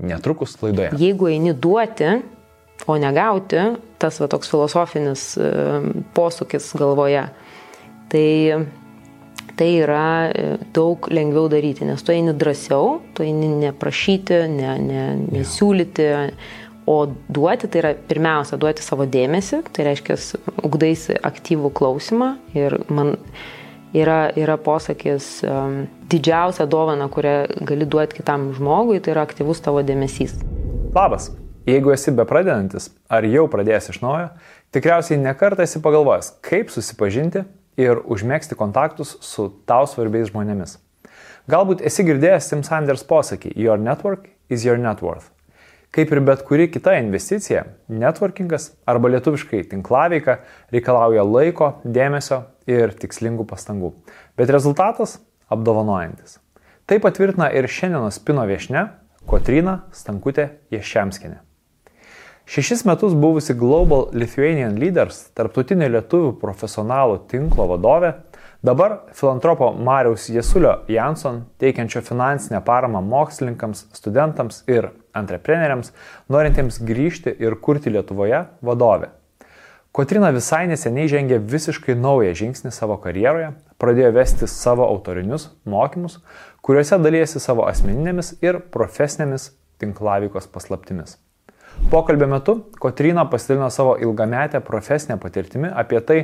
Netrukus 0.00 0.56
laidoje. 0.62 0.92
Jeigu 0.98 1.28
eini 1.30 1.52
duoti, 1.54 2.08
o 2.86 2.96
negauti, 2.98 3.60
tas 4.02 4.18
va 4.20 4.28
toks 4.30 4.50
filosofinis 4.50 5.26
e, 5.38 5.50
posūkis 6.16 6.72
galvoje, 6.80 7.22
tai, 8.10 8.26
tai 9.58 9.68
yra 9.84 10.06
e, 10.32 10.56
daug 10.74 11.06
lengviau 11.12 11.46
daryti, 11.52 11.86
nes 11.86 12.02
tu 12.02 12.14
eini 12.14 12.34
drąsiau, 12.38 12.98
tu 13.14 13.26
eini 13.26 13.52
neprašyti, 13.62 14.42
ne, 14.56 14.74
ne, 14.82 15.06
nesiūlyti, 15.36 16.10
o 16.90 16.98
duoti 17.30 17.70
tai 17.70 17.84
yra 17.84 17.94
pirmiausia 17.94 18.58
duoti 18.58 18.82
savo 18.82 19.06
dėmesį, 19.06 19.62
tai 19.70 19.86
reiškia, 19.86 20.18
ugdaisi 20.66 21.14
aktyvų 21.22 21.70
klausimą 21.78 22.34
ir 22.58 22.80
man 22.90 23.14
yra, 23.94 24.30
yra 24.36 24.56
posakis, 24.56 25.42
um, 25.46 25.86
didžiausia 26.10 26.66
dovana, 26.66 27.08
kurią 27.12 27.64
gali 27.68 27.86
duoti 27.88 28.18
kitam 28.20 28.50
žmogui, 28.56 29.00
tai 29.02 29.14
yra 29.14 29.24
aktyvus 29.26 29.62
tavo 29.64 29.82
dėmesys. 29.86 30.34
Labas, 30.96 31.30
jeigu 31.68 31.92
esi 31.94 32.14
bepradedantis 32.16 32.90
ar 33.12 33.26
jau 33.28 33.46
pradėjęs 33.52 33.90
iš 33.94 34.00
naujo, 34.04 34.30
tikriausiai 34.74 35.20
nekartą 35.20 35.66
esi 35.66 35.82
pagalvojęs, 35.84 36.34
kaip 36.44 36.72
susipažinti 36.72 37.44
ir 37.80 38.02
užmėgsti 38.04 38.56
kontaktus 38.58 39.16
su 39.24 39.50
tau 39.68 39.86
svarbiais 39.88 40.32
žmonėmis. 40.32 40.78
Galbūt 41.50 41.82
esi 41.84 42.04
girdėjęs 42.06 42.48
Tim 42.52 42.60
Sanders 42.62 43.02
posakį 43.08 43.56
Your 43.58 43.80
network 43.80 44.28
is 44.48 44.66
your 44.66 44.78
net 44.78 45.02
worth. 45.02 45.30
Kaip 45.92 46.12
ir 46.14 46.22
bet 46.24 46.44
kuri 46.48 46.70
kita 46.72 46.94
investicija, 47.02 47.66
networkingas 47.92 48.70
arba 48.88 49.10
lietuviškai 49.12 49.64
tinklaveika 49.68 50.38
reikalauja 50.72 51.24
laiko, 51.26 51.74
dėmesio 51.84 52.38
ir 52.66 52.94
tikslingų 52.98 53.46
pastangų. 53.48 53.92
Bet 54.36 54.50
rezultatas- 54.50 55.18
apdovanojantis. 55.54 56.38
Tai 56.86 56.98
patvirtina 56.98 57.52
ir 57.54 57.64
šiandienos 57.64 58.18
Pino 58.24 58.42
viešne 58.42 58.90
Kotrina 59.26 59.82
Stankutė 59.92 60.50
Ješčiamskinė. 60.70 61.38
Šešis 62.46 62.84
metus 62.84 63.14
buvusi 63.14 63.54
Global 63.54 64.10
Lithuanian 64.12 64.76
Leaders, 64.76 65.30
tarptautinio 65.34 65.88
lietuvių 65.88 66.40
profesionalų 66.40 67.28
tinklo 67.28 67.68
vadovė, 67.68 68.14
Dabar 68.62 68.98
filantropo 69.12 69.72
Mariaus 69.72 70.28
Jesulio 70.30 70.76
Janson, 70.88 71.40
teikiančio 71.58 71.98
finansinę 72.06 72.60
paramą 72.62 73.00
mokslininkams, 73.02 73.88
studentams 73.90 74.60
ir 74.70 74.86
antrepreneriams, 75.18 75.90
norintiems 76.30 76.78
grįžti 76.86 77.32
ir 77.42 77.56
kurti 77.58 77.90
Lietuvoje, 77.90 78.44
vadovė. 78.62 79.08
Kotrina 79.92 80.30
visai 80.32 80.62
neseniai 80.70 81.04
žengė 81.12 81.36
visiškai 81.52 81.92
naują 82.00 82.30
žingsnį 82.38 82.70
savo 82.72 82.94
karjeroje, 83.02 83.50
pradėjo 83.76 84.14
vesti 84.16 84.46
savo 84.48 84.86
autorinius 84.88 85.50
mokymus, 85.68 86.14
kuriuose 86.64 86.96
dalyjasi 86.96 87.42
savo 87.44 87.66
asmeninėmis 87.68 88.30
ir 88.40 88.62
profesinėmis 88.72 89.50
tinklavikos 89.82 90.48
paslaptimis. 90.48 91.18
Pokalbio 91.92 92.30
metu 92.32 92.54
Kotrina 92.80 93.26
pasidalino 93.28 93.68
savo 93.68 93.98
ilgametę 94.00 94.62
profesinę 94.64 95.18
patirtimį 95.20 95.74
apie 95.84 96.00
tai, 96.08 96.18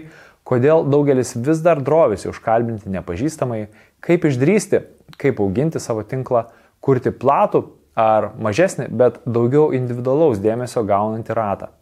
kodėl 0.49 0.89
daugelis 0.89 1.35
vis 1.37 1.61
dar 1.61 1.85
drovisi 1.85 2.33
užkalbinti 2.33 2.89
nepažįstamai, 2.97 3.67
kaip 4.01 4.25
išdrysti, 4.31 4.81
kaip 5.21 5.45
auginti 5.45 5.77
savo 5.77 6.09
tinklą, 6.09 6.47
kurti 6.81 7.13
platų 7.13 7.67
ar 8.01 8.33
mažesnį, 8.41 8.89
bet 8.89 9.21
daugiau 9.29 9.75
individualaus 9.77 10.41
dėmesio 10.41 10.89
gaunantį 10.89 11.37
ratą. 11.37 11.75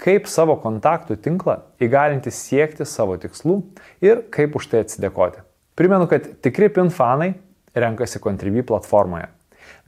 Kaip 0.00 0.26
savo 0.26 0.56
kontaktų 0.58 1.16
tinklą 1.22 1.60
įgalinti 1.82 2.32
siekti 2.34 2.86
savo 2.88 3.14
tikslų 3.20 3.60
ir 4.02 4.24
kaip 4.34 4.58
už 4.58 4.68
tai 4.72 4.82
atsidėkoti. 4.84 5.44
Primenu, 5.78 6.08
kad 6.10 6.26
tikri 6.42 6.68
PIN 6.72 6.90
fanai 6.94 7.34
renkasi 7.74 8.20
Contribui 8.22 8.66
platformoje. 8.66 9.30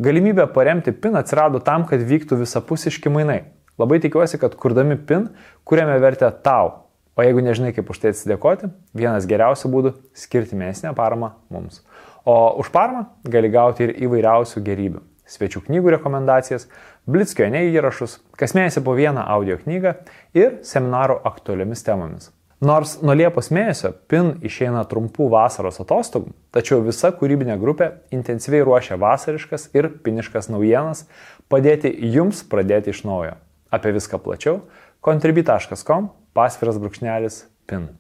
Galimybė 0.03 0.47
paremti 0.55 0.95
PIN 0.95 1.19
atsirado 1.19 1.61
tam, 1.65 1.85
kad 1.91 2.03
vyktų 2.03 2.41
visapusiški 2.43 3.13
mainai. 3.13 3.45
Labai 3.79 3.99
tikiuosi, 4.01 4.39
kad 4.41 4.55
kurdami 4.57 4.97
PIN 4.97 5.31
kuriame 5.69 5.99
vertę 6.01 6.31
tau, 6.43 6.87
O 7.17 7.25
jeigu 7.25 7.41
nežinai, 7.41 7.73
kaip 7.73 7.89
už 7.89 8.03
tai 8.03 8.11
atsidėkoti, 8.13 8.69
vienas 8.97 9.25
geriausių 9.29 9.71
būdų- 9.73 9.93
skirti 10.23 10.53
mėnesinę 10.53 10.93
paramą 10.95 11.33
mums. 11.49 11.81
O 12.27 12.61
už 12.61 12.69
paramą 12.69 13.07
gali 13.25 13.49
gauti 13.49 13.85
ir 13.89 13.95
įvairiausių 14.05 14.61
gerybių. 14.61 15.01
Svečių 15.27 15.65
knygų 15.65 15.97
rekomendacijas, 15.97 16.69
Blitzkio 17.07 17.47
ne 17.53 17.61
įrašus, 17.71 18.19
kas 18.35 18.57
mėnesį 18.57 18.83
po 18.83 18.97
vieną 18.99 19.23
audio 19.31 19.55
knygą 19.61 19.93
ir 20.35 20.57
seminarų 20.67 21.21
aktualiomis 21.29 21.85
temomis. 21.87 22.33
Nors 22.67 22.97
nuo 23.05 23.13
Liepos 23.15 23.51
mėnesio 23.53 23.93
PIN 24.09 24.33
išeina 24.49 24.81
trumpų 24.89 25.29
vasaros 25.31 25.79
atostogų, 25.83 26.33
tačiau 26.57 26.81
visa 26.83 27.13
kūrybinė 27.15 27.59
grupė 27.61 27.91
intensyviai 28.17 28.65
ruošia 28.65 28.97
vasariškas 28.99 29.69
ir 29.77 29.91
piniškas 30.03 30.49
naujienas, 30.51 31.05
padėti 31.53 31.93
jums 32.15 32.41
pradėti 32.49 32.91
iš 32.95 33.05
naujo. 33.07 33.37
Apie 33.71 33.93
viską 33.95 34.19
plačiau 34.25 34.63
contribui.com 35.05 36.11
pasviras 36.35 36.81
brūkšnelis 36.81 37.45
PIN. 37.69 37.91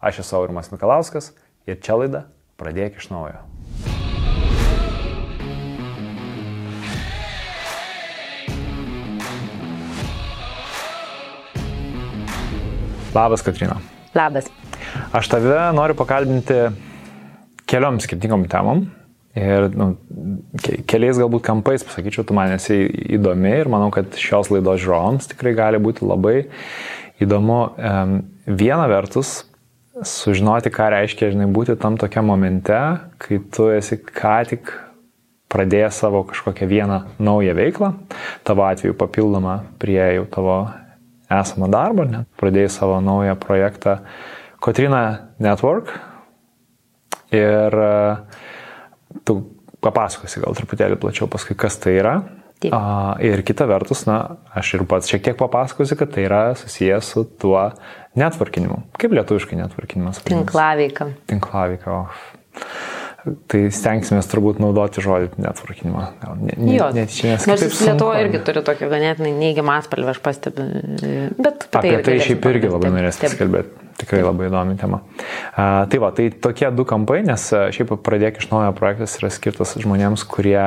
Aš 0.00 0.22
esu 0.22 0.38
Aurimas 0.38 0.72
Mikalauskas 0.72 1.34
ir 1.66 1.82
čia 1.82 1.98
laida 1.98 2.24
Pradėk 2.56 2.96
iš 2.96 3.10
naujo. 3.12 3.42
Labas, 13.16 13.40
Katrina. 13.40 13.78
Labas. 14.14 14.50
Aš 15.16 15.28
tave 15.32 15.56
noriu 15.72 15.96
pakalbinti 15.96 16.66
keliom 17.64 17.96
skirtingom 18.04 18.44
temom. 18.52 18.82
Ir 19.36 19.70
nu, 19.76 19.90
keliais 20.88 21.16
galbūt 21.20 21.44
kampais, 21.44 21.84
pasakyčiau, 21.84 22.26
tu 22.28 22.36
man 22.36 22.52
esi 22.54 22.76
įdomi 23.16 23.54
ir 23.56 23.72
manau, 23.72 23.88
kad 23.92 24.16
šios 24.20 24.50
laidos 24.52 24.82
žiūrovams 24.84 25.28
tikrai 25.32 25.54
gali 25.56 25.80
būti 25.80 26.04
labai 26.04 26.46
įdomu 27.24 27.58
viena 28.48 28.86
vertus 28.92 29.42
sužinoti, 29.96 30.72
ką 30.72 30.92
reiškia, 30.92 31.32
žinai, 31.32 31.48
būti 31.48 31.76
tam 31.80 31.96
tokiam 32.00 32.28
momente, 32.28 32.80
kai 33.20 33.40
tu 33.52 33.70
esi 33.72 33.96
ką 33.96 34.38
tik 34.52 34.72
pradėjęs 35.52 36.04
savo 36.04 36.24
kažkokią 36.28 36.68
vieną 36.68 37.04
naują 37.16 37.56
veiklą, 37.56 37.94
tavo 38.44 38.68
atveju 38.68 38.96
papildomą 38.98 39.62
prie 39.80 40.02
jau 40.18 40.26
tavo 40.32 40.58
esamą 41.32 41.70
darbą, 41.72 42.06
net 42.10 42.30
pradėjai 42.40 42.72
savo 42.72 43.00
naują 43.04 43.36
projektą 43.40 43.98
Kotrina 44.62 45.32
Network 45.42 45.92
ir 47.34 47.76
tu 49.26 49.36
papasakosi 49.84 50.42
gal 50.42 50.56
truputėlį 50.56 50.98
plačiau 51.02 51.28
paskui, 51.30 51.56
kas 51.58 51.78
tai 51.82 51.98
yra, 52.00 52.16
Taip. 52.56 52.72
A, 52.72 53.16
ir 53.20 53.42
kita 53.44 53.66
vertus, 53.68 54.06
na, 54.08 54.38
aš 54.56 54.78
ir 54.78 54.86
pats 54.88 55.10
šiek 55.12 55.20
tiek 55.26 55.36
papasakosiu, 55.36 55.98
kad 56.00 56.14
tai 56.14 56.24
yra 56.24 56.40
susijęs 56.56 57.10
su 57.12 57.26
tuo 57.36 57.60
netvarkinimu. 58.16 58.78
Kaip 58.96 59.12
lietuviškai 59.12 59.58
netvarkinimas? 59.60 60.22
Tinklaveika. 60.24 61.10
Tinklaveika. 61.28 61.98
Tai 63.26 63.60
stengsime 63.74 64.20
turbūt 64.22 64.60
naudoti 64.62 65.02
žodį 65.02 65.40
netvarkinimą. 65.42 66.02
Ne, 66.38 66.54
ne, 66.54 66.76
jo, 66.76 66.86
net 66.94 67.10
čia 67.14 67.32
nes. 67.32 67.46
Nors 67.50 67.80
Lietuva 67.82 68.20
irgi 68.22 68.42
turi 68.46 68.62
tokį 68.66 68.90
ganėtinai 68.92 69.32
neigiamą 69.34 69.80
atspalvį, 69.80 70.12
aš 70.12 70.20
pastebiu. 70.22 70.66
Bet 71.34 71.66
apie 71.72 71.96
tai, 71.96 72.04
tai 72.06 72.20
šiaip 72.22 72.46
irgi 72.52 72.70
labai 72.70 72.92
norėsiu 72.94 73.32
kalbėti. 73.40 73.82
Tikrai 73.96 74.20
labai 74.20 74.50
įdomi 74.50 74.74
tema. 74.76 74.98
Uh, 75.00 75.86
tai 75.88 75.98
va, 76.02 76.10
tai 76.12 76.26
tokie 76.28 76.68
du 76.76 76.84
kampai, 76.84 77.22
nes 77.24 77.46
šiaip 77.72 77.94
pradėk 78.04 78.42
iš 78.42 78.50
naujo 78.50 78.74
projektas 78.76 79.16
yra 79.16 79.30
skirtas 79.32 79.72
žmonėms, 79.80 80.26
kurie 80.28 80.60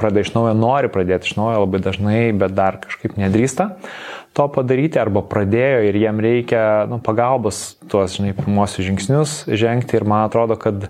pradeda 0.00 0.24
iš 0.24 0.32
naujo, 0.32 0.54
nori 0.56 0.88
pradėti 0.88 1.28
iš 1.28 1.36
naujo 1.36 1.60
labai 1.66 1.82
dažnai, 1.84 2.22
bet 2.40 2.56
dar 2.56 2.80
kažkaip 2.86 3.20
nedrįsta 3.20 3.74
to 4.34 4.46
padaryti 4.50 4.98
arba 4.98 5.22
pradėjo 5.30 5.82
ir 5.88 5.98
jiem 5.98 6.20
reikia 6.22 6.62
nu, 6.90 6.98
pagalbos 7.02 7.76
tuos, 7.90 8.16
žinai, 8.16 8.34
pirmosius 8.34 8.88
žingsnius 8.88 9.34
žengti 9.46 9.98
ir 9.98 10.06
man 10.10 10.26
atrodo, 10.26 10.58
kad 10.58 10.88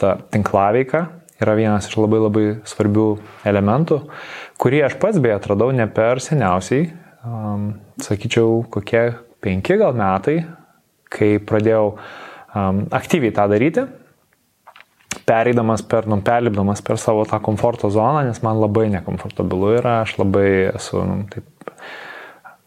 ta 0.00 0.16
tinklaveika 0.32 1.06
yra 1.40 1.56
vienas 1.56 1.88
iš 1.88 1.96
labai 1.96 2.20
labai 2.20 2.46
svarbių 2.68 3.06
elementų, 3.48 4.00
kurį 4.60 4.84
aš 4.88 4.96
pats 5.00 5.20
beje 5.22 5.38
atradau 5.38 5.70
ne 5.72 5.86
per 5.88 6.20
seniausiai, 6.20 6.90
um, 7.24 7.70
sakyčiau, 8.02 8.60
kokie 8.72 9.06
penki 9.40 9.78
gal 9.80 9.96
metai 9.96 10.42
kai 11.10 11.38
pradėjau 11.42 11.94
um, 11.94 12.84
aktyviai 12.94 13.34
tą 13.34 13.46
daryti, 13.50 13.86
pereidamas 15.26 15.82
per, 15.86 16.06
nu, 16.10 16.20
perlipdamas 16.26 16.82
per 16.86 17.00
savo 17.02 17.24
tą 17.28 17.40
komforto 17.42 17.90
zoną, 17.90 18.24
nes 18.26 18.42
man 18.46 18.60
labai 18.62 18.88
nekomfortabilu 18.92 19.74
yra, 19.80 20.00
aš 20.04 20.16
labai 20.20 20.50
esu 20.74 21.02
nu, 21.06 21.22
taip, 21.32 21.72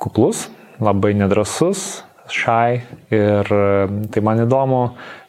kuklus, 0.01 0.47
labai 0.83 1.13
nedrasus, 1.15 2.03
šai 2.31 2.81
ir 3.13 3.49
tai 4.11 4.23
man 4.23 4.43
įdomu 4.45 4.81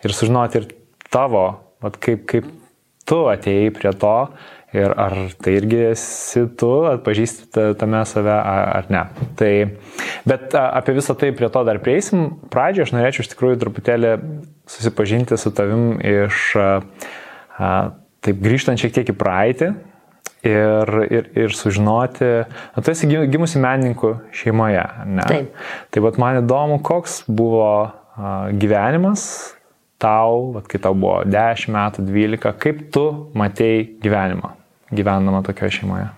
ir 0.07 0.15
sužinoti 0.15 0.61
ir 0.61 0.69
tavo, 1.13 1.47
vat, 1.85 2.01
kaip, 2.03 2.27
kaip 2.31 2.51
tu 3.09 3.25
atėjai 3.31 3.71
prie 3.77 3.93
to 4.01 4.17
ir 4.75 4.91
ar 4.99 5.15
tai 5.45 5.55
irgi 5.61 5.81
esi 5.93 6.43
tu, 6.59 6.71
atpažįsti 6.91 7.69
tame 7.79 8.01
save 8.11 8.35
ar 8.35 8.89
ne. 8.91 9.05
Tai, 9.39 9.53
bet 10.27 10.57
apie 10.59 10.97
visą 10.97 11.15
tai 11.19 11.31
prie 11.37 11.51
to 11.53 11.63
dar 11.69 11.79
prieisim. 11.85 12.27
Pradžioje 12.51 12.89
aš 12.89 12.95
norėčiau 12.97 13.25
iš 13.25 13.33
tikrųjų 13.35 13.61
truputėlį 13.63 14.15
susipažinti 14.75 15.39
su 15.39 15.55
tavim 15.55 16.01
iš, 16.03 16.51
taip 17.55 18.47
grįžtant 18.49 18.83
šiek 18.83 18.97
tiek 18.99 19.15
į 19.15 19.19
praeitį 19.21 19.71
ir, 20.45 20.95
ir, 21.07 21.29
ir 21.39 21.55
sužinoti, 21.57 22.31
na, 22.75 22.83
tu 22.83 22.93
esi 22.93 23.09
gimusi 23.09 23.63
menininkų 23.63 24.15
šeimoje, 24.35 24.85
ne? 25.09 25.29
Taip. 25.29 25.61
Tai 25.95 26.03
vat 26.09 26.19
man 26.21 26.43
įdomu, 26.43 26.81
koks 26.85 27.23
buvo 27.31 27.69
a, 27.85 28.35
gyvenimas 28.53 29.55
tau, 30.03 30.51
vat, 30.57 30.67
kai 30.71 30.81
tau 30.83 30.97
buvo 30.99 31.23
10 31.29 31.73
metų, 31.75 32.05
12, 32.09 32.53
kaip 32.61 32.85
tu 32.95 33.07
matei 33.39 33.87
gyvenimą 34.03 34.55
gyvenama 34.95 35.43
tokioje 35.43 35.81
šeimoje? 35.81 36.11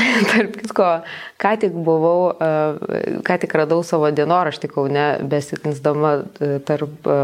Tarp 0.30 0.56
kitko, 0.60 0.88
ką 1.40 1.52
tik 1.60 1.76
buvau, 1.86 2.32
e, 2.34 3.20
ką 3.26 3.36
tik 3.42 3.54
radau 3.58 3.82
savo 3.86 4.10
dienoraštį 4.14 4.70
Kaune, 4.72 5.06
besitinsdama 5.30 6.12
e, 6.20 6.50
tarp 6.66 7.08
e, 7.10 7.18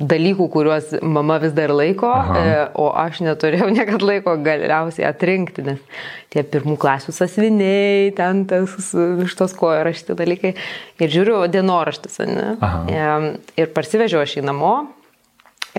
dalykų, 0.00 0.48
kuriuos 0.54 0.96
mama 1.02 1.38
vis 1.42 1.54
dar 1.56 1.74
laiko, 1.74 2.10
Aha. 2.10 2.66
o 2.80 2.90
aš 3.04 3.22
neturėjau 3.26 3.70
niekada 3.76 4.10
laiko 4.10 4.36
galiausiai 4.44 5.08
atrinkti, 5.10 5.66
nes 5.66 6.02
tie 6.34 6.42
pirmų 6.46 6.76
klasių 6.82 7.14
sasviniai, 7.14 8.10
ten 8.18 8.44
tas 8.50 8.90
iš 9.26 9.38
tos 9.38 9.54
kojo 9.58 9.84
rašti 9.86 10.16
dalykai. 10.18 10.54
Ir 11.02 11.14
žiūriu 11.14 11.44
dienoraštis, 11.52 12.20
ne? 12.26 12.50
Aha. 12.64 13.16
Ir 13.60 13.72
parsivežiau 13.74 14.24
aš 14.24 14.38
į 14.40 14.46
namo. 14.48 14.74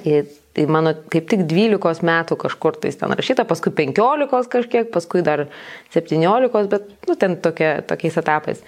Ir 0.03 0.27
Tai 0.55 0.63
mano 0.71 0.93
kaip 1.11 1.25
tik 1.27 1.41
12 1.51 2.05
metų 2.07 2.37
kažkur 2.39 2.77
tai 2.79 2.93
ten 2.95 3.11
rašyta, 3.11 3.43
paskui 3.47 3.73
15 3.75 4.47
kažkiek, 4.53 4.87
paskui 4.93 5.23
dar 5.25 5.49
17, 5.91 6.69
bet 6.71 6.87
nu, 7.09 7.17
ten 7.19 7.35
tokia, 7.43 7.81
tokiais 7.83 8.15
etapais. 8.21 8.61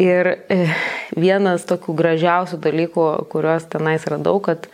Ir 0.00 0.30
e, 0.48 0.64
vienas 1.12 1.68
tokių 1.68 1.92
gražiausių 2.00 2.56
dalykų, 2.64 3.04
kuriuos 3.30 3.68
tenais 3.70 4.08
radau, 4.08 4.40
kad 4.42 4.64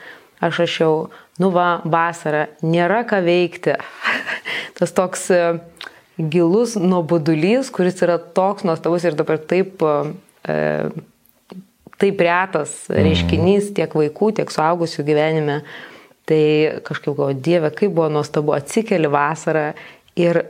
aš 0.40 0.62
rašiau, 0.62 0.94
nu 1.42 1.50
va, 1.52 1.82
vasara, 1.84 2.46
nėra 2.62 3.02
ką 3.10 3.20
veikti. 3.26 3.74
Tas 4.78 4.94
toks 4.94 5.26
e, 5.34 5.42
gilus 6.30 6.78
nuobodulys, 6.78 7.74
kuris 7.74 8.00
yra 8.06 8.20
toks 8.22 8.64
nuostabus 8.64 9.04
ir 9.04 9.18
dabar 9.18 9.42
taip, 9.50 9.82
e, 10.46 10.56
taip 12.00 12.22
retas 12.24 12.84
reiškinys 12.88 13.74
tiek 13.76 13.98
vaikų, 13.98 14.36
tiek 14.38 14.54
suaugusių 14.54 15.10
gyvenime. 15.10 15.64
Tai 16.30 16.80
kažkaip 16.86 17.16
galvoju, 17.16 17.40
Dieve, 17.42 17.72
kaip 17.74 17.94
buvo 17.96 18.06
nuostabu, 18.12 18.54
atsikeli 18.54 19.10
vasarą 19.10 19.72
ir 20.18 20.44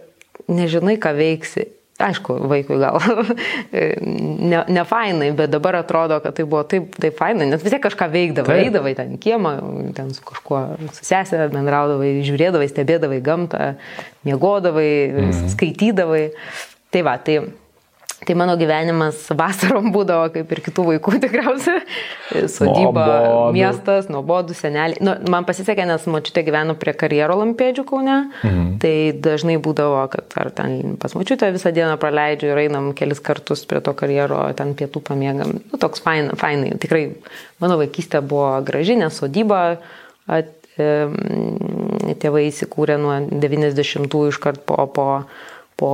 nežinai, 0.51 0.99
ką 1.01 1.15
veiksi. 1.17 1.71
Aišku, 2.01 2.33
vaikui 2.49 2.79
gal 2.81 2.97
ne, 4.51 4.61
ne 4.73 4.85
fainai, 4.89 5.27
bet 5.37 5.51
dabar 5.53 5.77
atrodo, 5.83 6.17
kad 6.25 6.33
tai 6.37 6.47
buvo 6.49 6.63
taip, 6.69 6.95
taip 6.97 7.19
fainai, 7.19 7.49
nes 7.51 7.61
vis 7.61 7.75
tiek 7.75 7.83
kažką 7.85 8.09
veikdavai, 8.13 8.55
taip. 8.57 8.69
eidavai 8.71 8.93
ten 8.97 9.19
kiemą, 9.21 9.53
ten 9.97 10.09
su 10.17 10.25
kažkuo, 10.25 10.63
su 10.97 11.05
sesė 11.05 11.43
bendraudavai, 11.53 12.15
žiūrėdavai, 12.25 12.71
stebėdavai 12.73 13.21
gamtą, 13.25 13.75
miegodavai, 14.29 14.93
mm. 15.13 15.51
skaitydavai. 15.53 16.25
Tai 16.91 17.05
va, 17.07 17.19
tai 17.21 17.37
Tai 18.27 18.35
mano 18.37 18.53
gyvenimas 18.61 19.23
vasarom 19.33 19.89
būdavo 19.95 20.29
kaip 20.35 20.51
ir 20.53 20.61
kitų 20.67 20.85
vaikų 20.91 21.15
tikriausiai. 21.23 21.81
Sodyba, 22.53 23.07
nuobodu. 23.07 23.55
miestas, 23.57 24.11
nuobodų, 24.13 24.57
seneliai. 24.59 25.01
Nu, 25.05 25.15
man 25.33 25.47
pasisekė, 25.49 25.87
nes 25.89 26.05
mačiutė 26.11 26.45
gyveno 26.45 26.77
prie 26.81 26.93
karjero 27.01 27.39
lampėdžių 27.41 27.87
kaune. 27.89 28.19
Mhm. 28.45 28.69
Tai 28.83 28.95
dažnai 29.25 29.57
būdavo, 29.63 30.03
kad 30.13 30.37
ar 30.41 30.53
ten 30.57 30.99
pas 31.01 31.17
mačiutę 31.17 31.49
visą 31.55 31.73
dieną 31.77 31.97
praleidžiu 32.03 32.53
ir 32.53 32.63
einam 32.67 32.93
kelis 32.97 33.23
kartus 33.25 33.65
prie 33.69 33.81
to 33.85 33.97
karjero, 33.97 34.43
ten 34.59 34.77
pietų 34.77 35.03
pamiegam. 35.09 35.57
Nu, 35.71 35.81
toks 35.81 36.05
fainai, 36.05 36.37
fainai. 36.41 36.75
Tikrai 36.81 37.07
mano 37.63 37.81
vaikystė 37.81 38.21
buvo 38.21 38.53
graži, 38.67 38.99
nes 39.01 39.17
sodyba. 39.17 39.79
At, 40.31 40.53
e, 40.77 41.09
tėvai 42.21 42.45
įsikūrė 42.51 43.01
nuo 43.01 43.17
90-ųjų 43.33 44.35
iškart 44.35 44.63
po, 44.69 44.85
po 44.93 45.09
po 45.81 45.91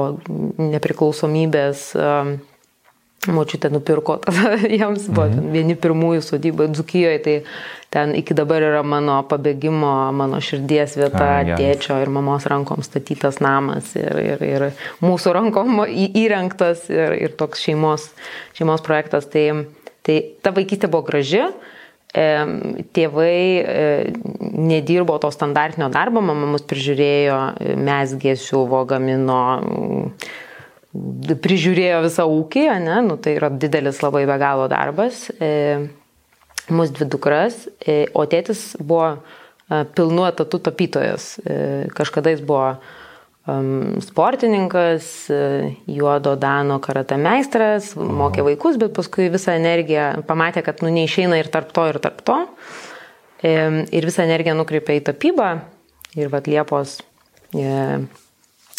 nepriklausomybės 0.58 1.88
močiutė 3.32 3.70
nupirko, 3.72 4.18
jiems 4.78 5.08
buvo 5.10 5.26
mhm. 5.30 5.50
vieni 5.54 5.76
pirmųjų 5.78 6.24
sodybų 6.24 6.68
Dzukijoje, 6.74 7.18
tai 7.24 7.36
ten 7.94 8.14
iki 8.18 8.36
dabar 8.36 8.64
yra 8.64 8.82
mano 8.86 9.18
pabėgimo, 9.28 9.92
mano 10.16 10.40
širdies 10.44 10.96
vieta, 10.98 11.28
A, 11.40 11.56
tėčio 11.58 11.98
ir 12.02 12.12
mamos 12.12 12.46
rankom 12.50 12.84
statytas 12.86 13.40
namas 13.44 13.94
ir, 13.98 14.20
ir, 14.22 14.44
ir 14.46 14.66
mūsų 15.04 15.34
rankom 15.36 15.80
įrengtas 16.24 16.88
ir, 16.92 17.16
ir 17.26 17.36
toks 17.38 17.64
šeimos, 17.66 18.10
šeimos 18.58 18.84
projektas. 18.86 19.30
Tai, 19.32 19.46
tai 20.06 20.20
ta 20.42 20.54
vaikystė 20.56 20.90
buvo 20.92 21.06
graži, 21.08 21.46
tėvai 22.14 23.36
e, 23.60 24.12
nedirbo 24.40 25.18
to 25.20 25.30
standartinio 25.34 25.88
darbo, 25.92 26.22
mama 26.24 26.48
mus 26.54 26.64
prižiūrėjo, 26.68 27.38
mesgė, 27.76 28.36
siuvo, 28.40 28.84
gamino, 28.88 29.40
prižiūrėjo 30.92 32.02
visą 32.06 32.26
ūkį, 32.30 32.66
ne? 32.86 33.00
nu, 33.04 33.18
tai 33.20 33.36
yra 33.36 33.50
didelis 33.52 34.00
labai 34.04 34.24
be 34.28 34.38
galo 34.40 34.68
darbas. 34.72 35.28
E, 35.40 35.88
Mūsų 36.66 36.96
dvi 36.96 37.06
dukras, 37.06 37.60
e, 37.78 38.08
o 38.10 38.24
tėtis 38.26 38.72
buvo 38.82 39.20
pilnu 39.94 40.24
etatų 40.26 40.58
tapytojas. 40.66 41.26
Kažkada 41.94 42.32
jis 42.32 42.42
buvo 42.42 42.72
sportininkas, 44.02 45.30
juodo 45.86 46.34
Dano 46.36 46.80
karate 46.82 47.18
meistras, 47.20 47.92
mokė 47.94 48.42
vaikus, 48.46 48.78
bet 48.80 48.94
paskui 48.96 49.28
visą 49.30 49.54
energiją 49.54 50.24
pamatė, 50.26 50.64
kad 50.66 50.82
nu 50.82 50.90
neišeina 50.90 51.38
ir 51.38 51.50
tarp 51.54 51.70
to, 51.76 51.86
ir 51.92 52.00
tarp 52.02 52.24
to. 52.26 52.40
Ir 53.46 54.08
visą 54.08 54.24
energiją 54.26 54.56
nukreipė 54.58 54.98
į 54.98 55.04
tapybą. 55.10 55.50
Ir 56.16 56.30
vad 56.32 56.48
Liepos, 56.48 56.96
e, 57.54 57.70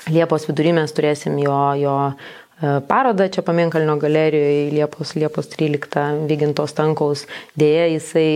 Liepos 0.10 0.48
vidury 0.50 0.74
mes 0.74 0.92
turėsim 0.98 1.38
jo, 1.40 1.58
jo 1.78 1.96
e, 2.10 2.80
parodą 2.90 3.28
čia 3.30 3.44
Pamienkalnio 3.46 3.96
galerijoje 4.02 4.72
Liepos, 4.74 5.14
Liepos 5.16 5.52
13 5.54 6.25
Vyginto 6.28 6.66
Stankaus. 6.68 7.28
Dėja, 7.56 7.86
jisai 7.94 8.30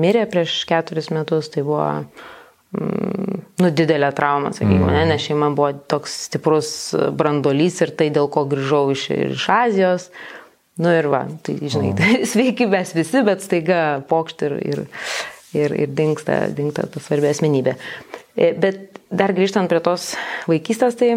mirė 0.00 0.24
prieš 0.32 0.62
keturis 0.70 1.10
metus, 1.12 1.50
tai 1.52 1.62
buvo 1.66 1.84
nu, 2.74 3.70
didelė 3.70 4.10
trauma, 4.16 4.52
sakykime, 4.54 4.88
mm. 4.88 5.10
nes 5.10 5.24
šeima 5.24 5.50
buvo 5.56 5.72
toks 5.90 6.16
stiprus 6.28 6.70
brandolys 7.16 7.80
ir 7.84 7.94
tai 7.98 8.10
dėl 8.14 8.30
ko 8.32 8.46
grįžau 8.50 8.88
iš, 8.94 9.08
iš 9.14 9.46
Azijos. 9.52 10.08
Nu 10.82 10.90
ir 10.90 11.06
va, 11.06 11.22
tai 11.46 11.54
žinai, 11.60 11.92
mm. 11.92 12.00
tai, 12.00 12.24
sveiki 12.32 12.66
mes 12.70 12.90
visi, 12.96 13.22
bet 13.26 13.44
staiga 13.44 13.80
pokšt 14.10 14.46
ir, 14.48 14.58
ir, 14.72 14.82
ir, 15.54 15.78
ir 15.86 15.94
dinksta, 15.94 16.44
dinksta 16.54 16.88
ta 16.90 17.02
svarbi 17.02 17.30
asmenybė. 17.30 17.76
E, 18.34 18.50
bet 18.58 19.00
dar 19.14 19.34
grįžtant 19.36 19.70
prie 19.70 19.82
tos 19.84 20.12
vaikystės, 20.50 20.98
tai 20.98 21.12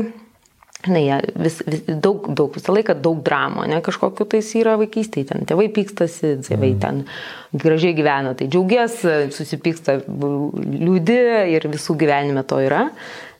žinai, 0.85 1.21
vis, 1.35 1.59
vis, 1.65 1.83
daug, 1.87 2.27
daug, 2.37 2.53
visą 2.53 2.75
laiką 2.75 2.95
daug 3.01 3.21
dramo, 3.25 3.65
ne 3.69 3.79
kažkokiu 3.83 4.27
tais 4.29 4.49
yra 4.59 4.77
vaikystėje, 4.79 5.29
ten 5.31 5.47
tėvai 5.49 5.67
pykstasi, 5.73 6.35
tėvai 6.45 6.73
mm. 6.75 6.81
ten 6.83 7.03
gražiai 7.57 7.95
gyvena, 7.97 8.35
tai 8.37 8.49
džiaugiasi, 8.51 9.15
susipyksta, 9.35 9.99
liūdi 10.07 11.17
ir 11.55 11.67
visų 11.71 11.97
gyvenime 12.03 12.45
to 12.47 12.61
yra. 12.65 12.87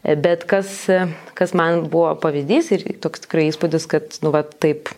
Bet 0.08 0.46
kas, 0.48 0.86
kas 1.36 1.54
man 1.58 1.88
buvo 1.92 2.14
pavyzdys 2.22 2.72
ir 2.76 2.86
toks 3.04 3.26
tikrai 3.26 3.50
įspūdis, 3.50 3.88
kad, 3.92 4.20
nu, 4.24 4.32
va, 4.32 4.44
taip, 4.46 4.94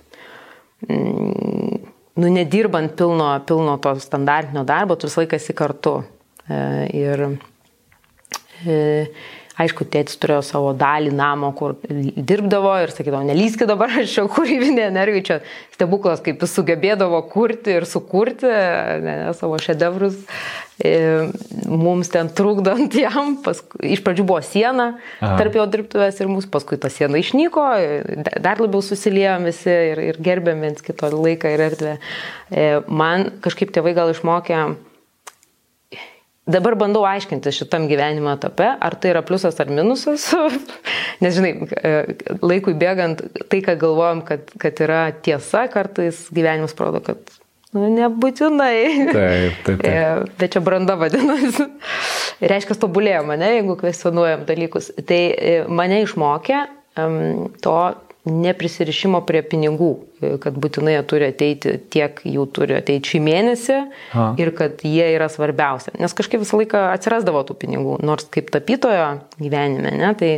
mm, 0.85 1.79
nu, 2.19 2.29
nedirbant 2.35 2.93
pilno, 2.99 3.31
pilno 3.49 3.79
to 3.81 3.95
standartinio 4.03 4.63
darbo, 4.69 4.99
tu 4.99 5.09
visą 5.09 5.23
laiką 5.23 5.39
esi 5.39 5.55
kartu. 5.57 5.95
E, 6.49 6.59
ir, 6.99 7.25
ir 8.67 8.69
e, 8.69 9.07
Aišku, 9.59 9.83
tėtis 9.91 10.15
turėjo 10.21 10.39
savo 10.47 10.71
dalį 10.77 11.11
namo, 11.15 11.51
kur 11.57 11.75
dirbdavo 11.83 12.77
ir 12.79 12.93
sakydavo, 12.95 13.25
nelyskit 13.27 13.67
dabar, 13.67 13.91
aš 13.99 14.13
čia 14.15 14.23
kūrybinė 14.31 14.85
energija, 14.87 15.25
čia 15.27 15.37
stebuklas, 15.75 16.23
kaip 16.23 16.39
jis 16.45 16.55
sugebėdavo 16.55 17.19
kurti 17.31 17.75
ir 17.75 17.87
sukurti 17.89 18.47
ne, 18.47 18.95
ne, 19.03 19.15
savo 19.35 19.59
šedevrus. 19.59 20.17
E, 20.79 21.27
mums 21.67 22.07
ten 22.13 22.29
trukdant 22.31 22.95
jam, 22.95 23.33
paskui, 23.43 23.91
iš 23.97 24.03
pradžių 24.05 24.23
buvo 24.29 24.39
siena 24.47 24.93
Aha. 25.19 25.35
tarp 25.41 25.57
jo 25.59 25.65
dirbtuvės 25.67 26.21
ir 26.23 26.31
mūsų, 26.31 26.47
paskui 26.53 26.79
ta 26.79 26.87
siena 26.93 27.19
išnyko, 27.19 27.65
dar 28.39 28.63
labiau 28.63 28.79
susiliejom 28.85 29.49
visi 29.49 29.73
ir, 29.91 29.99
ir 30.13 30.21
gerbėm 30.23 30.63
viens 30.63 30.85
kito 30.85 31.11
laiką 31.11 31.51
ir 31.51 31.65
erdvę. 31.67 31.97
E, 32.47 32.69
man 32.87 33.27
kažkaip 33.43 33.75
tėvai 33.75 33.91
gal 33.97 34.15
išmokė 34.15 34.63
Dabar 36.49 36.73
bandau 36.79 37.03
aiškinti 37.05 37.51
šitam 37.53 37.85
gyvenimo 37.89 38.31
etape, 38.33 38.65
ar 38.81 38.95
tai 38.97 39.11
yra 39.13 39.21
pliusas 39.25 39.59
ar 39.61 39.69
minusas. 39.69 40.29
Nes, 41.21 41.35
žinai, 41.35 41.51
e, 41.77 41.91
laikui 42.41 42.73
bėgant, 42.79 43.21
tai, 43.51 43.59
ką 43.65 43.75
galvojam, 43.81 44.23
kad, 44.25 44.49
kad 44.61 44.81
yra 44.81 45.03
tiesa, 45.25 45.67
kartais 45.69 46.25
gyvenimas 46.33 46.73
parodo, 46.77 47.03
kad 47.05 47.21
nu, 47.77 47.85
nebūtinai. 47.93 48.73
Taip, 49.11 49.61
taip. 49.67 49.83
taip. 49.83 49.85
E, 49.85 50.33
bet 50.41 50.55
čia 50.55 50.63
branda 50.65 50.97
vadinasi. 50.99 51.69
Reiškia, 52.41 52.79
tobulėjom, 52.81 53.35
ne, 53.37 53.53
jeigu 53.59 53.77
kvestionuojam 53.83 54.47
dalykus. 54.49 54.89
Tai 55.05 55.21
e, 55.29 55.55
mane 55.69 56.01
išmokė 56.07 56.65
to 57.63 57.79
neprisirišimo 58.27 59.21
prie 59.27 59.41
pinigų, 59.47 59.91
kad 60.43 60.57
būtinai 60.59 60.97
jie 60.97 61.03
turi 61.07 61.29
ateiti 61.31 61.75
tiek 61.91 62.19
jų 62.27 62.45
turi 62.55 62.75
ateiti 62.75 63.13
šį 63.13 63.21
mėnesį 63.23 63.77
A. 63.79 64.25
ir 64.41 64.51
kad 64.57 64.83
jie 64.83 65.05
yra 65.15 65.29
svarbiausia. 65.31 65.95
Nes 66.01 66.15
kažkaip 66.17 66.43
visą 66.43 66.59
laiką 66.59 66.89
atsirasdavo 66.91 67.45
tų 67.47 67.55
pinigų, 67.63 67.95
nors 68.03 68.27
kaip 68.33 68.51
tapytojo 68.51 69.13
gyvenime, 69.39 69.95
ne, 69.95 70.11
tai 70.19 70.33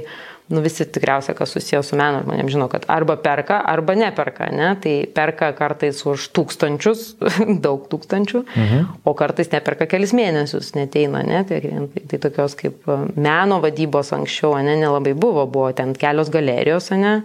nu, 0.52 0.62
visi 0.62 0.86
tikriausiai, 0.86 1.36
kas 1.36 1.54
susijęs 1.56 1.90
su 1.90 1.98
meno 1.98 2.22
žmonėm, 2.26 2.50
žino, 2.52 2.68
kad 2.72 2.86
arba 2.92 3.16
perka, 3.24 3.62
arba 3.72 3.96
neperka, 3.98 4.50
ne? 4.54 4.74
tai 4.84 4.96
perka 5.16 5.52
kartais 5.58 6.02
už 6.08 6.28
tūkstančius, 6.36 7.06
daug 7.66 7.86
tūkstančių, 7.92 8.44
mhm. 8.46 8.90
o 9.08 9.16
kartais 9.18 9.52
neperka 9.54 9.88
kelis 9.90 10.14
mėnesius, 10.18 10.74
neteina, 10.78 11.24
ne? 11.28 11.44
tai, 11.48 11.62
tai, 11.64 12.04
tai 12.12 12.20
tokios 12.28 12.58
kaip 12.60 12.92
meno 13.16 13.62
vadybos 13.64 14.12
anksčiau, 14.18 14.58
ne, 14.66 14.76
nelabai 14.84 15.16
buvo, 15.16 15.48
buvo 15.50 15.72
ten 15.78 15.96
kelios 15.98 16.30
galerijos, 16.34 16.92
ne? 17.00 17.22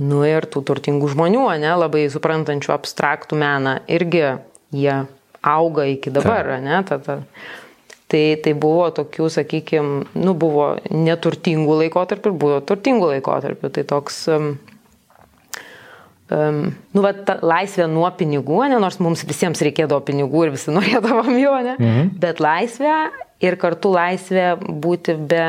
Nu 0.00 0.22
ir 0.24 0.46
tų 0.48 0.62
turtingų 0.70 1.10
žmonių, 1.12 1.44
ne, 1.60 1.72
labai 1.76 2.06
suprantančių 2.12 2.72
abstraktų 2.72 3.36
meną, 3.40 3.78
irgi 3.90 4.22
jie 4.72 4.96
auga 5.44 5.84
iki 5.88 6.12
dabar, 6.14 6.54
Ta. 6.54 6.60
ne, 6.64 6.82
ta, 6.88 6.98
ta. 6.98 7.18
Tai, 8.10 8.22
tai 8.42 8.56
buvo 8.58 8.88
tokių, 8.90 9.28
sakykime, 9.30 10.08
nu, 10.18 10.32
buvo 10.34 10.72
neturtingų 10.90 11.76
laikotarpių 11.84 12.32
ir 12.32 12.38
buvo 12.42 12.56
turtingų 12.66 13.12
laikotarpių. 13.12 13.70
Tai 13.76 13.84
toks, 13.92 14.16
um, 14.34 14.48
um, 16.34 16.58
nu, 16.96 17.04
va, 17.04 17.12
ta 17.14 17.36
laisvė 17.38 17.86
nuo 17.92 18.08
pinigų, 18.18 18.64
ne, 18.72 18.80
nors 18.82 18.98
mums 18.98 19.22
visiems 19.28 19.62
reikėdavo 19.62 20.02
pinigų 20.08 20.48
ir 20.48 20.54
visi 20.56 20.74
norėdavom 20.78 21.30
jo, 21.38 21.54
ne, 21.68 21.76
mhm. 21.78 22.10
bet 22.24 22.42
laisvė 22.42 22.96
ir 23.46 23.56
kartu 23.60 23.94
laisvė 23.94 24.48
būti 24.58 25.14
be 25.30 25.44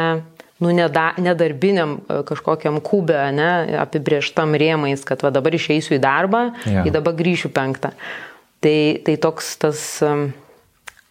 nu, 0.61 0.71
neda, 0.75 1.11
nedarbiniam 1.21 1.97
e, 1.99 2.21
kažkokiam 2.27 2.79
kubė, 2.85 3.19
ne, 3.35 3.49
apibrieštam 3.81 4.53
rėmais, 4.61 5.03
kad 5.07 5.23
va 5.25 5.33
dabar 5.33 5.57
išeisiu 5.57 5.97
į 5.97 6.01
darbą, 6.03 6.43
ja. 6.69 6.85
į 6.85 6.93
dabar 6.93 7.17
grįšiu 7.17 7.51
penktą. 7.55 7.95
Tai, 8.61 8.77
tai 9.01 9.17
toks 9.17 9.55
tas 9.61 9.81
um, 10.05 10.29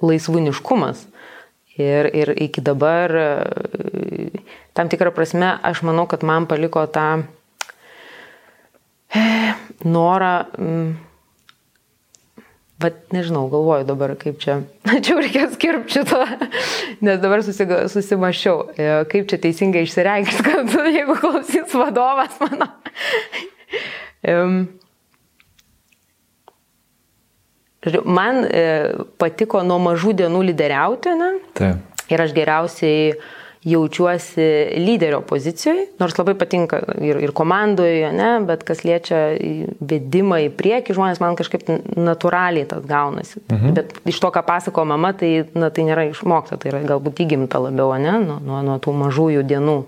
laisvūniškumas. 0.06 1.08
Ir, 1.80 2.06
ir 2.14 2.34
iki 2.46 2.62
dabar, 2.62 3.14
e, 3.16 4.30
tam 4.76 4.90
tikrą 4.92 5.10
prasme, 5.16 5.54
aš 5.66 5.82
manau, 5.86 6.06
kad 6.10 6.22
man 6.26 6.46
paliko 6.50 6.84
tą 6.92 7.08
e, 9.10 9.22
norą 9.82 10.34
Bet 12.80 13.12
nežinau, 13.12 13.44
galvoju 13.52 13.84
dabar, 13.84 14.14
kaip 14.16 14.38
čia, 14.40 14.62
čia 15.04 15.16
reikės 15.18 15.56
kirpti 15.60 15.98
šitą, 15.98 16.20
nes 17.04 17.18
dabar 17.20 17.42
susiga, 17.44 17.82
susimašiau, 17.92 18.62
e, 18.72 18.90
kaip 19.10 19.28
čia 19.28 19.40
teisingai 19.42 19.84
išsireikšti, 19.84 20.44
kad 20.46 20.76
jeigu 20.96 21.16
klausys 21.20 21.74
vadovas 21.76 22.38
mano. 22.40 22.70
man 28.04 28.44
e, 28.48 28.64
patiko 29.20 29.62
nuo 29.64 29.78
mažų 29.84 30.16
dienų 30.22 30.42
lyderiauti, 30.50 31.14
ne? 31.20 31.30
Taip. 31.56 32.02
Ir 32.10 32.24
aš 32.24 32.32
geriausiai 32.36 33.12
jaučiuosi 33.64 34.44
lyderio 34.80 35.20
pozicijoje, 35.20 35.86
nors 36.00 36.16
labai 36.16 36.32
patinka 36.38 36.78
ir, 37.04 37.18
ir 37.20 37.32
komandoje, 37.36 38.08
ne, 38.16 38.30
bet 38.48 38.64
kas 38.64 38.80
liečia 38.88 39.18
vedimą 39.84 40.38
į 40.46 40.48
priekį, 40.56 40.96
žmonės 40.96 41.20
man 41.20 41.36
kažkaip 41.36 41.68
natūraliai 41.96 42.64
tas 42.70 42.86
gaunasi. 42.88 43.42
Mhm. 43.50 43.74
Bet 43.76 43.92
iš 44.08 44.22
to, 44.22 44.32
ką 44.32 44.44
pasako 44.48 44.86
mama, 44.88 45.12
tai, 45.12 45.44
na, 45.52 45.68
tai 45.68 45.84
nėra 45.90 46.08
išmokta, 46.08 46.56
tai 46.56 46.72
yra 46.72 46.80
galbūt 46.88 47.20
įgimta 47.26 47.60
labiau, 47.60 47.92
ne, 48.00 48.16
nuo, 48.24 48.40
nuo, 48.40 48.64
nuo 48.64 48.80
tų 48.80 48.96
mažųjų 49.04 49.44
dienų, 49.52 49.78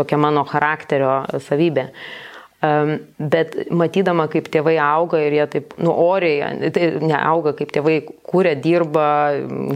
tokia 0.00 0.20
mano 0.20 0.46
charakterio 0.48 1.20
savybė. 1.44 1.90
Uh, 1.90 2.29
Bet 2.60 3.54
matydama, 3.72 4.26
kaip 4.28 4.50
tėvai 4.52 4.74
auga 4.84 5.22
ir 5.24 5.32
jie 5.32 5.46
taip, 5.54 5.70
nu, 5.80 5.94
oriai, 5.96 6.70
tai 6.76 6.90
neauga, 7.00 7.54
kaip 7.56 7.72
tėvai 7.72 7.94
kūrė, 8.04 8.52
dirba, 8.60 9.06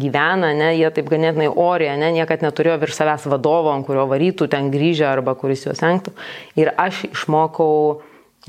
gyvena, 0.02 0.50
ne, 0.52 0.68
jie 0.76 0.90
taip 0.92 1.08
ganėtinai 1.08 1.48
oriai, 1.48 1.96
ne, 2.00 2.12
niekad 2.18 2.44
neturėjo 2.44 2.76
virš 2.82 2.98
savęs 2.98 3.24
vadovo, 3.32 3.72
ant 3.72 3.88
kurio 3.88 4.04
varytų 4.10 4.50
ten 4.52 4.68
grįžę 4.74 5.08
arba 5.08 5.32
kuris 5.40 5.64
juos 5.64 5.80
enktų. 5.80 6.12
Ir 6.60 6.74
aš 6.76 7.06
išmokau 7.08 8.02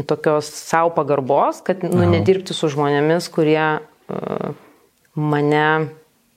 tokios 0.04 0.52
savo 0.52 0.92
pagarbos, 0.98 1.64
kad, 1.64 1.88
nu, 1.88 2.04
nedirbti 2.12 2.58
su 2.58 2.68
žmonėmis, 2.76 3.32
kurie 3.32 3.62
uh, 3.80 4.50
mane 5.16 5.68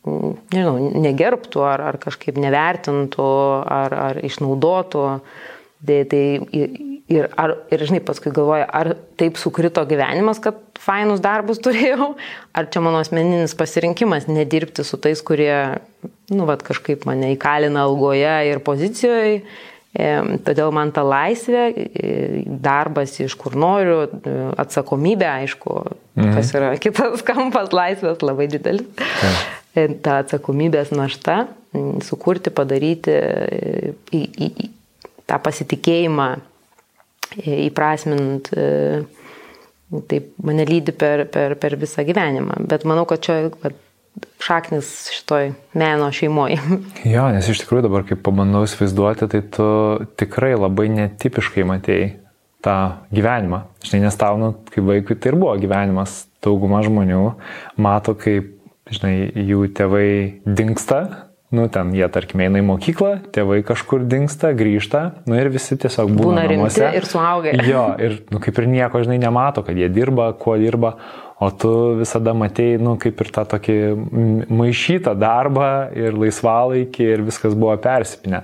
nežinau, 0.07 0.79
negerbtų 1.03 1.63
ar, 1.67 1.83
ar 1.91 1.99
kažkaip 1.99 2.39
nevertintų 2.41 3.31
ar, 3.67 3.97
ar 4.09 4.21
išnaudotų. 4.25 5.05
Tai, 5.79 5.99
tai 6.11 6.23
Ir, 7.09 7.31
ar, 7.41 7.55
ir 7.73 7.81
žinai, 7.89 8.03
paskui 8.05 8.29
galvoju, 8.37 8.67
ar 8.69 8.91
taip 9.17 9.39
sukrito 9.41 9.81
gyvenimas, 9.89 10.43
kad 10.45 10.59
fainus 10.77 11.23
darbus 11.25 11.61
turėjau, 11.65 12.13
ar 12.53 12.69
čia 12.69 12.83
mano 12.85 13.01
asmeninis 13.01 13.57
pasirinkimas 13.57 14.29
nedirbti 14.29 14.85
su 14.85 15.01
tais, 15.01 15.23
kurie, 15.25 15.55
nu, 16.29 16.45
vad 16.49 16.65
kažkaip 16.67 17.07
mane 17.09 17.33
įkalina 17.33 17.87
algoje 17.89 18.35
ir 18.51 18.61
pozicijoje. 18.65 19.41
E, 19.99 20.09
todėl 20.45 20.69
man 20.77 20.93
ta 20.93 21.01
laisvė, 21.01 21.63
e, 21.73 22.11
darbas 22.61 23.17
iš 23.25 23.33
kur 23.41 23.57
noriu, 23.57 24.03
e, 24.05 24.35
atsakomybė, 24.61 25.31
aišku, 25.47 25.79
mhm. 26.13 26.35
kas 26.37 26.53
yra 26.61 26.75
kitas 26.77 27.25
kampas 27.31 27.73
laisvės 27.73 28.21
labai 28.21 28.51
didelis. 28.53 28.85
Ja. 29.25 29.33
E, 29.73 29.87
ta 30.05 30.21
atsakomybės 30.27 30.93
našta, 30.93 31.47
sukurti, 32.05 32.53
padaryti 32.53 33.17
į, 34.13 34.21
į, 34.21 34.53
į 34.69 34.69
tą 35.29 35.41
pasitikėjimą 35.45 36.29
įprasminant, 37.37 38.49
e, 38.53 39.03
taip 40.11 40.33
mane 40.45 40.65
lydi 40.69 40.95
per, 40.97 41.27
per, 41.33 41.57
per 41.61 41.77
visą 41.81 42.05
gyvenimą. 42.07 42.63
Bet 42.71 42.87
manau, 42.89 43.07
kad 43.09 43.23
čia 43.25 43.41
kad 43.63 43.77
šaknis 44.43 45.11
šitoj 45.15 45.53
meno 45.79 46.13
šeimoje. 46.13 46.59
Jo, 47.15 47.29
nes 47.35 47.49
iš 47.49 47.63
tikrųjų 47.63 47.87
dabar, 47.87 48.07
kai 48.09 48.19
pabandau 48.21 48.65
įsivaizduoti, 48.67 49.29
tai 49.31 49.43
tu 49.55 49.69
tikrai 50.21 50.55
labai 50.57 50.89
netipiškai 50.95 51.67
matėjai 51.69 52.09
tą 52.65 52.77
gyvenimą. 53.15 53.63
Žinai, 53.87 54.05
nes 54.07 54.19
tau, 54.19 54.39
nu, 54.41 54.53
kaip 54.73 54.87
vaikui, 54.89 55.17
tai 55.17 55.33
ir 55.33 55.39
buvo 55.39 55.55
gyvenimas. 55.61 56.25
Dauguma 56.45 56.81
žmonių 56.87 57.23
mato, 57.83 58.15
kaip, 58.19 58.53
žinai, 58.95 59.31
jų 59.49 59.65
tėvai 59.75 60.09
dinksta, 60.47 61.28
Nu, 61.49 61.65
ten 61.73 61.95
jie, 61.97 62.05
tarkim, 62.13 62.43
eina 62.45 62.61
į 62.61 62.65
mokyklą, 62.69 63.11
tėvai 63.33 63.63
kažkur 63.65 64.03
dinksta, 64.05 64.51
grįžta, 64.57 65.01
nu 65.25 65.39
ir 65.39 65.49
visi 65.49 65.79
tiesiog 65.81 66.11
būna, 66.13 66.43
būna 66.43 66.43
namuose. 66.45 66.91
ir 66.99 67.07
suaugę. 67.09 67.55
Jo, 67.71 67.85
ir 68.05 68.19
nu, 68.29 68.41
kaip 68.45 68.61
ir 68.61 68.69
nieko, 68.69 69.01
žinai, 69.01 69.17
nemato, 69.23 69.65
kad 69.65 69.79
jie 69.81 69.89
dirba, 69.89 70.29
kuo 70.37 70.59
dirba, 70.61 70.99
o 71.41 71.49
tu 71.49 71.73
visada 72.03 72.35
matei, 72.37 72.77
nu, 72.77 72.99
kaip 73.01 73.25
ir 73.25 73.33
tą 73.33 73.47
tokį 73.55 73.79
maišytą 74.61 75.15
darbą 75.17 75.71
ir 75.97 76.21
laisvalaikį 76.21 77.09
ir 77.15 77.25
viskas 77.31 77.57
buvo 77.57 77.79
persipinę. 77.81 78.43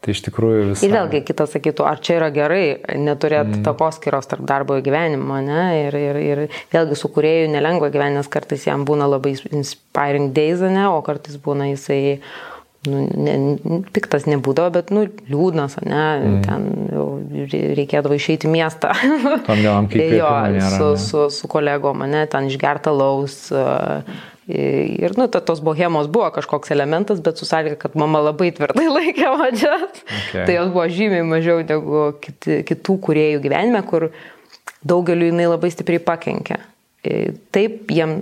Tai 0.00 0.14
iš 0.14 0.22
tikrųjų 0.24 0.60
visai. 0.70 0.86
Ir 0.88 0.94
vėlgi 0.96 1.20
kitas 1.28 1.50
sakytų, 1.52 1.84
ar 1.84 2.00
čia 2.00 2.14
yra 2.16 2.30
gerai 2.32 2.62
neturėti 2.96 3.58
mm. 3.58 3.64
takos 3.66 3.98
skiros 4.00 4.30
tarp 4.30 4.46
darbo 4.48 4.78
ir 4.78 4.84
gyvenimo, 4.86 5.40
ne? 5.44 5.64
Ir, 5.82 5.96
ir, 5.98 6.20
ir 6.24 6.40
vėlgi 6.72 6.96
su 6.96 7.10
kuriejų 7.12 7.50
nelengva 7.52 7.90
gyvenimas, 7.92 8.30
kartais 8.32 8.64
jam 8.64 8.86
būna 8.88 9.10
labai 9.10 9.34
inspiring 9.52 10.32
days, 10.36 10.64
ne? 10.64 10.86
O 10.88 11.02
kartais 11.04 11.36
būna 11.44 11.68
jisai, 11.74 12.16
nu, 12.88 13.04
ne, 13.12 13.36
piktas 13.92 14.24
nebūdavo, 14.30 14.72
bet, 14.78 14.94
nu, 14.96 15.04
liūdnas, 15.28 15.76
ne? 15.84 16.08
Mm. 16.16 16.42
Ten 16.48 17.60
reikėdavo 17.76 18.16
išeiti 18.16 18.48
į 18.48 18.56
miestą. 18.56 18.96
Tam 19.44 19.60
dienam 19.60 19.88
kaip 19.92 20.16
jo, 20.16 20.32
su, 20.78 20.92
su, 21.04 21.28
su 21.42 21.52
kolegom, 21.52 22.08
ne? 22.08 22.24
Ten 22.32 22.48
išgerta 22.48 22.96
laus. 22.96 23.42
Uh, 23.52 24.00
Ir, 24.48 25.12
nu, 25.18 25.26
ta, 25.30 25.42
tos 25.44 25.60
bohemos 25.62 26.08
buvo 26.10 26.30
kažkoks 26.34 26.72
elementas, 26.74 27.20
bet 27.22 27.38
su 27.38 27.46
sąlyga, 27.46 27.76
kad 27.78 27.94
mama 27.98 28.22
labai 28.30 28.50
tvirtai 28.56 28.88
laikė 28.96 29.28
vadžias. 29.36 30.00
Okay. 30.06 30.46
Tai 30.48 30.56
jos 30.56 30.72
buvo 30.72 30.86
žymiai 30.90 31.26
mažiau 31.28 31.60
negu 31.62 32.06
kiti, 32.24 32.62
kitų 32.66 32.96
kuriejų 33.06 33.44
gyvenime, 33.44 33.84
kur 33.86 34.08
daugeliu 34.80 35.28
jinai 35.30 35.50
labai 35.52 35.70
stipriai 35.74 36.02
pakenkia. 36.02 36.58
Taip, 37.54 37.92
jiem 37.92 38.20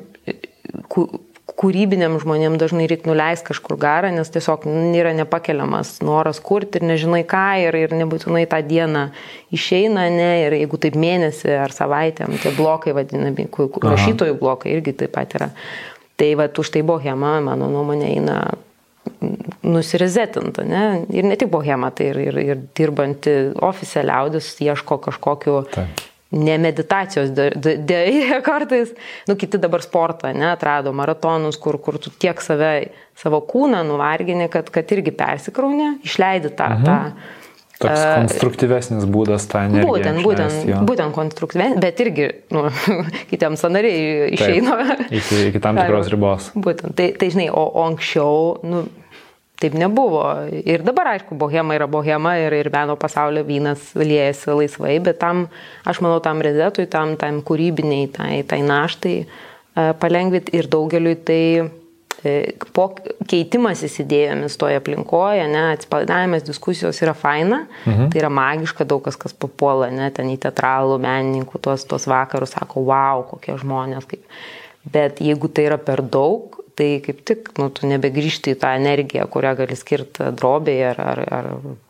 kūrybiniam 1.59 2.15
žmonėm 2.23 2.59
dažnai 2.61 2.87
reikia 2.91 3.09
nuleisti 3.09 3.49
kažkur 3.49 3.79
garą, 3.81 4.11
nes 4.15 4.31
tiesiog 4.31 4.67
yra 4.99 5.15
nepakeliamas 5.17 5.97
noras 6.07 6.39
kurti 6.45 6.79
ir 6.79 6.87
nežinai 6.87 7.25
ką 7.27 7.47
ir, 7.65 7.79
ir 7.87 7.95
nebūtinai 7.99 8.45
tą 8.51 8.61
dieną 8.67 9.09
išeina, 9.55 10.07
ne, 10.15 10.31
ir 10.45 10.59
jeigu 10.61 10.79
taip 10.83 10.99
mėnesį 11.01 11.57
ar 11.65 11.75
savaitę, 11.75 12.29
tie 12.43 12.53
blokai 12.55 12.95
vadinami, 12.97 13.49
rašytojų 13.49 14.39
blokai 14.39 14.77
irgi 14.77 14.95
taip 15.03 15.17
pat 15.17 15.39
yra. 15.39 15.51
Tai 16.19 16.33
va, 16.35 16.49
už 16.51 16.73
tai 16.75 16.83
bohema, 16.83 17.37
mano 17.45 17.69
nuomonė, 17.71 18.09
eina 18.17 18.39
nusirezetinta, 19.63 20.65
ne? 20.67 20.85
Ir 21.15 21.27
ne 21.27 21.37
tik 21.39 21.51
bohema, 21.53 21.91
tai 21.95 22.11
ir, 22.13 22.21
ir, 22.29 22.39
ir 22.43 22.61
dirbanti 22.77 23.35
ofise 23.65 24.03
liaudis 24.07 24.51
ieško 24.65 24.99
kažkokiu 25.07 25.61
Taip. 25.73 26.03
ne 26.35 26.57
meditacijos 26.63 27.33
dėja 27.33 28.41
kartais, 28.49 28.93
nu 29.31 29.39
kiti 29.39 29.61
dabar 29.63 29.85
sportą, 29.85 30.33
ne, 30.35 30.51
atrado 30.53 30.93
maratonus, 30.97 31.59
kur, 31.61 31.81
kur 31.83 32.01
tu 32.03 32.11
tiek 32.11 32.41
save, 32.45 32.73
savo 33.19 33.41
kūną 33.47 33.85
nuvargini, 33.89 34.51
kad, 34.53 34.71
kad 34.75 34.95
irgi 34.95 35.15
persikrauni, 35.15 35.97
išleidi 36.07 36.55
tą, 36.59 36.73
mhm. 36.77 36.89
tą 36.89 37.38
Toks 37.79 38.01
konstruktyvesnis 38.03 39.05
būdas 39.07 39.45
tą 39.51 39.63
energiją. 39.69 39.91
Būtent, 39.93 40.23
būtent, 40.27 40.55
jo. 40.67 40.79
būtent 40.87 41.15
konstruktyvesnis, 41.15 41.79
bet 41.83 42.01
irgi 42.03 42.31
nu, 42.55 42.65
kitiems 43.31 43.63
sanariai 43.63 44.33
išeina. 44.35 44.79
Taip, 44.89 45.13
iki, 45.21 45.43
iki 45.53 45.63
tam 45.63 45.79
tikros 45.79 46.11
ribos. 46.11 46.49
Būtent, 46.59 46.97
tai, 46.99 47.13
tai 47.19 47.31
žinai, 47.35 47.47
o, 47.55 47.63
o 47.63 47.85
anksčiau, 47.87 48.59
nu, 48.67 48.83
taip 49.63 49.79
nebuvo. 49.79 50.25
Ir 50.59 50.83
dabar, 50.87 51.13
aišku, 51.15 51.39
bohema 51.39 51.79
yra 51.79 51.87
bohema 51.91 52.35
ir, 52.43 52.57
ir 52.59 52.71
meno 52.75 52.99
pasaulio 52.99 53.47
vynas 53.47 53.93
liejasi 53.99 54.59
laisvai, 54.59 54.97
bet 55.05 55.23
tam, 55.23 55.47
aš 55.87 56.03
manau, 56.03 56.19
tam 56.25 56.43
rezetui, 56.43 56.89
tam, 56.91 57.15
tam 57.21 57.43
kūrybiniai, 57.47 58.11
tai, 58.15 58.33
tai 58.49 58.63
naštai 58.67 59.21
palengvinti 60.03 60.57
ir 60.59 60.67
daugeliui 60.71 61.19
tai 61.23 61.43
po 62.75 62.89
keitimasis 63.31 64.01
idėjomis 64.03 64.57
toje 64.59 64.79
aplinkoje, 64.81 65.45
ne, 65.51 65.65
atsipalaidavimas 65.77 66.47
diskusijos 66.47 66.99
yra 67.05 67.15
faina, 67.15 67.63
mhm. 67.87 68.09
tai 68.11 68.23
yra 68.23 68.31
magiška, 68.33 68.87
daug 68.89 69.05
kas, 69.07 69.19
kas 69.21 69.35
papuola, 69.35 69.91
ne, 69.95 70.09
ten 70.15 70.31
į 70.33 70.39
teatralų, 70.43 70.99
menininkų, 71.05 71.61
tuos, 71.63 71.87
tuos 71.87 72.09
vakarus 72.11 72.57
sako, 72.57 72.83
wow, 72.91 73.23
kokie 73.31 73.55
žmonės. 73.61 74.09
Kaip. 74.11 74.25
Bet 74.89 75.23
jeigu 75.23 75.51
tai 75.53 75.69
yra 75.69 75.79
per 75.79 76.03
daug, 76.03 76.57
tai 76.79 76.99
kaip 77.03 77.23
tik, 77.27 77.53
nu, 77.59 77.69
tu 77.75 77.87
nebegrįžti 77.91 78.55
į 78.55 78.59
tą 78.63 78.73
energiją, 78.79 79.27
kurią 79.31 79.55
gali 79.59 79.79
skirti 79.79 80.31
drobėje 80.39 80.91
ar, 80.93 81.01
ar, 81.03 81.23
ar 81.39 81.49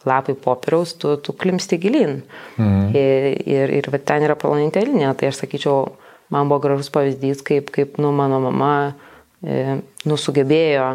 lapai 0.09 0.37
popieriaus, 0.37 0.95
tu, 1.01 1.17
tu 1.25 1.33
klimsti 1.37 1.81
gilin. 1.81 2.23
Mhm. 2.61 2.87
Ir, 2.93 3.33
ir, 3.49 3.77
ir 3.81 4.01
ten 4.05 4.29
yra 4.29 4.37
planetė 4.37 4.85
linija, 4.85 5.17
tai 5.17 5.33
aš 5.33 5.45
sakyčiau, 5.45 5.93
man 6.33 6.49
buvo 6.53 6.65
gražus 6.65 6.93
pavyzdys, 6.93 7.45
kaip, 7.45 7.73
kaip 7.73 8.01
nu, 8.01 8.13
mano 8.17 8.41
mama 8.49 8.73
E, 8.93 9.08
nusugebėjo 10.09 10.89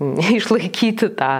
išlaikyti 0.38 1.10
tą, 1.16 1.32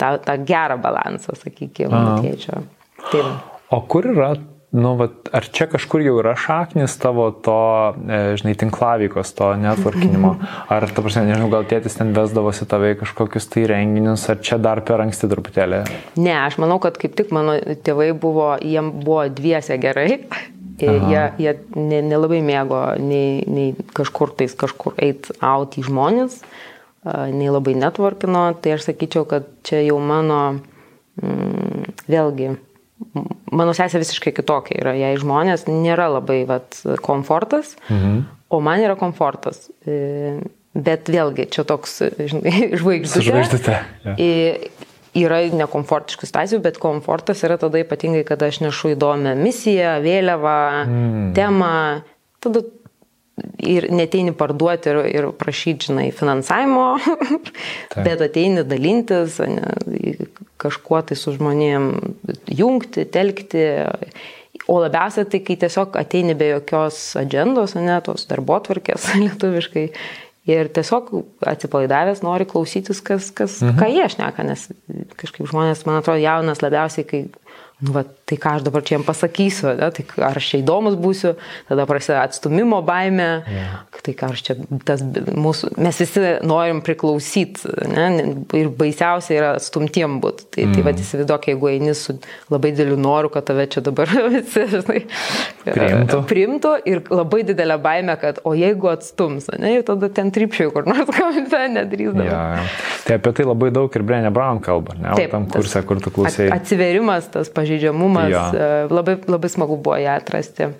tą, 0.00 0.14
tą 0.24 0.38
gerą 0.46 0.78
balansą, 0.82 1.36
sakykime, 1.38 2.06
tėčio. 2.22 2.62
Tai 3.10 3.26
o 3.72 3.80
kur 3.90 4.06
yra, 4.12 4.32
nu, 4.72 4.94
vat, 4.96 5.28
ar 5.34 5.46
čia 5.52 5.66
kažkur 5.70 6.02
jau 6.04 6.14
yra 6.22 6.32
šaknis 6.38 6.94
tavo 7.00 7.28
to, 7.44 7.58
e, 8.06 8.20
žinai, 8.40 8.54
tinklavikos, 8.60 9.34
to 9.36 9.50
netvarkinimo? 9.60 10.32
Ar, 10.72 10.86
ta 10.88 11.04
prasme, 11.04 11.26
nežinau, 11.28 11.50
gal 11.52 11.66
tėtis 11.68 11.98
ten 11.98 12.14
vesdavosi 12.16 12.68
tavai 12.68 12.94
kažkokius 13.00 13.50
tai 13.52 13.66
renginius, 13.70 14.24
ar 14.32 14.40
čia 14.44 14.60
dar 14.62 14.80
per 14.86 15.04
anksti 15.04 15.28
truputėlį? 15.32 15.82
Ne, 16.20 16.36
aš 16.40 16.56
manau, 16.62 16.80
kad 16.82 16.96
kaip 17.00 17.16
tik 17.18 17.34
mano 17.34 17.58
tėvai 17.84 18.12
buvo, 18.16 18.54
jiem 18.64 18.94
buvo 19.02 19.26
dviese 19.32 19.76
gerai 19.82 20.22
Jie, 20.80 21.22
jie 21.38 21.52
nelabai 21.76 22.40
ne 22.40 22.46
mėgo 22.48 22.80
nei, 23.02 23.42
nei 23.46 23.72
kažkur 23.96 24.32
tais 24.38 24.54
kažkur 24.58 24.96
eit 25.02 25.28
out 25.44 25.76
į 25.78 25.86
žmonės, 25.88 26.40
nei 27.04 27.50
labai 27.52 27.74
netvarkino, 27.78 28.44
tai 28.62 28.76
aš 28.76 28.88
sakyčiau, 28.88 29.26
kad 29.28 29.48
čia 29.66 29.82
jau 29.82 29.98
mano, 30.02 30.40
mm, 31.20 31.92
vėlgi, 32.10 32.52
mano 33.52 33.74
sesė 33.76 34.02
visiškai 34.02 34.34
kitokia 34.36 34.78
yra, 34.80 34.94
jei 34.98 35.18
žmonės 35.20 35.66
nėra 35.68 36.08
labai 36.16 36.42
vat, 36.48 36.78
komfortas, 37.04 37.76
mhm. 37.90 38.22
o 38.52 38.62
man 38.64 38.84
yra 38.84 38.96
komfortas. 39.00 39.66
E, 39.84 40.38
bet 40.72 41.10
vėlgi, 41.12 41.50
čia 41.52 41.66
toks, 41.68 42.00
žinai, 42.16 42.70
žvaigždutė. 42.80 43.28
Žvaigždutė. 43.28 43.76
Ja 44.06 44.16
yra 45.18 45.42
nekomfortiškų 45.52 46.28
situacijų, 46.28 46.60
bet 46.64 46.78
komfortas 46.82 47.42
yra 47.46 47.58
tada 47.60 47.80
ypatingai, 47.82 48.22
kada 48.28 48.48
aš 48.48 48.62
nešu 48.64 48.94
įdomią 48.94 49.34
misiją, 49.40 49.98
vėliavą, 50.04 50.60
mm. 50.86 51.26
temą. 51.36 51.74
Tada 52.42 52.64
ir 53.62 53.88
neteini 53.92 54.34
parduoti 54.36 54.90
ir, 54.92 55.00
ir 55.10 55.28
prašyti, 55.38 55.90
žinai, 55.90 56.08
finansavimo, 56.16 56.86
bet 58.06 58.24
ateini 58.24 58.64
dalintis, 58.68 59.38
ne, 59.48 60.16
kažkuo 60.62 61.02
tai 61.08 61.18
su 61.18 61.34
žmonėm 61.36 61.92
jungti, 62.52 63.06
telkti. 63.12 63.66
O 64.70 64.76
labiausiai 64.78 65.26
tai, 65.26 65.40
kai 65.42 65.56
tiesiog 65.58 65.96
ateini 65.98 66.36
be 66.38 66.52
jokios 66.52 66.98
agendos, 67.18 67.72
ne, 67.74 67.96
tos 68.04 68.28
darbo 68.30 68.60
tvarkės 68.62 69.08
lietuviškai 69.24 69.88
Ir 70.50 70.66
tiesiog 70.74 71.12
atsipalaidavęs 71.46 72.24
nori 72.24 72.48
klausytis, 72.50 72.98
kas, 73.04 73.28
kas, 73.30 73.60
mhm. 73.62 73.76
ką 73.78 73.90
jie 73.92 74.08
šneka, 74.16 74.46
nes 74.46 74.64
kažkaip 75.20 75.46
žmonės, 75.50 75.84
man 75.86 76.00
atrodo, 76.00 76.18
jaunas 76.22 76.64
labiausiai, 76.64 77.06
kai 77.06 77.20
nu, 77.82 77.90
va, 77.90 78.04
tai 78.28 78.36
ką 78.38 78.56
aš 78.56 78.64
dabar 78.66 78.84
čia 78.86 78.94
jam 78.94 79.04
pasakysiu, 79.06 79.72
ne, 79.78 79.88
tai 79.94 80.04
ar 80.22 80.38
aš 80.38 80.52
čia 80.52 80.60
įdomus 80.62 80.94
būsiu, 81.00 81.32
tada 81.66 81.86
prasideda 81.90 82.22
atstumimo 82.28 82.78
baime, 82.86 83.26
yeah. 83.50 83.80
tai 84.06 84.14
ką 84.18 84.28
aš 84.32 84.44
čia, 84.46 84.56
tas 84.86 85.02
mūsų, 85.02 85.72
mes 85.82 85.98
visi 85.98 86.22
norim 86.46 86.82
priklausyti, 86.86 87.72
ne, 87.90 88.06
ir 88.58 88.70
baisiausia 88.78 89.34
yra 89.34 89.50
atstumtiem 89.58 90.20
būti. 90.22 90.46
Tai, 90.54 90.66
mm. 90.68 90.76
tai 90.76 90.84
va, 90.86 90.94
įsivaizduok, 91.04 91.48
jeigu 91.50 91.70
eini 91.72 91.96
su 91.98 92.14
labai 92.52 92.70
dideliu 92.76 93.00
noru, 93.02 93.32
kad 93.34 93.48
tave 93.50 93.66
čia 93.72 93.82
dabar 93.82 94.10
visi, 94.36 94.64
žinai, 94.76 95.02
priimtų. 95.66 96.22
priimtų 96.30 96.76
ir 96.92 97.02
labai 97.10 97.42
didelė 97.50 97.80
baime, 97.82 98.14
kad 98.22 98.38
o 98.46 98.54
jeigu 98.58 98.92
atstums, 98.94 99.50
ne, 99.58 99.74
ir 99.80 99.86
tada 99.90 100.06
ten 100.14 100.30
tripšiai 100.34 100.70
kur 100.70 100.86
nors 100.86 101.10
komente 101.18 101.64
nedrįsdavo. 101.74 102.30
Yeah. 102.30 102.80
Tai 103.02 103.18
apie 103.18 103.34
tai 103.34 103.50
labai 103.50 103.74
daug 103.74 103.90
ir 103.90 104.06
Brenė 104.06 104.30
Brown 104.30 104.62
kalba, 104.62 104.94
ne, 104.94 105.18
Taip, 105.18 105.34
tam 105.34 105.50
kursė, 105.50 105.82
kur 105.88 105.98
tu 105.98 106.14
klausai. 106.14 106.46
Atsiverimas, 106.54 107.26
tas 107.34 107.50
pažinimas 107.50 107.71
pažeidžiamumas, 107.72 108.30
ja. 108.30 108.44
E, 108.52 108.68
labai, 108.92 109.16
labai 109.26 109.50
smagu 109.50 109.76
buvo 109.80 109.96
ją 110.00 110.18
atrasti 110.20 110.70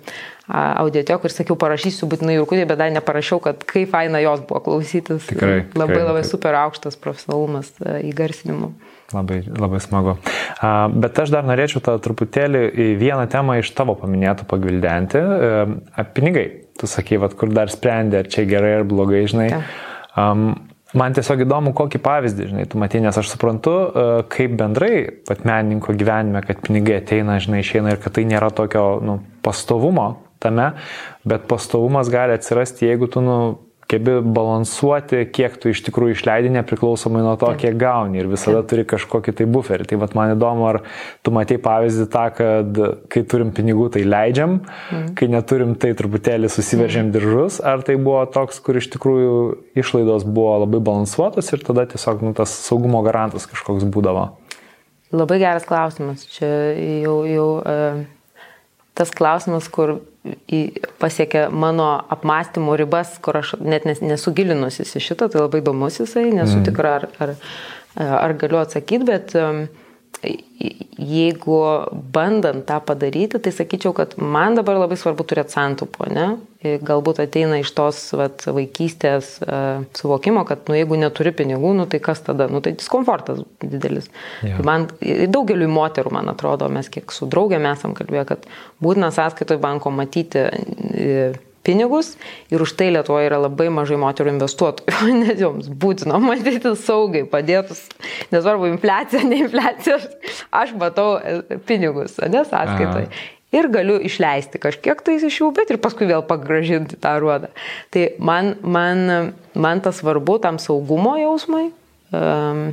audiotekų 0.53 1.29
ir 1.29 1.31
sakiau, 1.31 1.55
parašysiu 1.55 2.07
būtinai 2.11 2.35
Jurkutį, 2.35 2.65
bet 2.67 2.79
dar 2.81 2.91
neparašiau, 2.91 3.39
kad 3.43 3.61
kaip 3.67 3.93
faina 3.93 4.19
jos 4.19 4.41
buvo 4.43 4.59
klausytis. 4.65 5.23
Tikrai. 5.29 5.69
Labai 5.71 5.93
tikrai, 5.93 6.07
labai 6.09 6.23
super 6.27 6.57
aukštas 6.59 6.99
profesionalumas 6.99 7.71
e, 7.79 8.01
įgarsinimu. 8.09 8.73
Labai, 9.13 9.39
labai 9.47 9.79
smagu. 9.83 10.17
Bet 10.97 11.21
aš 11.21 11.31
dar 11.31 11.47
norėčiau 11.47 11.83
tą 11.85 11.95
truputėlį 12.01 12.63
į 12.73 12.89
vieną 12.99 13.27
temą 13.31 13.59
iš 13.61 13.71
tavo 13.77 13.95
paminėtų 13.99 14.47
pagvildenti. 14.49 15.23
E, 15.23 16.05
pinigai. 16.17 16.45
Tu 16.73 16.89
sakai, 16.89 17.19
vat, 17.21 17.37
kur 17.37 17.53
dar 17.53 17.69
sprendė, 17.71 18.23
ar 18.23 18.29
čia 18.33 18.47
gerai 18.49 18.79
ar 18.79 18.87
blogai, 18.89 19.23
žinai. 19.29 19.51
Um, 20.17 20.55
Man 20.93 21.15
tiesiog 21.17 21.41
įdomu, 21.47 21.71
kokį 21.73 21.99
pavyzdį, 22.05 22.47
žinai, 22.51 22.65
tu 22.69 22.77
matai, 22.81 23.01
nes 23.01 23.17
aš 23.17 23.31
suprantu, 23.31 23.73
e, 23.73 24.03
kaip 24.33 24.53
bendrai 24.59 24.93
pat 25.25 25.41
menininko 25.47 25.95
gyvenime, 25.97 26.43
kad 26.45 26.61
pinigai 26.61 26.99
ateina, 27.01 27.39
žinai, 27.41 27.63
išeina 27.65 27.95
ir 27.95 28.01
kad 28.03 28.13
tai 28.13 28.27
nėra 28.29 28.51
tokio, 28.53 28.85
nu, 29.01 29.17
pastovumo 29.45 30.07
tame, 30.43 30.73
bet 31.25 31.47
pastovumas 31.49 32.11
gali 32.13 32.35
atsirasti, 32.37 32.85
jeigu 32.85 33.09
tu, 33.09 33.23
nu, 33.25 33.37
gebi 33.91 34.15
balansuoti, 34.35 35.23
kiek 35.33 35.55
tu 35.61 35.71
iš 35.73 35.83
tikrųjų 35.87 36.15
išleidi 36.15 36.51
nepriklausomai 36.53 37.23
nuo 37.25 37.33
to, 37.39 37.49
kiek 37.59 37.75
gauni 37.79 38.21
ir 38.21 38.29
visada 38.31 38.63
turi 38.67 38.85
kažkokį 38.89 39.35
tai 39.39 39.47
buferį. 39.49 39.87
Tai 39.89 39.99
vat, 40.01 40.15
man 40.17 40.33
įdomu, 40.35 40.65
ar 40.69 40.81
tu 41.25 41.33
matai 41.35 41.59
pavyzdį 41.63 42.07
tą, 42.13 42.25
kad 42.37 42.81
kai 43.13 43.25
turim 43.29 43.53
pinigų, 43.55 43.89
tai 43.95 44.05
leidžiam, 44.07 44.59
mm. 44.63 45.09
kai 45.19 45.29
neturim, 45.31 45.75
tai 45.79 45.93
truputėlį 45.99 46.51
susiveržėm 46.53 47.09
mm. 47.09 47.13
diržus, 47.15 47.59
ar 47.59 47.83
tai 47.85 47.97
buvo 48.01 48.23
toks, 48.33 48.61
kur 48.63 48.79
iš 48.79 48.89
tikrųjų 48.95 49.35
išlaidos 49.83 50.25
buvo 50.27 50.55
labai 50.63 50.81
balansuotos 50.83 51.51
ir 51.53 51.65
tada 51.65 51.85
tiesiog 51.89 52.23
nu, 52.25 52.33
tas 52.37 52.53
saugumo 52.67 53.03
garantas 53.05 53.49
kažkoks 53.51 53.85
būdavo. 53.93 54.31
Labai 55.13 55.37
geras 55.37 55.67
klausimas. 55.69 56.23
Čia 56.33 56.47
jau, 57.03 57.19
jau 57.29 57.49
uh, 57.61 58.01
tas 58.97 59.13
klausimas, 59.13 59.67
kur 59.69 59.99
pasiekė 61.03 61.47
mano 61.51 61.87
apmąstymų 62.15 62.77
ribas, 62.79 63.17
kur 63.23 63.41
aš 63.41 63.55
net 63.59 63.85
nesu 63.87 64.31
gilinusis 64.35 64.95
į 64.95 65.03
šitą, 65.03 65.27
tai 65.31 65.41
labai 65.43 65.59
įdomus 65.63 65.99
jisai, 65.99 66.29
nesu 66.31 66.59
mm. 66.59 66.67
tikra, 66.69 66.93
ar, 67.01 67.07
ar, 67.19 67.33
ar 68.21 68.35
galiu 68.39 68.61
atsakyti, 68.61 69.03
bet 69.09 69.35
um, 69.39 69.65
jeigu 70.23 71.57
bandant 72.13 72.63
tą 72.67 72.79
padaryti, 72.85 73.39
tai 73.43 73.51
sakyčiau, 73.51 73.93
kad 73.97 74.15
man 74.17 74.55
dabar 74.55 74.77
labai 74.79 74.97
svarbu 74.99 75.25
turėti 75.27 75.55
santupo, 75.55 76.07
ne? 76.11 76.27
Galbūt 76.63 77.19
ateina 77.25 77.57
iš 77.59 77.73
tos 77.75 77.99
vat, 78.15 78.45
vaikystės 78.47 79.33
uh, 79.43 79.83
suvokimo, 79.97 80.45
kad 80.47 80.69
nu, 80.71 80.77
jeigu 80.79 80.95
neturi 80.99 81.33
pinigų, 81.35 81.73
nu, 81.75 81.87
tai 81.91 81.99
kas 82.03 82.23
tada, 82.23 82.47
nu, 82.51 82.61
tai 82.63 82.75
diskomfortas 82.79 83.41
didelis. 83.59 84.07
Ja. 84.45 84.55
Tai 84.59 84.67
man, 84.69 84.87
daugeliu 85.33 85.67
moterų, 85.71 86.13
man 86.15 86.31
atrodo, 86.31 86.71
mes 86.71 86.87
kiek 86.93 87.11
su 87.11 87.27
draugėm 87.27 87.67
esam 87.73 87.97
kalbėję, 87.97 88.27
kad 88.31 88.47
būtina 88.83 89.11
sąskaitoje 89.15 89.59
banko 89.63 89.91
matyti 89.91 90.47
uh, 90.47 91.41
pinigus 91.63 92.13
ir 92.51 92.63
už 92.63 92.75
tai 92.79 92.89
Lietuvoje 92.93 93.29
yra 93.29 93.39
labai 93.43 93.69
mažai 93.73 93.99
moterų 94.01 94.33
investuotojų, 94.35 95.13
nes 95.21 95.39
joms 95.41 95.69
būtina 95.69 96.19
matyti 96.21 96.73
saugiai, 96.79 97.27
padėtus, 97.29 97.85
nesvarbu, 98.33 98.69
infliacija, 98.73 99.23
ne 99.27 99.43
infliacija, 99.45 99.99
aš 100.63 100.75
matau 100.79 101.15
e, 101.19 101.61
pinigus, 101.67 102.19
ne 102.23 102.43
sąskaitoje. 102.47 103.09
Ir 103.53 103.67
galiu 103.69 103.99
išleisti 104.01 104.57
kažkiek 104.57 105.01
tais 105.05 105.21
iš 105.27 105.35
jų, 105.37 105.51
bet 105.53 105.69
ir 105.69 105.77
paskui 105.81 106.07
vėl 106.09 106.23
pagražinti 106.25 106.97
tą 106.97 107.11
ruodą. 107.21 107.51
Tai 107.93 108.07
man, 108.17 108.55
man, 108.65 109.33
man 109.53 109.81
tas 109.85 109.99
svarbu 110.01 110.39
tam 110.41 110.57
saugumo 110.61 111.13
jausmai. 111.21 111.67
Um, 112.13 112.71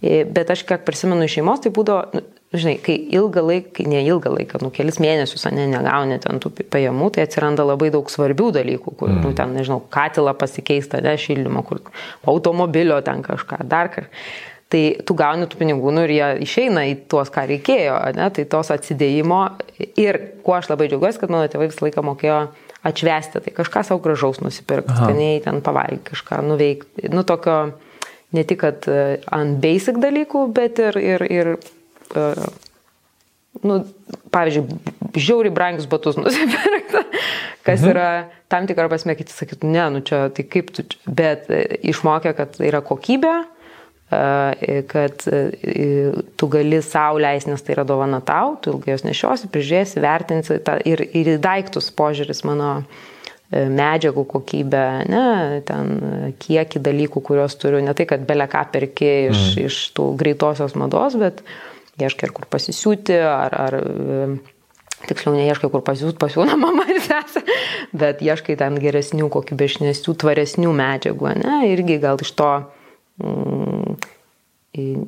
bet 0.00 0.52
aš 0.52 0.66
kiek 0.68 0.84
prisimenu 0.84 1.24
iš 1.24 1.38
šeimos, 1.38 1.62
tai 1.64 1.72
būdavo, 1.72 2.04
nu, 2.16 2.22
žinai, 2.52 2.76
kai 2.82 2.96
ilgą 3.14 3.44
laiką, 3.46 3.72
kai 3.78 3.86
ne 3.90 4.02
ilgą 4.02 4.32
laiką, 4.34 4.60
nu 4.64 4.72
kelis 4.74 4.98
mėnesius, 5.02 5.46
ne, 5.54 5.68
negauni 5.70 6.18
ten 6.22 6.40
tų 6.42 6.52
pajamų, 6.72 7.12
tai 7.14 7.26
atsiranda 7.28 7.66
labai 7.66 7.92
daug 7.94 8.10
svarbių 8.10 8.50
dalykų, 8.58 8.94
kur, 8.98 9.12
mm. 9.12 9.20
nu, 9.24 9.34
ten, 9.38 9.54
nežinau, 9.54 9.80
katilą 9.92 10.34
pasikeista, 10.38 11.02
ne, 11.04 11.14
šildymo, 11.20 11.62
kur 11.68 11.82
automobilio 12.30 12.98
ten 13.06 13.22
kažką, 13.26 13.62
dar 13.70 13.92
kažką. 13.94 14.22
Tai 14.70 14.80
tu 15.02 15.16
gauni 15.18 15.48
tų 15.50 15.58
pinigų, 15.58 15.90
nu 15.90 16.04
ir 16.06 16.12
jie 16.14 16.26
išeina 16.44 16.84
į 16.86 16.92
tuos, 17.10 17.30
ką 17.34 17.42
reikėjo, 17.50 17.96
ne? 18.14 18.28
tai 18.30 18.44
tos 18.46 18.68
atsidėjimo. 18.70 19.40
Ir 19.98 20.18
kuo 20.46 20.54
aš 20.60 20.68
labai 20.70 20.86
džiaugiuosi, 20.86 21.18
kad 21.18 21.32
mano 21.34 21.48
tėvai 21.50 21.66
visą 21.72 21.88
laiką 21.88 22.04
mokėjo 22.06 22.36
atšvesti, 22.86 23.42
tai 23.42 23.54
kažką 23.56 23.82
savo 23.88 23.98
gražaus 24.04 24.38
nusipirkti, 24.44 24.94
skaniai 24.94 25.42
ten 25.42 25.58
pavalgyti, 25.66 26.12
kažką 26.12 26.38
nuveikti. 26.46 27.10
Nu 27.10 27.26
tokio, 27.26 27.56
ne 28.36 28.46
tik, 28.46 28.62
e, 28.62 29.02
ant 29.34 29.58
basic 29.58 29.98
dalykų, 29.98 30.46
bet 30.54 30.78
ir, 30.86 31.00
ir, 31.02 31.26
ir 31.26 31.52
nu, 33.66 33.78
pavyzdžiui, 34.34 34.80
žiauriai 35.18 35.54
brangius 35.54 35.88
batus 35.90 36.18
nusipirkti, 36.22 37.04
kas 37.66 37.80
mhm. 37.80 37.92
yra 37.92 38.10
tam 38.50 38.66
tikrą 38.70 38.88
prasme, 38.90 39.14
kiti 39.18 39.34
sakytų, 39.34 39.70
ne, 39.70 39.86
nu 39.94 40.04
čia, 40.06 40.26
tai 40.34 40.46
kaip 40.48 40.74
tu, 40.74 40.86
bet 41.06 41.50
e, 41.52 41.64
išmokė, 41.92 42.34
kad 42.38 42.58
tai 42.58 42.70
yra 42.72 42.82
kokybė 42.84 43.38
kad 44.90 45.22
tu 46.36 46.48
gali 46.50 46.80
leisti, 47.22 47.50
nes 47.50 47.62
tai 47.62 47.74
yra 47.76 47.84
dovana 47.86 48.20
tau, 48.20 48.56
tu 48.58 48.74
ilgai 48.74 48.96
jos 48.96 49.06
nešiosi, 49.06 49.50
prižiūrėsi, 49.54 50.02
vertinsi 50.02 50.58
tą, 50.66 50.80
ir, 50.82 51.04
ir 51.14 51.38
daiktus 51.38 51.92
požiūris 51.94 52.42
mano 52.44 52.82
e, 53.52 53.68
medžiagų 53.70 54.24
kokybę, 54.26 54.84
ne, 55.06 55.62
ten 55.66 56.34
kiekį 56.42 56.82
dalykų, 56.82 57.22
kuriuos 57.22 57.54
turiu, 57.54 57.84
ne 57.86 57.94
tai, 57.94 58.08
kad 58.10 58.26
belia 58.26 58.48
ką 58.50 58.64
perki 58.74 59.12
iš, 59.30 59.44
mm. 59.54 59.68
iš 59.70 59.78
tų 59.94 60.10
greitosios 60.18 60.74
mados, 60.74 61.14
bet 61.20 61.44
ieškai 61.98 62.28
ir 62.28 62.34
kur 62.36 62.46
pasisiūti, 62.50 63.16
ar, 63.26 63.56
ar 63.56 63.78
tiksliau 65.08 65.34
neieškai 65.34 65.70
kur 65.72 65.82
pasiūt, 65.84 66.18
pasiūna 66.20 66.58
mama 66.60 66.84
ir 66.92 67.00
sesė, 67.02 67.42
bet 67.96 68.20
ieškai 68.22 68.58
ten 68.60 68.76
geresnių, 68.82 69.30
kokybešnesnių, 69.32 70.14
tvaresnių 70.22 70.74
medžiagų, 70.76 71.32
ne, 71.40 71.62
irgi 71.72 71.98
gal 72.02 72.20
iš 72.20 72.36
to 72.38 72.52
Mm, 73.20 73.96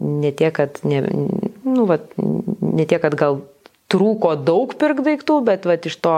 ne 0.01 0.33
tiek, 0.33 0.53
kad, 0.55 0.81
ne, 0.85 1.01
nu, 1.65 1.87
vat, 1.89 2.13
ne 2.19 2.85
tiek, 2.85 3.01
kad 3.03 3.15
gal 3.17 3.41
trūko 3.93 4.35
daug 4.41 4.75
pirk 4.81 5.03
daiktų, 5.07 5.39
bet 5.47 5.67
vat, 5.69 5.87
iš 5.89 5.97
to 6.03 6.15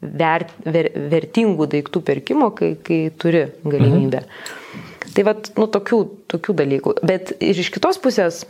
ver, 0.00 0.46
ver, 0.64 0.90
vertingų 1.12 1.68
daiktų 1.74 2.04
pirkimo, 2.06 2.50
kai, 2.56 2.74
kai 2.84 3.00
turi 3.20 3.46
galimybę. 3.64 4.22
Mhm. 4.24 4.90
Tai 5.14 5.24
vat, 5.26 5.50
nu, 5.58 5.68
tokių, 5.70 6.00
tokių 6.32 6.56
dalykų. 6.60 6.94
Bet 7.06 7.34
ir 7.44 7.60
iš 7.60 7.70
kitos 7.74 8.00
pusės 8.02 8.44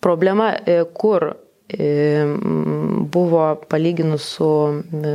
problema, 0.00 0.52
e, 0.64 0.82
kur 0.96 1.30
buvo 3.10 3.54
palyginus 3.68 4.24
su, 4.34 4.48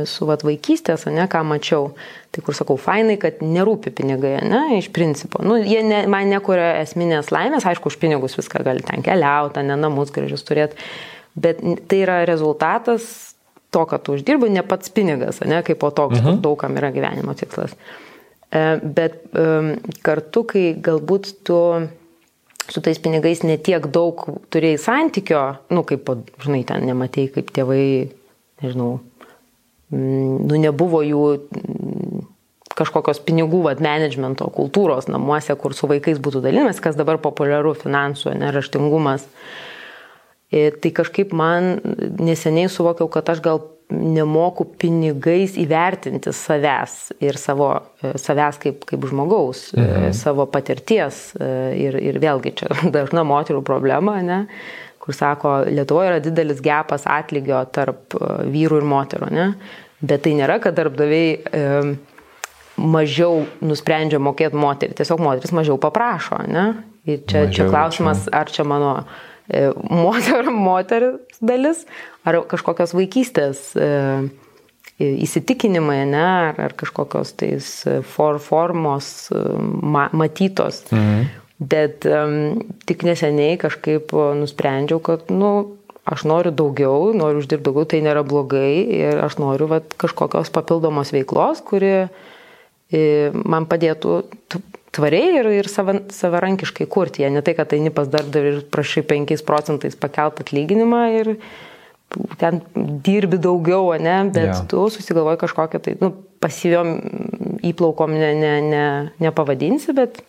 su 0.08 0.28
vat, 0.28 0.44
vaikystės, 0.46 1.06
ne, 1.12 1.26
ką 1.28 1.42
mačiau, 1.44 1.90
tai 2.32 2.44
kur 2.44 2.56
sakau, 2.56 2.78
fainai, 2.80 3.18
kad 3.20 3.42
nerūpi 3.44 3.92
pinigai, 3.96 4.38
ne, 4.48 4.78
iš 4.78 4.88
principo. 4.94 5.42
Nu, 5.44 5.58
jie 5.60 5.82
ne, 5.84 6.04
man 6.10 6.30
nekuria 6.32 6.76
esminės 6.80 7.28
laimės, 7.34 7.66
aišku, 7.68 7.92
už 7.92 7.98
pinigus 8.00 8.38
viską 8.38 8.64
gali 8.66 8.84
ten 8.86 9.04
keliauti, 9.04 9.64
ne 9.66 9.76
namus 9.80 10.12
gražius 10.14 10.46
turėti, 10.48 10.80
bet 11.36 11.60
tai 11.90 12.00
yra 12.06 12.22
rezultatas 12.28 13.34
to, 13.74 13.84
kad 13.90 14.06
tu 14.06 14.16
uždirbi, 14.16 14.48
ne 14.52 14.64
pats 14.64 14.92
pinigas, 14.94 15.42
ne, 15.44 15.60
kaip 15.66 15.80
po 15.82 15.92
toks, 15.92 16.22
mhm. 16.22 16.40
daugam 16.44 16.76
yra 16.80 16.92
gyvenimo 16.94 17.36
tikslas. 17.36 17.76
E, 18.48 18.64
bet 18.80 19.20
kartu, 20.06 20.46
kai 20.48 20.70
galbūt 20.80 21.34
tu 21.44 21.60
su 22.68 22.82
tais 22.82 22.98
pinigais 23.02 23.42
netiek 23.46 23.86
daug 23.92 24.22
turėjai 24.52 24.78
santykio, 24.82 25.42
nu, 25.74 25.84
kaip, 25.86 26.08
žinai, 26.42 26.62
ten 26.68 26.86
nematėjai, 26.88 27.32
kaip 27.36 27.52
tėvai, 27.54 27.82
nežinau, 28.64 28.96
mm, 29.92 30.48
nu, 30.48 30.58
nebuvo 30.62 31.02
jų 31.06 31.22
mm, 31.36 32.24
kažkokios 32.76 33.22
pinigų, 33.26 33.62
vad, 33.68 33.80
managemento 33.84 34.48
kultūros 34.52 35.08
namuose, 35.08 35.54
kur 35.60 35.76
su 35.76 35.88
vaikais 35.90 36.20
būtų 36.22 36.42
dalinimas, 36.44 36.82
kas 36.82 36.98
dabar 36.98 37.20
populiaru 37.22 37.72
finansų, 37.78 38.34
neraštingumas. 38.42 39.24
Tai 40.52 40.90
kažkaip 40.94 41.32
man 41.34 41.80
neseniai 42.22 42.68
suvokiau, 42.70 43.08
kad 43.10 43.32
aš 43.32 43.40
gal 43.42 43.64
nemoku 43.92 44.66
pinigais 44.80 45.54
įvertinti 45.60 46.32
savęs 46.34 47.12
ir 47.22 47.38
savo, 47.38 47.70
e, 48.02 48.16
savęs 48.18 48.58
kaip, 48.62 48.82
kaip 48.88 49.06
žmogaus, 49.06 49.68
e, 49.74 49.80
mhm. 49.80 50.16
savo 50.16 50.48
patirties. 50.50 51.30
E, 51.38 51.50
ir, 51.84 51.98
ir 52.02 52.18
vėlgi 52.22 52.56
čia 52.58 52.70
dažna 52.96 53.22
moterų 53.26 53.62
problema, 53.66 54.18
ne, 54.26 54.42
kur 55.02 55.14
sako, 55.14 55.60
Lietuvoje 55.70 56.10
yra 56.10 56.22
didelis 56.22 56.58
gepas 56.64 57.06
atlygio 57.06 57.62
tarp 57.70 58.16
vyrų 58.50 58.82
ir 58.82 58.88
moterų. 58.90 59.30
Ne, 59.30 59.46
bet 60.02 60.26
tai 60.26 60.34
nėra, 60.38 60.58
kad 60.62 60.74
darbdaviai 60.76 61.36
e, 61.38 61.64
mažiau 62.76 63.44
nusprendžia 63.64 64.18
mokėti 64.20 64.58
moterį, 64.60 64.98
tiesiog 64.98 65.22
moteris 65.22 65.54
mažiau 65.56 65.78
paprašo. 65.80 66.42
Ne? 66.50 66.66
Ir 67.06 67.22
čia, 67.22 67.46
mažiau, 67.46 67.54
čia 67.54 67.70
klausimas, 67.70 68.26
čia. 68.26 68.34
ar 68.34 68.50
čia 68.50 68.66
mano 68.66 68.92
E, 69.46 69.70
moter, 69.90 70.50
moteris 70.68 71.40
dalis, 71.40 71.84
ar 72.26 72.40
kažkokios 72.50 72.94
vaikystės 72.96 73.70
e, 73.78 73.88
įsitikinimai, 74.98 76.02
ne, 76.08 76.26
ar, 76.50 76.60
ar 76.68 76.76
kažkokios 76.78 77.34
tais 77.38 77.72
for, 78.14 78.40
formos 78.42 79.30
ma, 79.32 80.08
matytos. 80.16 80.84
Mhm. 80.90 81.26
Bet 81.56 82.04
um, 82.04 82.58
tik 82.84 83.00
neseniai 83.08 83.54
kažkaip 83.56 84.10
nusprendžiau, 84.12 85.00
kad, 85.00 85.30
nu, 85.32 85.76
aš 86.06 86.26
noriu 86.28 86.52
daugiau, 86.52 87.14
noriu 87.16 87.40
uždirbti 87.40 87.64
daugiau, 87.64 87.88
tai 87.88 88.02
nėra 88.04 88.22
blogai 88.28 88.84
ir 88.98 89.22
aš 89.24 89.38
noriu 89.40 89.68
vat, 89.70 89.88
kažkokios 89.96 90.52
papildomos 90.52 91.14
veiklos, 91.16 91.64
kuri 91.64 92.10
man 92.92 93.66
padėtų 93.66 94.20
tvariai 94.96 95.40
ir, 95.40 95.48
ir 95.60 95.70
sava, 95.70 95.98
savarankiškai 96.12 96.88
kurti. 96.90 97.24
Jie 97.24 97.30
ne 97.32 97.42
tai, 97.44 97.56
kad 97.58 97.72
eini 97.76 97.92
pas 97.94 98.08
darbdavį 98.10 98.52
ir 98.52 98.60
prašai 98.72 99.04
5 99.06 99.44
procentais 99.46 99.98
pakelt 99.98 100.42
atlyginimą 100.44 101.02
ir 101.20 101.34
ten 102.40 102.60
dirbi 103.04 103.38
daugiau, 103.42 103.90
ne, 103.98 104.16
bet 104.30 104.46
yeah. 104.46 104.64
tu 104.70 104.86
susigalvoji 104.94 105.40
kažkokią 105.42 105.80
tai, 105.82 105.96
nu, 106.00 106.12
pasyviom 106.40 106.92
įplaukom 107.66 108.14
ne, 108.14 108.30
ne, 108.38 108.52
ne, 108.62 108.84
nepavadinsi, 109.22 109.94
bet 109.96 110.20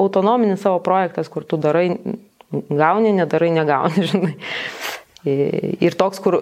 autonominis 0.00 0.64
savo 0.64 0.80
projektas, 0.84 1.30
kur 1.32 1.46
tu 1.46 1.60
darai, 1.60 1.88
gauni, 2.50 3.14
nedarai, 3.16 3.52
negauni, 3.54 4.06
žinai. 4.10 4.34
Ir 5.26 5.96
toks, 5.98 6.20
kur 6.22 6.36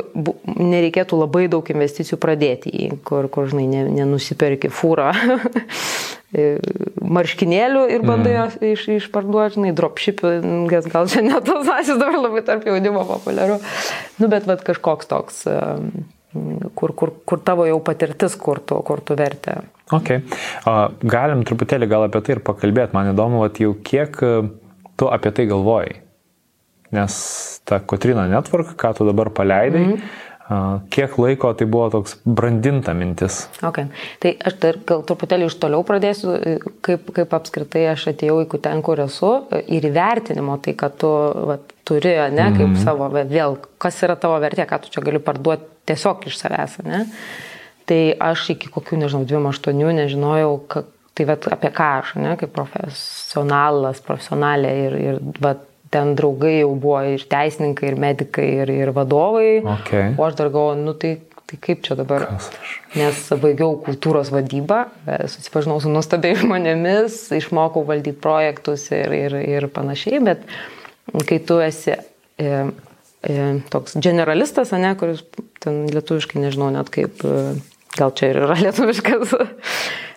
nereikėtų 0.44 1.16
labai 1.16 1.46
daug 1.48 1.64
investicijų 1.72 2.18
pradėti 2.20 2.68
į, 2.68 2.88
kur, 3.06 3.30
kur 3.32 3.48
žinai, 3.48 3.64
nenusiperki 3.88 4.68
fūrą 4.68 5.08
marškinėlių 7.16 7.84
ir 7.94 8.04
bandai 8.04 8.34
mm. 8.34 8.58
iš, 8.74 8.84
išparduoti, 8.98 9.56
žinai, 9.56 9.72
dropshippingas, 9.78 10.90
gal 10.92 11.08
čia 11.08 11.24
net 11.24 11.48
tos 11.48 11.70
asis 11.70 11.96
dabar 11.96 12.20
labai 12.26 12.44
tarp 12.44 12.68
jaunimo 12.68 13.06
populiaru. 13.08 13.56
Nu, 14.18 14.28
bet 14.28 14.50
vat, 14.50 14.60
kažkoks 14.66 15.08
toks, 15.08 15.40
kur, 16.76 16.96
kur, 16.98 17.16
kur 17.24 17.44
tavo 17.46 17.64
jau 17.70 17.80
patirtis, 17.86 18.36
kur 18.36 18.60
tu, 18.60 18.82
kur 18.84 19.00
tu 19.00 19.16
vertė. 19.16 19.62
Ok. 19.96 20.18
Galim 21.08 21.46
truputėlį 21.48 21.88
gal 21.88 22.10
apie 22.10 22.20
tai 22.24 22.36
ir 22.36 22.44
pakalbėti. 22.44 22.92
Man 22.96 23.14
įdomu, 23.14 23.46
vat, 23.46 23.62
jau 23.64 23.72
kiek 23.86 24.20
tu 25.00 25.08
apie 25.08 25.32
tai 25.32 25.48
galvojai 25.48 26.03
nes 26.94 27.16
ta 27.66 27.80
Kotrina 27.80 28.28
Network, 28.30 28.76
ką 28.80 28.94
tu 28.98 29.08
dabar 29.08 29.32
paleidai, 29.34 29.86
mm 29.86 29.96
-hmm. 29.96 30.22
Kiek 30.92 31.14
laiko 31.16 31.54
tai 31.56 31.64
buvo 31.66 31.86
toks 31.88 32.18
brandinta 32.28 32.92
mintis? 32.92 33.46
Okay. 33.64 33.86
Tai 34.20 34.32
aš 34.44 34.58
dar 34.60 34.76
gal 34.84 35.00
truputėlį 35.08 35.46
iš 35.48 35.56
toliau 35.62 35.80
pradėsiu, 35.88 36.34
kaip, 36.84 37.06
kaip 37.16 37.32
apskritai 37.32 37.86
aš 37.94 38.10
atėjau 38.12 38.42
į 38.42 38.60
ten, 38.66 38.82
kur 38.84 39.00
esu 39.06 39.30
ir 39.64 39.88
įvertinimo 39.88 40.58
tai, 40.60 40.76
kad 40.76 40.98
tu 41.00 41.08
va, 41.48 41.56
turi, 41.88 42.12
ne, 42.36 42.50
kaip 42.52 42.66
mm 42.66 42.74
-hmm. 42.74 42.84
savo, 42.84 43.08
vėl, 43.08 43.56
kas 43.78 44.02
yra 44.04 44.20
tavo 44.20 44.36
vertė, 44.44 44.68
ką 44.68 44.82
tu 44.82 44.92
čia 44.92 45.00
gali 45.00 45.18
parduoti 45.18 45.64
tiesiog 45.88 46.26
iš 46.28 46.36
savęs, 46.36 46.78
ne. 46.84 47.06
Tai 47.88 48.02
aš 48.20 48.50
iki 48.50 48.68
kokių, 48.68 49.00
nežinau, 49.00 49.24
28 49.24 49.92
nežinojau, 49.92 50.60
kad, 50.68 50.84
tai 51.14 51.24
va, 51.24 51.38
apie 51.56 51.70
ką 51.70 51.88
aš, 52.00 52.14
ne, 52.20 52.36
kaip 52.36 52.52
profesionalas, 52.52 54.00
profesionalė 54.00 54.76
ir, 54.86 54.92
ir 55.08 55.20
va, 55.40 55.56
ten 55.94 56.14
draugai 56.18 56.56
jau 56.58 56.72
buvo 56.74 56.98
ir 57.14 57.22
teisininkai, 57.30 57.92
ir 57.92 58.00
medikai, 58.00 58.48
ir, 58.64 58.74
ir 58.74 58.92
vadovai. 58.96 59.62
Okay. 59.78 60.12
O 60.18 60.26
aš 60.26 60.38
dar 60.40 60.50
galvoju, 60.54 60.80
nu 60.82 60.94
tai, 60.98 61.16
tai 61.50 61.58
kaip 61.62 61.84
čia 61.86 61.96
dabar? 61.98 62.26
Nes 62.98 63.20
baigiau 63.42 63.76
kultūros 63.86 64.32
vadybą, 64.34 64.84
e, 65.06 65.20
susipažinau 65.30 65.78
su 65.82 65.92
nuostabiai 65.92 66.38
žmonėmis, 66.42 67.20
išmokau 67.38 67.86
valdyti 67.88 68.18
projektus 68.24 68.88
ir, 68.94 69.14
ir, 69.14 69.38
ir 69.56 69.68
panašiai, 69.74 70.22
bet 70.26 70.42
kai 71.28 71.38
tu 71.46 71.60
esi 71.62 71.94
e, 71.94 72.50
e, 73.22 73.38
toks 73.70 73.98
generalistas, 74.02 74.74
ne, 74.74 74.94
kuris 74.98 75.22
ten 75.64 75.84
lietuviškai 75.92 76.42
nežinau 76.42 76.72
net 76.74 76.90
kaip 76.94 77.22
e, 77.24 77.54
Gal 77.94 78.10
čia 78.18 78.32
ir 78.32 78.40
yra 78.42 78.56
lietuviškas. 78.64 79.34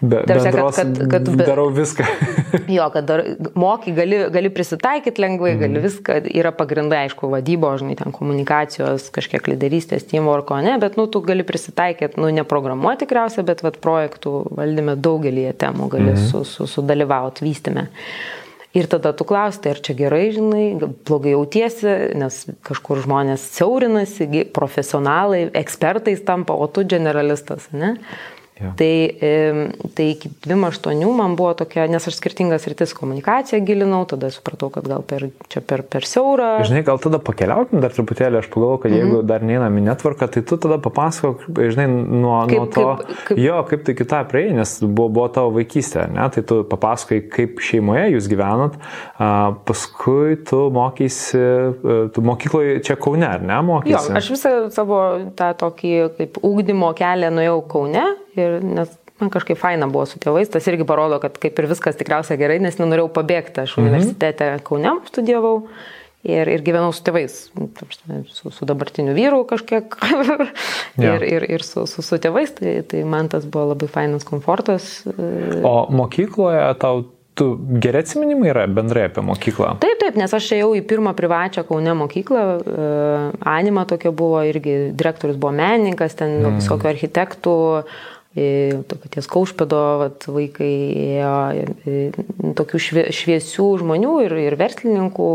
Be, 0.01 0.21
Tarsi, 0.29 0.51
kad, 0.53 0.75
kad, 0.75 0.97
kad 1.09 1.29
be, 1.29 1.45
darau 1.45 1.67
viską. 1.73 2.05
jo, 2.77 2.87
kad 2.93 3.05
dar, 3.09 3.23
moky, 3.57 3.93
gali, 3.97 4.19
gali 4.33 4.51
prisitaikyti 4.53 5.21
lengvai, 5.21 5.55
mm. 5.55 5.61
gali 5.61 5.81
viską, 5.85 6.17
yra 6.37 6.51
pagrindai, 6.57 7.03
aišku, 7.07 7.29
vadybo, 7.33 7.71
žinai, 7.81 7.97
ten 7.97 8.13
komunikacijos, 8.13 9.09
kažkiek 9.13 9.49
lyderystės, 9.49 10.05
teamworko, 10.09 10.57
ne, 10.65 10.77
bet, 10.81 10.97
nu, 11.01 11.07
tu 11.09 11.21
gali 11.25 11.45
prisitaikyti, 11.47 12.21
nu, 12.21 12.29
neprogramuoti 12.37 13.05
tikriausiai, 13.05 13.45
bet, 13.47 13.65
vad, 13.65 13.81
projektų 13.81 14.35
valdyme 14.57 14.97
daugelį 15.01 15.49
temų 15.61 15.89
gali 15.93 16.13
mm. 16.13 16.27
su, 16.29 16.43
su, 16.45 16.69
sudalyvauti, 16.69 17.45
vystime. 17.45 17.87
Ir 18.77 18.85
tada 18.91 19.13
tu 19.17 19.25
klausi, 19.25 19.61
tai 19.63 19.73
ar 19.73 19.81
čia 19.81 19.95
gerai, 19.97 20.27
žinai, 20.35 20.65
blogai 21.07 21.33
jautiesi, 21.33 21.93
nes 22.19 22.39
kažkur 22.67 23.01
žmonės 23.05 23.45
siaurinasi, 23.55 24.27
profesionalai, 24.53 25.47
ekspertais 25.57 26.21
tampa, 26.27 26.53
o 26.53 26.67
tu 26.69 26.85
generalistas, 26.85 27.65
ne? 27.73 27.95
Ja. 28.57 28.71
Tai, 28.77 28.91
tai 29.93 30.07
iki 30.15 30.31
28 30.47 31.13
man 31.17 31.35
buvo 31.37 31.53
tokia, 31.57 31.85
nes 31.91 32.07
aš 32.09 32.17
skirtingas 32.17 32.65
rytis 32.69 32.93
komunikaciją 32.97 33.59
gilinau, 33.65 34.01
tada 34.09 34.31
supratau, 34.33 34.71
kad 34.73 34.87
gal 34.89 35.03
per, 35.05 35.27
čia 35.51 35.61
per, 35.61 35.83
per 35.85 36.07
siaurą. 36.09 36.49
Žinai, 36.65 36.83
gal 36.87 37.01
tada 37.01 37.19
pakeliaukim 37.21 37.83
dar 37.83 37.93
truputėlį, 37.93 38.41
aš 38.41 38.49
pagalvoju, 38.53 38.81
kad 38.83 38.95
jeigu 38.95 39.11
mm 39.11 39.19
-hmm. 39.19 39.29
dar 39.29 39.45
neinam 39.45 39.77
į 39.77 39.83
netvarką, 39.89 40.29
tai 40.33 40.41
tu 40.41 40.57
tada 40.57 40.79
papasakok, 40.81 41.45
žinai, 41.57 41.87
nuo, 41.87 42.39
kaip, 42.49 42.57
nuo 42.57 42.65
to, 42.73 42.87
kaip, 43.03 43.23
kaip... 43.29 43.43
jo, 43.45 43.63
kaip 43.69 43.85
tai 43.85 43.97
kitą 44.01 44.23
prieėjai, 44.31 44.57
nes 44.57 44.75
buvo, 44.83 45.09
buvo 45.09 45.27
tavo 45.27 45.53
vaikystė, 45.59 46.07
ne? 46.13 46.29
tai 46.33 46.43
tu 46.43 46.63
papasakai, 46.63 47.21
kaip 47.29 47.61
šeimoje 47.61 48.07
jūs 48.15 48.29
gyvenat, 48.31 48.77
a, 49.19 49.53
paskui 49.65 50.37
tu 50.49 50.69
mokysi, 50.73 51.37
e, 51.37 51.97
tu 52.13 52.21
mokykloje 52.21 52.79
čia 52.81 52.95
Kaune, 52.95 53.27
ar 53.27 53.41
ne, 53.41 53.61
mokysi? 53.61 53.93
Jo, 53.93 54.17
aš 54.17 54.31
visą 54.33 54.53
savo 54.73 55.01
tą 55.37 55.53
tokį 55.57 55.93
kaip 56.17 56.39
ūkdymo 56.41 56.93
kelią 56.97 57.31
nuėjau 57.33 57.61
Kaune 57.69 58.05
ir 58.39 58.57
nes 58.63 58.95
man 59.19 59.31
kažkaip 59.33 59.57
faina 59.59 59.89
buvo 59.89 60.05
su 60.09 60.19
tėvais, 60.21 60.49
tas 60.53 60.67
irgi 60.69 60.85
parodo, 60.87 61.19
kad 61.23 61.37
kaip 61.41 61.57
ir 61.59 61.69
viskas 61.71 61.97
tikriausiai 61.99 62.39
gerai, 62.39 62.59
nes 62.63 62.77
nenorėjau 62.79 63.09
pabėgti, 63.15 63.63
aš 63.65 63.77
mhm. 63.77 63.87
universitete 63.87 64.51
Kaune 64.67 64.97
studijavau 65.09 65.55
ir, 66.27 66.49
ir 66.51 66.63
gyvenau 66.65 66.93
su 66.95 67.03
tėvais, 67.07 67.35
su, 68.33 68.53
su 68.53 68.69
dabartiniu 68.69 69.15
vyru 69.17 69.43
kažkiek 69.49 69.99
ja. 71.01 71.17
ir, 71.17 71.27
ir, 71.27 71.49
ir 71.57 71.65
su, 71.65 71.87
su, 71.89 72.05
su 72.05 72.21
tėvais, 72.21 72.55
tai, 72.57 72.79
tai 72.87 73.03
man 73.07 73.29
tas 73.31 73.47
buvo 73.49 73.73
labai 73.73 73.89
fainas 73.91 74.27
komfortas. 74.27 74.99
O 75.65 75.77
mokykloje 75.93 76.65
tau 76.81 77.05
tu 77.37 77.51
geri 77.77 77.99
atsiminimai 78.01 78.49
yra 78.49 78.63
bendrai 78.65 79.03
apie 79.11 79.21
mokyklą? 79.21 79.75
Taip, 79.83 79.99
taip, 80.01 80.15
nes 80.17 80.31
aš 80.33 80.47
ėjau 80.55 80.71
į 80.79 80.81
pirmą 80.89 81.13
privačią 81.17 81.61
Kaune 81.67 81.93
mokyklą, 81.99 82.45
uh, 82.57 83.27
Anima 83.45 83.83
tokia 83.85 84.09
buvo, 84.09 84.41
irgi 84.49 84.87
direktorius 84.97 85.37
buvo 85.37 85.53
menininkas, 85.59 86.17
ten 86.17 86.39
mm. 86.39 86.57
visokių 86.63 86.89
architektų, 86.95 87.53
uh, 87.83 88.07
to 88.87 88.97
paties 89.01 89.29
Kaušpedo 89.31 89.81
vat, 90.01 90.27
vaikai 90.31 90.73
ėjo 91.17 92.53
tokių 92.57 92.81
šviesių 93.15 93.67
žmonių 93.81 94.13
ir, 94.25 94.37
ir 94.49 94.57
verslininkų 94.59 95.31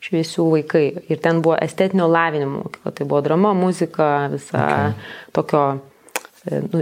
šviesių 0.00 0.46
vaikai. 0.54 0.84
Ir 1.12 1.20
ten 1.22 1.42
buvo 1.44 1.58
estetinio 1.60 2.08
lavinimo 2.10 2.64
mokykla, 2.64 2.94
tai 2.96 3.06
buvo 3.06 3.20
drama, 3.24 3.52
muzika, 3.56 4.10
visa 4.32 4.62
okay. 4.64 4.94
tokio 5.36 5.64
e, 6.48 6.62
nu, 6.72 6.80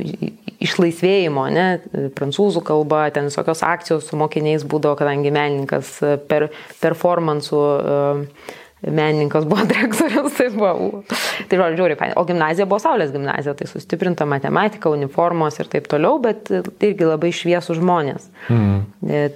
išlaisvėjimo, 0.69 1.49
ne, 1.55 1.67
prancūzų 2.15 2.63
kalba, 2.67 3.09
ten 3.15 3.29
visokios 3.31 3.65
akcijos 3.67 4.07
su 4.09 4.19
mokiniais 4.19 4.67
būdavo, 4.67 4.99
kadangi 4.99 5.35
menininkas 5.35 5.93
per 6.31 6.49
performansų 6.83 7.61
uh, 7.67 8.57
menininkas 8.83 9.47
buvo 9.49 9.65
direktorius, 9.71 10.37
tai 10.39 10.49
buvo. 10.55 11.03
Tai 11.49 11.61
žodžiu, 11.61 11.81
žiūri. 11.81 11.99
O 12.19 12.25
gimnazija 12.29 12.69
buvo 12.69 12.81
Saulės 12.83 13.13
gimnazija, 13.15 13.57
tai 13.59 13.69
sustiprinta 13.71 14.27
matematika, 14.29 14.93
uniformos 14.95 15.59
ir 15.59 15.71
taip 15.73 15.91
toliau, 15.91 16.21
bet 16.23 16.51
irgi 16.53 17.09
labai 17.09 17.33
šviesų 17.35 17.79
žmonės. 17.81 18.31
Mm. 18.53 18.81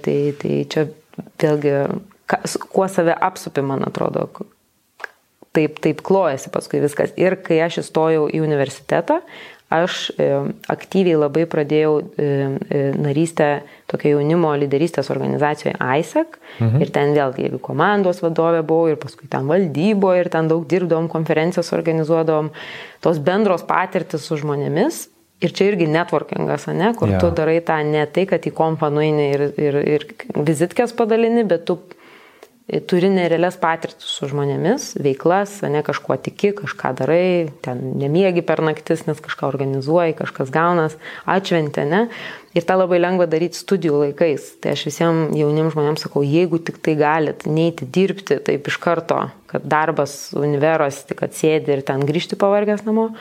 Tai, 0.05 0.17
tai 0.41 0.57
čia 0.71 0.87
vėlgi, 1.43 1.77
kuo 2.73 2.89
save 2.91 3.15
apsupi, 3.15 3.63
man 3.65 3.85
atrodo, 3.87 4.29
taip, 5.53 5.77
taip 5.83 6.01
klojasi 6.05 6.51
paskui 6.53 6.81
viskas. 6.83 7.13
Ir 7.19 7.37
kai 7.45 7.59
aš 7.65 7.83
įstojau 7.83 8.27
į 8.33 8.41
universitetą, 8.43 9.21
aš 9.73 10.09
e, 10.17 10.27
aktyviai 10.71 11.17
labai 11.17 11.45
pradėjau 11.49 11.93
e, 11.99 12.03
e, 12.23 12.81
narystę 12.99 13.47
tokio 13.89 14.13
jaunimo 14.15 14.51
lyderystės 14.61 15.09
organizacijoje 15.13 15.75
ISEC. 15.79 16.37
Mhm. 16.59 16.83
Ir 16.83 16.91
ten 16.93 17.15
vėlgi 17.17 17.47
ir 17.47 17.57
komandos 17.63 18.21
vadovė 18.23 18.61
buvau, 18.67 18.91
ir 18.93 18.99
paskui 19.01 19.29
ten 19.31 19.49
valdybo, 19.49 20.13
ir 20.19 20.29
ten 20.33 20.51
daug 20.51 20.67
dirbdom, 20.69 21.09
konferencijas 21.11 21.73
organizuodom, 21.75 22.51
tos 23.03 23.21
bendros 23.23 23.65
patirtis 23.67 24.27
su 24.27 24.39
žmonėmis. 24.41 25.07
Ir 25.43 25.51
čia 25.51 25.73
irgi 25.73 25.89
networkingas, 25.91 26.69
ne, 26.71 26.93
kur 26.95 27.09
ja. 27.11 27.17
tu 27.19 27.27
darai 27.35 27.57
tą 27.65 27.81
ne 27.83 28.05
tai, 28.07 28.23
kad 28.29 28.45
į 28.47 28.53
kompą 28.55 28.87
nueini 28.93 29.25
ir, 29.33 29.41
ir, 29.59 29.79
ir 29.97 30.05
vizitkės 30.37 30.93
padalini, 30.95 31.43
bet 31.43 31.65
tu 31.67 31.81
turi 32.87 33.09
nerealias 33.11 33.57
patirtis 33.59 34.07
su 34.07 34.27
žmonėmis, 34.31 34.93
veiklas, 35.03 35.57
ne 35.67 35.81
kažkuo 35.83 36.15
tiki, 36.23 36.53
kažką 36.55 36.93
darai, 37.01 37.51
ten 37.65 37.81
nemiegi 37.99 38.43
per 38.45 38.61
naktis, 38.63 39.03
nes 39.07 39.19
kažką 39.19 39.49
organizuoji, 39.51 40.15
kažkas 40.15 40.51
gaunas, 40.53 40.95
atšventė, 41.27 41.83
ne? 41.89 42.01
Ir 42.55 42.63
tą 42.63 42.77
labai 42.79 43.01
lengva 43.01 43.27
daryti 43.27 43.59
studijų 43.59 43.99
laikais. 44.05 44.47
Tai 44.63 44.77
aš 44.77 44.85
visiems 44.87 45.35
jauniems 45.35 45.75
žmonėms 45.75 46.05
sakau, 46.05 46.23
jeigu 46.23 46.61
tik 46.63 46.79
tai 46.85 46.95
galit 46.99 47.47
neiti 47.49 47.87
dirbti 47.89 48.39
taip 48.47 48.69
iš 48.71 48.79
karto, 48.79 49.25
kad 49.51 49.65
darbas 49.67 50.31
univeros, 50.37 51.03
tik 51.09 51.25
atsėdi 51.27 51.75
ir 51.75 51.83
ten 51.85 52.05
grįžti 52.07 52.39
pavargęs 52.39 52.85
namo, 52.87 53.11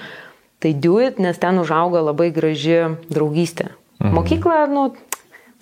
tai 0.62 0.76
do 0.78 1.00
it, 1.02 1.18
nes 1.18 1.40
ten 1.42 1.58
užauga 1.58 2.04
labai 2.12 2.30
graži 2.30 2.84
draugystė. 3.10 3.72
Mhm. 3.98 4.14
Mokykla, 4.18 4.66
nu, 4.70 4.92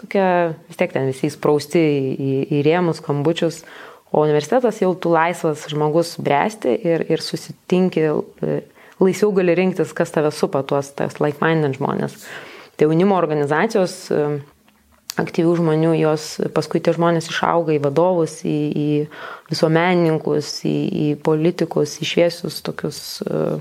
tokia, 0.01 0.27
vis 0.69 0.81
tiek 0.81 0.93
ten 0.95 1.09
visi 1.11 1.29
įsprausti 1.31 1.81
į, 1.81 2.35
į 2.59 2.61
rėmus, 2.67 3.03
kambučius, 3.05 3.63
o 4.11 4.25
universitetas 4.25 4.81
jau 4.83 4.93
tu 4.99 5.13
laisvas 5.15 5.67
žmogus 5.71 6.17
bręsti 6.23 6.75
ir, 6.89 7.05
ir 7.13 7.23
susitinki, 7.25 8.07
e, 8.11 8.61
laisviau 9.01 9.35
gali 9.37 9.55
rinktis, 9.59 9.95
kas 9.97 10.13
tave 10.15 10.33
supa, 10.35 10.65
tuos 10.67 10.93
like-minded 11.23 11.79
žmonės. 11.79 12.17
Tai 12.77 12.89
jaunimo 12.89 13.17
organizacijos 13.21 13.97
e, 14.11 14.25
aktyvių 15.21 15.55
žmonių, 15.59 15.93
jos 16.01 16.27
paskui 16.55 16.81
tie 16.83 16.95
žmonės 16.97 17.29
išauga 17.31 17.75
į 17.77 17.83
vadovus, 17.85 18.41
į, 18.47 18.59
į 18.71 18.89
visuomenininkus, 19.51 20.53
į, 20.69 20.77
į 21.05 21.07
politikus, 21.25 21.99
į 22.01 22.09
šviesius 22.09 22.61
tokius 22.65 23.01
uh, 23.27 23.59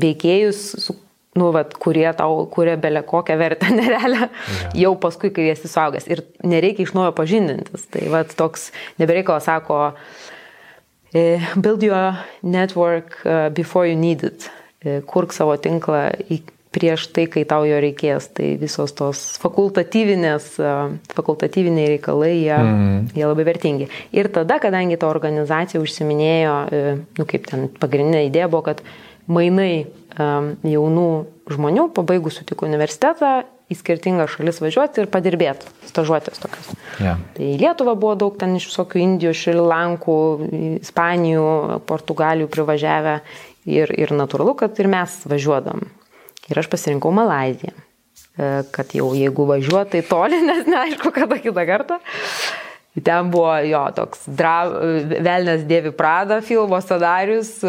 veikėjus, 0.00 0.62
su 0.80 0.96
nu, 1.38 1.50
vat, 1.54 1.74
kurie 1.78 2.08
tau 2.18 2.44
kuria 2.50 2.76
belė 2.80 3.04
kokią 3.06 3.36
vertę 3.40 3.70
nerealią, 3.80 4.28
ja. 4.28 4.70
jau 4.84 4.94
paskui, 5.02 5.32
kai 5.34 5.50
esi 5.52 5.70
suaugęs. 5.70 6.08
Ir 6.10 6.24
nereikia 6.42 6.86
iš 6.86 6.94
naujo 6.96 7.14
pažindintis. 7.16 7.86
Tai 7.92 8.06
vat, 8.12 8.34
toks 8.38 8.70
nebereikalas 9.02 9.46
sako, 9.46 9.82
e, 11.14 11.38
build 11.56 11.84
your 11.86 12.18
network 12.42 13.20
uh, 13.24 13.48
before 13.54 13.86
you 13.88 13.98
need 13.98 14.24
it. 14.26 14.50
E, 14.80 15.00
kurk 15.06 15.34
savo 15.36 15.54
tinklą 15.60 16.08
prieš 16.70 17.08
tai, 17.10 17.26
kai 17.30 17.42
tau 17.48 17.66
jo 17.66 17.78
reikės. 17.82 18.30
Tai 18.34 18.46
visos 18.60 18.94
tos 18.96 19.20
fakultatyvinės, 19.42 20.52
fakultatyviniai 21.16 21.96
reikalai, 21.96 22.32
jie, 22.36 22.56
mm. 22.56 23.12
jie 23.18 23.26
labai 23.26 23.46
vertingi. 23.48 23.90
Ir 24.16 24.30
tada, 24.34 24.60
kadangi 24.62 24.98
ta 25.00 25.10
organizacija 25.10 25.82
užsiminėjo, 25.82 26.56
e, 26.70 26.96
nu 27.18 27.26
kaip 27.28 27.50
ten 27.50 27.66
pagrindinė 27.82 28.26
idėja 28.28 28.50
buvo, 28.52 28.68
kad 28.70 28.84
mainai 29.30 29.72
jaunų 30.18 31.08
žmonių, 31.50 31.88
pabaigusių 31.94 32.44
tik 32.50 32.62
universitetą, 32.66 33.40
į 33.70 33.76
skirtingas 33.78 34.32
šalis 34.34 34.58
važiuoti 34.62 35.04
ir 35.04 35.10
padirbėti, 35.12 35.68
stažuotės 35.86 36.42
tokios. 36.42 36.72
Yeah. 36.98 37.20
Tai 37.36 37.44
į 37.46 37.58
Lietuvą 37.60 37.94
buvo 37.98 38.16
daug 38.18 38.38
ten 38.40 38.56
iš 38.58 38.66
visokių 38.72 39.02
Indijų, 39.04 39.34
Šrilankų, 39.38 40.16
Ispanijų, 40.80 41.44
Portugalijų 41.86 42.50
privažiavę 42.50 43.20
ir, 43.70 43.92
ir 43.94 44.14
natūralu, 44.16 44.56
kad 44.58 44.78
ir 44.82 44.90
mes 44.90 45.20
važiuodam. 45.30 45.86
Ir 46.50 46.58
aš 46.58 46.70
pasirinkau 46.72 47.12
Malaziją, 47.14 47.70
e, 47.70 48.50
kad 48.74 48.90
jau 48.96 49.12
jeigu 49.14 49.46
važiuotai 49.52 50.02
toli, 50.08 50.42
nes 50.50 50.66
neaišku, 50.66 51.14
kada 51.14 51.38
kitą 51.38 51.66
kartą. 51.68 52.00
Ten 52.98 53.30
buvo 53.30 53.52
jo 53.62 53.84
toks 53.94 54.24
dra, 54.26 54.66
Velnės 55.22 55.62
Dievi 55.68 55.92
Prada 55.94 56.40
filmo 56.42 56.80
scenarius, 56.82 57.60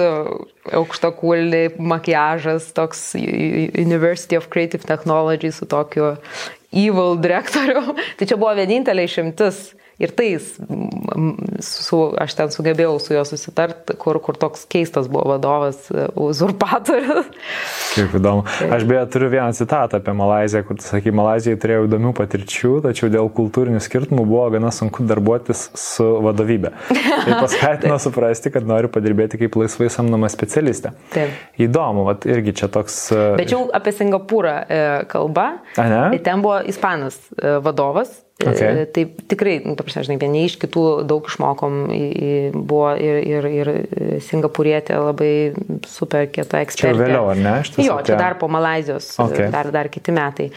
aukšta 0.73 1.12
kulė, 1.13 1.67
makiažas, 1.77 2.71
toks 2.73 3.12
University 3.19 4.39
of 4.39 4.49
Creative 4.49 4.81
Technology 4.81 5.53
su 5.53 5.69
tokiu 5.69 6.15
evil 6.73 7.19
direktoriu. 7.21 7.93
Tai 8.17 8.27
čia 8.27 8.39
buvo 8.39 8.55
vienintelė 8.57 9.05
išimtis 9.05 9.62
Ir 10.02 10.10
tai 10.18 10.40
su, 11.62 11.98
aš 12.18 12.34
ten 12.34 12.50
sugebėjau 12.50 12.96
su 13.04 13.14
juo 13.14 13.22
susitarti, 13.28 13.94
kur, 14.02 14.18
kur 14.24 14.38
toks 14.40 14.64
keistas 14.72 15.06
buvo 15.12 15.28
vadovas, 15.36 15.84
e, 15.94 16.08
uzurpatorius. 16.18 17.28
Kaip 17.94 18.16
įdomu. 18.18 18.46
Aš 18.74 18.86
beje 18.90 19.04
turiu 19.14 19.30
vieną 19.30 19.52
citatą 19.54 20.00
apie 20.02 20.16
Malaziją, 20.18 20.64
kur, 20.66 20.80
sakai, 20.82 21.14
Malazijai 21.14 21.60
turėjau 21.62 21.86
įdomių 21.86 22.14
patirčių, 22.18 22.72
tačiau 22.88 23.12
dėl 23.14 23.30
kultūrinių 23.38 23.84
skirtumų 23.86 24.26
buvo 24.26 24.48
gana 24.56 24.72
sunku 24.74 25.06
darbuotis 25.06 25.68
su 25.78 26.08
vadovybė. 26.26 26.74
Tai 26.90 27.38
paskatino 27.38 28.00
suprasti, 28.08 28.54
kad 28.58 28.66
noriu 28.66 28.90
padirbėti 28.90 29.44
kaip 29.44 29.60
laisvai 29.62 29.92
samdoma 29.94 30.32
specialistė. 30.34 30.96
Taip. 31.14 31.38
Įdomu, 31.62 32.08
vat, 32.10 32.26
irgi 32.26 32.56
čia 32.64 32.72
toks. 32.74 32.98
E, 33.14 33.46
jau 33.52 33.68
apie 33.70 33.94
Singapūrą 34.02 34.58
e, 34.66 34.82
kalba. 35.14 35.48
A, 35.78 35.88
ne? 35.94 36.04
Ten 36.26 36.42
buvo 36.42 36.58
ispanas 36.74 37.22
vadovas 37.38 38.18
Okay. 38.41 38.86
Tai 38.95 39.04
tikrai, 39.32 39.56
nu, 39.65 39.75
ta 39.77 39.86
prasme, 39.86 40.04
žinai, 40.08 40.17
vieni 40.21 40.43
iš 40.47 40.58
kitų 40.62 40.86
daug 41.10 41.30
išmokom, 41.30 41.80
buvo 42.58 42.91
ir, 42.97 43.21
ir, 43.27 43.47
ir 43.62 43.71
Singapūrietė 44.25 44.97
labai 44.99 45.32
super 45.89 46.27
kieta 46.34 46.63
ekspertė. 46.65 46.95
Čia 46.95 47.06
vėliau, 47.06 47.32
ar 47.34 47.41
ne? 47.41 47.56
Jo, 47.77 47.99
apie... 47.99 48.10
čia 48.10 48.19
dar 48.19 48.38
po 48.41 48.49
Malazijos, 48.51 49.13
okay. 49.21 49.51
dar, 49.54 49.71
dar 49.73 49.91
kiti 49.93 50.15
metai. 50.15 50.51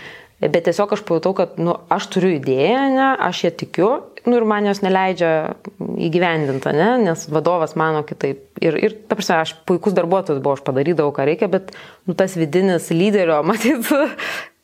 Bet 0.45 0.65
tiesiog 0.67 0.97
aš 0.97 1.05
pajutau, 1.07 1.33
kad 1.37 1.55
nu, 1.63 1.77
aš 1.93 2.11
turiu 2.17 2.35
idėją, 2.35 2.89
ne, 2.97 3.13
aš 3.29 3.47
ją 3.47 3.55
tikiu 3.65 3.93
nu 4.25 4.39
ir 4.39 4.47
man 4.49 4.65
jos 4.65 4.81
neleidžia 4.85 5.31
įgyvendinti, 6.07 6.73
ne? 6.77 6.89
nes 7.05 7.27
vadovas 7.33 7.75
mano 7.79 8.03
kitaip. 8.09 8.41
Ir, 8.65 8.77
ir 8.81 8.97
ta 9.09 9.19
prasme, 9.19 9.41
aš 9.43 9.55
puikus 9.69 9.97
darbuotojas 9.97 10.41
buvau, 10.41 10.57
aš 10.57 10.65
padarydavau, 10.65 11.13
ką 11.15 11.27
reikia, 11.29 11.51
bet 11.53 11.75
nu, 12.09 12.17
tas 12.17 12.37
vidinis 12.39 12.89
lyderio, 12.95 13.43
matyt, 13.51 13.91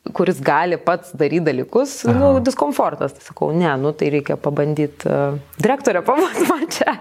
kuris 0.09 0.41
gali 0.41 0.79
pats 0.81 1.13
daryti 1.17 1.45
dalykus, 1.45 2.01
Aha. 2.05 2.17
nu, 2.17 2.31
diskomfortas. 2.43 3.13
Tai 3.17 3.25
sakau, 3.25 3.51
ne, 3.55 3.69
nu 3.81 3.93
tai 3.93 4.09
reikia 4.15 4.37
pabandyti 4.41 5.09
uh, 5.09 5.37
direktorę 5.61 6.01
pamati 6.05 6.47
man 6.49 6.65
čia. 6.71 6.97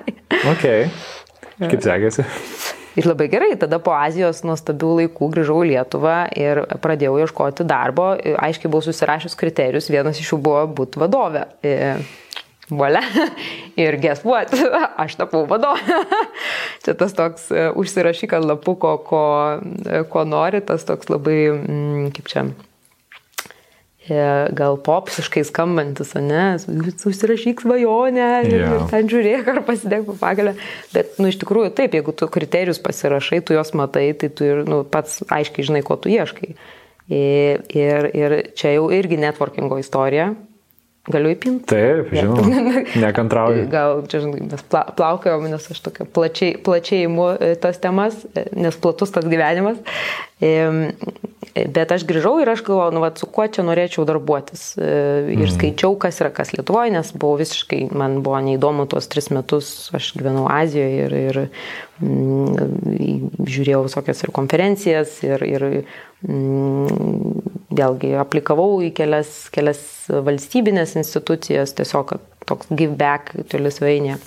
Ok. 0.52 0.66
Kaip 1.60 1.82
sekėsi? 1.84 2.26
Ir 2.98 3.06
labai 3.06 3.28
gerai, 3.30 3.52
tada 3.60 3.78
po 3.82 3.92
Azijos 3.94 4.42
nuostabių 4.44 4.94
laikų 4.98 5.28
grįžau 5.32 5.60
į 5.62 5.68
Lietuvą 5.70 6.16
ir 6.36 6.64
pradėjau 6.82 7.20
ieškoti 7.22 7.66
darbo. 7.68 8.12
Aiškiai 8.18 8.70
buvau 8.70 8.82
susirašęs 8.84 9.38
kriterijus, 9.38 9.88
vienas 9.92 10.18
iš 10.20 10.32
jų 10.34 10.40
buvo 10.42 10.64
būti 10.80 11.00
vadovė. 11.00 11.46
Valia. 12.70 13.02
Ir 13.82 13.96
guess 14.02 14.24
what? 14.26 14.54
Aš 15.02 15.16
tapau 15.18 15.44
vadovė. 15.50 16.00
Čia 16.84 16.96
tas 16.98 17.14
toks 17.18 17.50
e, 17.50 17.68
užsirašyk 17.78 18.34
ant 18.38 18.46
lapuko, 18.46 18.96
ko, 19.06 19.22
e, 19.58 20.02
ko 20.10 20.26
nori, 20.26 20.62
tas 20.66 20.86
toks 20.86 21.10
labai, 21.10 21.38
mm, 21.50 22.10
kaip 22.16 22.30
čia, 22.30 22.46
E, 22.46 22.69
gal 24.57 24.79
popsiškai 24.83 25.44
skambantis, 25.46 26.12
ne, 26.18 26.57
susirašyk 27.01 27.62
svajonę 27.64 28.29
ir, 28.49 28.57
yeah. 28.57 28.75
ir 28.75 28.90
ten 28.90 29.09
žiūrėk 29.12 29.49
ar 29.53 29.62
pasidėk 29.68 30.05
po 30.09 30.16
pagalę. 30.18 30.57
Bet, 30.94 31.16
nu, 31.23 31.31
iš 31.31 31.40
tikrųjų, 31.42 31.73
taip, 31.79 31.94
jeigu 31.99 32.14
tu 32.16 32.29
kriterijus 32.33 32.83
pasirašai, 32.83 33.40
tu 33.46 33.57
juos 33.57 33.73
matai, 33.79 34.11
tai 34.18 34.33
tu 34.35 34.46
ir, 34.46 34.62
nu, 34.68 34.83
pats 34.88 35.23
aiškiai 35.31 35.70
žinai, 35.70 35.83
ko 35.87 35.99
tu 36.01 36.12
ieškai. 36.12 36.55
Ir, 37.11 37.64
ir, 37.75 38.11
ir 38.14 38.37
čia 38.59 38.77
jau 38.77 38.87
irgi 38.94 39.18
networkingo 39.20 39.81
istorija. 39.83 40.31
Galiu 41.11 41.33
įpinti? 41.33 41.64
Taip, 41.70 42.11
žinoma. 42.12 42.83
Nekantrauju. 43.07 43.64
Gal 43.73 44.03
čia, 44.11 44.20
žinai, 44.27 44.44
mes 44.51 44.62
pla, 44.68 44.85
plaukiojom, 44.99 45.46
nes 45.51 45.70
aš 45.73 45.81
tokia 45.87 46.05
plačiai, 46.05 46.59
plačiai 46.61 47.07
imu 47.09 47.31
e, 47.33 47.55
tas 47.61 47.81
temas, 47.83 48.18
e, 48.37 48.44
nes 48.59 48.77
platus 48.79 49.14
tas 49.14 49.27
gyvenimas. 49.27 49.81
Bet 51.68 51.92
aš 51.94 52.05
grįžau 52.09 52.37
ir 52.42 52.49
aš 52.53 52.62
galvojau, 52.66 52.94
nu, 52.94 53.03
va, 53.03 53.11
su 53.18 53.27
kuo 53.31 53.44
čia 53.51 53.64
norėčiau 53.66 54.07
darbuotis. 54.09 54.62
E, 54.79 54.88
ir 55.35 55.44
mm. 55.44 55.53
skaičiau, 55.55 55.96
kas 56.01 56.20
yra 56.23 56.31
kas 56.35 56.53
Lietuvoje, 56.55 56.92
nes 56.94 57.12
buvo 57.14 57.38
visiškai, 57.40 57.83
man 57.96 58.20
buvo 58.25 58.40
neįdomu 58.46 58.87
tuos 58.90 59.09
tris 59.11 59.31
metus, 59.35 59.90
aš 59.96 60.12
gyvenau 60.18 60.46
Azijoje 60.53 61.07
ir, 61.07 61.16
ir 61.31 61.40
mm, 62.01 63.44
žiūrėjau 63.51 63.85
visokias 63.88 64.25
ir 64.25 64.35
konferencijas, 64.37 65.16
ir, 65.27 65.44
ir 65.49 65.66
mm, 66.27 67.70
vėlgi 67.81 68.14
aplikavau 68.23 68.81
į 68.87 68.92
kelias, 68.96 69.49
kelias 69.55 69.83
valstybinės 70.09 70.96
institucijas, 71.01 71.77
tiesiog 71.79 72.16
toks 72.51 72.70
give 72.75 72.96
back 73.01 73.35
toli 73.53 73.73
svainė. 73.75 74.18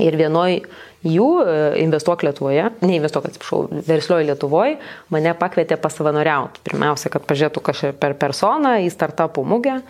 Ir 0.00 0.16
vienoj 0.16 0.62
jų 1.06 1.28
e, 1.42 1.58
investuok 1.82 2.24
Lietuvoje, 2.26 2.66
ne 2.84 2.96
investuok, 2.98 3.30
atsiprašau, 3.30 3.62
verslioji 3.86 4.28
Lietuvoje, 4.30 4.78
mane 5.12 5.34
pakvietė 5.38 5.78
pasavanoriauti. 5.80 6.62
Pirmiausia, 6.66 7.12
kad 7.12 7.24
pažiūrėtų 7.28 7.62
kažkaip 7.70 8.00
per 8.02 8.16
personą 8.20 8.78
į 8.84 8.90
startupų 8.92 9.44
mugę. 9.48 9.80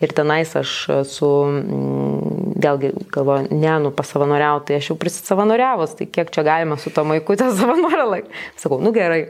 Ir 0.00 0.14
tenais 0.16 0.54
aš 0.56 0.70
su, 1.04 1.28
mm, 1.28 2.54
vėlgi 2.64 2.94
galvoju, 3.12 3.50
ne, 3.52 3.72
nu 3.84 3.90
pasavanoriauti, 3.92 4.70
tai 4.70 4.78
aš 4.80 4.88
jau 4.92 4.96
prisisavanoriavus, 5.00 5.92
tai 5.98 6.06
kiek 6.08 6.32
čia 6.32 6.44
galima 6.46 6.78
su 6.80 6.92
to 6.92 7.04
maikutė 7.04 7.50
savanorialai. 7.60 8.22
Sakau, 8.60 8.80
nu 8.80 8.94
gerai. 8.96 9.26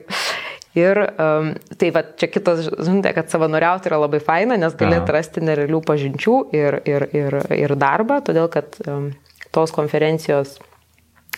Ir 0.78 1.00
um, 1.02 1.48
tai 1.80 1.88
va, 1.90 2.04
čia 2.14 2.28
kitas 2.30 2.68
žinutė, 2.70 3.10
kad 3.16 3.32
savanoriauti 3.32 3.90
yra 3.90 3.98
labai 4.04 4.20
faina, 4.22 4.54
nes 4.54 4.76
gali 4.78 4.94
atrasti 5.00 5.42
nerealių 5.42 5.80
pažinčių 5.82 6.36
ir, 6.54 6.78
ir, 6.86 7.08
ir, 7.10 7.38
ir 7.56 7.74
darbą, 7.74 8.20
todėl 8.22 8.46
kad 8.54 8.78
um, 8.86 9.08
tos 9.50 9.74
konferencijos 9.74 10.60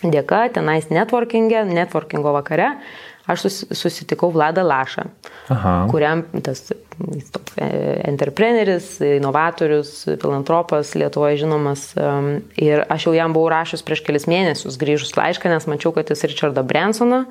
dėka, 0.01 0.47
tenais 0.57 0.89
networkingė, 0.91 1.63
networkingo 1.69 2.33
vakare, 2.35 2.73
aš 3.27 3.45
susitikau 3.71 4.31
Vladą 4.33 4.65
Lašą, 4.67 5.05
Aha. 5.53 5.73
kuriam 5.91 6.25
tas 6.43 6.65
toks 7.31 7.55
e, 7.55 7.67
entrepreneris, 8.09 8.97
inovatorius, 8.99 9.93
filantropas 10.19 10.91
Lietuvoje 10.99 11.39
žinomas. 11.43 11.85
Ir 12.59 12.83
aš 12.91 13.07
jau 13.07 13.15
jam 13.15 13.33
buvau 13.35 13.53
rašęs 13.53 13.85
prieš 13.87 14.03
kelias 14.05 14.27
mėnesius 14.29 14.77
grįžus 14.81 15.15
laišką, 15.17 15.51
nes 15.51 15.67
mačiau, 15.71 15.93
kad 15.95 16.11
jis 16.11 16.27
Richardą 16.27 16.65
Bransoną 16.67 17.23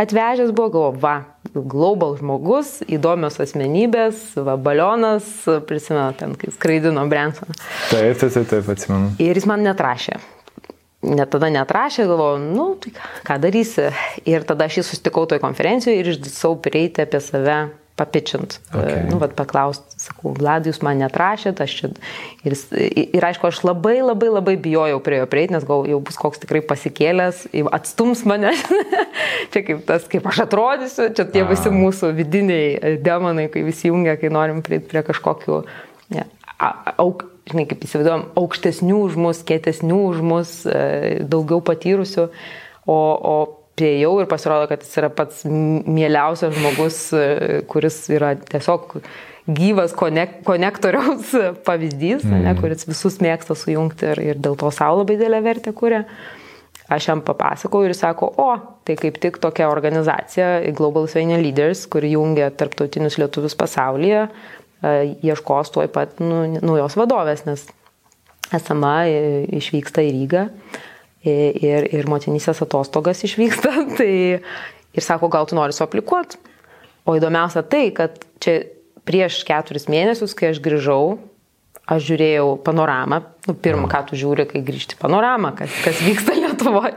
atvežęs 0.00 0.54
buvo, 0.56 0.72
galvo, 0.72 0.92
va, 1.04 1.16
global 1.54 2.16
žmogus, 2.18 2.78
įdomios 2.88 3.36
asmenybės, 3.44 4.30
va, 4.40 4.56
balionas, 4.56 5.28
prisimenu 5.68 6.16
ten, 6.18 6.38
kai 6.40 6.54
skraidino 6.56 7.04
Bransoną. 7.10 7.52
Taip, 7.92 8.16
taip, 8.16 8.30
taip, 8.32 8.48
taip, 8.48 8.72
atsimenu. 8.78 9.12
Ir 9.22 9.36
jis 9.36 9.50
man 9.50 9.62
netrašė 9.66 10.18
net 11.04 11.30
tada 11.34 11.50
netrašė, 11.52 12.08
galvojau, 12.10 12.42
nu, 12.42 12.66
tai 12.80 12.94
ką 13.26 13.38
darysi. 13.42 13.88
Ir 14.28 14.44
tada 14.48 14.68
aš 14.68 14.80
jį 14.80 14.88
susitikau 14.88 15.26
toj 15.30 15.42
konferencijoje 15.44 16.00
ir 16.00 16.12
išdisau 16.14 16.56
prieiti 16.64 17.04
apie 17.04 17.20
save 17.24 17.58
papičint. 17.94 18.58
Okay. 18.74 19.06
Nu, 19.10 19.20
vad 19.22 19.36
paklausti, 19.38 19.98
sakau, 20.02 20.32
Vladai, 20.34 20.72
jūs 20.72 20.80
man 20.82 20.98
netrašėt, 20.98 21.60
aš 21.62 21.74
čia. 21.78 21.90
Ir, 22.42 22.56
ir 23.04 23.26
aišku, 23.28 23.46
aš 23.46 23.60
labai 23.62 24.00
labai 24.02 24.32
labai 24.32 24.56
bijojau 24.58 24.98
prie 25.04 25.20
jo 25.20 25.28
prieiti, 25.30 25.54
nes 25.54 25.66
gal 25.68 25.86
jau 25.86 26.00
bus 26.02 26.18
koks 26.18 26.42
tikrai 26.42 26.64
pasikėlęs, 26.66 27.44
atstums 27.70 28.24
mane. 28.26 28.50
čia 29.54 29.62
kaip 29.68 29.84
tas, 29.86 30.08
kaip 30.10 30.26
aš 30.30 30.42
atrodysiu, 30.48 31.12
čia 31.14 31.28
tie 31.30 31.44
visi 31.46 31.70
mūsų 31.70 32.10
vidiniai 32.18 32.96
demonai, 33.04 33.46
kai 33.54 33.62
visi 33.66 33.92
jungia, 33.92 34.18
kai 34.18 34.32
norim 34.34 34.64
prieiti 34.66 34.90
prie 34.90 35.04
kažkokių 35.06 35.62
ne, 36.16 36.26
auk, 36.98 37.28
žinai, 37.50 37.66
kaip 37.68 37.84
įsivaizduojam, 37.84 38.24
aukštesnių 38.40 39.02
už 39.08 39.18
mus, 39.20 39.42
kietesnių 39.46 40.00
už 40.12 40.22
mus, 40.24 40.54
e, 40.68 41.20
daugiau 41.28 41.60
patyrusių, 41.64 42.28
o, 42.88 42.96
o 42.96 43.36
prieėjau 43.78 44.14
ir 44.22 44.30
pasirodo, 44.30 44.68
kad 44.70 44.84
jis 44.84 44.98
yra 45.02 45.10
pats 45.12 45.42
mieliausias 45.48 46.54
žmogus, 46.56 47.00
e, 47.16 47.62
kuris 47.70 47.98
yra 48.14 48.34
tiesiog 48.38 48.96
gyvas 49.44 49.92
konek 49.96 50.40
konektoriaus 50.46 51.34
pavyzdys, 51.68 52.24
mm. 52.24 52.46
ne, 52.46 52.54
kuris 52.60 52.86
visus 52.88 53.20
mėgsta 53.24 53.56
sujungti 53.58 54.08
ir, 54.14 54.24
ir 54.32 54.40
dėl 54.40 54.56
to 54.60 54.72
savo 54.74 55.02
labai 55.02 55.18
didelę 55.18 55.42
vertę 55.44 55.74
kuria. 55.76 56.04
Aš 56.92 57.06
jam 57.08 57.22
papasakau 57.24 57.80
ir 57.84 57.94
jis 57.94 58.02
sako, 58.02 58.26
o, 58.40 58.50
tai 58.84 58.96
kaip 59.00 59.16
tik 59.22 59.38
tokia 59.40 59.70
organizacija 59.72 60.58
Global 60.76 61.06
Svainė 61.08 61.38
Leaders, 61.40 61.86
kuri 61.88 62.10
jungia 62.12 62.50
tarptautinius 62.52 63.16
lietuvius 63.16 63.56
pasaulyje, 63.56 64.26
ieškos 65.24 65.72
tuoj 65.74 65.88
pat 65.94 66.20
nu, 66.22 66.44
naujos 66.60 66.96
vadovės, 66.98 67.44
nes 67.48 67.66
esama 68.54 69.04
e, 69.08 69.44
išvyksta 69.58 70.04
į 70.04 70.12
Rygą 70.18 70.46
e, 71.24 71.34
ir, 71.64 71.88
ir 71.94 72.08
motinysės 72.10 72.62
atostogas 72.64 73.24
išvyksta. 73.26 73.72
Tai 73.98 74.10
ir 74.94 75.04
sako, 75.04 75.30
gal 75.32 75.48
tu 75.48 75.58
nori 75.58 75.74
suaplikuoti. 75.76 76.40
O 77.04 77.16
įdomiausia 77.18 77.60
tai, 77.68 77.90
kad 77.92 78.14
čia 78.40 78.62
prieš 79.04 79.42
keturis 79.44 79.90
mėnesius, 79.92 80.32
kai 80.38 80.54
aš 80.54 80.60
grįžau, 80.64 81.18
aš 81.84 82.06
žiūrėjau 82.06 82.54
panoramą. 82.64 83.20
Nu, 83.44 83.56
pirmą, 83.60 83.90
ką 83.92 84.06
tu 84.08 84.16
žiūri, 84.16 84.46
kai 84.48 84.62
grįžti 84.64 84.96
panoramą, 85.00 85.52
kas, 85.58 85.74
kas 85.84 86.00
vyksta 86.00 86.36
Lietuvoje. 86.40 86.94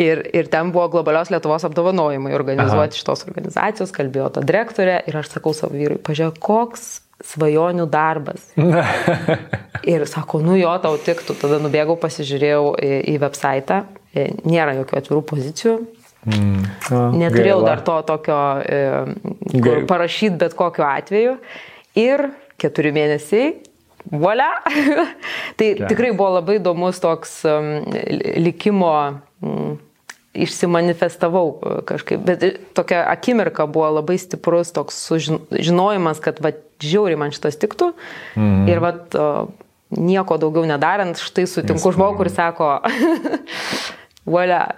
Ir, 0.00 0.24
ir 0.34 0.48
ten 0.50 0.72
buvo 0.74 0.88
globalios 0.90 1.30
Lietuvos 1.30 1.62
apdovanojimai 1.68 2.32
organizuoti 2.34 2.96
Aha. 2.96 2.98
šitos 2.98 3.20
organizacijos, 3.28 3.92
kalbėjo 3.94 4.32
ta 4.34 4.42
direktorė 4.42 4.96
ir 5.06 5.18
aš 5.20 5.28
sakau 5.36 5.52
savo 5.54 5.76
vyrui, 5.78 6.00
pažiūrėk, 6.02 6.40
koks 6.42 6.88
svajonių 7.24 7.86
darbas. 7.92 8.42
ir 9.94 10.06
sako, 10.10 10.40
nu 10.42 10.56
jo, 10.58 10.72
tau 10.82 10.96
tiktų. 10.98 11.36
Tada 11.38 11.60
nubėgau, 11.62 11.94
pasižiūrėjau 12.02 12.72
į, 12.74 12.90
į 13.14 13.18
website, 13.22 13.84
nėra 14.42 14.74
jokių 14.80 14.98
atvirų 14.98 15.20
pozicijų. 15.30 15.76
Mm. 16.24 16.64
A, 16.90 17.04
Neturėjau 17.14 17.60
gaila. 17.60 17.68
dar 17.68 17.84
to 17.86 17.98
tokio, 18.08 18.40
e, 18.64 19.60
kur 19.60 19.84
parašyti 19.88 20.40
bet 20.40 20.58
kokiu 20.58 20.86
atveju. 20.88 21.36
Ir 22.00 22.26
keturi 22.58 22.90
mėnesiai 22.96 23.52
Volia. 24.10 24.50
tai 25.56 25.70
ja. 25.78 25.88
tikrai 25.88 26.12
buvo 26.12 26.34
labai 26.36 26.58
įdomus 26.58 27.00
toks 27.00 27.38
um, 27.48 27.70
likimo 28.44 28.92
mm, 29.44 29.74
išsimanifestavau 30.44 31.46
e, 31.54 31.74
kažkaip, 31.88 32.24
bet 32.26 32.46
tokia 32.76 33.04
akimirka 33.12 33.68
buvo 33.70 33.92
labai 34.00 34.16
stiprus 34.20 34.72
toks 34.74 34.98
žinojimas, 35.52 36.22
kad 36.24 36.40
va, 36.44 36.54
žiauriai 36.82 37.20
man 37.20 37.34
šitas 37.34 37.60
tiktų. 37.60 37.92
Mm. 38.40 38.64
ir 38.72 38.82
va, 38.82 38.94
nieko 39.94 40.38
daugiau 40.40 40.66
nedarant, 40.66 41.20
štai 41.20 41.46
sutinku 41.50 41.92
žmogų, 41.94 42.18
kuris 42.22 42.34
sako, 42.38 42.76
Valia. 44.24 44.68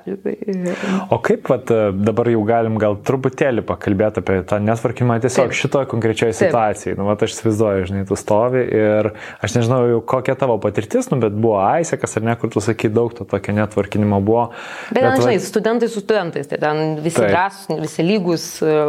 O 1.15 1.21
kaip 1.23 1.47
vat, 1.47 1.71
dabar 1.95 2.27
jau 2.33 2.41
galim 2.49 2.81
gal 2.83 2.97
truputėlį 3.07 3.63
pakalbėti 3.69 4.19
apie 4.19 4.41
tą 4.49 4.59
netvarkymą 4.59 5.21
tiesiog 5.23 5.53
Taip. 5.53 5.59
šitoje 5.61 5.89
konkrečioje 5.93 6.35
situacijoje. 6.35 6.97
Nu, 6.99 7.07
vat, 7.07 7.23
aš 7.23 7.37
įsivaizduoju, 7.37 7.85
žinai, 7.93 8.03
tu 8.09 8.19
stovi 8.19 8.65
ir 8.67 9.13
aš 9.47 9.55
nežinau, 9.55 9.79
jau 9.93 10.03
kokia 10.15 10.35
tavo 10.41 10.59
patirtis, 10.63 11.13
nu, 11.13 11.21
bet 11.23 11.39
buvo 11.39 11.61
Aisekas 11.63 12.19
ar 12.19 12.27
ne, 12.27 12.35
kur 12.41 12.51
tu 12.51 12.63
sakai, 12.65 12.91
daug 12.91 13.15
to 13.15 13.29
tokio 13.29 13.55
netvarkinimo 13.55 14.19
buvo. 14.27 14.49
Bet, 14.91 14.99
bet 14.99 15.23
žinai, 15.23 15.39
va... 15.39 15.47
studentai 15.47 15.93
su 15.95 16.03
studentais, 16.03 16.51
tai 16.51 16.59
ten 16.67 16.99
visi 17.07 17.23
drąsūs, 17.23 17.83
visi 17.87 18.07
lygus, 18.07 18.49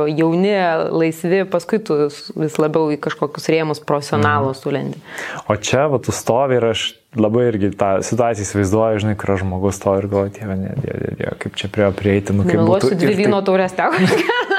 jauni, 0.10 0.56
laisvi, 0.90 1.46
paskui 1.54 1.84
tu 1.86 2.08
vis 2.10 2.58
labiau 2.58 2.90
į 2.96 2.98
kažkokius 3.06 3.52
rėmus 3.54 3.86
profesionalus 3.86 4.58
mm. 4.58 4.64
sulendi. 4.66 5.06
O 5.46 5.62
čia, 5.62 5.86
va, 5.94 6.02
tu 6.02 6.16
stovi 6.16 6.58
ir 6.58 6.74
aš 6.74 6.90
labai 7.22 7.48
irgi 7.52 7.72
tą 7.78 7.90
situaciją 8.06 8.46
įsivaizduoju, 8.48 9.02
žinai, 9.04 9.16
kur 9.20 9.34
žmogus 9.40 9.80
to 9.84 9.96
ir 10.00 10.08
galvoja, 10.12 10.34
dieve, 10.38 10.58
ne, 10.60 10.74
dieve, 10.78 11.00
dieve, 11.04 11.16
dieve, 11.22 11.34
kaip 11.44 11.58
čia 11.60 11.70
prie 11.74 11.86
jo 11.86 11.92
prieiti, 11.98 12.36
nu 12.38 12.46
kaip 12.48 12.64
būtų. 12.68 12.94
Dvi 13.00 13.16
vyno 13.24 13.42
taurės 13.46 13.76
teko. 13.78 14.00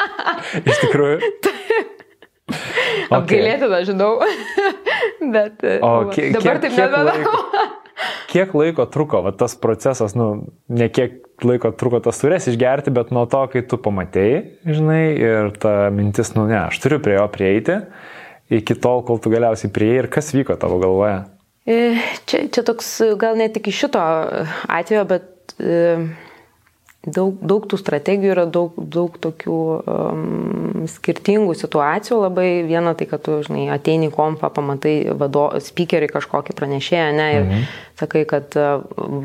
Iš 0.72 0.82
tikrųjų. 0.84 1.18
okay. 2.48 3.18
Apgailėtina, 3.18 3.82
žinau. 3.88 4.12
Bet 5.34 5.64
o, 5.82 5.92
kiek, 6.14 6.32
dabar 6.38 6.62
taip 6.62 6.76
nebedarau. 6.78 7.44
Kiek 8.28 8.52
laiko 8.54 8.84
truko 8.92 9.22
va, 9.24 9.32
tas 9.34 9.56
procesas, 9.58 10.14
nu, 10.14 10.28
ne 10.70 10.86
kiek 10.92 11.24
laiko 11.42 11.72
truko 11.74 11.98
tas 12.04 12.20
turės 12.20 12.46
išgerti, 12.50 12.92
bet 12.94 13.10
nuo 13.14 13.24
to, 13.30 13.40
kai 13.50 13.64
tu 13.66 13.78
pamatėjai, 13.82 14.42
žinai, 14.68 15.02
ir 15.18 15.50
ta 15.58 15.88
mintis, 15.94 16.30
nu 16.36 16.44
ne, 16.50 16.60
aš 16.68 16.78
turiu 16.84 17.00
prie 17.02 17.16
jo 17.16 17.24
prieiti, 17.32 17.80
iki 18.54 18.76
tol, 18.78 19.02
kol 19.06 19.18
tu 19.22 19.32
galiausiai 19.32 19.72
prieėjai 19.74 20.04
ir 20.04 20.10
kas 20.14 20.30
vyko 20.36 20.58
tavo 20.60 20.78
galvoje? 20.82 21.18
E, 21.68 21.98
čia, 22.24 22.46
čia 22.48 22.64
toks 22.64 22.94
gal 23.20 23.36
ne 23.36 23.50
tik 23.52 23.68
iš 23.68 23.84
šito 23.84 24.00
atvejo, 24.72 25.04
bet 25.10 25.52
e, 25.60 26.06
daug, 27.04 27.36
daug 27.44 27.66
tų 27.68 27.76
strategijų 27.80 28.32
yra, 28.32 28.44
daug, 28.48 28.76
daug 28.76 29.18
tokių 29.20 29.58
um, 29.78 30.86
skirtingų 30.88 31.52
situacijų. 31.60 32.22
Labai 32.24 32.46
viena 32.64 32.94
tai, 32.96 33.04
kad 33.10 33.22
tu, 33.26 33.36
žinai, 33.44 33.66
ateini 33.74 34.08
kompą, 34.14 34.48
pamatai 34.54 34.94
vado, 35.18 35.50
speakerį 35.62 36.08
kažkokį 36.14 36.56
pranešėją, 36.56 37.10
ne, 37.18 37.28
ir 37.36 37.44
mhm. 37.44 37.68
sakai, 38.00 38.24
kad 38.30 38.56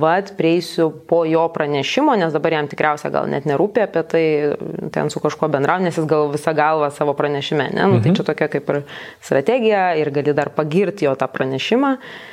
vad, 0.03 0.33
prieisiu 0.35 0.89
po 1.07 1.23
jo 1.29 1.45
pranešimo, 1.55 2.17
nes 2.19 2.35
dabar 2.35 2.57
jam 2.57 2.69
tikriausiai 2.71 3.13
gal 3.13 3.31
net 3.31 3.47
nerūpia 3.49 3.87
apie 3.87 4.03
tai, 4.11 4.25
ten 4.91 5.13
su 5.13 5.23
kažkuo 5.23 5.47
bendrauti, 5.53 5.87
nes 5.87 6.01
jis 6.01 6.09
gal 6.09 6.27
visą 6.33 6.55
galvą 6.57 6.91
savo 6.91 7.15
pranešime, 7.15 7.71
ne, 7.71 7.87
nu, 7.87 8.03
tai 8.03 8.03
mhm. 8.03 8.05
tai 8.11 8.19
čia 8.19 8.29
tokia 8.33 8.51
kaip 8.57 8.75
ir 8.75 8.83
strategija 9.23 9.89
ir 10.01 10.11
gali 10.11 10.35
dar 10.35 10.51
pagirti 10.53 11.07
jo 11.07 11.15
tą 11.15 11.31
pranešimą. 11.31 11.95
Uh, 11.97 12.32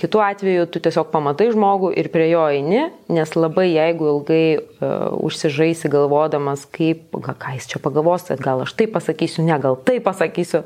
kitu 0.00 0.20
atveju 0.24 0.64
tu 0.72 0.80
tiesiog 0.80 1.10
pamatai 1.12 1.50
žmogų 1.52 1.90
ir 2.00 2.08
prie 2.08 2.30
jo 2.30 2.46
eini, 2.48 2.86
nes 3.12 3.34
labai 3.36 3.68
jeigu 3.74 4.08
ilgai 4.14 4.44
uh, 4.56 5.12
užsižaisi 5.20 5.90
galvodamas, 5.92 6.64
kaip, 6.72 7.10
ga, 7.12 7.36
ką 7.36 7.52
jis 7.58 7.68
čia 7.68 7.82
pagalvos, 7.84 8.30
gal 8.40 8.64
aš 8.64 8.72
tai 8.72 8.88
pasakysiu, 8.88 9.44
ne, 9.44 9.58
gal 9.60 9.76
tai 9.76 9.98
pasakysiu, 10.00 10.64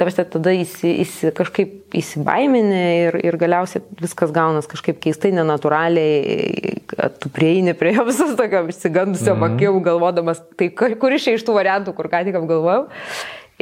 tarsi 0.00 0.24
tada 0.26 0.50
įsi, 0.56 0.90
įsi, 1.04 1.30
kažkaip 1.38 1.94
įsibaimini 1.94 2.82
ir, 3.04 3.20
ir 3.30 3.38
galiausiai 3.38 3.86
viskas 4.02 4.34
gaunas 4.34 4.66
kažkaip 4.66 4.98
keistai, 5.04 5.30
nenatūraliai, 5.38 6.82
kad 6.90 7.22
tu 7.22 7.30
prieini 7.30 7.76
prie 7.78 7.94
jo 7.94 8.08
visas 8.08 8.34
tokio 8.34 8.66
išsigandusio 8.66 9.36
mm 9.36 9.42
-hmm. 9.44 9.54
akim, 9.54 9.82
galvodamas, 9.86 10.42
tai 10.58 10.72
kuris 10.74 11.30
iš 11.30 11.46
tų 11.46 11.54
variantų, 11.54 11.94
kur 11.94 12.10
ką 12.10 12.24
tik 12.26 12.42
apgalvojau 12.42 12.88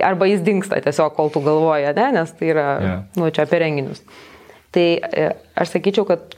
arba 0.05 0.29
jis 0.29 0.45
dinksta 0.47 0.81
tiesiog, 0.85 1.15
kol 1.17 1.31
tu 1.33 1.43
galvoji, 1.45 1.93
ne, 1.97 2.09
nes 2.19 2.33
tai 2.39 2.51
yra, 2.53 2.71
yeah. 2.83 3.05
nu, 3.17 3.31
čia 3.33 3.47
apie 3.47 3.63
renginius. 3.63 4.03
Tai 4.77 4.85
e, 5.01 5.29
aš 5.57 5.71
sakyčiau, 5.73 6.05
kad 6.05 6.35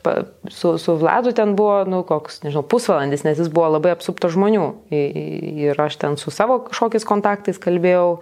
su, 0.54 0.76
su 0.78 0.94
Vladu 1.00 1.32
ten 1.34 1.56
buvo, 1.58 1.80
nu, 1.90 2.04
koks, 2.06 2.42
nežinau, 2.44 2.62
pusvalandis, 2.70 3.24
nes 3.26 3.40
jis 3.40 3.50
buvo 3.50 3.72
labai 3.74 3.96
apsuptas 3.96 4.36
žmonių. 4.36 4.68
Ir 4.94 5.80
aš 5.82 5.98
ten 5.98 6.14
su 6.20 6.30
savo 6.30 6.60
kažkokiais 6.68 7.08
kontaktais 7.08 7.58
kalbėjau 7.58 8.20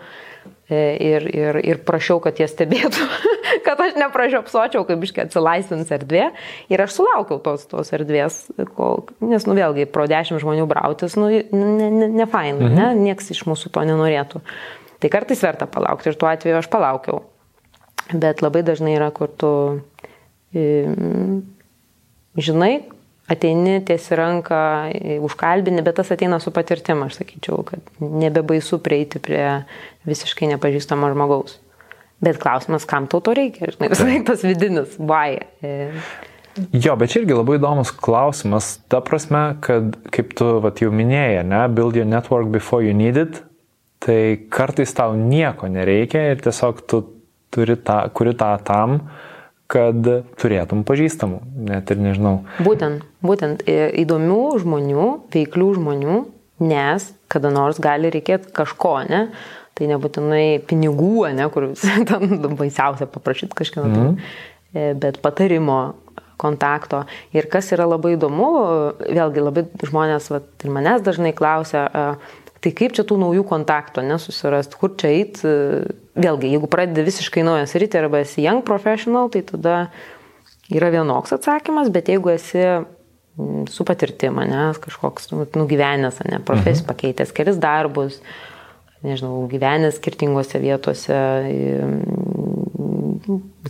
e, 0.71 0.79
ir, 1.11 1.27
ir, 1.29 1.61
ir 1.61 1.83
prašiau, 1.85 2.23
kad 2.25 2.41
jie 2.41 2.49
stebėtų, 2.49 3.11
kad 3.67 3.83
aš 3.83 3.99
nepražiopsočiau, 4.01 4.87
kaip 4.89 5.05
iškiai 5.05 5.27
atsilaisvins 5.27 5.93
erdvė. 5.99 6.31
Ir 6.73 6.87
aš 6.87 6.97
sulaukiau 6.97 7.43
tos, 7.45 7.69
tos 7.69 7.93
erdvės, 7.99 8.47
kol, 8.79 9.05
nes, 9.21 9.45
nu, 9.45 9.59
vėlgi, 9.59 9.85
pro 9.91 10.09
dešimt 10.09 10.41
žmonių 10.41 10.65
brautis, 10.71 11.21
nu, 11.21 11.29
ne, 11.29 11.93
ne, 11.93 12.11
ne 12.23 12.31
fain, 12.31 12.57
mhm. 12.57 12.73
ne, 12.73 12.91
nieks 13.11 13.35
iš 13.37 13.45
mūsų 13.51 13.75
to 13.77 13.85
nenorėtų. 13.93 14.41
Tai 15.03 15.13
kartais 15.13 15.43
verta 15.45 15.69
palaukti 15.69 16.11
ir 16.11 16.19
tuo 16.19 16.31
atveju 16.31 16.61
aš 16.61 16.69
palaukiau. 16.73 17.23
Bet 18.15 18.43
labai 18.45 18.63
dažnai 18.67 18.95
yra, 18.97 19.11
kur 19.15 19.29
tu 19.29 19.51
žinai, 22.37 22.73
ateini 23.29 23.81
tiesi 23.87 24.17
ranką, 24.17 24.61
užkalbini, 25.27 25.83
bet 25.85 25.99
tas 25.99 26.13
ateina 26.15 26.39
su 26.43 26.53
patirtim, 26.55 27.03
aš 27.07 27.21
sakyčiau, 27.21 27.65
kad 27.67 27.83
nebebaisu 28.01 28.79
prieiti 28.83 29.21
prie 29.23 29.65
visiškai 30.07 30.53
nepažįstamo 30.55 31.11
žmogaus. 31.13 31.59
Bet 32.23 32.39
klausimas, 32.41 32.87
kam 32.89 33.11
tau 33.11 33.21
to 33.21 33.35
reikia, 33.37 33.73
žinai, 33.75 33.91
visai 33.93 34.23
tas 34.25 34.47
vidinis, 34.47 34.95
why. 34.97 35.43
E. 35.61 35.91
Jo, 36.73 36.95
bet 36.97 37.13
čia 37.13 37.21
irgi 37.21 37.37
labai 37.37 37.59
įdomus 37.59 37.91
klausimas, 37.93 38.77
ta 38.89 39.03
prasme, 39.05 39.59
kad 39.65 39.99
kaip 40.15 40.33
tu 40.39 40.55
vat, 40.65 40.81
jau 40.81 40.95
minėjai, 40.95 41.43
ne, 41.45 41.67
build 41.77 41.99
your 41.99 42.09
network 42.09 42.49
before 42.55 42.87
you 42.87 42.95
need 42.97 43.21
it, 43.21 43.43
tai 44.07 44.47
kartais 44.53 44.93
tau 44.95 45.17
nieko 45.19 45.69
nereikia 45.71 46.29
ir 46.31 46.43
tiesiog 46.45 46.85
tu 46.87 47.03
turi 47.55 47.77
tą, 47.77 48.05
kuri 48.15 48.37
tą 48.39 48.53
tam, 48.67 49.01
kad 49.71 49.99
turėtum 50.39 50.85
pažįstamų, 50.87 51.41
net 51.67 51.91
ir 51.91 52.01
nežinau. 52.03 52.37
Būtent, 52.63 53.03
būtent 53.27 53.65
įdomių 53.67 54.41
žmonių, 54.63 55.07
veiklių 55.35 55.71
žmonių, 55.81 56.19
nes 56.63 57.11
kada 57.33 57.51
nors 57.51 57.81
gali 57.83 58.13
reikėti 58.15 58.55
kažko, 58.55 59.01
ne? 59.11 59.27
Tai 59.77 59.91
nebūtinai 59.91 60.63
pinigų, 60.71 61.27
ne, 61.37 61.51
kur 61.53 61.73
ten 62.11 62.37
baisiausia 62.57 63.11
paprašyti 63.11 63.59
kažkieno, 63.59 63.91
mm. 63.91 64.95
bet 65.03 65.19
patarimo, 65.25 65.81
kontakto. 66.37 67.05
Ir 67.33 67.49
kas 67.49 67.71
yra 67.73 67.87
labai 67.89 68.15
įdomu, 68.17 68.49
vėlgi 69.01 69.45
labai 69.45 69.67
žmonės, 69.81 70.29
va, 70.33 70.43
ir 70.45 70.73
manęs 70.73 71.05
dažnai 71.05 71.33
klausia, 71.37 71.87
Tai 72.67 72.73
kaip 72.75 72.97
čia 72.97 73.05
tų 73.07 73.15
naujų 73.23 73.45
kontaktų 73.47 74.03
nesusirasti, 74.03 74.75
kur 74.81 74.97
čia 74.99 75.13
eit, 75.15 75.37
vėlgi, 76.19 76.49
jeigu 76.51 76.67
pradedi 76.67 77.05
visiškai 77.07 77.45
naujas 77.47 77.77
rytį 77.79 78.01
arba 78.01 78.25
esi 78.25 78.43
young 78.43 78.65
professional, 78.67 79.31
tai 79.31 79.45
tada 79.47 79.77
yra 80.75 80.91
vienoks 80.91 81.37
atsakymas, 81.37 81.93
bet 81.95 82.11
jeigu 82.11 82.33
esi 82.33 82.65
mm, 82.65 83.69
su 83.71 83.87
patirtimi, 83.87 84.49
ne, 84.51 84.65
kažkoks 84.83 85.31
nu, 85.31 85.47
nugyvenęs, 85.63 86.19
ne, 86.27 86.43
profesijos 86.43 86.83
mhm. 86.83 86.91
pakeitęs 86.91 87.35
kelis 87.37 87.63
darbus, 87.63 88.19
nežinau, 89.07 89.45
gyvenęs 89.53 90.01
skirtingose 90.01 90.59
vietose, 90.59 91.23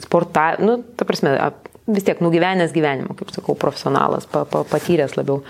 sporta, 0.01 0.55
nu, 0.65 0.81
ta 0.97 1.05
prasme, 1.05 1.37
vis 1.85 2.09
tiek 2.09 2.25
nugyvenęs 2.25 2.73
gyvenimą, 2.73 3.21
kaip 3.21 3.37
sakau, 3.37 3.61
profesionalas, 3.61 4.25
pa, 4.31 4.49
pa, 4.49 4.65
patyręs 4.73 5.21
labiau. 5.21 5.43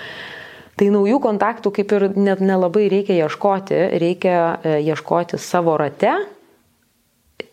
Tai 0.76 0.88
naujų 0.92 1.18
kontaktų 1.24 1.72
kaip 1.78 1.92
ir 1.96 2.08
net 2.20 2.42
nelabai 2.44 2.86
reikia 2.92 3.16
ieškoti, 3.24 3.76
reikia 3.96 4.38
e, 4.60 4.78
ieškoti 4.84 5.40
savo 5.40 5.78
rate 5.80 6.12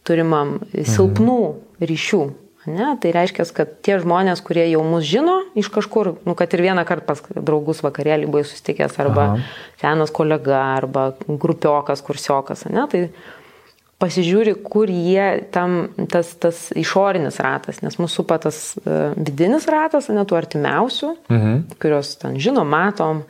turimam 0.04 0.58
silpnų 0.74 1.38
ryšių. 1.80 2.24
Ne? 2.64 2.94
Tai 3.00 3.12
reiškia, 3.12 3.44
kad 3.52 3.72
tie 3.84 3.98
žmonės, 4.00 4.40
kurie 4.44 4.64
jau 4.70 4.84
mus 4.88 5.04
žino 5.08 5.42
iš 5.60 5.68
kažkur, 5.72 6.14
nu, 6.24 6.36
kad 6.40 6.54
ir 6.56 6.64
vieną 6.64 6.86
kartą 6.88 7.10
pas 7.10 7.24
draugus 7.36 7.82
vakarėlį 7.84 8.30
buvai 8.32 8.46
susitikęs, 8.48 8.96
arba 9.04 9.26
Aha. 9.26 9.42
senas 9.82 10.14
kolega, 10.16 10.62
arba 10.78 11.10
grupiokas, 11.28 12.04
kursiokas, 12.08 12.64
ne? 12.72 12.86
tai 12.92 13.02
pasižiūri, 14.04 14.58
kur 14.68 14.92
jie 14.92 15.48
tam, 15.56 15.88
tas, 16.12 16.34
tas 16.44 16.68
išorinis 16.76 17.40
ratas, 17.44 17.80
nes 17.86 17.98
mūsų 18.02 18.20
supa 18.20 18.40
tas 18.44 18.62
uh, 18.84 19.16
vidinis 19.16 19.68
ratas, 19.72 20.12
ne 20.12 20.28
tų 20.28 20.40
artimiausių, 20.44 21.16
mhm. 21.32 21.60
kurios 21.80 22.16
ten 22.22 22.36
žino, 22.44 22.66
matom, 22.68 23.24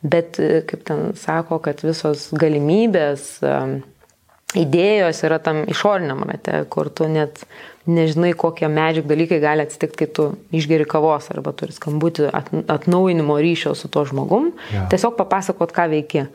bet 0.00 0.38
uh, 0.38 0.60
kaip 0.70 0.86
ten 0.86 1.10
sako, 1.18 1.58
kad 1.64 1.82
visos 1.86 2.28
galimybės, 2.38 3.32
uh, 3.42 3.80
idėjos 4.58 5.22
yra 5.26 5.38
tam 5.42 5.62
išoriniam 5.70 6.24
rate, 6.28 6.64
kur 6.72 6.90
tu 6.90 7.06
net 7.10 7.44
nežinai, 7.90 8.32
kokie 8.38 8.68
medžiag 8.70 9.06
dalykai 9.08 9.40
gali 9.42 9.64
atsitikti, 9.64 9.98
kai 10.02 10.08
tu 10.14 10.26
išgeri 10.54 10.86
kavos 10.88 11.30
arba 11.32 11.52
turi 11.56 11.74
skambutį 11.74 12.30
atnaujinimo 12.70 13.38
ryšio 13.40 13.74
su 13.78 13.90
tuo 13.92 14.04
žmogum, 14.08 14.50
ja. 14.74 14.86
tiesiog 14.92 15.16
papasakot, 15.18 15.74
ką 15.74 15.88
veiki. 15.94 16.26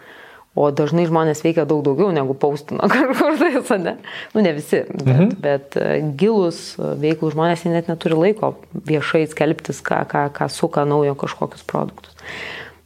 O 0.55 0.69
dažnai 0.71 1.03
žmonės 1.03 1.41
veikia 1.43 1.65
daug 1.67 1.81
daugiau 1.83 2.13
negu 2.15 2.31
paustino 2.39 2.87
kažkur 2.93 3.35
tai, 3.41 3.79
ne? 3.83 3.95
Nu, 4.31 4.43
ne 4.43 4.53
visi, 4.55 4.85
bet, 4.87 5.03
mhm. 5.03 5.31
bet 5.43 5.75
e, 5.79 5.87
gilus 6.15 6.59
e, 6.79 6.93
veiklų 7.01 7.33
žmonės 7.33 7.65
net 7.67 7.89
neturi 7.91 8.15
laiko 8.15 8.53
viešai 8.87 9.25
skelbtis, 9.31 9.83
ką, 9.83 10.05
ką, 10.11 10.29
ką 10.35 10.47
suka 10.51 10.85
naujo 10.87 11.17
kažkokius 11.19 11.65
produktus. 11.67 12.15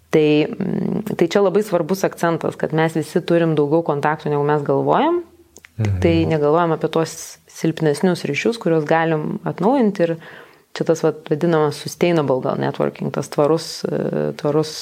Tai, 0.10 0.26
mm, 0.50 1.04
tai 1.14 1.28
čia 1.30 1.44
labai 1.46 1.62
svarbus 1.62 2.02
akcentas, 2.08 2.58
kad 2.58 2.74
mes 2.74 2.98
visi 2.98 3.22
turim 3.22 3.54
daugiau 3.58 3.86
kontaktų, 3.86 4.34
negu 4.34 4.46
mes 4.48 4.66
galvojam. 4.66 5.22
Mhm. 5.78 6.00
Tai 6.02 6.14
negalvojam 6.34 6.74
apie 6.74 6.90
tos 6.92 7.14
silpnesnius 7.54 8.26
ryšius, 8.28 8.58
kuriuos 8.62 8.88
galim 8.90 9.38
atnaujinti 9.48 10.08
ir 10.08 10.16
čia 10.74 10.86
tas 10.90 11.06
vadinamas 11.06 11.78
sustainable 11.78 12.42
gal 12.42 12.58
networking, 12.58 13.14
tas 13.14 13.30
tvarus, 13.30 13.84
e, 13.86 14.32
tvarus 14.42 14.74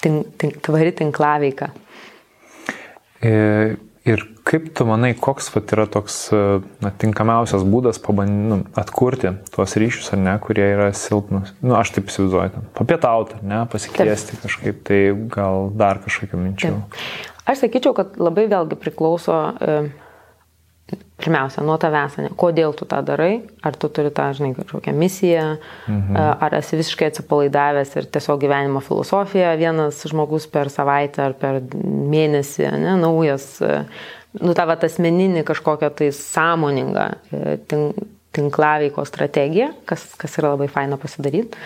tink, 0.00 0.32
tink, 0.40 0.58
tvari 0.64 0.94
tinklaveika. 0.96 1.70
E, 3.24 3.76
ir 4.08 4.24
kaip 4.48 4.68
tu 4.76 4.86
manai, 4.88 5.12
koks 5.18 5.50
vat, 5.54 5.72
yra 5.74 5.86
toks 5.90 6.18
e, 6.32 6.42
na, 6.84 6.92
tinkamiausias 7.02 7.64
būdas 7.68 8.00
pabandyti 8.02 8.50
nu, 8.52 8.58
atkurti 8.78 9.34
tuos 9.54 9.76
ryšius, 9.80 10.12
ar 10.16 10.22
ne, 10.22 10.36
kurie 10.44 10.64
yra 10.74 10.90
silpnus? 10.96 11.52
Na, 11.60 11.70
nu, 11.70 11.76
aš 11.80 11.92
taip 11.96 12.12
įsivaizduoju, 12.12 12.64
papietauti, 12.78 13.40
ne, 13.48 13.64
pasikviesti 13.72 14.36
taip. 14.36 14.44
kažkaip, 14.46 14.82
tai 14.88 15.00
gal 15.34 15.72
dar 15.78 16.02
kažkokių 16.04 16.44
minčių. 16.44 16.74
Taip. 16.76 17.00
Aš 17.48 17.64
sakyčiau, 17.64 17.94
kad 17.96 18.18
labai 18.20 18.46
vėlgi 18.50 18.76
priklauso, 18.80 19.38
e, 19.60 19.80
pirmiausia, 21.18 21.64
nuo 21.66 21.74
tavęs, 21.80 22.18
ne, 22.22 22.30
kodėl 22.38 22.74
tu 22.78 22.86
tą 22.88 23.00
darai, 23.06 23.40
ar 23.66 23.76
tu 23.78 23.90
turi 23.90 24.12
tą, 24.14 24.28
žinai, 24.38 24.52
kažkokią 24.56 24.94
misiją, 24.94 25.46
mhm. 25.90 26.18
ar 26.46 26.54
esi 26.60 26.78
visiškai 26.78 27.10
atsipalaidavęs 27.10 27.96
ir 27.98 28.06
tiesiog 28.14 28.38
gyvenimo 28.44 28.82
filosofija, 28.84 29.56
vienas 29.58 30.04
žmogus 30.10 30.46
per 30.52 30.70
savaitę 30.70 31.24
ar 31.26 31.34
per 31.38 31.60
mėnesį, 31.74 32.70
ne, 32.78 32.94
naujas, 33.02 33.50
nu 34.38 34.54
tavo 34.54 34.78
asmeninį 34.78 35.42
kažkokią 35.48 35.90
tai 35.98 36.12
sąmoningą 36.14 37.10
e, 37.34 37.58
tinklaveiko 38.38 39.02
strategiją, 39.08 39.72
kas, 39.88 40.04
kas 40.20 40.38
yra 40.38 40.54
labai 40.54 40.70
faina 40.70 41.00
pasidaryti 41.00 41.58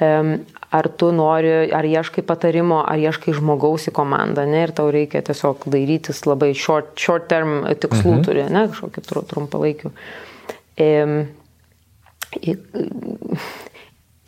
ar 0.00 0.88
tu 0.96 1.10
nori, 1.12 1.50
ar 1.72 1.84
ieškai 1.84 2.24
patarimo, 2.24 2.80
ar 2.88 2.98
ieškai 2.98 3.34
žmogaus 3.36 3.90
į 3.90 3.92
komandą, 3.96 4.46
ne, 4.48 4.62
ir 4.64 4.72
tau 4.76 4.88
reikia 4.94 5.20
tiesiog 5.24 5.66
dairytis 5.72 6.24
labai 6.24 6.54
short, 6.56 6.94
short 6.96 7.28
term 7.28 7.60
tikslų 7.68 8.14
mhm. 8.14 8.24
turi, 8.24 8.46
ne, 8.48 8.66
kažkokiu 8.72 9.24
trumpalaikiu. 9.28 9.92
E, 10.80 10.88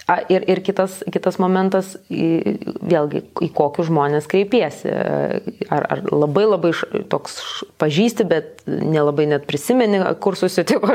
Ir, 0.04 0.42
ir 0.52 0.60
kitas, 0.60 0.98
kitas 1.08 1.38
momentas, 1.40 1.94
vėlgi, 2.12 3.22
į 3.40 3.48
kokius 3.56 3.88
žmonės 3.88 4.26
kreipiesi. 4.28 4.92
Ar, 5.72 5.86
ar 5.88 6.02
labai 6.12 6.44
labai 6.44 6.74
toks 7.08 7.38
pažįsti, 7.80 8.26
bet 8.28 8.66
nelabai 8.68 9.24
net 9.30 9.46
prisimeni, 9.48 10.02
kur 10.20 10.36
susitiko, 10.36 10.92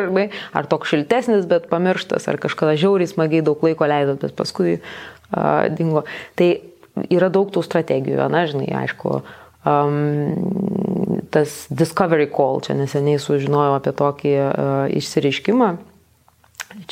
ar 0.53 0.70
toks 0.70 0.93
šiltesnis, 0.93 1.49
bet 1.49 1.66
pamirštas, 1.74 2.30
ar 2.30 2.38
kažkada 2.41 2.78
žiauriai 2.78 3.10
smagiai 3.10 3.41
daug 3.45 3.66
laiko 3.66 3.89
leidot, 3.89 4.22
bet 4.22 4.38
paskui 4.38 4.78
uh, 4.78 5.66
dingo. 5.74 6.05
Tai 6.38 6.53
yra 7.10 7.34
daug 7.34 7.49
tų 7.49 7.66
strategijų, 7.66 8.22
na, 8.30 8.45
žinai, 8.45 8.70
aišku, 8.86 9.20
um, 9.66 11.22
tas 11.34 11.64
discovery 11.74 12.30
call, 12.30 12.62
čia 12.62 12.78
neseniai 12.78 13.18
sužinojau 13.18 13.80
apie 13.82 13.97
tokį 14.05 14.38
uh, 14.38 14.97
išsireiškimą. 15.01 15.78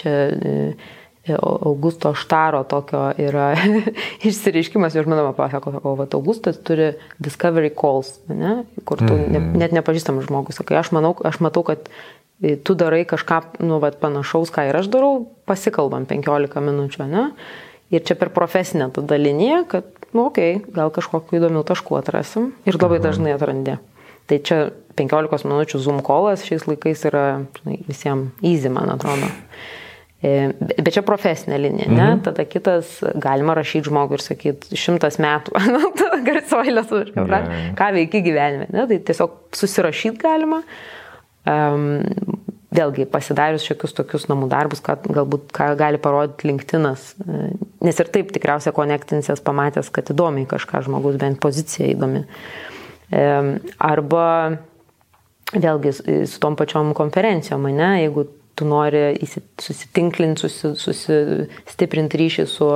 Čia 0.01 0.22
uh, 0.34 0.95
Augusto 1.36 2.14
Štaro 2.16 2.64
tokio 2.70 3.10
yra 3.20 3.52
išsireiškimas, 4.28 4.96
aš 4.96 5.10
manau, 5.10 5.32
pasako, 5.38 5.76
o 5.84 5.96
vat, 6.00 6.16
Augustas 6.18 6.60
turi 6.64 6.94
discovery 7.20 7.72
calls, 7.74 8.14
ne, 8.32 8.62
kur 8.88 9.02
tu 9.04 9.14
ne, 9.14 9.40
mhm. 9.40 9.58
net 9.60 9.76
nepažįstamas 9.76 10.30
žmogus, 10.30 10.60
sakai, 10.62 10.80
aš, 10.80 10.94
manau, 10.96 11.16
aš 11.28 11.42
matau, 11.44 11.66
kad 11.68 11.90
tu 12.64 12.78
darai 12.78 13.04
kažką 13.10 13.60
nu, 13.66 13.82
vat, 13.84 14.00
panašaus, 14.02 14.54
ką 14.54 14.68
ir 14.70 14.80
aš 14.80 14.92
darau, 14.94 15.28
pasikalbam 15.50 16.06
15 16.10 16.62
minučių, 16.64 17.08
ne? 17.10 17.30
Ir 17.94 18.04
čia 18.04 18.18
per 18.20 18.30
profesinę 18.36 18.90
tada 18.94 19.16
liniją, 19.20 19.64
kad, 19.72 19.88
nu, 20.12 20.28
okei, 20.28 20.60
okay, 20.60 20.74
gal 20.76 20.92
kažkokiu 20.94 21.40
įdomiu 21.40 21.64
tašku 21.68 21.96
atrasim 21.98 22.52
ir 22.68 22.78
labai 22.78 23.00
mhm. 23.00 23.06
dažnai 23.08 23.36
atrandi. 23.36 23.78
Tai 24.28 24.40
čia 24.44 24.60
15 25.00 25.48
minučių 25.48 25.80
zoom 25.80 26.02
callas 26.06 26.44
šiais 26.44 26.66
laikais 26.68 27.06
yra 27.08 27.26
žinai, 27.62 27.78
visiems 27.88 28.42
easy, 28.44 28.72
man 28.74 28.92
atrodo. 28.92 29.30
E, 30.18 30.49
bet 30.57 30.95
čia 30.95 31.03
profesinė 31.05 31.59
linija, 31.61 31.88
ne? 31.91 32.01
Mhm. 32.01 32.22
Tada 32.26 32.45
kitas, 32.49 32.95
galima 33.22 33.53
rašyti 33.57 33.91
žmogui 33.91 34.18
ir 34.18 34.24
sakyti, 34.26 34.78
šimtas 34.80 35.20
metų, 35.22 35.53
nu, 35.76 35.91
garsuoji 36.26 36.74
lietuviškai, 36.74 37.26
yeah. 37.30 37.68
ką 37.78 37.91
veiki 37.99 38.24
gyvenime, 38.26 38.65
ne? 38.74 38.88
Tai 38.89 38.97
tiesiog 39.09 39.36
susirašyti 39.57 40.18
galima. 40.24 40.63
Um, 41.47 42.01
vėlgi, 42.74 43.05
pasidarius 43.09 43.63
šiokius 43.63 43.93
tokius 43.95 44.26
namų 44.28 44.49
darbus, 44.51 44.82
ką, 44.84 44.97
galbūt 45.05 45.53
ką 45.55 45.70
gali 45.80 46.01
parodyti 46.01 46.49
linktinas, 46.49 47.11
e, 47.22 47.51
nes 47.86 48.01
ir 48.01 48.09
taip 48.13 48.34
tikriausiai 48.34 48.74
konektinsės 48.76 49.43
pamatęs, 49.45 49.91
kad 49.93 50.09
įdomiai 50.11 50.49
kažką 50.49 50.82
žmogus, 50.89 51.20
bent 51.22 51.39
pozicija 51.43 51.91
įdomi. 51.93 52.26
Arba 53.80 54.26
vėlgi 55.53 55.93
su 56.28 56.41
tom 56.43 56.57
pačiom 56.59 56.91
konferencijom, 56.97 57.70
ne, 57.72 57.93
jeigu 58.01 58.26
tu 58.58 58.66
nori 58.68 59.14
susitinklinti, 59.62 60.49
susi, 60.49 60.74
susistiprinti 60.82 62.20
ryšį 62.24 62.45
su, 62.49 62.70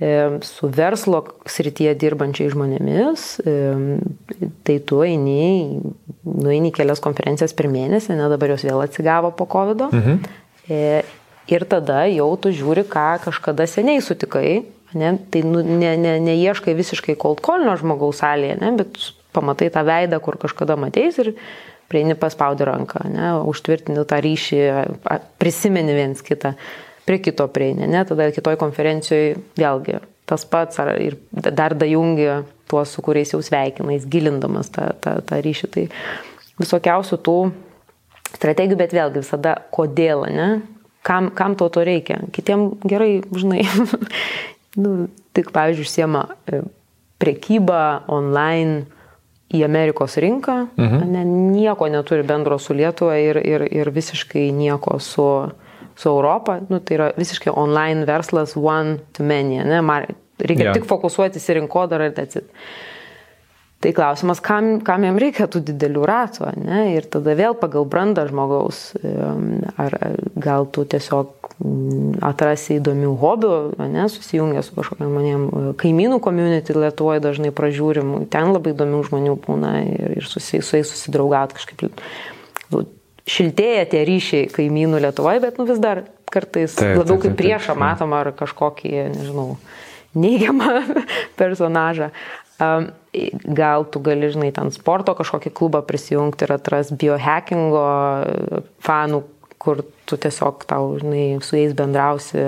e, 0.00 0.10
su 0.46 0.70
verslo 0.72 1.22
srityje 1.48 1.94
dirbančiai 2.00 2.52
žmonėmis, 2.54 3.26
e, 3.44 3.54
tai 4.66 4.78
tu 4.88 5.02
eini, 5.04 5.80
nueini 6.24 6.72
kelias 6.76 7.02
konferencijas 7.04 7.56
per 7.56 7.70
mėnesį, 7.72 8.16
ne 8.16 8.28
dabar 8.32 8.56
jos 8.56 8.66
vėl 8.66 8.82
atsigavo 8.86 9.34
po 9.36 9.48
COVID. 9.50 9.88
Mhm. 9.90 10.20
E, 10.70 10.82
ir 11.50 11.66
tada 11.68 12.04
jau 12.08 12.30
tu 12.40 12.52
žiūri, 12.54 12.86
ką 12.88 13.08
kažkada 13.26 13.66
seniai 13.68 14.02
sutikai, 14.04 14.62
ne, 14.94 15.14
tai 15.30 15.42
nu, 15.46 15.62
ne, 15.62 15.96
ne, 15.98 16.18
neieškai 16.22 16.74
visiškai 16.78 17.16
callino 17.20 17.76
žmogaus 17.78 18.22
salėje, 18.22 18.60
ne, 18.62 18.72
bet 18.78 18.98
pamatai 19.34 19.70
tą 19.70 19.84
veidą, 19.86 20.20
kur 20.22 20.38
kažkada 20.40 20.76
matėjai 20.80 21.24
ir 21.24 21.32
prieini 21.90 22.14
paspaudi 22.18 22.66
ranką, 22.68 23.02
ne, 23.10 23.32
užtvirtini 23.50 24.04
tą 24.08 24.20
ryšį, 24.22 24.60
prisimeni 25.42 25.96
viens 25.96 26.22
kitą, 26.24 26.54
prie 27.08 27.18
kito 27.22 27.48
prieini, 27.50 27.88
ne, 27.90 28.04
tada 28.06 28.30
kitoj 28.34 28.58
konferencijoje 28.60 29.36
vėlgi 29.58 29.98
tas 30.30 30.46
pats 30.46 30.78
ar, 30.78 30.94
ir 31.02 31.16
dar 31.34 31.74
dajungi 31.74 32.28
tuos, 32.70 32.92
su 32.94 33.02
kuriais 33.02 33.32
jau 33.34 33.40
sveikinais, 33.42 34.06
gilindamas 34.06 34.70
tą, 34.70 34.92
tą, 35.02 35.16
tą 35.26 35.40
ryšį. 35.42 35.70
Tai 35.74 35.86
visokiausių 36.60 37.18
tų 37.26 37.38
strategijų, 38.36 38.78
bet 38.78 38.94
vėlgi 38.94 39.24
visada 39.24 39.56
kodėl, 39.74 40.28
ne, 40.30 40.48
kam, 41.06 41.32
kam 41.34 41.56
to 41.58 41.66
to 41.74 41.82
reikia. 41.86 42.20
Kitiem 42.34 42.68
gerai, 42.86 43.24
žinai, 43.34 43.64
nu, 44.82 44.94
tik, 45.34 45.50
pavyzdžiui, 45.56 45.88
užsiema 45.88 46.24
e, 46.46 46.62
prekyba 47.22 48.04
online 48.06 48.86
į 49.50 49.64
Amerikos 49.66 50.14
rinką, 50.22 50.56
mhm. 50.78 51.10
ne, 51.10 51.24
nieko 51.26 51.88
neturi 51.90 52.22
bendro 52.26 52.58
su 52.62 52.76
Lietuva 52.76 53.16
ir, 53.18 53.40
ir, 53.42 53.66
ir 53.66 53.90
visiškai 53.90 54.50
nieko 54.54 54.98
su, 55.02 55.26
su 55.96 56.08
Europą. 56.08 56.60
Nu, 56.70 56.78
tai 56.78 56.98
yra 57.00 57.10
visiškai 57.18 57.54
online 57.58 58.06
verslas 58.08 58.54
one 58.56 59.00
to 59.16 59.26
many. 59.26 59.58
Ne? 59.66 59.82
Reikia 60.40 60.70
yeah. 60.70 60.76
tik 60.76 60.86
fokusuotis 60.88 61.50
į 61.50 61.58
rinkodarą 61.60 62.08
ir 62.08 62.14
that's 62.16 62.38
it. 62.38 62.46
Tai 63.80 63.94
klausimas, 63.96 64.42
kam, 64.44 64.74
kam 64.84 65.06
jam 65.06 65.16
reikia 65.16 65.46
tų 65.48 65.62
didelių 65.70 66.02
ratų, 66.04 66.50
ne? 66.60 66.82
Ir 66.98 67.06
tada 67.08 67.32
vėl 67.32 67.54
pagal 67.56 67.86
brandą 67.88 68.26
žmogaus, 68.28 68.90
ar 69.80 69.96
gal 70.36 70.68
tu 70.68 70.84
tiesiog 70.84 71.48
mm, 71.56 72.18
atrasi 72.28 72.76
įdomių 72.76 73.14
hobių, 73.22 73.54
ne, 73.80 74.04
susijungę 74.12 74.66
su 74.66 74.76
kažkokiam 74.76 75.08
žmonėm, 75.08 75.48
kaimynų 75.80 76.20
community 76.20 76.76
Lietuvoje 76.76 77.24
dažnai 77.24 77.54
pražiūrim, 77.56 78.12
ten 78.28 78.52
labai 78.52 78.76
įdomių 78.76 79.00
žmonių 79.08 79.38
būna 79.48 79.74
ir, 79.88 80.14
ir 80.20 80.28
susi, 80.28 80.60
su 80.60 80.76
jais 80.76 80.92
susidraugat 80.92 81.56
kažkaip. 81.56 82.04
Nu, 82.76 82.84
šiltėja 83.32 83.88
tie 83.96 84.04
ryšiai 84.04 84.52
kaimynų 84.60 85.00
Lietuvoje, 85.08 85.40
bet 85.48 85.56
nu, 85.56 85.64
vis 85.72 85.80
dar 85.80 86.04
kartais 86.28 86.76
taip, 86.76 86.98
labiau 87.00 87.16
kaip 87.24 87.40
priešą 87.40 87.80
matom 87.80 88.12
ar 88.12 88.34
kažkokį, 88.36 88.96
nežinau, 89.16 89.54
neigiamą 90.12 90.82
personažą. 91.40 92.12
Gal 93.10 93.84
tu 93.90 93.98
gali, 94.06 94.28
žinai, 94.30 94.52
ten 94.54 94.70
sporto 94.70 95.16
kažkokį 95.18 95.50
klubą 95.50 95.80
prisijungti 95.82 96.46
ir 96.46 96.52
atras 96.54 96.92
biohackingo 96.94 97.86
fanų, 98.86 99.24
kur 99.60 99.82
tu 100.08 100.16
tiesiog 100.20 100.62
tau, 100.70 100.92
žinai, 101.00 101.24
su 101.44 101.58
jais 101.58 101.74
bendrausi 101.76 102.38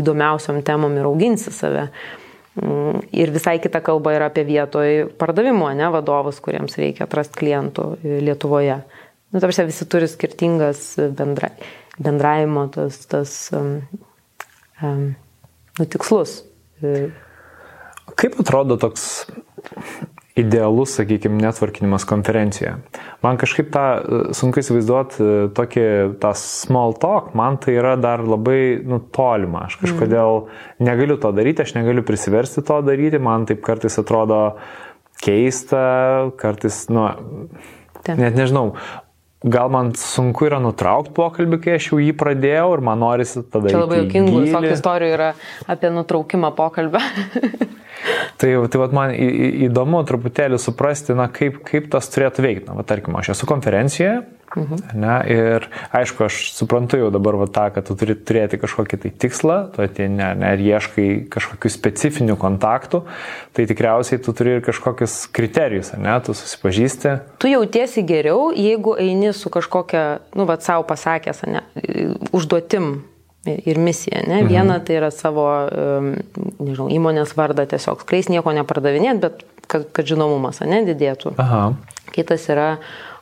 įdomiausiam 0.00 0.62
temom 0.66 0.96
ir 0.96 1.06
auginsi 1.06 1.52
save. 1.54 1.90
Mm, 2.56 3.04
ir 3.12 3.34
visai 3.34 3.58
kita 3.60 3.82
kalba 3.84 4.14
yra 4.16 4.30
apie 4.30 4.46
vietoj 4.48 5.12
pardavimo, 5.20 5.68
ne, 5.76 5.90
vadovus, 5.92 6.40
kuriems 6.40 6.78
reikia 6.80 7.04
atrasti 7.04 7.36
klientų 7.42 7.88
Lietuvoje. 8.24 8.80
Nu, 9.34 9.42
tarsi 9.42 9.66
visi 9.68 9.84
turi 9.92 10.08
skirtingas 10.08 10.94
bendra, 11.18 11.52
bendravimo 12.00 12.66
tas, 12.72 13.02
tas 13.10 13.36
um, 13.52 13.82
um, 14.80 15.10
nu, 15.76 15.84
tikslus. 15.84 16.38
Kaip 18.16 18.40
atrodo 18.40 18.80
toks 18.80 19.26
idealus, 20.36 20.92
sakykime, 20.98 21.38
netvarkinimas 21.40 22.04
konferencijoje. 22.04 22.74
Man 23.24 23.38
kažkaip 23.40 23.70
tą 23.72 23.84
e, 23.96 24.18
sunku 24.36 24.60
įsivaizduoti, 24.60 25.16
e, 25.16 25.46
tokį 25.56 25.86
tą 26.20 26.32
small 26.36 26.92
talk, 27.00 27.30
man 27.38 27.56
tai 27.62 27.78
yra 27.78 27.94
dar 28.00 28.20
labai 28.20 28.76
nutolima. 28.84 29.64
Aš 29.70 29.78
kažkodėl 29.80 30.44
negaliu 30.84 31.16
to 31.22 31.32
daryti, 31.36 31.64
aš 31.64 31.72
negaliu 31.78 32.04
prisiversti 32.04 32.64
to 32.68 32.82
daryti, 32.84 33.22
man 33.22 33.48
taip 33.48 33.64
kartais 33.64 33.96
atrodo 34.02 34.42
keista, 35.24 35.86
kartais, 36.36 36.84
nu, 36.92 37.08
Taip. 38.04 38.20
net 38.20 38.36
nežinau, 38.36 38.74
gal 39.44 39.70
man 39.72 39.92
sunku 39.98 40.46
yra 40.48 40.60
nutraukti 40.62 41.12
pokalbį, 41.16 41.58
kai 41.64 41.76
aš 41.76 41.90
jau 41.90 42.00
jį 42.00 42.12
pradėjau 42.18 42.68
ir 42.76 42.84
man 42.88 43.02
norisi 43.02 43.42
tada... 43.42 43.70
Čia 43.72 43.82
labai 43.82 44.02
jokingų 44.04 44.44
visokių 44.46 44.72
istorijų 44.76 45.16
yra 45.18 45.32
apie 45.70 45.92
nutraukimą 45.92 46.52
pokalbio. 46.56 47.02
Tai, 48.36 48.48
tai 48.68 48.78
vat, 48.78 48.92
man 48.92 49.14
įdomu 49.16 50.02
truputėlį 50.06 50.58
suprasti, 50.60 51.14
na, 51.16 51.24
kaip, 51.32 51.62
kaip 51.66 51.86
tas 51.90 52.06
turėtų 52.12 52.42
veikti. 52.44 52.66
Na, 52.68 52.74
va, 52.76 52.84
tarkim, 52.86 53.16
aš 53.16 53.32
esu 53.32 53.48
konferencijoje 53.48 54.18
mhm. 54.56 54.82
ne, 54.94 55.16
ir 55.32 55.66
aišku, 55.96 56.26
aš 56.28 56.38
suprantu 56.54 57.00
jau 57.00 57.10
dabar 57.14 57.38
va, 57.40 57.48
tą, 57.50 57.66
kad 57.74 57.88
tu 57.88 57.96
turi 57.98 58.16
turėti 58.16 58.60
kažkokį 58.62 59.00
tai 59.02 59.12
tikslą, 59.24 59.58
tu 59.74 59.82
ateini 59.84 60.20
ne, 60.20 60.28
ne, 60.42 60.52
ir 60.56 60.64
ieškai 60.76 61.08
kažkokių 61.32 61.72
specifinių 61.72 62.38
kontaktų, 62.40 63.02
tai 63.56 63.66
tikriausiai 63.70 64.22
tu 64.22 64.36
turi 64.36 64.56
ir 64.58 64.64
kažkokius 64.66 65.18
kriterijus, 65.36 65.92
ne, 65.98 66.14
tu 66.26 66.36
susipažįsti. 66.36 67.16
Tu 67.42 67.52
jautiesi 67.52 68.06
geriau, 68.06 68.52
jeigu 68.54 68.96
eini 69.02 69.34
su 69.36 69.52
kažkokia, 69.52 70.06
nu, 70.38 70.46
va, 70.48 70.60
savo 70.62 70.86
pasakęs, 70.88 71.44
ne, 71.50 71.66
užduotim 72.36 72.96
ir 73.46 73.78
misija. 73.78 74.22
Ne? 74.26 74.42
Mhm. 74.42 74.48
Viena 74.48 74.78
tai 74.84 74.98
yra 75.00 75.10
savo, 75.14 75.46
nežinau, 76.58 76.88
įmonės 76.92 77.36
vardą 77.38 77.66
tiesiog 77.70 78.02
skleis, 78.02 78.30
nieko 78.32 78.54
nepardavinėt, 78.56 79.20
bet 79.22 79.44
kad, 79.70 79.86
kad 79.94 80.08
žinomumas, 80.08 80.62
ne, 80.66 80.82
didėtų. 80.86 81.36
Aha. 81.42 81.68
Kitas 82.14 82.46
yra 82.52 82.76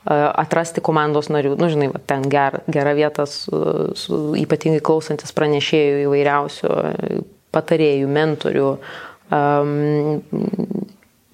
atrasti 0.05 0.83
komandos 0.85 1.31
narių, 1.33 1.55
nu, 1.57 1.69
žinai, 1.71 1.89
va, 1.93 2.01
ten 2.05 2.27
ger, 2.29 2.59
gera 2.69 2.93
vieta 2.97 3.25
su, 3.29 3.61
su 3.97 4.19
ypatingai 4.37 4.83
klausantis 4.85 5.33
pranešėjų 5.35 6.03
įvairiausių 6.05 6.73
patarėjų, 7.55 8.11
mentorių. 8.19 8.69
Um, 9.33 10.21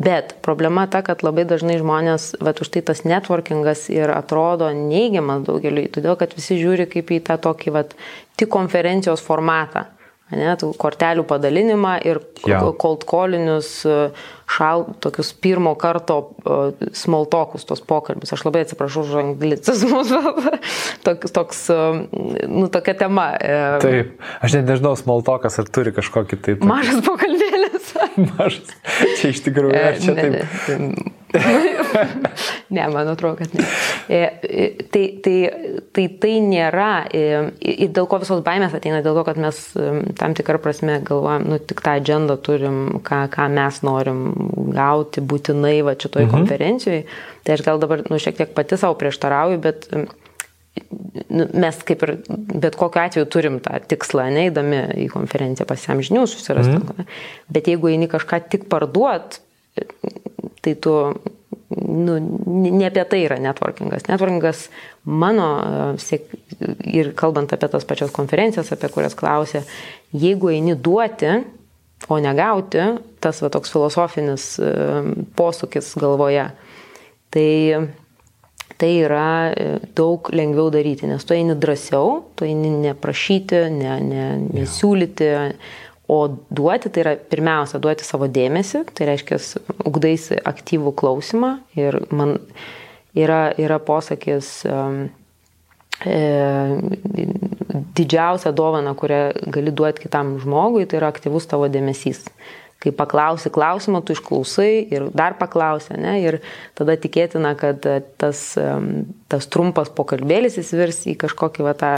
Bet 0.02 0.32
problema 0.42 0.88
ta, 0.90 1.04
kad 1.06 1.22
labai 1.22 1.44
dažnai 1.46 1.76
žmonės, 1.78 2.32
va 2.42 2.56
už 2.58 2.70
tai 2.74 2.82
tas 2.88 3.04
networkingas 3.06 3.84
ir 3.94 4.10
atrodo 4.10 4.72
neigiamas 4.74 5.44
daugeliui, 5.46 5.92
todėl 5.94 6.16
kad 6.18 6.32
visi 6.34 6.58
žiūri 6.58 6.88
kaip 6.90 7.12
į 7.14 7.20
tą 7.28 7.36
tokį 7.44 7.74
va 7.76 7.84
tik 8.40 8.50
konferencijos 8.50 9.22
formatą 9.22 9.84
ne, 10.36 10.52
tų 10.60 10.72
kortelių 10.80 11.26
padalinimą 11.28 11.96
ir 12.08 12.22
ja. 12.48 12.62
cold 12.80 13.06
callinius, 13.10 13.70
e, 13.86 14.12
šal, 14.52 14.86
tokius 15.04 15.32
pirmo 15.40 15.72
karto 15.80 16.18
uh, 16.44 16.74
smoltokus, 16.98 17.64
tos 17.70 17.80
pokalbius. 17.88 18.34
Aš 18.36 18.44
labai 18.44 18.66
atsiprašau 18.66 19.06
už 19.06 19.14
anglicizmus, 19.22 20.12
toks, 21.08 21.32
toks, 21.32 21.62
uh, 21.72 22.02
nu, 22.52 22.66
tokia 22.74 22.98
tema. 23.00 23.30
Taip, 23.84 24.18
aš 24.44 24.58
net 24.60 24.68
nežinau, 24.74 24.98
smoltokas 25.00 25.56
ar 25.62 25.72
turi 25.72 25.96
kažkokį 25.96 26.42
tai... 26.44 26.58
Mažas 26.68 27.00
pokalbėlis. 27.08 27.94
Mažas. 28.36 28.76
Čia 29.22 29.32
iš 29.32 29.44
tikrųjų, 29.48 29.80
ar 29.80 30.00
čia 30.04 30.18
taip. 30.20 31.18
Ne, 32.70 32.88
man 32.88 33.08
atrodo, 33.08 33.36
kad 33.36 33.54
ne. 33.54 33.66
E, 34.08 34.40
e, 34.44 34.70
tai, 34.92 35.04
tai, 35.24 35.36
tai 35.92 36.06
tai 36.24 36.34
nėra, 36.44 36.92
e, 37.12 37.24
ir 37.60 37.92
dėl 37.92 38.08
ko 38.12 38.22
visos 38.22 38.44
baimės 38.46 38.76
ateina, 38.78 39.02
dėl 39.04 39.18
to, 39.20 39.26
kad 39.28 39.40
mes 39.42 39.60
tam 40.20 40.36
tikrą 40.38 40.62
prasme 40.64 41.00
galvojam, 41.08 41.50
nu 41.52 41.60
tik 41.60 41.84
tą 41.84 41.98
agendą 42.00 42.38
turim, 42.40 42.80
ką, 43.08 43.26
ką 43.34 43.50
mes 43.52 43.82
norim 43.88 44.24
gauti 44.72 45.24
būtinai 45.24 45.78
va 45.88 45.98
šitoj 46.00 46.28
mhm. 46.28 46.34
konferencijoje. 46.36 47.06
Tai 47.44 47.58
aš 47.58 47.66
gal 47.68 47.82
dabar, 47.82 48.06
nu, 48.08 48.20
šiek 48.22 48.40
tiek 48.40 48.56
pati 48.56 48.80
savo 48.80 48.96
prieštarauju, 49.00 49.62
bet 49.64 49.88
nu, 49.92 51.48
mes 51.52 51.84
kaip 51.88 52.04
ir 52.08 52.18
bet 52.32 52.78
kokiu 52.80 53.04
atveju 53.04 53.28
turim 53.32 53.60
tą 53.64 53.80
tikslą, 53.92 54.30
neįdami 54.32 54.84
į 55.04 55.12
konferenciją 55.12 55.68
pasiam 55.68 56.00
žinių 56.04 56.28
susirasti. 56.30 56.80
Mhm. 56.80 57.16
Bet 57.52 57.72
jeigu 57.72 57.92
eini 57.92 58.08
kažką 58.12 58.44
tik 58.52 58.70
parduot, 58.72 59.42
tai 60.62 60.76
tu, 60.82 60.94
nu, 61.78 62.18
ne 62.56 62.86
apie 62.88 63.06
tai 63.10 63.24
yra 63.26 63.40
networkingas. 63.42 64.06
Networkingas 64.10 64.68
mano, 65.04 65.48
ir 66.86 67.14
kalbant 67.18 67.54
apie 67.54 67.72
tas 67.72 67.88
pačias 67.88 68.14
konferencijas, 68.16 68.74
apie 68.76 68.92
kurias 68.94 69.18
klausė, 69.18 69.64
jeigu 70.14 70.54
eini 70.54 70.78
duoti, 70.78 71.40
o 72.10 72.18
negauti, 72.18 72.82
tas 73.22 73.42
va 73.44 73.50
toks 73.54 73.74
filosofinis 73.74 74.46
posūkis 75.38 75.94
galvoje, 76.02 76.48
tai 77.34 77.50
tai 78.82 78.96
yra 79.04 79.54
daug 79.94 80.26
lengviau 80.34 80.72
daryti, 80.74 81.06
nes 81.06 81.22
tu 81.28 81.36
eini 81.36 81.54
drąsiau, 81.54 82.16
tu 82.34 82.48
eini 82.48 82.72
neprašyti, 82.88 83.60
ne, 83.76 83.92
ne, 84.02 84.24
nesiūlyti, 84.58 85.28
O 86.12 86.20
duoti 86.52 86.90
tai 86.92 87.04
yra 87.06 87.14
pirmiausia 87.16 87.80
duoti 87.80 88.04
savo 88.04 88.28
dėmesį, 88.28 88.84
tai 88.98 89.08
reiškia, 89.14 89.38
ugdaisi 89.88 90.40
aktyvų 90.44 90.92
klausimą 91.00 91.54
ir 91.80 92.02
man 92.12 92.36
yra, 93.16 93.54
yra 93.56 93.78
posakis, 93.80 94.50
e, 94.68 94.80
didžiausia 97.96 98.52
dovana, 98.58 98.92
kurią 98.98 99.22
gali 99.56 99.72
duoti 99.72 100.04
kitam 100.04 100.36
žmogui, 100.42 100.84
tai 100.90 101.00
yra 101.00 101.14
aktyvus 101.14 101.48
tavo 101.48 101.70
dėmesys. 101.72 102.26
Kai 102.82 102.92
paklausi 102.98 103.52
klausimą, 103.54 104.02
tu 104.04 104.16
išklausai 104.18 104.72
ir 104.90 105.08
dar 105.14 105.36
paklausi, 105.38 105.94
ne, 106.02 106.16
ir 106.26 106.40
tada 106.76 106.96
tikėtina, 106.98 107.54
kad 107.56 107.86
tas, 108.20 108.42
tas 109.30 109.50
trumpas 109.54 109.92
pokalbėlis 109.94 110.58
įsivirs 110.60 111.04
į 111.14 111.16
kažkokį 111.22 111.68
va 111.68 111.76
tą 111.78 111.94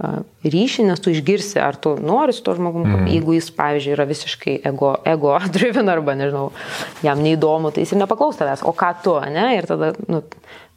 ryšį, 0.00 0.86
nes 0.88 1.00
tu 1.04 1.12
išgirsi, 1.12 1.58
ar 1.60 1.76
tu 1.76 1.92
nori 2.00 2.32
su 2.32 2.40
to 2.44 2.54
žmogum, 2.56 2.86
mm. 2.86 3.10
jeigu 3.12 3.34
jis, 3.36 3.50
pavyzdžiui, 3.58 3.92
yra 3.92 4.06
visiškai 4.08 4.54
ego, 4.70 4.94
ego 5.04 5.36
driven 5.54 5.92
arba, 5.92 6.14
nežinau, 6.16 6.48
jam 7.04 7.20
neįdomu, 7.20 7.72
tai 7.74 7.84
jis 7.84 7.92
ir 7.92 8.00
nepaklaus 8.00 8.40
tavęs, 8.40 8.64
o 8.64 8.72
ką 8.76 8.92
tu, 9.04 9.18
ne, 9.34 9.50
ir 9.58 9.68
tada, 9.68 9.92
nu, 10.08 10.22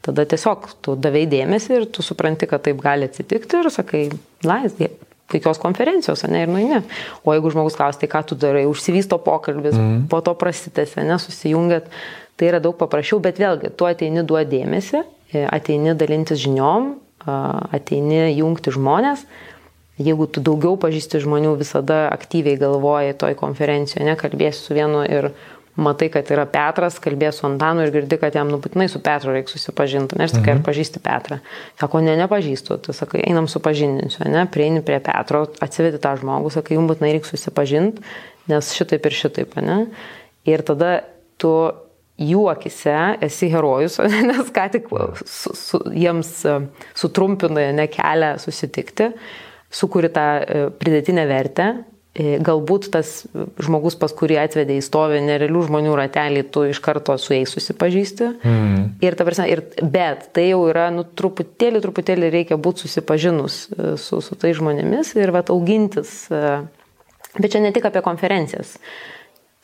tada 0.04 0.26
tiesiog 0.28 0.68
tu 0.84 0.98
davai 1.00 1.24
dėmesį 1.32 1.78
ir 1.78 1.88
tu 1.88 2.04
supranti, 2.04 2.48
kad 2.50 2.66
taip 2.66 2.82
gali 2.84 3.08
atsitikti 3.08 3.62
ir 3.62 3.70
sakai, 3.72 4.02
lais, 4.44 4.76
puikios 5.32 5.58
konferencijos, 5.64 6.26
ne, 6.28 6.44
ir 6.44 6.52
nueini. 6.52 6.82
O 7.24 7.32
jeigu 7.34 7.50
žmogus 7.56 7.74
klausia, 7.78 8.04
tai 8.04 8.12
ką 8.12 8.22
tu 8.28 8.38
darai, 8.38 8.66
užsivysto 8.68 9.16
pokalbis, 9.24 9.74
mm. 9.74 10.04
po 10.12 10.20
to 10.22 10.36
prasitęsia, 10.38 11.08
nesusijungiat, 11.08 11.88
tai 12.36 12.52
yra 12.52 12.60
daug 12.62 12.76
paprasčiau, 12.78 13.18
bet 13.24 13.40
vėlgi, 13.40 13.72
tu 13.72 13.88
ateini 13.88 14.22
duoti 14.28 14.52
dėmesį, 14.52 15.02
ateini 15.48 15.96
dalintis 15.98 16.44
žiniom, 16.44 16.92
ateini 17.26 18.30
jungti 18.36 18.74
žmonės. 18.74 19.26
Jeigu 19.96 20.26
tu 20.28 20.42
daugiau 20.44 20.76
pažįsti 20.76 21.22
žmonių, 21.24 21.54
visada 21.56 22.06
aktyviai 22.12 22.58
galvoji 22.60 23.16
toj 23.16 23.36
konferencijoje, 23.38 24.04
nekalbėsi 24.04 24.60
su 24.60 24.76
vienu 24.76 25.00
ir 25.08 25.30
matai, 25.76 26.08
kad 26.12 26.28
yra 26.32 26.44
Petras, 26.48 26.98
kalbės 27.02 27.40
su 27.40 27.46
Antanu 27.48 27.84
ir 27.84 27.92
girdi, 27.94 28.18
kad 28.20 28.36
jam 28.36 28.50
nubūtinai 28.52 28.88
su 28.92 29.00
Petru 29.04 29.32
reikia 29.32 29.52
susipažinti. 29.52 30.18
Nes 30.20 30.32
sakai, 30.32 30.52
mhm. 30.52 30.60
ar 30.60 30.66
pažįsti 30.68 31.02
Petrą? 31.04 31.40
Sako, 31.80 32.02
ne, 32.04 32.16
nepažįstu. 32.20 32.78
Tu 32.84 32.96
sakai, 32.96 33.22
einam 33.28 33.48
supažindinsiu, 33.48 34.24
ne, 34.32 34.46
prieini 34.52 34.84
prie 34.84 35.00
Petro, 35.04 35.46
atsivedi 35.64 36.00
tą 36.02 36.16
žmogų, 36.20 36.52
sakai, 36.56 36.76
jums 36.78 36.92
būtinai 36.92 37.16
reikia 37.16 37.32
susipažinti, 37.32 38.04
nes 38.52 38.72
šitaip 38.76 39.08
ir 39.08 39.18
šitaip, 39.20 39.58
ne. 39.64 39.82
Ir 40.48 40.64
tada 40.64 40.98
tu 41.40 41.52
jų 42.16 42.46
akise 42.52 42.94
esi 43.24 43.50
herojus, 43.52 43.98
nes 44.30 44.52
ką 44.54 44.68
tik 44.72 44.88
su, 45.24 45.52
su, 45.56 45.82
jiems 45.92 46.38
e, 46.48 46.60
sutrumpina 46.96 47.68
ne 47.76 47.88
kelią 47.92 48.36
susitikti, 48.42 49.10
sukuri 49.72 50.10
tą 50.12 50.30
e, 50.40 50.64
pridėtinę 50.80 51.26
vertę. 51.28 51.68
E, 52.16 52.38
galbūt 52.40 52.88
tas 52.94 53.26
žmogus, 53.60 53.98
pas 54.00 54.14
kurį 54.16 54.38
atvedė 54.40 54.78
į 54.78 54.84
stovį 54.86 55.20
nerealių 55.26 55.66
žmonių 55.66 55.96
ratelį, 56.00 56.46
tu 56.48 56.62
iš 56.70 56.80
karto 56.84 57.18
su 57.20 57.34
jais 57.36 57.52
susipažįsti. 57.52 58.30
Mm. 58.40 58.78
Ir, 59.04 59.18
ta 59.18 59.26
prasme, 59.28 59.50
ir, 59.52 59.66
bet 59.82 60.30
tai 60.36 60.46
jau 60.48 60.62
yra, 60.70 60.88
nu, 60.94 61.04
truputėlį, 61.04 61.84
truputėlį 61.84 62.32
reikia 62.32 62.56
būti 62.56 62.86
susipažinus 62.86 63.66
su, 64.00 64.22
su 64.24 64.40
tai 64.40 64.54
žmonėmis 64.56 65.12
ir 65.20 65.34
vat 65.36 65.52
augintis. 65.52 66.22
Bet 67.36 67.52
čia 67.52 67.60
ne 67.60 67.68
tik 67.76 67.84
apie 67.84 68.00
konferencijas. 68.00 68.78
Uh, 68.80 69.15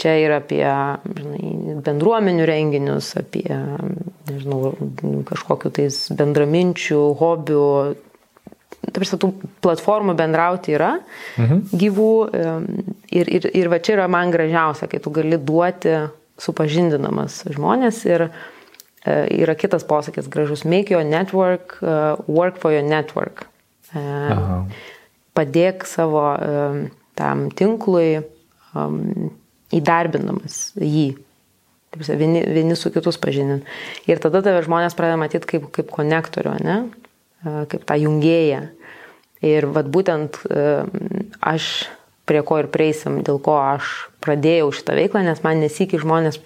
Čia 0.03 0.17
ir 0.19 0.33
apie 0.35 0.65
žinai, 0.67 1.77
bendruomenių 1.87 2.47
renginius, 2.49 3.13
apie 3.21 3.47
nežinau, 4.27 4.73
kažkokiu 5.29 5.71
tais 5.77 5.99
bendraminčių, 6.19 7.03
hobių. 7.21 7.67
Tarsi 8.93 9.19
tų 9.23 9.29
platformų 9.63 10.17
bendrauti 10.19 10.75
yra 10.75 10.97
mhm. 11.39 11.61
gyvų 11.79 12.15
ir, 13.15 13.31
ir, 13.31 13.47
ir 13.55 13.71
va 13.71 13.79
čia 13.79 13.95
yra 13.95 14.09
man 14.11 14.33
gražiausia, 14.35 14.89
kai 14.91 14.99
tu 15.05 15.13
gali 15.15 15.39
duoti 15.39 15.95
supažindinamas 16.43 17.45
žmonės 17.55 18.01
ir 18.09 18.25
e, 18.27 18.33
yra 19.39 19.55
kitas 19.55 19.87
posakis 19.87 20.27
gražus, 20.33 20.65
make 20.67 20.91
your 20.91 21.07
network, 21.07 21.77
uh, 21.79 22.19
work 22.27 22.59
for 22.59 22.75
your 22.75 22.83
network. 22.83 23.47
E, 23.95 24.03
Aha. 24.03 24.59
Padėk 25.33 25.87
savo 25.89 26.27
tam 27.17 27.47
tinklui 27.57 28.19
įdarbinamas 29.75 30.73
jį. 30.79 31.12
Vieni, 31.93 32.41
vieni 32.49 32.77
su 32.79 32.89
kitus 32.93 33.18
pažinint. 33.20 33.66
Ir 34.09 34.20
tada 34.23 34.41
tave 34.45 34.62
žmonės 34.64 34.97
pradeda 34.97 35.18
matyti 35.20 35.49
kaip, 35.51 35.66
kaip 35.77 35.91
konektorių, 35.93 36.55
ne? 36.64 36.79
kaip 37.43 37.83
tą 37.85 37.99
jungėją. 38.01 38.62
Ir 39.45 39.66
vad 39.75 39.91
būtent 39.93 40.39
aš 41.43 41.68
prie 42.29 42.41
ko 42.47 42.62
ir 42.62 42.70
prieisim, 42.73 43.20
dėl 43.27 43.41
ko 43.43 43.59
aš 43.59 43.91
pradėjau 44.25 44.70
šitą 44.79 44.97
veiklą, 44.97 45.25
nes 45.27 45.43
man 45.45 45.61
nesikį 45.61 46.01
žmonės 46.05 46.39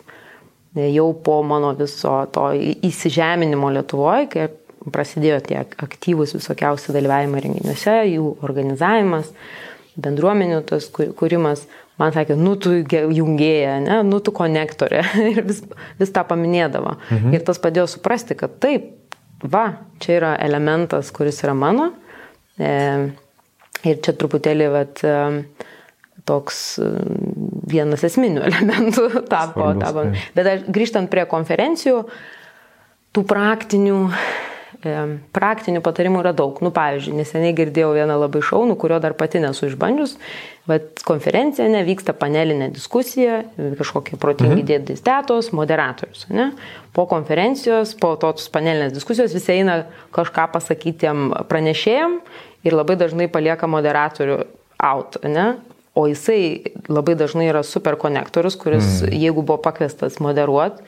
jau 0.76 1.08
po 1.24 1.40
mano 1.46 1.72
viso 1.76 2.18
to 2.32 2.50
įsižeminimo 2.56 3.70
Lietuvoje, 3.76 4.28
kai 4.32 4.48
prasidėjo 4.92 5.40
tie 5.48 5.60
aktyvus 5.82 6.36
visokiausi 6.36 6.94
dalyvavimai 6.94 7.42
renginiuose, 7.42 7.96
jų 8.12 8.36
organizavimas, 8.46 9.30
bendruomenių 9.96 10.60
tas 10.68 10.88
kūrimas, 10.92 11.64
man 12.00 12.14
sakė, 12.14 12.36
nu 12.38 12.54
tu 12.60 12.74
jungėja, 12.82 13.78
ne, 13.84 14.00
nu 14.06 14.20
tu 14.24 14.34
konektorė 14.36 15.02
ir 15.32 15.42
vis, 15.46 15.62
vis 16.00 16.14
tą 16.14 16.26
paminėdavo. 16.28 16.96
Mhm. 17.10 17.36
Ir 17.36 17.46
tas 17.46 17.60
padėjo 17.62 17.88
suprasti, 17.96 18.36
kad 18.38 18.58
taip, 18.62 18.92
va, 19.44 19.68
čia 20.02 20.18
yra 20.20 20.34
elementas, 20.44 21.12
kuris 21.14 21.42
yra 21.44 21.56
mano. 21.56 21.90
E, 22.56 22.70
ir 23.86 24.00
čia 24.04 24.16
truputėlį, 24.16 24.70
vat, 24.72 25.02
e, 25.04 25.66
toks 26.26 26.62
e, 26.82 26.90
vienas 27.70 28.04
esminių 28.06 28.44
elementų 28.50 29.08
tapo. 29.30 29.70
Svarbus, 29.72 29.84
tapo. 29.84 30.08
Bet 30.36 30.52
aš, 30.52 30.66
grįžtant 30.72 31.12
prie 31.12 31.26
konferencijų, 31.30 32.02
tų 33.16 33.24
praktinių 33.28 34.00
praktinių 35.36 35.80
patarimų 35.84 36.20
yra 36.22 36.32
daug. 36.36 36.58
Nu, 36.64 36.70
pavyzdžiui, 36.74 37.14
neseniai 37.16 37.54
girdėjau 37.56 37.92
vieną 37.96 38.18
labai 38.20 38.42
šaunų, 38.44 38.76
kurio 38.80 38.98
dar 39.02 39.16
pati 39.18 39.40
nesu 39.42 39.68
išbandžius, 39.70 40.16
bet 40.68 41.02
konferencija 41.06 41.68
nevyksta 41.72 42.14
panelinė 42.16 42.68
diskusija, 42.74 43.42
kažkokie 43.56 44.18
protingi 44.20 44.60
mhm. 44.60 44.66
dėdais 44.70 45.04
tetos, 45.06 45.52
moderatorius. 45.56 46.26
Ne? 46.32 46.50
Po 46.96 47.06
konferencijos, 47.10 47.94
po 48.00 48.14
tos 48.20 48.50
panelinės 48.52 48.94
diskusijos 48.96 49.34
visi 49.36 49.54
eina 49.58 49.84
kažką 50.16 50.50
pasakytiem 50.54 51.32
pranešėjim 51.50 52.20
ir 52.66 52.76
labai 52.76 52.98
dažnai 53.00 53.30
palieka 53.32 53.70
moderatorių 53.70 54.42
out. 54.82 55.20
Ne? 55.24 55.54
O 55.96 56.04
jisai 56.10 56.74
labai 56.92 57.16
dažnai 57.16 57.48
yra 57.48 57.62
super 57.64 57.96
konektorius, 57.96 58.58
kuris, 58.60 59.00
mm. 59.00 59.14
jeigu 59.16 59.40
buvo 59.40 59.56
pakviestas 59.64 60.18
moderuoti, 60.20 60.84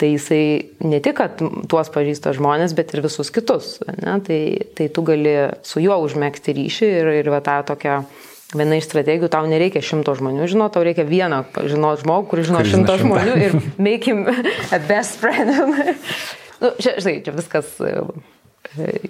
tai 0.00 0.10
jisai 0.14 0.44
ne 0.82 0.98
tik, 1.02 1.16
kad 1.20 1.42
tuos 1.70 1.90
pažįsta 1.94 2.34
žmonės, 2.34 2.74
bet 2.76 2.94
ir 2.94 3.04
visus 3.04 3.30
kitus. 3.34 3.76
Ne? 3.86 4.18
Tai, 4.26 4.40
tai 4.74 4.88
tu 4.90 5.04
gali 5.06 5.34
su 5.66 5.82
juo 5.82 6.00
užmėgsti 6.02 6.54
ryšį 6.56 6.88
ir, 7.00 7.10
ir 7.22 7.30
va 7.32 7.40
tą 7.44 7.60
tokią 7.70 8.00
viena 8.54 8.78
iš 8.78 8.88
strategijų, 8.88 9.30
tau 9.32 9.46
nereikia 9.50 9.82
šimto 9.84 10.14
žmonių, 10.18 10.46
žinot, 10.50 10.74
tau 10.74 10.84
reikia 10.86 11.06
vieną 11.06 11.42
žinot 11.70 12.04
žmogų, 12.04 12.28
kuris 12.30 12.50
žino 12.50 12.62
šimto 12.66 12.98
žmonių 13.02 13.34
ir 13.42 13.56
make 13.86 14.06
him 14.06 14.26
a 14.26 14.80
best 14.82 15.18
friend. 15.22 15.54
nu, 16.62 16.74
čia, 16.78 16.96
žinai, 16.98 17.16
čia 17.26 17.34
viskas 17.34 17.72
e, 17.82 17.96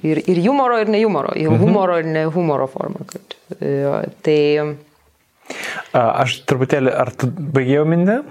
ir, 0.04 0.22
ir 0.22 0.40
humoro, 0.46 0.78
ir 0.80 0.92
ne 0.92 1.02
humoro, 1.04 1.34
ir 1.36 1.50
mhm. 1.50 1.60
humoro, 1.64 1.98
ir 2.00 2.08
ne 2.08 2.24
humoro 2.32 2.68
forma. 2.70 3.04
Tai... 4.24 4.40
Aš 5.94 6.40
truputėlį, 6.48 6.92
ar 6.96 7.12
tu 7.12 7.28
baigėjau 7.28 7.84
minę? 7.88 8.22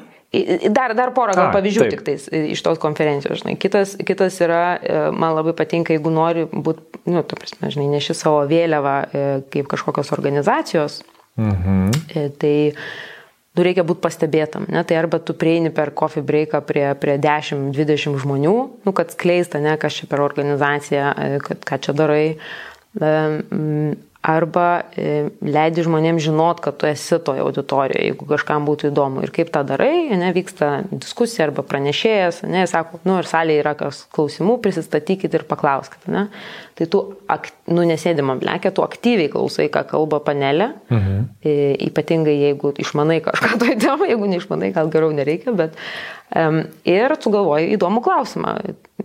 Dar, 0.74 0.96
dar 0.98 1.12
porą 1.14 1.36
gal 1.38 1.52
pavyzdžių 1.54 1.88
tik 1.94 2.00
tais 2.08 2.24
iš 2.34 2.62
tos 2.66 2.80
konferencijos, 2.82 3.44
žinai. 3.44 3.54
Kitas, 3.62 3.94
kitas 4.02 4.40
yra, 4.42 4.62
e, 4.82 5.02
man 5.14 5.36
labai 5.38 5.54
patinka, 5.54 5.94
jeigu 5.94 6.10
nori 6.10 6.48
būti, 6.50 7.04
nu, 7.14 7.22
tu 7.22 7.38
prasme, 7.38 7.70
žinai, 7.74 7.86
neši 7.92 8.16
savo 8.18 8.40
vėliavą 8.50 8.96
e, 9.06 9.26
kaip 9.54 9.70
kažkokios 9.70 10.10
organizacijos, 10.16 11.04
mhm. 11.38 11.92
E, 12.18 12.24
tai 12.42 12.56
nu, 12.74 13.66
reikia 13.68 13.86
būti 13.86 14.02
pastebėtam, 14.02 14.66
ne? 14.74 14.82
tai 14.90 14.98
arba 14.98 15.20
tu 15.22 15.36
prieini 15.38 15.70
per 15.70 15.94
coffee 15.94 16.26
breaką 16.26 16.64
prie, 16.66 16.88
prie 16.98 17.20
10-20 17.22 18.18
žmonių, 18.26 18.56
nu, 18.88 18.96
kad 18.98 19.14
skleista, 19.14 19.62
ne, 19.62 19.76
kas 19.78 20.02
čia 20.02 20.10
per 20.10 20.26
organizaciją, 20.26 21.14
kad 21.46 21.62
ką 21.70 21.80
čia 21.86 21.94
darai 22.02 22.26
arba 24.24 24.86
e, 24.96 25.28
leidi 25.44 25.84
žmonėms 25.84 26.24
žinot, 26.24 26.62
kad 26.64 26.78
tu 26.80 26.88
esi 26.88 27.18
toje 27.24 27.44
auditorijoje, 27.44 28.06
jeigu 28.08 28.28
kažkam 28.30 28.64
būtų 28.68 28.90
įdomu. 28.94 29.24
Ir 29.26 29.34
kaip 29.36 29.52
tą 29.52 29.66
darai, 29.68 30.08
ne, 30.16 30.30
vyksta 30.36 30.70
diskusija 30.92 31.50
arba 31.50 31.66
pranešėjas, 31.68 32.42
ne, 32.48 32.64
sako, 32.72 33.02
nu 33.04 33.18
ir 33.20 33.28
salėje 33.28 33.64
yra 33.66 33.76
kas 33.80 34.06
klausimų, 34.16 34.58
prisistatykit 34.64 35.36
ir 35.36 35.44
paklauskit. 35.50 36.08
Ne. 36.08 36.30
Tai 36.80 36.88
tu, 36.90 37.04
nu, 37.68 37.84
nesėdimam 37.90 38.40
blekė, 38.42 38.72
tu 38.74 38.86
aktyviai 38.88 39.30
klausai, 39.34 39.68
ką 39.74 39.84
kalba 39.92 40.24
panelė, 40.24 40.72
mhm. 40.88 41.28
e, 41.44 41.58
ypatingai 41.90 42.38
jeigu 42.48 42.72
išmanai 42.80 43.20
kažką 43.28 43.60
to 43.60 43.74
įdomu, 43.76 44.08
jeigu 44.08 44.32
neišmanai, 44.32 44.72
gal 44.76 44.92
geriau 44.94 45.12
nereikia, 45.14 45.52
bet 45.60 45.76
ir 46.90 47.16
tu 47.22 47.32
galvoji 47.34 47.76
įdomų 47.76 48.02
klausimą 48.06 48.56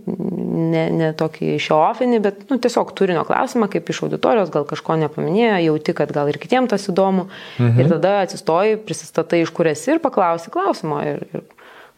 ne, 0.09 0.83
ne 0.93 1.09
tokį 1.17 1.57
šiofinį, 1.61 2.19
bet 2.23 2.41
nu, 2.49 2.57
tiesiog 2.61 2.93
turinio 2.97 3.23
klausimą, 3.27 3.69
kaip 3.71 3.89
iš 3.91 4.03
auditorijos, 4.07 4.51
gal 4.53 4.65
kažko 4.69 4.97
nepaminėjo, 5.03 5.59
jauti, 5.67 5.95
kad 5.97 6.13
gal 6.15 6.31
ir 6.31 6.39
kitiems 6.41 6.71
tas 6.73 6.87
įdomu. 6.91 7.27
Mhm. 7.59 7.77
Ir 7.79 7.93
tada 7.93 8.15
atsistoji, 8.23 8.79
prisistatai, 8.85 9.43
iš 9.45 9.53
kur 9.55 9.69
esi 9.71 9.95
ir 9.95 10.03
paklausi 10.03 10.53
klausimo. 10.53 11.01
Ir, 11.05 11.25
ir 11.33 11.45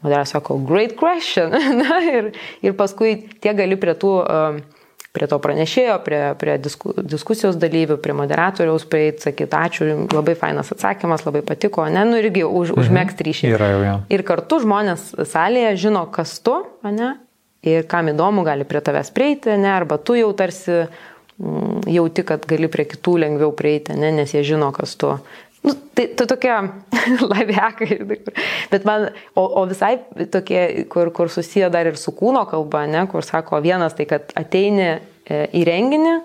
moderas 0.04 0.34
sako, 0.36 0.60
great 0.68 0.98
question. 1.00 1.54
Na, 1.82 2.02
ir, 2.06 2.32
ir 2.66 2.78
paskui 2.78 3.18
tie 3.40 3.56
gali 3.58 3.80
prie 3.80 3.98
tų... 3.98 4.16
Uh, 4.22 4.80
prie 5.12 5.28
to 5.28 5.40
pranešėjo, 5.44 5.98
prie, 6.06 6.20
prie 6.40 6.56
disku, 6.62 6.94
diskusijos 7.04 7.58
dalyvių, 7.60 7.98
prie 8.04 8.16
moderatoriaus 8.16 8.86
prieiti, 8.90 9.26
sakyti 9.28 9.58
ačiū, 9.58 9.90
labai 10.12 10.38
fainas 10.40 10.72
atsakymas, 10.72 11.26
labai 11.28 11.44
patiko, 11.48 11.84
ne, 11.92 12.06
nu 12.08 12.20
irgi 12.22 12.46
už, 12.48 12.72
mhm. 12.72 12.84
užmėgsti 12.84 13.28
ryšį. 13.28 13.52
Yra 13.58 13.72
jau, 13.74 13.82
ja. 13.86 13.98
Ir 14.14 14.24
kartu 14.28 14.62
žmonės 14.64 15.12
salėje 15.32 15.76
žino, 15.88 16.06
kas 16.16 16.38
tu, 16.46 16.62
ne, 16.88 17.14
ir 17.68 17.88
kam 17.92 18.12
įdomu, 18.14 18.46
gali 18.48 18.68
prie 18.68 18.82
tavęs 18.84 19.12
prieiti, 19.16 19.56
ne, 19.60 19.72
arba 19.76 20.00
tu 20.00 20.16
jau 20.18 20.32
tarsi 20.38 20.80
mm, 20.82 21.88
jauti, 21.92 22.26
kad 22.28 22.48
gali 22.50 22.72
prie 22.72 22.88
kitų 22.96 23.18
lengviau 23.26 23.52
prieiti, 23.58 23.98
ne, 24.00 24.14
nes 24.16 24.32
jie 24.32 24.46
žino, 24.48 24.72
kas 24.76 24.96
tu. 25.00 25.18
Nu, 25.62 25.76
tai, 25.94 26.08
tai 26.18 26.26
tokie 26.30 26.54
lavekai, 27.22 27.98
bet 28.72 28.88
man, 28.88 29.10
o, 29.38 29.44
o 29.62 29.66
visai 29.70 29.98
tokie, 30.34 30.86
kur, 30.92 31.12
kur 31.16 31.30
susiję 31.30 31.70
dar 31.74 31.90
ir 31.92 32.00
su 32.02 32.14
kūno 32.18 32.46
kalba, 32.50 32.88
ne, 32.90 33.04
kur 33.12 33.26
sako 33.26 33.62
vienas, 33.62 33.94
tai 33.98 34.08
kad 34.10 34.34
ateini 34.38 34.88
e, 34.90 35.44
į 35.54 35.66
renginį, 35.70 36.16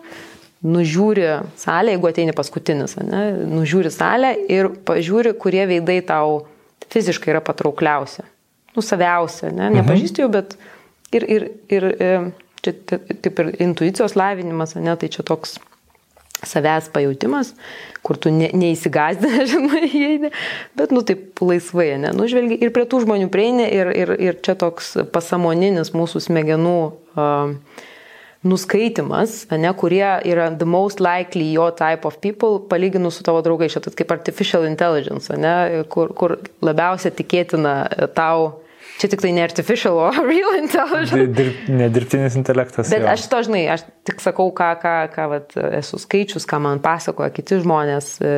nužiūri 0.67 1.27
salę, 1.61 1.93
jeigu 1.95 2.09
ateini 2.09 2.37
paskutinis, 2.37 2.97
ne, 3.05 3.27
nužiūri 3.53 3.93
salę 3.93 4.33
ir 4.51 4.71
pažiūri, 4.89 5.37
kurie 5.39 5.67
veidai 5.69 6.01
tau 6.09 6.41
fiziškai 6.93 7.35
yra 7.35 7.45
patraukliausi. 7.45 8.25
Nu, 8.77 8.85
saviausia, 8.85 9.51
ne, 9.53 9.69
mhm. 9.69 9.83
nepažįstu 9.83 10.25
jų, 10.25 10.33
bet 10.33 10.57
Ir, 11.15 11.23
ir, 11.31 11.45
ir 11.71 11.85
e, 12.03 12.11
čia 12.65 12.73
taip 12.91 13.39
ir 13.43 13.53
intuicijos 13.63 14.17
lavinimas, 14.19 14.75
ne, 14.79 14.95
tai 14.99 15.11
čia 15.13 15.23
toks 15.27 15.57
savęs 16.45 16.91
pajūtimas, 16.93 17.55
kur 18.05 18.19
tu 18.21 18.31
ne, 18.35 18.51
neįsigazdina, 18.57 19.47
žinai, 19.53 19.87
įeini, 19.89 20.33
bet, 20.79 20.93
nu, 20.95 21.03
taip 21.07 21.41
laisvai, 21.43 21.95
ne, 22.03 22.13
nužvelgi 22.17 22.59
ir 22.61 22.73
prie 22.75 22.87
tų 22.89 23.05
žmonių 23.07 23.31
prieini 23.33 23.69
ir, 23.73 23.93
ir, 23.97 24.15
ir 24.29 24.41
čia 24.45 24.57
toks 24.59 24.95
pasamoninis 25.15 25.95
mūsų 25.97 26.27
smegenų 26.29 26.79
uh, 27.17 27.55
nuskaitimas, 28.47 29.47
ne, 29.57 29.73
kurie 29.79 30.05
yra 30.29 30.51
the 30.59 30.69
most 30.69 31.01
likely 31.01 31.49
your 31.53 31.73
type 31.75 32.07
of 32.07 32.21
people, 32.21 32.61
palyginus 32.69 33.19
su 33.19 33.27
tavo 33.27 33.41
draugais, 33.43 33.73
šitas 33.75 33.97
kaip 33.99 34.13
artificial 34.15 34.69
intelligence, 34.69 35.33
ne, 35.41 35.83
kur, 35.91 36.13
kur 36.15 36.39
labiausiai 36.65 37.15
tikėtina 37.17 37.77
tau 38.17 38.53
Čia 38.97 39.11
tik 39.13 39.21
tai 39.21 39.33
ne 39.37 39.43
artificial, 39.45 39.99
o 40.07 40.25
real 40.25 40.57
intelligence. 40.57 41.27
Dirb, 41.37 41.67
nedirbtinis 41.69 42.39
intelektas. 42.39 42.89
Bet 42.93 43.05
jo. 43.05 43.11
aš 43.13 43.27
to 43.33 43.43
žinai, 43.49 43.65
aš 43.75 43.85
tik 44.09 44.23
sakau, 44.25 44.49
ką, 44.57 44.71
ką, 44.81 44.95
ką 45.13 45.27
vat, 45.35 45.53
esu 45.81 46.01
skaičius, 46.01 46.49
ką 46.49 46.63
man 46.65 46.81
pasakoja 46.85 47.29
kiti 47.35 47.61
žmonės, 47.61 48.15
e, 48.25 48.33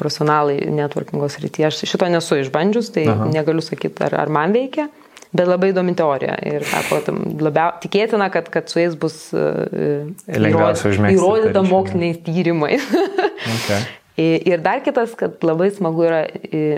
profesionalai 0.00 0.58
networkingos 0.74 1.38
rytyje. 1.44 1.68
Aš 1.70 1.84
šito 1.92 2.10
nesu 2.10 2.40
išbandžius, 2.42 2.90
tai 2.96 3.06
Aha. 3.12 3.30
negaliu 3.30 3.62
sakyti, 3.64 4.02
ar, 4.08 4.18
ar 4.24 4.32
man 4.32 4.56
veikia. 4.56 4.88
Bet 5.32 5.48
labai 5.48 5.70
įdomi 5.72 5.94
teorija 5.96 6.34
ir 6.44 6.64
sako, 6.68 6.98
labiau 7.40 7.78
tikėtina, 7.80 8.26
kad, 8.34 8.50
kad 8.52 8.68
su 8.68 8.82
jais 8.82 8.98
bus 9.00 9.14
uh, 9.32 10.10
įrodyta 10.28 11.62
moksliniais 11.64 12.20
tyrimais. 12.26 12.84
okay. 13.54 13.80
Ir 14.16 14.60
dar 14.60 14.82
kitas, 14.84 15.14
kad 15.16 15.40
labai 15.40 15.70
smagu 15.72 16.04
yra, 16.04 16.24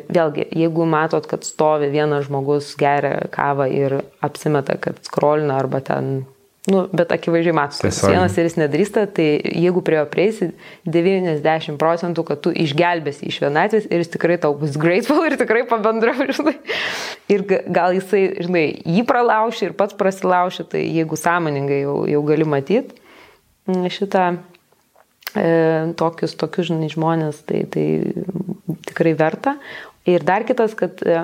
vėlgi, 0.07 0.45
jeigu 0.55 0.85
matot, 0.87 1.27
kad 1.27 1.43
stovi 1.43 1.89
vienas 1.91 2.29
žmogus, 2.29 2.77
geria 2.79 3.25
kavą 3.35 3.67
ir 3.75 3.97
apsimeta, 4.23 4.77
kad 4.79 5.01
skrolina 5.03 5.57
arba 5.59 5.81
ten, 5.83 6.13
nu, 6.71 6.85
bet 6.95 7.11
akivaizdžiai 7.17 7.57
matosi, 7.59 7.83
kad 7.89 8.15
vienas 8.15 8.39
ir 8.39 8.47
jis 8.47 8.57
nedrįsta, 8.61 9.09
tai 9.19 9.27
jeigu 9.51 9.83
prie 9.83 9.99
jo 9.99 10.07
prieisi, 10.15 10.51
90 10.87 11.75
procentų, 11.83 12.27
kad 12.31 12.45
tu 12.47 12.55
išgelbėsi 12.55 13.27
iš 13.27 13.43
vienatvės 13.43 13.91
ir 13.91 14.05
jis 14.05 14.15
tikrai 14.15 14.39
tau 14.39 14.55
bus 14.61 14.79
grateful 14.79 15.27
ir 15.27 15.35
tikrai 15.41 15.67
pabendrau, 15.67 16.15
žinai. 16.39 16.55
Ir 17.35 17.43
gal 17.51 17.99
jisai, 17.99 18.29
žinai, 18.47 18.69
jį 18.87 19.03
pralauši 19.11 19.73
ir 19.73 19.79
pats 19.79 19.99
prasilauši, 19.99 20.71
tai 20.71 20.87
jeigu 20.87 21.19
sąmoningai 21.19 21.83
jau, 21.83 22.05
jau 22.15 22.27
gali 22.31 22.47
matyti 22.47 23.03
šitą 23.67 24.37
tokius, 25.99 26.37
tokius 26.39 26.71
žinai, 26.71 26.91
žmonės, 26.93 27.43
tai, 27.49 27.65
tai 27.71 27.87
tikrai 28.89 29.15
verta. 29.19 29.57
Ir 30.09 30.25
dar 30.27 30.45
kitas, 30.47 30.77
kad 30.79 31.01
e, 31.03 31.23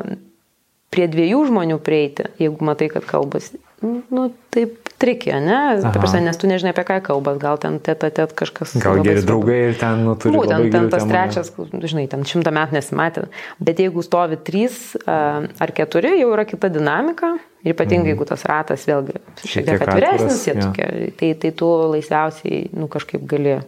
prie 0.90 1.08
dviejų 1.10 1.46
žmonių 1.50 1.80
prieiti, 1.84 2.26
jeigu 2.40 2.64
matai, 2.66 2.88
kad 2.92 3.06
kalbasi, 3.08 3.60
nu, 3.82 4.30
taip 4.52 4.78
trikė, 5.00 5.36
ne? 5.40 5.58
Prasme, 5.94 6.20
nes 6.24 6.38
tu 6.40 6.48
nežinai 6.50 6.74
apie 6.74 6.84
ką 6.88 6.98
kalbas, 7.04 7.38
gal 7.40 7.60
ten 7.60 7.78
teta 7.82 8.10
tet 8.12 8.34
kažkas. 8.36 8.74
Gal 8.82 9.00
geri 9.04 9.22
draugai 9.24 9.58
ir 9.70 9.78
ten, 9.80 10.02
nu, 10.04 10.16
turi. 10.20 10.36
Būtent 10.36 10.68
ten 10.74 10.90
tas 10.92 11.06
trečias, 11.08 11.52
žinai, 11.56 12.04
ten 12.12 12.26
šimtą 12.28 12.52
metų 12.56 12.76
nesimatė. 12.76 13.26
Bet 13.62 13.80
jeigu 13.80 14.04
stovi 14.04 14.40
trys 14.44 14.82
ar 15.06 15.74
keturi, 15.76 16.16
jau 16.20 16.32
yra 16.34 16.44
kita 16.48 16.72
dinamika. 16.72 17.36
Ir 17.60 17.74
ypatingai, 17.74 18.06
mm. 18.06 18.12
jeigu 18.14 18.24
tas 18.24 18.44
ratas 18.48 18.86
vėlgi 18.88 19.18
šiek 19.44 19.66
tiek 19.66 19.82
atviresnis, 19.84 20.46
ja. 20.48 20.54
tokie, 20.56 21.10
tai, 21.20 21.34
tai 21.36 21.50
tu 21.52 21.66
laisviausiai, 21.92 22.70
nu, 22.72 22.88
kažkaip 22.88 23.26
gali 23.28 23.58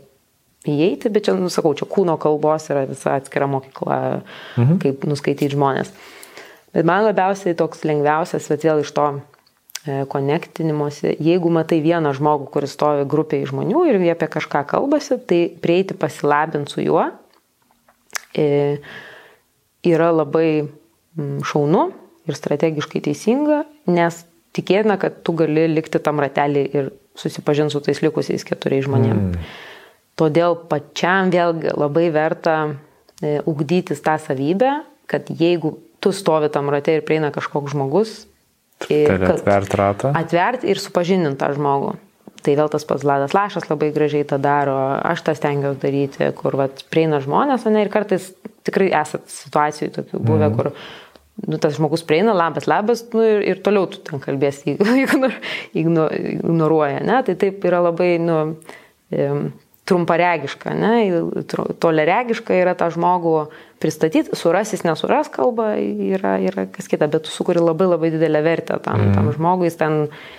įeiti, 0.69 1.11
bet 1.13 1.27
čia, 1.27 1.35
nusakau, 1.39 1.75
čia 1.79 1.89
kūno 1.91 2.17
kalbos 2.23 2.69
yra 2.71 2.85
visa 2.91 3.17
atskira 3.19 3.49
mokykla, 3.51 3.99
mhm. 4.57 4.81
kaip 4.83 5.07
nuskaityti 5.09 5.55
žmonės. 5.57 5.93
Bet 6.73 6.89
man 6.89 7.05
labiausiai 7.05 7.57
toks 7.59 7.85
lengviausias, 7.85 8.49
bet 8.49 8.65
vėl 8.65 8.81
iš 8.85 8.93
to 8.97 9.09
konektinimuose, 9.83 11.17
jeigu 11.19 11.51
matai 11.51 11.81
vieną 11.83 12.13
žmogų, 12.15 12.47
kuris 12.55 12.77
stovi 12.77 13.03
grupėje 13.11 13.49
žmonių 13.51 13.83
ir 13.91 13.99
jie 13.99 14.13
apie 14.15 14.29
kažką 14.31 14.63
kalbasi, 14.71 15.19
tai 15.27 15.41
prieiti 15.63 15.97
pasilabinti 15.99 16.71
su 16.71 16.85
juo 16.85 17.09
e, 18.39 18.79
yra 19.83 20.13
labai 20.15 20.63
mm, 20.63 21.43
šaunu 21.51 21.89
ir 22.31 22.39
strategiškai 22.39 23.03
teisinga, 23.09 23.65
nes 23.91 24.23
tikėtina, 24.55 25.01
kad 25.03 25.19
tu 25.27 25.35
gali 25.35 25.67
likti 25.73 25.99
tam 25.99 26.23
ratelį 26.23 26.65
ir 26.79 26.93
susipažinti 27.19 27.75
su 27.75 27.83
tais 27.83 28.05
likusiais 28.05 28.47
keturiais 28.47 28.87
žmonėmis. 28.87 29.35
Mm. 29.35 29.51
Todėl 30.21 30.59
pačiam 30.69 31.31
vėlgi 31.33 31.73
labai 31.73 32.11
verta 32.13 32.57
e, 32.69 33.39
ugdytis 33.49 34.03
tą 34.05 34.19
savybę, 34.21 34.83
kad 35.09 35.31
jeigu 35.33 35.77
tu 36.03 36.13
stovi 36.13 36.51
tam 36.53 36.69
rate 36.73 36.99
ir 36.99 37.07
prieina 37.07 37.33
kažkoks 37.35 37.73
žmogus, 37.73 38.21
Tai 38.89 39.29
atvert 39.31 39.75
ratą. 39.79 40.11
Atvert 40.17 40.65
ir 40.67 40.81
supažinint 40.81 41.39
tą 41.41 41.53
žmogų. 41.57 41.95
Tai 42.43 42.55
vėl 42.59 42.71
tas 42.73 42.85
pats 42.87 43.05
Vladas 43.07 43.35
Lašas 43.37 43.69
labai 43.71 43.93
gražiai 43.95 44.27
tą 44.27 44.41
daro, 44.43 44.75
aš 45.07 45.23
tą 45.23 45.37
stengiuosi 45.39 45.79
daryti, 45.83 46.31
kur 46.39 46.57
vat, 46.59 46.83
prieina 46.91 47.21
žmonės, 47.23 47.69
ne, 47.71 47.85
ir 47.85 47.91
kartais 47.93 48.33
tikrai 48.67 48.91
esat 48.99 49.31
situacijų 49.31 49.93
tokių 49.95 50.23
buvę, 50.27 50.49
mm. 50.49 50.57
kur 50.59 50.73
nu, 51.47 51.61
tas 51.63 51.77
žmogus 51.79 52.03
prieina, 52.07 52.35
labas, 52.35 52.67
labas, 52.67 53.05
nu, 53.15 53.23
ir, 53.23 53.45
ir 53.53 53.63
toliau 53.63 53.87
tu 53.91 54.03
ten 54.03 54.23
kalbėsi, 54.23 54.75
ignor, 55.05 55.37
ignor, 55.79 56.17
ignoruoja, 56.35 57.05
ne, 57.07 57.21
tai 57.29 57.39
taip 57.39 57.63
yra 57.71 57.85
labai, 57.87 58.17
nu, 58.23 58.41
trumparegiška, 59.85 60.73
ne, 60.79 60.95
toleregiška 61.83 62.55
yra 62.55 62.75
tą 62.79 62.87
žmogų 62.95 63.35
pristatyti, 63.83 64.37
surasis, 64.39 64.85
nesuras 64.87 65.27
kalbą 65.33 65.73
yra, 66.15 66.37
yra 66.39 66.69
kas 66.71 66.87
kita, 66.91 67.09
bet 67.11 67.27
tu 67.27 67.33
sukuri 67.35 67.59
labai 67.59 67.89
labai 67.91 68.13
didelę 68.15 68.45
vertę 68.47 68.79
tam, 68.85 69.09
mm. 69.09 69.17
tam 69.17 69.33
žmogui, 69.35 69.67
jis 69.67 69.81
ten 69.81 69.97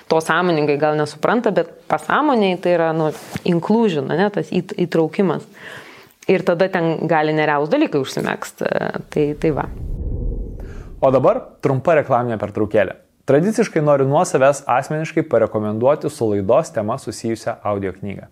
to 0.07 0.21
sąmoningai 0.23 0.77
gal 0.79 0.95
nesupranta, 0.99 1.51
bet 1.51 1.73
pasąmoniai 1.91 2.55
tai 2.63 2.77
yra, 2.77 2.91
nu, 2.95 3.11
inclusion, 3.43 4.07
ne, 4.15 4.29
tas 4.31 4.51
įtraukimas. 4.53 5.43
Ir 6.31 6.45
tada 6.47 6.69
ten 6.71 7.01
gali 7.11 7.35
nerealūs 7.35 7.67
dalykai 7.67 7.99
užsimėgsti. 7.99 8.69
Tai, 9.11 9.25
tai 9.43 9.49
va. 9.51 9.65
O 11.03 11.09
dabar 11.11 11.41
trumpa 11.59 11.97
reklaminė 11.99 12.37
pertraukėlė. 12.39 12.95
Tradiciškai 13.27 13.83
noriu 13.83 14.07
nuo 14.07 14.23
savęs 14.27 14.65
asmeniškai 14.71 15.25
parekomenduoti 15.31 16.07
su 16.11 16.29
laidos 16.31 16.71
tema 16.75 16.95
susijusią 16.99 17.57
audio 17.63 17.91
knygą. 17.95 18.29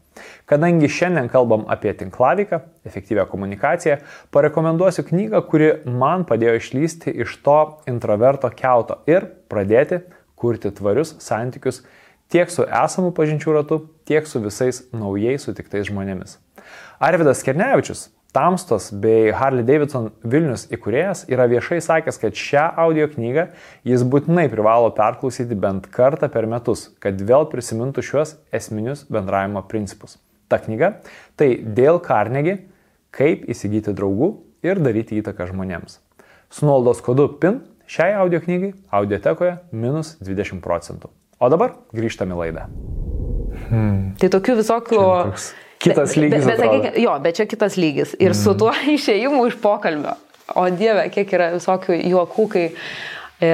Kadangi 0.50 0.90
šiandien 0.92 1.30
kalbam 1.32 1.64
apie 1.72 1.94
tinklaviką, 1.98 2.60
efektyvę 2.86 3.26
komunikaciją, 3.32 3.98
parekomenduosiu 4.36 5.06
knygą, 5.08 5.42
kuri 5.48 5.72
man 5.88 6.26
padėjo 6.28 6.58
išlysti 6.60 7.14
iš 7.24 7.38
to 7.46 7.60
introverto 7.90 8.52
keuto 8.56 9.00
ir 9.10 9.30
pradėti 9.52 10.02
kurti 10.36 10.72
tvarius 10.76 11.16
santykius 11.24 11.84
tiek 12.32 12.52
su 12.52 12.66
esamu 12.66 13.12
pažinčių 13.16 13.58
ratu, 13.60 13.82
tiek 14.08 14.28
su 14.28 14.42
visais 14.44 14.84
naujai 14.96 15.38
sutiktais 15.40 15.90
žmonėmis. 15.90 16.38
Arvidas 17.02 17.44
Kernevičius 17.46 18.08
Tamstos 18.32 18.92
bei 18.92 19.34
Harley 19.36 19.66
Davidson 19.68 20.06
Vilnius 20.24 20.64
įkūrėjas 20.72 21.26
yra 21.28 21.50
viešai 21.52 21.82
sakęs, 21.84 22.16
kad 22.22 22.38
šią 22.38 22.64
audio 22.80 23.10
knygą 23.12 23.50
jis 23.84 24.06
būtinai 24.08 24.46
privalo 24.52 24.88
perklausyti 24.96 25.58
bent 25.60 25.90
kartą 25.92 26.30
per 26.32 26.48
metus, 26.48 26.86
kad 27.04 27.20
vėl 27.20 27.50
prisimintų 27.52 28.06
šiuos 28.08 28.38
esminius 28.56 29.04
bendravimo 29.12 29.66
principus. 29.68 30.16
Ta 30.48 30.62
knyga- 30.64 31.02
tai 31.38 31.58
dėl 31.60 32.00
Carnegie- 32.00 32.62
kaip 33.18 33.44
įsigyti 33.52 33.92
draugų 33.92 34.38
ir 34.64 34.80
daryti 34.80 35.20
įtaką 35.20 35.52
žmonėms. 35.52 36.00
Su 36.50 36.66
nuolaidos 36.66 37.02
kodu 37.04 37.28
PIN 37.28 37.60
šiai 37.86 38.16
audio 38.16 38.40
knygai 38.40 38.74
audiotekoje 38.94 39.60
minus 39.74 40.16
20 40.24 40.62
procentų. 40.62 41.10
O 41.40 41.50
dabar 41.50 41.76
grįžtame 41.94 42.32
į 42.32 42.40
laidą. 42.46 42.64
Hmm. 43.68 44.16
Tai 44.16 44.30
tokių 44.30 44.56
visokių... 44.64 45.02
Čia 45.36 45.71
Kitas 45.82 46.16
lygis. 46.20 46.46
Bet, 46.46 46.60
bet, 46.62 46.76
bet, 46.86 46.98
jo, 47.02 47.14
bet 47.24 47.40
čia 47.40 47.48
kitas 47.50 47.78
lygis. 47.80 48.16
Ir 48.20 48.32
mm. 48.32 48.40
su 48.42 48.56
tuo 48.60 48.74
išėjimu 48.96 49.46
iš 49.50 49.58
pokalbio. 49.64 50.16
O 50.60 50.66
Dieve, 50.76 51.06
kiek 51.14 51.32
yra 51.38 51.52
visokių 51.56 52.02
juokų, 52.12 52.48
kai... 52.52 52.66
E, 53.42 53.54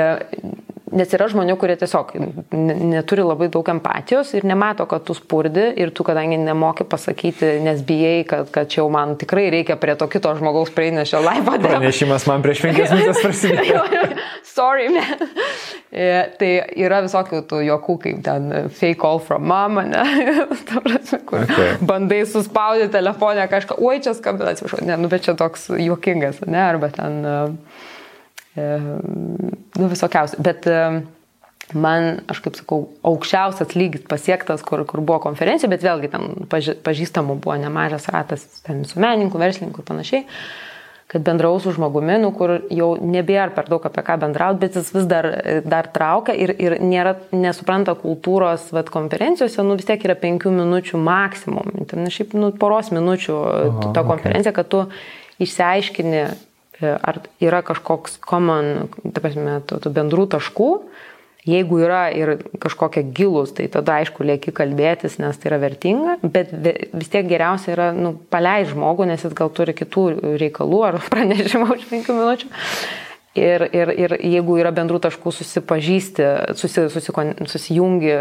Nes 0.98 1.14
yra 1.14 1.28
žmonių, 1.30 1.58
kurie 1.60 1.76
tiesiog 1.80 2.14
neturi 2.52 3.26
labai 3.26 3.50
daug 3.54 3.68
empatijos 3.70 4.34
ir 4.38 4.46
nemato, 4.48 4.88
kad 4.90 5.04
tu 5.06 5.14
spurdi 5.18 5.68
ir 5.78 5.92
tu, 5.96 6.06
kadangi 6.08 6.40
nemoki 6.42 6.88
pasakyti, 6.88 7.58
nes 7.66 7.84
bijai, 7.86 8.24
kad, 8.30 8.50
kad 8.54 8.72
čia 8.72 8.82
jau 8.82 8.88
man 8.94 9.16
tikrai 9.20 9.48
reikia 9.54 9.78
prie 9.80 9.98
to 10.00 10.08
kito 10.12 10.32
žmogaus 10.40 10.72
prieinešio 10.76 11.22
laivo. 11.26 11.58
Pranešimas 11.62 12.28
man 12.30 12.46
prieš 12.46 12.64
penkias 12.66 12.94
minutės 12.96 13.22
prasidėjo. 13.24 13.84
Sorry, 14.58 14.88
man. 14.94 15.28
E, 15.92 16.08
tai 16.40 16.52
yra 16.82 17.04
visokių 17.06 17.44
tų 17.50 17.62
juokų, 17.68 17.98
kaip 18.04 18.24
ten 18.26 18.50
fake 18.74 18.98
call 19.02 19.22
from 19.24 19.46
mama, 19.48 19.86
ne? 19.88 20.04
Prasme, 20.88 21.22
kur 21.30 21.44
okay. 21.46 21.76
bandai 21.88 22.24
suspaudyti 22.28 22.92
telefonę 22.96 23.46
kažką, 23.52 23.78
oi 23.84 24.02
čia 24.04 24.16
skambina, 24.18 24.56
atsiprašau, 24.56 24.82
ne, 24.88 24.98
nu 25.00 25.12
bet 25.12 25.28
čia 25.28 25.38
toks 25.38 25.70
juokingas, 25.78 26.42
ne, 26.48 26.64
arba 26.64 26.92
ten... 26.94 27.22
Uh, 27.26 27.67
nu 28.58 29.90
visokiausių. 29.92 30.42
Bet 30.44 30.68
man, 31.76 32.22
aš 32.32 32.42
kaip 32.46 32.56
sakau, 32.60 32.80
aukščiausias 33.08 33.76
lygis 33.76 34.06
pasiektas, 34.08 34.64
kur, 34.66 34.86
kur 34.88 35.04
buvo 35.04 35.20
konferencija, 35.26 35.70
bet 35.72 35.84
vėlgi 35.86 36.12
ten 36.14 36.48
pažįstamų 36.86 37.40
buvo 37.44 37.58
nemažas 37.60 38.08
ratas, 38.14 38.46
ten 38.66 38.86
visuomeninkų, 38.86 39.44
verslininkų 39.44 39.84
ir 39.84 39.92
panašiai 39.92 40.26
kad 41.08 41.24
bendrau 41.24 41.56
su 41.60 41.72
žmogumi, 41.72 42.18
nu, 42.20 42.34
kur 42.36 42.52
jau 42.68 42.90
nebėra 43.00 43.54
per 43.56 43.70
daug 43.72 43.86
apie 43.88 44.02
ką 44.04 44.18
bendrauti, 44.26 44.60
bet 44.60 44.76
jis 44.76 44.90
vis 44.92 45.06
dar, 45.08 45.28
dar 45.64 45.88
traukia 45.96 46.36
ir, 46.36 46.52
ir 46.60 46.76
nėra, 46.84 47.14
nesupranta 47.32 47.96
kultūros 47.96 48.66
vat, 48.76 48.92
konferencijose, 48.92 49.64
nu 49.64 49.78
vis 49.80 49.88
tiek 49.88 50.04
yra 50.04 50.18
penkių 50.20 50.52
minučių 50.58 51.00
maksimum, 51.00 51.72
ten 51.88 52.12
šiaip 52.12 52.36
nu, 52.36 52.52
poros 52.60 52.92
minučių 52.92 53.38
Aha, 53.38 53.94
ta 53.96 54.04
konferencija, 54.04 54.52
okay. 54.52 54.60
kad 54.60 54.74
tu 54.74 54.84
išsiaiškini 55.48 56.26
E, 56.26 56.47
ar 56.82 57.22
yra 57.44 57.62
kažkoks 57.66 58.20
common, 58.26 58.88
ta 59.14 59.24
prasme, 59.24 59.60
tų, 59.68 59.82
tų 59.84 59.94
bendrų 59.96 60.28
taškų. 60.38 60.72
Jeigu 61.48 61.78
yra 61.80 62.10
ir 62.12 62.34
kažkokie 62.60 63.06
gilus, 63.16 63.54
tai 63.56 63.70
tada 63.72 64.02
aišku 64.02 64.26
lieki 64.28 64.52
kalbėtis, 64.52 65.16
nes 65.22 65.38
tai 65.40 65.48
yra 65.54 65.62
vertinga, 65.62 66.18
bet 66.20 66.52
vis 66.52 67.12
tiek 67.14 67.24
geriausia 67.30 67.72
yra 67.72 67.86
nu, 67.96 68.18
paleis 68.34 68.74
žmogų, 68.74 69.08
nes 69.08 69.24
jis 69.24 69.36
gal 69.38 69.54
turi 69.56 69.76
kitų 69.78 70.08
reikalų 70.42 70.82
ar 70.90 71.00
pranešimą 71.14 71.70
už 71.78 71.88
penkių 71.94 72.18
minučių. 72.20 72.52
Ir, 73.38 73.68
ir, 73.76 73.92
ir 73.94 74.14
jeigu 74.18 74.56
yra 74.58 74.72
bendrų 74.74 74.98
taškų, 75.04 75.32
susipažįsti, 75.36 76.26
susi, 76.58 76.88
susikon, 76.90 77.34
susijungi 77.50 78.16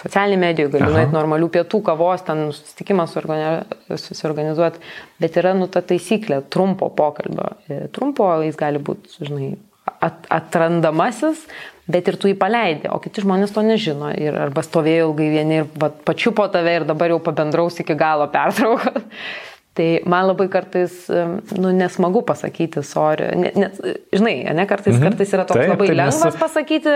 socialinį 0.00 0.40
medijų, 0.42 0.72
gali 0.74 0.90
nuėti 0.92 1.14
normalių 1.14 1.48
pietų, 1.54 1.80
kavos, 1.86 2.24
ten 2.26 2.50
susitikimą 2.52 3.06
susiorganizuoti, 3.08 4.82
bet 5.22 5.40
yra 5.40 5.54
nu 5.56 5.70
ta 5.72 5.80
taisyklė 5.80 6.42
trumpo 6.52 6.90
pokalbio. 6.98 7.54
Trumpo 7.96 8.28
jis 8.44 8.60
gali 8.60 8.82
būti, 8.82 9.16
žinai, 9.24 9.50
at, 10.04 10.28
atrandamasis, 10.36 11.46
bet 11.88 12.08
ir 12.10 12.18
tu 12.20 12.28
jį 12.28 12.36
paleidi, 12.40 12.90
o 12.92 13.00
kiti 13.02 13.24
žmonės 13.24 13.54
to 13.54 13.64
nežino. 13.64 14.12
Ir 14.12 14.36
arba 14.36 14.64
stovėjo 14.66 15.10
ilgai 15.10 15.28
vieni 15.32 15.62
ir 15.62 15.92
pačiupo 16.04 16.48
tave 16.52 16.80
ir 16.80 16.88
dabar 16.88 17.14
jau 17.14 17.22
pabendraus 17.24 17.80
iki 17.80 17.96
galo 17.98 18.28
pertraukos. 18.32 19.06
Tai 19.78 19.86
man 20.10 20.24
labai 20.26 20.48
kartais, 20.50 20.94
nu, 21.54 21.70
nesmagu 21.70 22.24
pasakyti, 22.26 22.82
sorry. 22.82 23.28
Ne, 23.38 23.52
ne, 23.54 23.68
žinai, 24.10 24.34
ne, 24.56 24.64
kartais, 24.66 24.96
mhm. 24.96 25.04
kartais 25.06 25.34
yra 25.36 25.44
toks 25.46 25.60
taip, 25.60 25.70
labai 25.70 25.86
taip, 25.86 25.98
lengvas 26.00 26.24
nes... 26.24 26.38
pasakyti, 26.40 26.94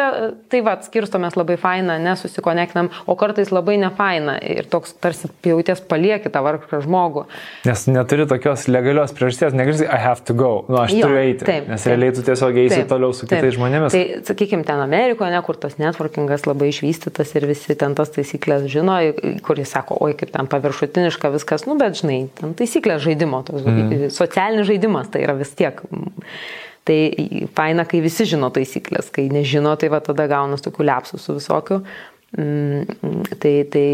tai 0.51 0.63
va, 0.67 0.75
skirstomės 0.83 1.37
labai 1.39 1.55
fainą, 1.63 2.01
nesusikonektinam, 2.03 2.91
o 3.07 3.15
kartais 3.21 3.53
labai 3.55 3.77
nefaina 3.79 4.35
ir 4.43 4.67
toks 4.73 4.97
tarsi 4.99 5.31
jauties 5.47 5.85
palieki 5.87 6.33
tą 6.33 6.43
vargšą 6.43 6.81
žmogų. 6.89 7.23
Nes 7.69 7.85
neturi 7.87 8.27
tokios 8.33 8.67
legalios 8.67 9.15
priežasties, 9.15 9.55
negali 9.55 9.87
I 9.87 10.01
have 10.03 10.27
to 10.27 10.35
go, 10.35 10.51
nu, 10.67 10.81
aš 10.83 10.97
jo, 10.97 11.07
turiu 11.07 11.23
eiti, 11.23 11.47
taip, 11.47 11.71
nes 11.71 11.87
taip, 11.87 11.93
realiai 11.93 12.17
tu 12.19 12.27
tiesiog 12.27 12.61
eisi 12.65 12.81
taip, 12.81 12.91
toliau 12.91 13.15
su 13.15 13.29
kitais 13.29 13.47
taip. 13.47 13.57
žmonėmis. 13.61 13.95
Tai, 13.95 14.03
sakykime, 14.33 14.67
ten 14.67 14.83
Amerikoje, 14.83 15.31
ne, 15.37 15.45
kur 15.47 15.61
tas 15.63 15.79
networkingas 15.79 16.49
labai 16.51 16.73
išvystytas 16.75 17.31
ir 17.39 17.47
visi 17.53 17.79
ten 17.79 17.95
tas 17.99 18.11
taisyklės 18.19 18.67
žino, 18.75 18.99
kur 19.47 19.63
jis 19.63 19.71
sako, 19.79 20.03
oi, 20.03 20.19
kaip 20.19 20.35
ten 20.35 20.51
paviršutiniška 20.51 21.31
viskas, 21.39 21.69
nu, 21.71 21.79
bet 21.79 22.03
žinai, 22.03 22.25
ten 22.43 22.59
taisyklės 22.59 22.72
taisyklės 22.73 23.03
žaidimo, 23.05 23.43
toks, 23.45 23.67
mm. 23.69 24.07
socialinis 24.15 24.69
žaidimas 24.69 25.11
tai 25.13 25.27
yra 25.27 25.37
vis 25.37 25.53
tiek. 25.59 25.83
Tai 26.83 26.97
faina, 27.55 27.85
kai 27.87 28.01
visi 28.03 28.27
žino 28.27 28.49
taisyklės, 28.51 29.13
kai 29.15 29.29
nežino, 29.31 29.77
tai 29.79 29.93
va 29.93 30.01
tada 30.03 30.27
gaunas 30.27 30.65
tokių 30.65 30.89
lepsusų 30.89 31.37
visokių. 31.39 31.79
Mm, 32.33 32.97
tai, 33.43 33.53
tai, 33.69 33.87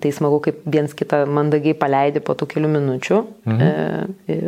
tai 0.00 0.10
smagu, 0.16 0.40
kaip 0.46 0.62
viens 0.64 0.94
kitą 0.96 1.26
mandagiai 1.28 1.76
paleidi 1.76 2.22
po 2.24 2.32
tų 2.32 2.48
kelių 2.54 2.70
minučių, 2.72 3.18
mhm. 3.44 4.16
e, 4.32 4.38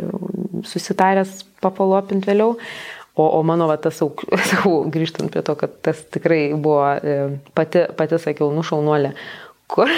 susitaręs 0.65 1.43
papalopint 1.61 2.25
vėliau. 2.25 2.57
O, 3.15 3.23
o 3.37 3.43
mano 3.47 3.69
va, 3.69 3.77
tas, 3.79 4.01
sakau, 4.49 4.81
grįžtant 4.91 5.31
prie 5.31 5.45
to, 5.45 5.55
kad 5.61 5.77
tas 5.85 6.01
tikrai 6.11 6.49
buvo, 6.57 6.81
e, 6.99 7.37
pati, 7.55 7.85
pati 7.95 8.19
sakiau, 8.19 8.49
nušaunuolė, 8.57 9.13
kur 9.67 9.89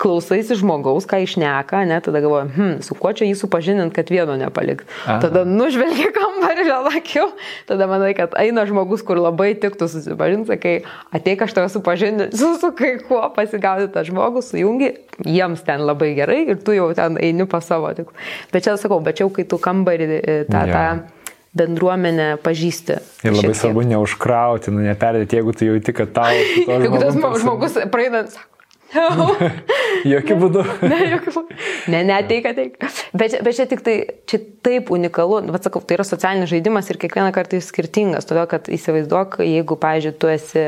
klausaisi 0.00 0.56
žmogaus, 0.56 1.04
ką 1.08 1.20
išneka, 1.24 1.82
ne, 1.88 1.98
tada 2.04 2.22
galvoju, 2.24 2.48
hm, 2.54 2.76
su 2.86 2.96
kuo 2.96 3.10
čia 3.12 3.26
jį 3.28 3.34
supažinint, 3.36 3.92
kad 3.94 4.08
vieno 4.12 4.36
nepalikt. 4.40 4.88
Aha. 5.04 5.18
Tada 5.26 5.44
nužvelgi 5.48 6.08
kambarį 6.16 6.64
vėl 6.70 6.88
akiu, 6.96 7.26
tada 7.68 7.88
manai, 7.90 8.14
kad 8.16 8.36
eina 8.40 8.64
žmogus, 8.68 9.04
kur 9.04 9.20
labai 9.20 9.50
tiktų 9.60 9.90
susipažinti, 9.92 10.48
sakai, 10.54 10.74
ateik 11.14 11.44
aš 11.44 11.56
tave 11.58 11.72
supažinti, 11.74 12.30
su, 12.38 12.72
kai 12.78 12.96
kuo 13.04 13.20
pasigauti 13.36 13.90
tą 13.92 14.06
žmogų, 14.08 14.44
sujungi, 14.46 14.94
jiems 15.26 15.66
ten 15.68 15.84
labai 15.84 16.14
gerai 16.16 16.40
ir 16.48 16.64
tu 16.64 16.76
jau 16.76 16.88
ten 16.96 17.20
eini 17.20 17.48
pas 17.50 17.66
savo 17.66 17.92
tik. 17.96 18.10
Bet 18.54 18.64
čia 18.64 18.78
sakau, 18.80 19.02
bet 19.04 19.20
čia 19.20 19.26
jau 19.26 19.32
kai 19.36 19.44
tu 19.48 19.60
kambarį 19.62 20.10
e, 20.16 20.42
tą... 20.48 20.64
Yeah. 20.64 20.74
tą 20.74 21.14
bendruomenę 21.58 22.36
pažįsti. 22.44 22.98
Ir 23.26 23.34
labai 23.34 23.54
svarbu 23.56 23.82
neužkrauti, 23.88 24.70
nu, 24.70 24.84
neperdėti, 24.84 25.40
jeigu 25.40 25.54
tu 25.56 25.66
jauti, 25.66 25.94
kad 25.96 26.12
tau... 26.14 26.36
Jeigu 26.68 27.00
tas 27.00 27.16
žmogus 27.16 27.78
praeidant, 27.90 28.36
sako, 28.36 28.57
jokių 30.14 30.36
būdų. 30.42 30.62
ne, 30.88 31.00
jokių 31.12 31.34
būdų. 31.34 31.56
Ne, 31.92 32.02
ne, 32.08 32.14
ateik, 32.16 32.48
ateik. 32.48 32.78
Bet, 33.12 33.36
bet 33.44 33.58
čia 33.58 33.68
tik 33.70 33.82
tai, 33.84 33.96
čia 34.30 34.40
taip 34.64 34.92
unikalu, 34.94 35.42
bet 35.52 35.68
sakau, 35.68 35.82
tai 35.84 35.98
yra 35.98 36.06
socialinis 36.08 36.52
žaidimas 36.52 36.88
ir 36.88 37.00
kiekvieną 37.00 37.32
kartą 37.36 37.60
jis 37.60 37.68
skirtingas, 37.72 38.28
todėl 38.28 38.48
kad 38.50 38.70
įsivaizduok, 38.72 39.40
jeigu, 39.44 39.78
pavyzdžiui, 39.80 40.16
tu 40.20 40.32
esi 40.32 40.64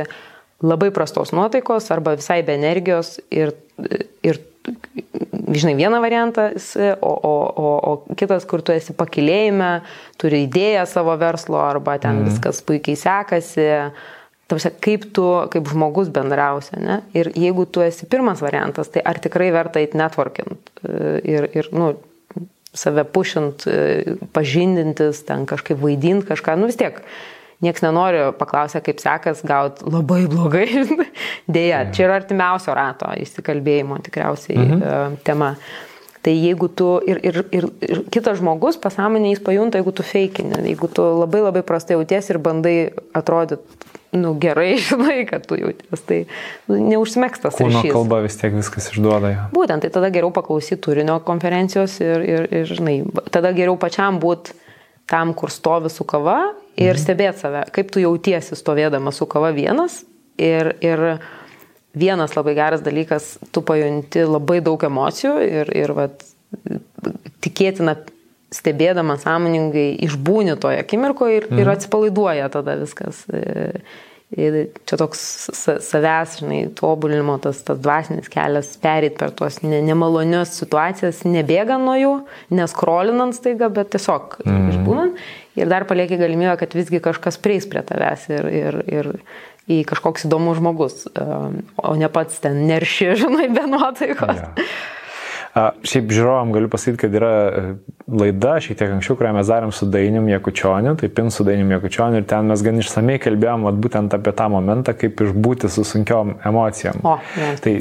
labai 0.60 0.90
prastos 0.92 1.32
nuotaikos 1.32 1.88
arba 1.94 2.18
visai 2.20 2.42
be 2.44 2.52
energijos 2.58 3.16
ir, 3.32 3.54
ir 4.26 4.42
žinai, 5.56 5.74
vieną 5.78 6.00
variantą, 6.04 6.50
o, 7.00 7.14
o, 7.14 7.34
o, 7.56 7.68
o 7.90 8.14
kitas, 8.16 8.44
kur 8.44 8.60
tu 8.62 8.74
esi 8.76 8.92
pakilėjime, 8.96 9.72
turi 10.20 10.44
idėją 10.44 10.84
savo 10.88 11.16
verslo 11.20 11.60
arba 11.62 11.96
ten 12.02 12.20
mm. 12.20 12.28
viskas 12.28 12.60
puikiai 12.66 12.98
sekasi 13.00 13.68
Tavsia, 14.50 14.72
kaip 14.82 15.04
tu, 15.14 15.24
kaip 15.52 15.68
žmogus 15.70 16.08
bendrausi, 16.10 16.74
ne? 16.82 17.00
Ir 17.14 17.30
jeigu 17.38 17.68
tu 17.70 17.84
esi 17.84 18.08
pirmas 18.10 18.40
variantas, 18.42 18.90
tai 18.90 19.02
ar 19.06 19.20
tikrai 19.22 19.52
verta 19.54 19.78
eiti 19.78 19.98
networkint 20.00 20.72
e, 20.82 20.94
ir, 21.22 21.46
ir 21.54 21.68
nu, 21.70 21.92
save 22.74 23.04
pušint, 23.14 23.66
e, 23.70 24.16
pažindintis, 24.34 25.22
ten 25.28 25.46
kažkaip 25.50 25.78
vaidinti 25.78 26.26
kažką, 26.32 26.56
nu 26.58 26.70
vis 26.70 26.80
tiek. 26.80 26.98
Niekas 27.60 27.84
nenori 27.84 28.22
paklausę, 28.40 28.80
kaip 28.80 29.02
sekas, 29.02 29.42
gauti 29.44 29.84
labai 29.84 30.22
blogai. 30.32 30.64
Deja, 31.58 31.82
čia 31.92 32.06
yra 32.06 32.16
artimiausio 32.22 32.72
rato 32.72 33.10
įsikalbėjimo 33.20 33.98
tikriausiai 34.06 34.56
mhm. 34.64 35.18
tema. 35.26 35.52
Tai 36.24 36.32
jeigu 36.32 36.70
tu 36.76 36.88
ir, 37.08 37.20
ir, 37.24 37.42
ir, 37.52 37.66
ir 37.84 38.00
kitas 38.12 38.40
žmogus 38.40 38.80
pasąmonė 38.80 39.34
jis 39.34 39.44
pajunta, 39.44 39.78
jeigu 39.80 39.92
tu 39.96 40.04
feikini, 40.04 40.58
jeigu 40.72 40.88
tu 40.92 41.04
labai 41.20 41.44
labai 41.44 41.62
prastai 41.68 41.96
jauties 41.96 42.32
ir 42.32 42.40
bandai 42.44 42.74
atrodyti 43.16 43.80
nu, 44.12 44.34
gerai 44.42 44.78
žinai, 44.88 45.24
kad 45.28 45.46
tu 45.46 45.58
jauties, 45.60 46.04
tai 46.06 46.20
nu, 46.70 46.78
neužsmėgstas 46.90 47.58
ryšys. 47.58 47.80
Kūno 47.82 47.94
kalba 47.94 48.22
vis 48.24 48.38
tiek 48.40 48.54
viskas 48.56 48.90
išduoda. 48.92 49.32
Jo. 49.34 49.44
Būtent, 49.54 49.84
tai 49.84 49.92
tada 49.94 50.10
geriau 50.14 50.32
paklausyti 50.34 50.80
turinio 50.84 51.20
konferencijos 51.26 51.98
ir, 52.02 52.24
ir, 52.26 52.48
ir, 52.62 52.70
žinai, 52.70 52.96
tada 53.32 53.54
geriau 53.56 53.78
pačiam 53.80 54.20
būti 54.22 54.56
tam, 55.10 55.34
kur 55.34 55.50
stovi 55.50 55.90
su 55.90 56.06
kava 56.06 56.38
ir 56.76 56.94
mhm. 56.94 57.02
stebėti 57.02 57.44
save, 57.44 57.66
kaip 57.74 57.90
tu 57.94 58.02
jautiesi 58.02 58.58
stovėdama 58.58 59.12
su 59.14 59.26
kava 59.30 59.50
vienas 59.56 60.02
ir, 60.38 60.74
ir 60.84 61.20
vienas 61.94 62.36
labai 62.38 62.54
geras 62.54 62.84
dalykas, 62.86 63.34
tu 63.50 63.62
pajunti 63.66 64.22
labai 64.26 64.60
daug 64.62 64.82
emocijų 64.86 65.34
ir, 65.42 65.72
ir 65.74 65.94
vat, 65.96 66.22
tikėtina 67.42 67.96
stebėdama 68.54 69.16
sąmoningai 69.22 69.94
išbūni 70.06 70.56
toje 70.60 70.82
akimirkoje 70.82 71.40
ir, 71.40 71.48
mhm. 71.50 71.62
ir 71.62 71.74
atsipalaiduoja 71.76 72.52
tada 72.52 72.78
viskas. 72.80 73.26
Ir 74.30 74.56
čia 74.86 74.94
toks 74.94 75.20
savęs, 75.82 76.36
žinai, 76.38 76.60
tobulinimo, 76.78 77.34
tas, 77.42 77.64
tas 77.66 77.80
dvasinis 77.82 78.30
kelias, 78.30 78.76
perėti 78.78 79.18
per 79.18 79.32
tuos 79.34 79.56
ne, 79.64 79.80
nemalonius 79.82 80.52
situacijas, 80.60 81.24
nebėgant 81.26 81.82
nuo 81.82 81.96
jų, 81.98 82.12
neskrolinant 82.54 83.34
staiga, 83.34 83.66
bet 83.74 83.90
tiesiog 83.96 84.38
mm. 84.44 84.68
išbūnant. 84.70 85.24
Ir 85.58 85.72
dar 85.72 85.82
palieki 85.90 86.20
galimybę, 86.20 86.54
kad 86.60 86.78
visgi 86.78 87.02
kažkas 87.02 87.40
prieis 87.42 87.66
prie 87.66 87.82
tavęs 87.82 88.28
ir, 88.30 88.46
ir, 88.54 88.78
ir 88.86 89.10
į 89.66 89.82
kažkoks 89.90 90.28
įdomus 90.30 90.62
žmogus, 90.62 91.02
o 91.10 91.98
ne 91.98 92.14
pats 92.14 92.38
ten 92.46 92.62
nerši, 92.70 93.10
žinai, 93.24 93.50
be 93.50 93.66
nuotaikos. 93.66 94.46
Yeah. 94.46 94.72
Šiaip 95.50 96.12
žiūrovam 96.14 96.52
galiu 96.54 96.68
pasakyti, 96.70 97.00
kad 97.02 97.14
yra 97.18 97.30
e, 97.50 97.62
laida 98.06 98.52
šiek 98.62 98.76
tiek 98.78 98.92
anksčiau, 98.94 99.16
kurią 99.18 99.32
mes 99.34 99.48
darėm 99.50 99.72
su 99.74 99.88
Dainium 99.90 100.28
Jekučioniu, 100.30 100.92
tai 101.00 101.10
pin 101.10 101.32
su 101.34 101.42
Dainium 101.46 101.72
Jekučioniu 101.74 102.20
ir 102.20 102.26
ten 102.30 102.46
mes 102.46 102.62
gan 102.62 102.78
išsamei 102.78 103.18
kalbėjom 103.22 103.66
vat, 103.66 103.80
būtent 103.82 104.14
apie 104.14 104.34
tą 104.38 104.46
momentą, 104.54 104.94
kaip 104.98 105.18
išbūti 105.26 105.70
su 105.74 105.82
sunkiom 105.88 106.36
emocijom. 106.46 107.02
O, 107.02 107.16
ne, 107.40 107.50
tai. 107.64 107.76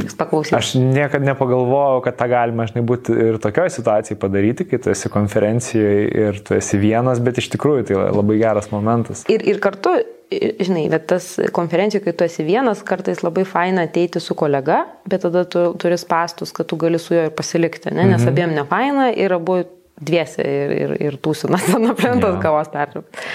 Aš 0.58 0.74
niekada 0.82 1.30
nepagalvojau, 1.30 2.02
kad 2.08 2.18
tą 2.18 2.30
galima, 2.32 2.66
žinai, 2.72 2.86
būti 2.90 3.14
ir 3.30 3.42
tokioje 3.44 3.76
situacijoje 3.78 4.22
padaryti, 4.22 4.66
kai 4.70 4.82
tu 4.82 4.94
esi 4.96 5.14
konferencijoje 5.14 6.08
ir 6.26 6.42
tu 6.46 6.58
esi 6.58 6.82
vienas, 6.82 7.22
bet 7.22 7.38
iš 7.38 7.52
tikrųjų 7.54 7.92
tai 7.92 8.02
labai 8.10 8.42
geras 8.42 8.74
momentas. 8.74 9.28
Ir, 9.30 9.46
ir 9.46 9.62
kartu 9.62 10.00
žinai, 10.30 10.84
bet 10.92 11.08
tas 11.10 11.28
konferencijų, 11.56 12.04
kai 12.06 12.14
tu 12.18 12.26
esi 12.28 12.46
vienas, 12.46 12.84
kartais 12.86 13.24
labai 13.26 13.46
faina 13.50 13.88
ateiti 13.88 14.22
su 14.22 14.36
kolega, 14.38 14.84
bet 15.10 15.24
tada 15.26 15.46
tu 15.50 15.64
turi 15.82 15.98
pastus, 16.10 16.54
kad 16.56 16.70
tu 16.70 16.78
gali 16.80 17.00
su 17.02 17.16
juo 17.16 17.26
ir 17.28 17.34
pasilikti, 17.36 17.94
ne? 17.94 18.06
nes 18.12 18.22
mhm. 18.22 18.30
abiem 18.32 18.54
ne 18.58 18.66
faina 18.70 19.10
ir 19.12 19.34
abu 19.34 19.62
dviesi 20.00 20.46
ir, 20.46 20.76
ir, 20.76 20.94
ir 21.10 21.18
tūsinas 21.24 21.66
ten 21.72 21.90
aplintos 21.90 22.38
ja. 22.38 22.44
kavos 22.44 22.70
pertraukas. 22.74 23.32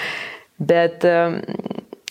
Bet 0.55 1.03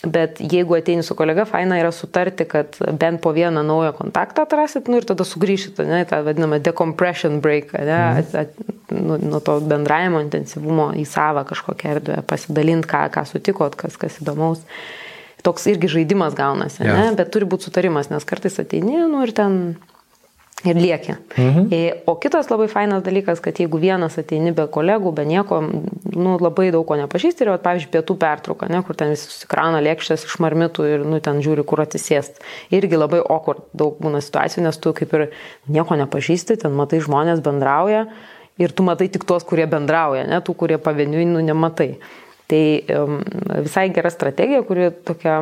Bet 0.05 0.39
jeigu 0.39 0.75
ateini 0.77 1.03
su 1.03 1.15
kolega, 1.17 1.45
faina 1.49 1.79
yra 1.81 1.91
sutarti, 1.95 2.45
kad 2.49 2.77
bent 2.99 3.21
po 3.23 3.31
vieną 3.33 3.63
naują 3.65 3.93
kontaktą 3.97 4.45
atrasit, 4.45 4.89
nu 4.91 4.99
ir 5.01 5.07
tada 5.09 5.25
sugrįšite, 5.25 5.85
ne, 5.89 6.03
tą 6.09 6.21
vadinamą 6.25 6.59
decompression 6.63 7.39
break, 7.41 7.73
ne, 7.73 7.95
mm. 7.95 8.19
at, 8.21 8.35
at, 8.35 8.75
nu, 8.93 9.17
nuo 9.17 9.41
to 9.43 9.57
bendravimo 9.65 10.21
intensyvumo 10.25 10.91
į 10.99 11.07
savo 11.09 11.45
kažkokią 11.49 11.95
erdvę, 11.95 12.19
pasidalinti, 12.29 12.89
ką, 12.91 13.07
ką 13.15 13.25
sutikot, 13.31 13.79
kas, 13.79 13.97
kas 14.01 14.21
įdomaus. 14.21 14.61
Toks 15.45 15.67
irgi 15.69 15.89
žaidimas 15.97 16.37
gaunasi, 16.37 16.83
yeah. 16.85 17.01
ne, 17.01 17.17
bet 17.17 17.33
turi 17.33 17.49
būti 17.49 17.69
sutarimas, 17.69 18.09
nes 18.13 18.25
kartais 18.25 18.57
ateini, 18.61 19.03
nu 19.09 19.25
ir 19.25 19.33
ten 19.37 19.59
ir 20.63 20.75
liekia. 20.75 21.17
Mhm. 21.37 21.67
E, 21.71 22.03
o 22.05 22.15
kitas 22.15 22.49
labai 22.49 22.67
fainas 22.71 23.03
dalykas, 23.03 23.41
kad 23.43 23.57
jeigu 23.59 23.79
vienas 23.81 24.17
ateini 24.17 24.53
be 24.55 24.65
kolegų, 24.71 25.11
be 25.15 25.25
nieko, 25.27 25.59
nu, 26.15 26.37
labai 26.41 26.69
daug 26.73 26.85
ko 26.87 26.97
nepažįsti 26.99 27.45
ir, 27.45 27.51
va, 27.53 27.59
pavyzdžiui, 27.61 27.91
pietų 27.93 28.15
pertrauka, 28.21 28.69
ne, 28.71 28.81
kur 28.85 28.97
ten 28.97 29.11
visi 29.13 29.27
susikrauna 29.27 29.83
lėkštės 29.85 30.25
iš 30.29 30.37
marmitų 30.43 30.87
ir 30.89 31.05
nu, 31.05 31.19
ten 31.23 31.41
žiūri, 31.45 31.65
kur 31.67 31.83
atsisėst. 31.83 32.41
Irgi 32.73 32.97
labai 32.99 33.21
okor 33.21 33.65
daug 33.77 33.99
būna 34.01 34.23
situacijų, 34.23 34.65
nes 34.65 34.79
tu 34.81 34.95
kaip 34.95 35.13
ir 35.17 35.27
nieko 35.67 35.99
nepažįsti, 35.99 36.61
ten 36.63 36.73
matai 36.77 37.01
žmonės 37.03 37.43
bendrauja 37.45 38.05
ir 38.61 38.71
tu 38.71 38.87
matai 38.87 39.09
tik 39.11 39.27
tuos, 39.27 39.43
kurie 39.43 39.67
bendrauja, 39.69 40.25
ne, 40.29 40.39
tų, 40.41 40.55
kurie 40.63 40.79
pavieniui 40.81 41.27
nu, 41.29 41.43
nematai. 41.43 41.95
Tai 42.45 42.63
um, 42.93 43.21
visai 43.65 43.89
gera 43.93 44.11
strategija, 44.13 44.61
kuri 44.67 44.91
tokia 45.05 45.39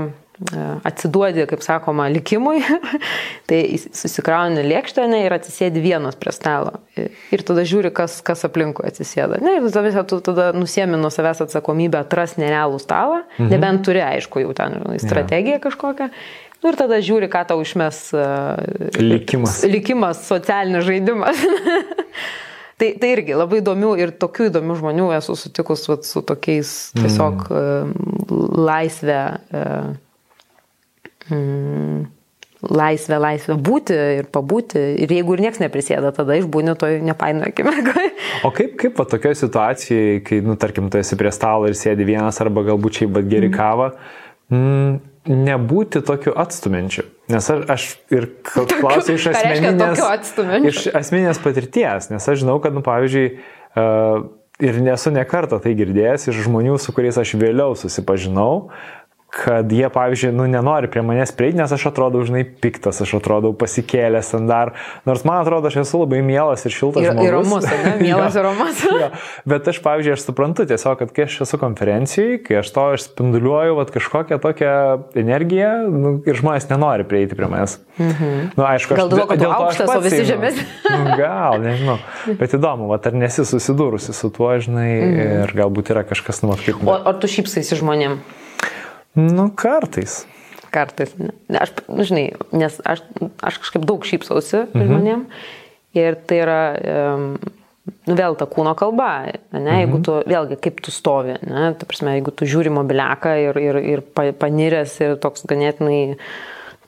atsiduodi, 0.83 1.45
kaip 1.49 1.61
sakoma, 1.61 2.07
likimui, 2.11 2.61
tai 3.49 3.59
susikrauni 3.77 4.63
lėkštę 4.65 5.05
ne, 5.09 5.23
ir 5.27 5.35
atsisėdi 5.35 5.83
vienas 5.83 6.17
prie 6.19 6.33
stalo. 6.33 6.79
Ir 6.97 7.43
tada 7.45 7.65
žiūri, 7.67 7.93
kas, 7.93 8.19
kas 8.25 8.41
aplinkui 8.47 8.87
atsisėda. 8.89 9.39
Ne, 9.43 9.59
ir 9.59 9.67
tada, 9.73 10.05
tu 10.09 10.19
tada 10.25 10.49
nusiemi 10.57 10.97
nuo 10.99 11.11
savęs 11.13 11.43
atsakomybę 11.45 12.01
atras 12.01 12.37
nerealų 12.41 12.81
stalą, 12.81 13.21
mhm. 13.37 13.51
nebent 13.53 13.85
turi, 13.85 14.01
aišku, 14.05 14.41
jau 14.45 14.55
ten 14.57 14.79
strategiją 15.03 15.59
ja. 15.59 15.63
kažkokią. 15.67 16.09
Nu, 16.63 16.71
ir 16.71 16.79
tada 16.79 16.97
žiūri, 17.03 17.27
ką 17.31 17.43
tau 17.49 17.59
išmes 17.59 18.05
uh, 18.15 18.55
likimas. 18.97 19.59
Likimas, 19.67 20.23
socialinis 20.29 20.87
žaidimas. 20.87 21.43
Tai, 22.73 22.87
tai 22.99 23.11
irgi 23.13 23.35
labai 23.37 23.59
įdomių 23.61 23.91
ir 24.01 24.11
tokių 24.17 24.47
įdomių 24.49 24.75
žmonių 24.79 25.03
esu 25.15 25.35
sutikus 25.37 25.85
vat, 25.87 26.07
su 26.09 26.23
tokiais 26.25 26.71
tiesiog 26.97 27.43
mm. 27.45 27.91
uh, 27.93 28.31
laisvę 28.65 29.19
mm, 31.29 32.03
laisvę, 32.63 33.19
laisvę 33.19 33.55
būti 33.59 33.95
ir 34.19 34.27
pabūti. 34.33 34.81
Ir 35.03 35.11
jeigu 35.11 35.35
ir 35.35 35.43
niekas 35.45 35.61
neprisėda, 35.63 36.13
tada 36.15 36.37
išbūni 36.39 36.75
toj 36.79 36.99
nepaino 37.05 37.47
akimirkoje. 37.49 38.11
O 38.47 38.51
kaip, 38.55 38.75
kaip 38.79 38.99
va 38.99 39.07
tokioje 39.09 39.41
situacijoje, 39.43 40.19
kai, 40.27 40.41
nu, 40.45 40.57
tarkim, 40.59 40.89
tu 40.91 41.01
esi 41.01 41.19
prie 41.19 41.31
stalo 41.35 41.69
ir 41.69 41.79
sėdi 41.79 42.07
vienas 42.07 42.39
arba 42.43 42.65
galbūt 42.69 43.01
šiaip 43.01 43.17
bet 43.17 43.27
geri 43.31 43.49
mm. 43.49 43.57
kavą, 43.57 43.89
mm, 44.53 44.93
nebūti 45.33 46.03
tokiu 46.07 46.35
atstumenčiu. 46.39 47.07
Nes 47.31 47.49
aš, 47.49 47.65
aš 47.71 47.89
ir 48.11 48.29
klausiu 48.45 49.15
iš 49.15 49.29
asmeninės, 49.31 50.31
iš 50.67 50.85
asmeninės 50.91 51.39
patirties, 51.43 52.09
nes 52.11 52.31
aš 52.31 52.41
žinau, 52.43 52.57
kad, 52.63 52.75
nu, 52.75 52.83
pavyzdžiui, 52.83 53.27
uh, 53.79 54.25
ir 54.63 54.81
nesu 54.83 55.13
nekartą 55.13 55.59
tai 55.63 55.73
girdėjęs 55.77 56.27
iš 56.29 56.43
žmonių, 56.47 56.75
su 56.81 56.93
kuriais 56.95 57.17
aš 57.19 57.35
vėliau 57.39 57.77
susipažinau, 57.79 58.69
kad 59.33 59.71
jie, 59.71 59.89
pavyzdžiui, 59.89 60.29
nu, 60.37 60.45
nenori 60.45 60.87
prie 60.93 61.01
manęs 61.01 61.31
prieiti, 61.33 61.57
nes 61.57 61.71
aš 61.73 61.87
atrodau, 61.89 62.21
žinai, 62.27 62.43
piktas, 62.45 62.99
aš 63.01 63.15
atrodau 63.17 63.49
pasikėlęs 63.57 64.27
ant 64.37 64.45
dar. 64.49 64.71
Nors 65.09 65.23
man 65.25 65.39
atrodo, 65.41 65.71
aš 65.71 65.79
esu 65.81 66.03
labai 66.03 66.19
mielas 66.25 66.61
ir 66.67 66.75
šiltas 66.75 67.01
Ir, 67.01 67.15
žmogus. 67.15 67.25
ir 67.25 67.33
romus, 67.33 67.65
ne? 67.65 67.93
Mielas 68.05 68.37
ir 68.37 68.45
romus. 68.45 68.83
jo, 69.01 69.07
bet 69.49 69.69
aš, 69.73 69.79
pavyzdžiui, 69.87 70.13
aš 70.19 70.25
suprantu 70.27 70.67
tiesiog, 70.69 70.99
kad 71.01 71.15
kai 71.15 71.25
aš 71.25 71.39
esu 71.47 71.57
konferencijai, 71.63 72.35
kai 72.45 72.59
aš 72.61 72.69
to 72.75 72.83
aš 72.93 73.07
spinduliuoju 73.07 73.79
vat, 73.79 73.95
kažkokią 73.95 74.37
tokią 74.43 74.75
energiją 75.23 75.71
nu, 75.89 76.13
ir 76.29 76.37
žmonės 76.37 76.69
nenori 76.69 77.09
prieiti 77.09 77.39
prie 77.39 77.49
manęs. 77.49 77.79
Mhm. 77.97 78.53
Nu, 78.53 78.67
aišku, 78.69 78.93
aš, 78.93 79.01
Gal 79.01 79.11
dėl 79.15 79.25
dėl 79.33 79.49
to 79.49 79.51
aukštas, 79.57 79.95
o 79.97 80.05
visi 80.05 80.21
žemesni? 80.29 80.67
Nu, 80.93 81.17
gal, 81.17 81.57
nežinau. 81.63 81.97
Bet 82.37 82.53
įdomu, 82.53 82.85
vat, 82.93 83.09
ar 83.09 83.17
nesi 83.17 83.49
susidūrusi 83.49 84.13
su 84.13 84.29
tuo, 84.33 84.53
žinai, 84.61 84.87
mhm. 84.93 85.35
ir 85.41 85.57
galbūt 85.63 85.89
yra 85.97 86.05
kažkas, 86.05 86.45
nu, 86.45 86.53
kaip... 86.61 86.85
O 86.85 87.01
ar 87.01 87.17
tu 87.17 87.33
šypsaisi 87.33 87.81
žmonėm? 87.81 88.21
Nu, 89.13 89.49
kartais. 89.55 90.23
Kartais. 90.73 91.13
Aš, 91.53 91.73
nu, 91.85 92.05
žinai, 92.07 92.29
nes 92.55 92.79
aš, 92.81 93.03
aš 93.45 93.59
kažkaip 93.61 93.83
daug 93.85 94.05
šypsausi 94.07 94.63
mhm. 94.65 94.87
žmonėm. 94.87 95.27
Ir 95.93 96.17
tai 96.25 96.39
yra, 96.41 96.61
um, 97.13 97.27
nu 98.09 98.15
vėl 98.17 98.33
ta 98.39 98.47
kūno 98.49 98.73
kalba, 98.77 99.11
ne, 99.53 99.59
mhm. 99.59 99.75
jeigu 99.83 99.99
tu, 100.05 100.15
vėlgi, 100.25 100.57
kaip 100.63 100.81
tu 100.81 100.93
stovi, 100.93 101.35
ne, 101.45 101.67
ta 101.77 101.85
prasme, 101.89 102.15
jeigu 102.17 102.33
tu 102.33 102.47
žiūri 102.49 102.73
mobiliaką 102.73 103.35
ir, 103.43 103.59
ir, 103.61 103.79
ir 103.91 104.01
pa- 104.01 104.31
paniręs 104.33 104.95
ir 105.05 105.13
toks 105.21 105.45
ganėtinai, 105.49 106.15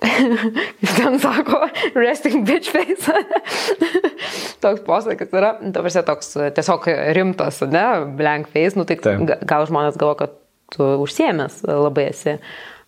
ten 0.97 1.19
sako, 1.21 1.61
resting 1.93 2.47
bitch 2.49 2.71
face. 2.73 3.13
toks 4.65 4.82
posakis 4.88 5.38
yra, 5.38 5.53
ta 5.61 5.86
prasme, 5.86 6.03
toks 6.09 6.34
tiesiog 6.57 6.89
rimtas, 7.17 7.61
ne, 7.69 7.86
blank 8.17 8.49
face, 8.49 8.73
nu 8.80 8.89
tai 8.89 8.97
Taip. 8.97 9.21
ga- 9.30 9.41
gal 9.45 9.69
žmonės 9.69 10.01
galvo, 10.01 10.17
kad 10.23 10.34
tu 10.74 10.88
užsiemęs 11.05 11.63
labai 11.68 12.09
esi. 12.13 12.39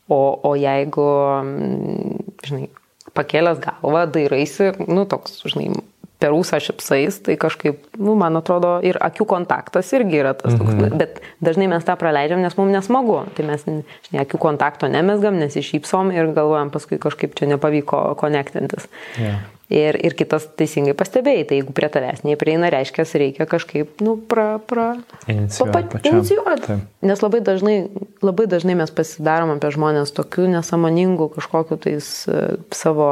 O, 0.08 0.40
o 0.48 0.54
jeigu, 0.56 1.06
mm, 1.44 2.36
žinai, 2.48 2.70
pakėlęs 3.18 3.60
galvą, 3.60 4.06
dairaisi, 4.14 4.72
nu, 4.88 5.04
toks, 5.10 5.42
žinai, 5.52 5.74
per 6.18 6.34
ūsą 6.34 6.58
šipsais, 6.64 7.20
tai 7.26 7.36
kažkaip, 7.40 7.84
nu, 8.00 8.16
man 8.18 8.40
atrodo, 8.40 8.78
ir 8.86 8.98
akių 9.04 9.28
kontaktas 9.30 9.92
irgi 9.94 10.22
yra 10.24 10.34
tas 10.38 10.56
toks, 10.56 10.72
mhm. 10.74 10.96
bet 10.98 11.20
dažnai 11.44 11.68
mes 11.70 11.86
tą 11.86 11.98
praleidžiam, 12.00 12.42
nes 12.42 12.56
mums 12.58 12.74
nesmagu. 12.74 13.20
Tai 13.38 13.50
mes, 13.52 13.68
žinai, 13.68 14.24
akių 14.24 14.40
kontakto 14.42 14.90
nemesgam, 14.92 15.38
nesišypsom 15.44 16.16
ir 16.16 16.32
galvojam, 16.38 16.74
paskui 16.74 16.98
kažkaip 17.04 17.38
čia 17.38 17.52
nepavyko 17.52 18.02
konektintis. 18.22 18.90
Yeah. 19.20 19.44
Ir, 19.68 19.98
ir 20.00 20.14
kitas 20.16 20.46
teisingai 20.56 20.94
pastebėjai, 20.96 21.42
tai 21.50 21.58
jeigu 21.58 21.74
prie 21.76 21.90
tavęs 21.92 22.22
neįprieina, 22.24 22.70
reiškia, 22.72 23.04
reikia 23.20 23.44
kažkaip, 23.52 23.98
nu, 24.00 24.14
pra, 24.16 24.62
pra, 24.64 24.94
Inicijuot 25.28 25.74
papat- 25.74 25.90
pačiam. 25.92 26.22
inicijuot. 26.22 26.62
Taip. 26.64 26.86
Nes 27.04 27.20
labai 27.20 27.42
dažnai, 27.44 27.76
labai 28.24 28.46
dažnai 28.48 28.78
mes 28.80 28.94
pasidarom 28.96 29.52
apie 29.58 29.74
žmonės 29.76 30.16
tokių 30.16 30.48
nesąmoningų 30.54 31.28
kažkokiu 31.36 31.76
tais 31.84 32.08
e, 32.32 32.56
savo 32.72 33.10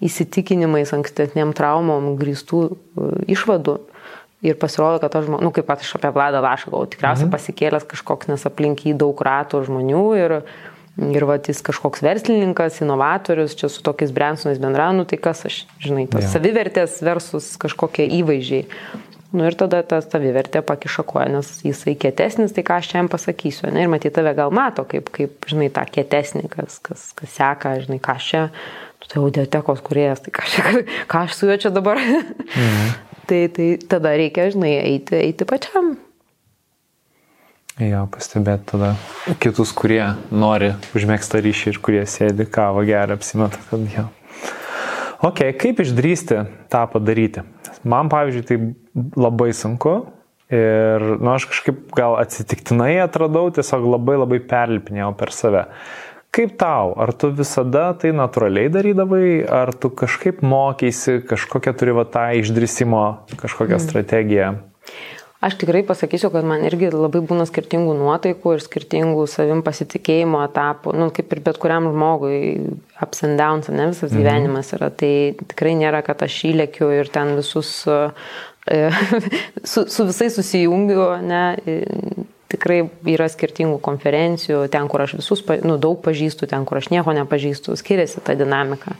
įsitikinimais, 0.00 0.94
ankstesniam 0.96 1.52
traumom 1.52 2.14
grįstų 2.20 2.62
e, 2.70 2.74
išvadų. 3.36 3.76
Ir 4.40 4.56
pasirodo, 4.56 5.02
kad 5.02 5.12
aš, 5.20 5.26
žmo- 5.28 5.42
nu, 5.44 5.50
kaip 5.52 5.66
pat 5.68 5.82
aš 5.84 5.92
apie 5.98 6.08
Vladą 6.16 6.40
Lašą 6.40 6.70
galvoju, 6.72 6.94
tikriausiai 6.94 7.26
mhm. 7.28 7.34
pasikėlęs 7.36 7.84
kažkoks, 7.92 8.30
nes 8.32 8.46
aplink 8.48 8.86
jį 8.88 8.94
daug 8.96 9.20
ratų 9.20 9.60
žmonių 9.68 10.04
ir, 10.16 10.38
ir 11.00 11.24
va, 11.28 11.38
jis 11.40 11.62
kažkoks 11.64 12.02
verslininkas, 12.04 12.80
inovatorius, 12.84 13.56
čia 13.58 13.70
su 13.72 13.84
tokiais 13.86 14.12
Bransonais 14.14 14.60
bendrauju, 14.60 15.00
nu, 15.00 15.06
tai 15.08 15.18
kas 15.22 15.46
aš, 15.48 15.62
žinai, 15.82 16.04
tas 16.10 16.26
Jo. 16.26 16.34
savivertės 16.36 16.98
versus 17.06 17.54
kažkokie 17.60 18.06
įvaizdžiai. 18.20 18.66
Nu 19.30 19.46
ir 19.46 19.54
tada 19.54 19.84
ta 19.86 20.00
savivertė 20.02 20.58
pakiša 20.66 21.04
koją, 21.06 21.28
nes 21.36 21.50
jisai 21.62 21.94
kietesnis, 21.94 22.50
tai 22.50 22.64
ką 22.66 22.80
aš 22.80 22.90
čia 22.90 22.98
jam 22.98 23.10
pasakysiu. 23.12 23.68
Ne? 23.70 23.84
Ir 23.86 23.92
matyti 23.92 24.16
tave 24.16 24.32
gal 24.34 24.50
mato, 24.50 24.82
kaip, 24.90 25.12
kaip 25.14 25.46
žinai, 25.46 25.68
tą 25.70 25.84
kietesnį, 25.86 26.48
kas, 26.50 26.80
kas, 26.82 27.04
kas 27.14 27.36
seka, 27.38 27.76
žinai, 27.84 28.00
ką 28.02 28.16
aš 28.18 28.26
čia, 28.32 28.42
tu 28.98 29.12
tai 29.12 29.22
audiotekos 29.22 29.84
kuriejas, 29.86 30.24
tai 30.26 30.34
ką 30.34 30.44
aš, 30.48 30.56
čia, 30.56 30.82
ką 31.12 31.22
aš 31.28 31.38
su 31.38 31.46
juo 31.46 31.58
čia 31.62 31.70
dabar. 31.70 32.02
Mhm. 32.02 32.90
tai, 33.30 33.42
tai 33.54 33.70
tada 33.86 34.16
reikia, 34.18 34.50
žinai, 34.50 34.74
eiti, 34.82 35.20
eiti 35.22 35.46
pačiam. 35.46 35.94
Jo, 37.80 38.04
pastebėti 38.12 38.74
tada 38.74 38.90
kitus, 39.40 39.70
kurie 39.72 40.02
nori 40.28 40.74
užmėgsti 40.96 41.40
ryšį 41.46 41.70
ir 41.72 41.78
kurie 41.80 42.02
sėdi 42.04 42.44
kavą 42.44 42.84
gerą, 42.84 43.16
apsimeta, 43.16 43.60
kad 43.70 43.86
jo. 43.94 44.04
Ok, 45.24 45.40
kaip 45.60 45.80
išdrysti 45.80 46.42
tą 46.72 46.82
padaryti? 46.92 47.44
Man, 47.88 48.10
pavyzdžiui, 48.12 48.44
tai 48.48 48.58
labai 49.16 49.50
sunku 49.56 49.94
ir, 50.52 51.06
nu, 51.20 51.32
aš 51.32 51.48
kažkaip 51.54 51.88
gal 51.96 52.18
atsitiktinai 52.20 52.98
atradau, 53.06 53.48
tiesiog 53.54 53.88
labai 53.94 54.18
labai 54.20 54.40
perlipinėjau 54.52 55.10
per 55.16 55.32
save. 55.32 55.66
Kaip 56.30 56.54
tau? 56.60 56.92
Ar 57.00 57.10
tu 57.16 57.32
visada 57.34 57.88
tai 57.98 58.12
natūraliai 58.14 58.70
darydavai, 58.70 59.40
ar 59.42 59.72
tu 59.74 59.88
kažkaip 59.90 60.44
mokėsi, 60.46 61.22
kažkokią 61.26 61.74
turi 61.80 61.96
va 61.96 62.04
tą 62.06 62.28
išdrysimo, 62.38 63.04
kažkokią 63.40 63.80
mm. 63.80 63.86
strategiją? 63.88 64.50
Aš 65.40 65.54
tikrai 65.56 65.80
pasakysiu, 65.88 66.28
kad 66.28 66.44
man 66.44 66.60
irgi 66.68 66.90
labai 66.92 67.22
būna 67.24 67.46
skirtingų 67.48 67.94
nuotaikų 67.96 68.50
ir 68.58 68.60
skirtingų 68.60 69.22
savim 69.32 69.62
pasitikėjimo 69.64 70.42
etapų, 70.44 70.92
nu, 71.00 71.06
kaip 71.16 71.30
ir 71.32 71.38
bet 71.46 71.56
kuriam 71.62 71.86
žmogui, 71.88 72.40
ups 73.00 73.24
and 73.24 73.40
downs, 73.40 73.70
ne 73.72 73.86
visas 73.88 74.10
mhm. 74.10 74.18
gyvenimas 74.20 74.74
yra. 74.76 74.90
Tai 74.92 75.12
tikrai 75.40 75.72
nėra, 75.80 76.02
kad 76.04 76.20
aš 76.26 76.42
įlėkiu 76.50 76.90
ir 76.92 77.08
ten 77.14 77.32
visus, 77.38 77.70
e, 77.88 78.82
su, 79.72 79.86
su 79.88 80.06
visais 80.10 80.36
susijungiu, 80.36 81.06
ne. 81.24 81.46
e, 81.64 82.26
Tikrai 82.50 82.80
yra 83.06 83.28
skirtingų 83.30 83.76
konferencijų, 83.78 84.64
ten, 84.74 84.88
kur 84.90 85.04
aš 85.04 85.12
visus, 85.20 85.44
nu, 85.62 85.76
daug 85.78 86.00
pažįstu, 86.02 86.48
ten, 86.50 86.64
kur 86.66 86.80
aš 86.80 86.88
nieko 86.90 87.14
nepažįstu, 87.14 87.76
skiriasi 87.78 88.18
ta 88.26 88.34
dinamika. 88.34 88.96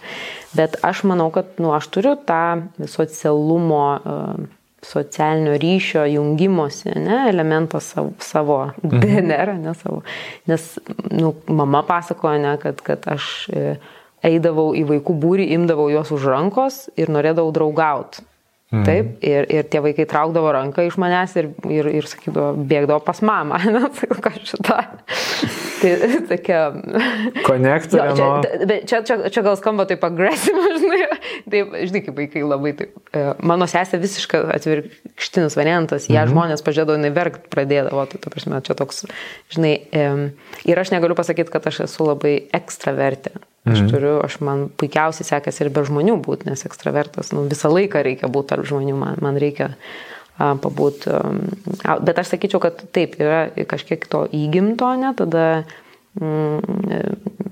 Bet 0.55 0.78
aš 0.86 1.03
manau, 1.11 1.26
kad, 1.34 1.51
nu, 1.59 1.72
aš 1.74 1.88
turiu 1.91 2.12
tą 2.14 2.70
socialumo 2.86 3.82
uh, 3.99 4.60
socialinio 4.83 5.59
ryšio 5.61 6.05
jungimosi, 6.09 6.93
ne, 6.97 7.26
elementą 7.28 7.81
savo, 7.81 8.12
savo 8.18 8.70
DNR, 8.83 9.55
ne 9.59 9.74
savo. 9.74 10.03
Nes, 10.47 10.78
nu, 11.11 11.35
mama 11.47 11.83
pasakoja, 11.87 12.39
ne, 12.39 12.57
kad, 12.62 12.81
kad 12.85 13.05
aš 13.12 13.49
e, 13.53 13.74
eidavau 14.26 14.70
į 14.76 14.87
vaikų 14.89 15.16
būrį, 15.20 15.51
imdavau 15.57 15.91
juos 15.93 16.12
už 16.14 16.26
rankos 16.33 16.83
ir 16.97 17.12
norėdavau 17.12 17.53
draugauti. 17.57 18.24
Mhm. 18.71 18.85
Taip, 18.87 19.07
ir, 19.27 19.47
ir 19.51 19.64
tie 19.66 19.81
vaikai 19.83 20.05
traukdavo 20.07 20.53
ranką 20.55 20.85
iš 20.87 20.95
manęs 21.03 21.33
ir, 21.41 21.49
ir, 21.66 21.89
ir 21.91 22.07
sakydavo, 22.07 22.53
bėgdavo 22.71 23.01
pas 23.03 23.18
mamą. 23.27 23.59
Na, 23.75 23.89
sakau, 23.99 24.21
ką 24.23 24.31
šitą. 24.47 24.77
Tai 25.81 25.91
tokia. 26.29 26.61
Konektorė 27.47 28.05
Jo, 28.12 28.29
čia, 28.45 28.61
bet 28.71 28.85
čia, 28.87 29.01
čia, 29.09 29.16
čia 29.33 29.43
gal 29.43 29.57
skamba 29.59 29.87
taip 29.91 30.05
agresyviai, 30.07 30.77
žinai. 30.85 31.01
Taip, 31.51 31.75
žinai, 31.89 32.03
kaip 32.07 32.21
vaikai 32.23 32.45
labai 32.47 32.73
taip. 32.79 32.95
e, 33.16 33.25
Mano 33.51 33.66
sesė 33.71 33.99
visiškai 34.03 34.45
atvirkštinis 34.55 35.57
variantas. 35.59 36.07
Ja 36.12 36.23
Mhm. 36.27 36.35
žmonės 36.37 36.62
pažiūrėdavo, 36.66 37.01
jinai 37.01 37.11
verkt 37.16 37.49
pradėdavo. 37.51 38.07
Tai, 38.12 38.21
ta 38.23 38.31
prasme, 38.31 38.61
čia 38.62 38.77
toks, 38.79 39.03
žinai. 39.51 39.75
Ir 40.68 40.79
aš 40.85 40.93
negaliu 40.95 41.18
pasakyti, 41.18 41.51
kad 41.51 41.66
aš 41.66 41.83
esu 41.89 42.07
labai 42.07 42.37
ekstravertė. 42.55 43.35
Aš 43.69 43.83
turiu, 43.91 44.15
aš 44.25 44.39
man 44.41 44.69
puikiausiai 44.81 45.27
sekasi 45.29 45.67
ir 45.67 45.69
be 45.75 45.83
žmonių 45.85 46.15
būti, 46.25 46.49
nes 46.49 46.65
ekstravertas, 46.65 47.29
nu, 47.37 47.45
visą 47.51 47.69
laiką 47.69 48.01
reikia 48.07 48.31
būti 48.33 48.55
tarp 48.55 48.65
žmonių, 48.71 48.95
man, 48.97 49.21
man 49.21 49.37
reikia 49.41 49.75
pabūti. 50.39 51.13
Bet 52.07 52.23
aš 52.23 52.33
sakyčiau, 52.33 52.63
kad 52.65 52.81
taip, 52.97 53.19
yra 53.21 53.51
kažkiek 53.69 54.07
to 54.09 54.25
įgimto, 54.33 54.89
ne, 54.97 55.13
tada 55.19 55.45
mm, 56.17 57.51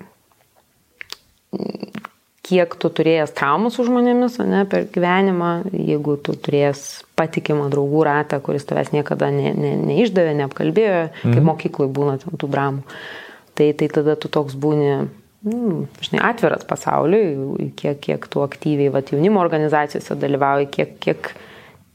kiek 2.48 2.74
tu 2.80 2.88
turėjęs 2.88 3.34
traumų 3.36 3.70
su 3.74 3.84
žmonėmis 3.84 4.38
ne, 4.48 4.64
per 4.70 4.88
gyvenimą, 4.92 5.52
jeigu 5.74 6.16
tu 6.24 6.32
turėjęs 6.32 6.84
patikimą 7.18 7.68
draugų 7.72 8.04
ratą, 8.08 8.40
kuris 8.44 8.64
tavęs 8.68 8.94
niekada 8.94 9.28
ne, 9.34 9.52
ne, 9.52 9.74
neišdavė, 9.90 10.32
neapkalbėjo, 10.40 11.00
mhm. 11.08 11.36
kaip 11.36 11.48
mokyklai 11.50 11.88
būna 11.92 12.16
tų 12.24 12.48
dramų, 12.48 13.00
tai, 13.58 13.72
tai 13.76 13.90
tada 13.92 14.16
tu 14.16 14.32
toks 14.32 14.56
būni, 14.56 15.10
mm, 15.46 15.84
žinai, 16.04 16.22
atviras 16.30 16.64
pasauliui, 16.68 17.70
kiek, 17.78 18.00
kiek 18.04 18.26
tu 18.30 18.42
aktyviai 18.44 18.92
vat, 18.94 19.12
jaunimo 19.12 19.42
organizacijose 19.44 20.16
dalyvauji, 20.18 20.70
kiek, 20.74 20.96
kiek, 21.02 21.32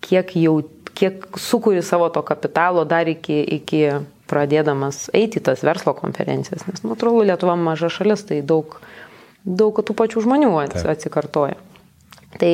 kiek 0.04 0.36
jau 0.40 0.62
kiek 0.94 1.26
sukūri 1.42 1.84
savo 1.86 2.10
to 2.14 2.22
kapitalo 2.26 2.86
dar 2.86 3.10
iki, 3.10 3.40
iki 3.58 3.84
pradėdamas 4.30 5.08
eiti 5.16 5.42
tas 5.44 5.64
verslo 5.66 5.94
konferencijas, 5.98 6.66
nes 6.70 6.86
natūralu 6.86 7.26
Lietuva 7.28 7.56
maža 7.60 7.90
šalis, 7.94 8.26
tai 8.30 8.42
daug, 8.46 8.78
daug 9.44 9.82
tų 9.84 9.96
pačių 9.98 10.24
žmonių 10.26 10.52
ats- 10.64 10.86
atsikartoja. 10.96 11.58
Tai 12.40 12.54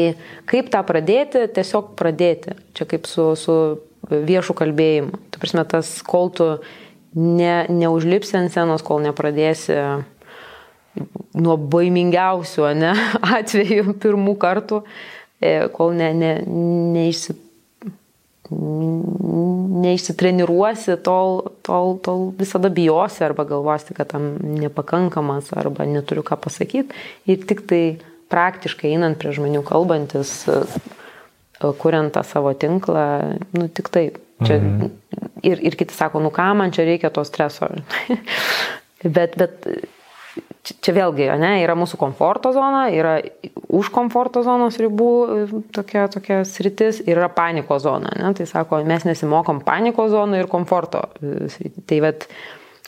kaip 0.49 0.72
tą 0.74 0.82
pradėti, 0.84 1.45
tiesiog 1.56 1.94
pradėti. 1.99 2.57
Čia 2.76 2.88
kaip 2.90 3.07
su, 3.07 3.32
su 3.40 3.53
viešu 4.10 4.56
kalbėjimu. 4.57 5.20
Tu 5.32 5.40
prasme, 5.40 5.64
tas, 5.72 5.91
kol 6.03 6.28
tu 6.36 6.48
ne, 7.16 7.64
neužlipsi 7.72 8.36
ant 8.41 8.52
scenos, 8.52 8.84
kol 8.84 8.99
nepradėsi 9.06 9.78
nuo 11.40 11.56
baimingiausių 11.58 12.74
ne, 12.80 12.94
atvejų 13.40 13.94
pirmų 14.02 14.36
kartų, 14.42 14.78
e, 15.42 15.68
kol 15.76 15.94
ne, 15.98 16.14
ne, 16.18 16.32
neišsi, 16.96 17.32
neišsitreniruosi, 18.50 20.96
tol, 21.06 21.44
tol, 21.66 21.98
tol 22.06 22.20
visada 22.38 22.70
bijosi 22.74 23.24
arba 23.28 23.44
galvosi, 23.50 23.94
kad 23.98 24.08
tam 24.14 24.24
nepakankamas 24.58 25.52
arba 25.58 25.86
neturiu 25.86 26.24
ką 26.26 26.36
pasakyti. 26.42 26.90
Ir 27.30 27.38
tik 27.50 27.60
tai 27.70 27.84
praktiškai 28.34 28.88
einant 28.96 29.18
prie 29.22 29.32
žmonių 29.36 29.62
kalbantis, 29.68 30.30
kuriant 31.60 32.12
tą 32.16 32.22
savo 32.26 32.52
tinklą, 32.58 33.06
nu 33.58 33.64
tik 33.70 33.88
tai. 33.94 34.06
Čia, 34.40 34.56
mhm. 34.56 34.88
ir, 35.44 35.60
ir 35.68 35.76
kiti 35.76 35.92
sako, 35.92 36.24
nu 36.24 36.32
ką 36.32 36.56
man 36.56 36.72
čia 36.72 36.88
reikia 36.88 37.12
to 37.12 37.28
streso. 37.28 37.68
bet, 39.18 39.36
bet 39.36 39.68
čia 40.84 40.94
vėlgi, 40.96 41.28
ne, 41.41 41.52
yra 41.64 41.76
mūsų 41.80 42.00
komforto 42.02 42.52
zona, 42.56 42.88
yra 42.94 43.18
už 43.70 43.90
komforto 43.94 44.44
zonos 44.46 44.80
ribų 44.82 45.10
tokia, 45.76 46.08
tokia 46.12 46.44
sritis 46.48 47.02
ir 47.06 47.18
yra 47.18 47.30
paniko 47.34 47.80
zona. 47.82 48.14
Ne? 48.20 48.32
Tai 48.38 48.48
sako, 48.50 48.84
mes 48.88 49.06
nesimokom 49.08 49.64
paniko 49.66 50.08
zoną 50.12 50.41
ir 50.41 50.50
komforto 50.52 51.06
sritį. 51.20 51.86
Tai 51.90 52.00
vat, 52.06 52.26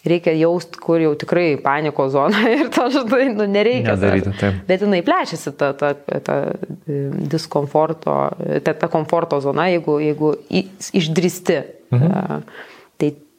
reikia 0.08 0.34
jaust, 0.40 0.80
kur 0.82 1.02
jau 1.04 1.14
tikrai 1.20 1.54
paniko 1.62 2.08
zona 2.14 2.42
ir 2.58 2.72
to, 2.74 2.88
žinai, 2.94 3.30
nu, 3.36 3.48
nereikia. 3.50 3.94
Nedaryti, 3.94 4.36
taip. 4.40 4.64
Bet 4.70 4.86
jinai 4.86 5.04
plečiasi 5.06 5.54
ta, 5.60 5.72
ta, 5.78 5.94
ta 5.96 6.42
diskomforto, 7.32 8.18
ta, 8.66 8.76
ta 8.76 8.92
komforto 8.92 9.42
zona, 9.44 9.70
jeigu, 9.74 10.00
jeigu 10.02 10.36
išdristi. 10.98 11.62
Mhm. 11.92 12.12
Tai 12.12 12.71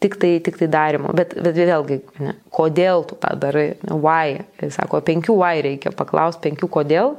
tik 0.02 0.18
tai, 0.20 0.32
tik 0.44 0.58
tai 0.60 0.68
darimo. 0.72 1.12
Bet, 1.16 1.34
bet 1.42 1.56
vėlgi, 1.56 2.00
ne, 2.22 2.34
kodėl 2.54 3.06
tu 3.08 3.18
tą 3.22 3.32
darai, 3.40 3.68
why. 3.88 4.42
Sako, 4.74 5.02
penkių 5.06 5.38
why 5.38 5.62
reikia 5.64 5.94
paklausti, 5.96 6.48
penkių 6.48 6.68
kodėl 6.78 7.16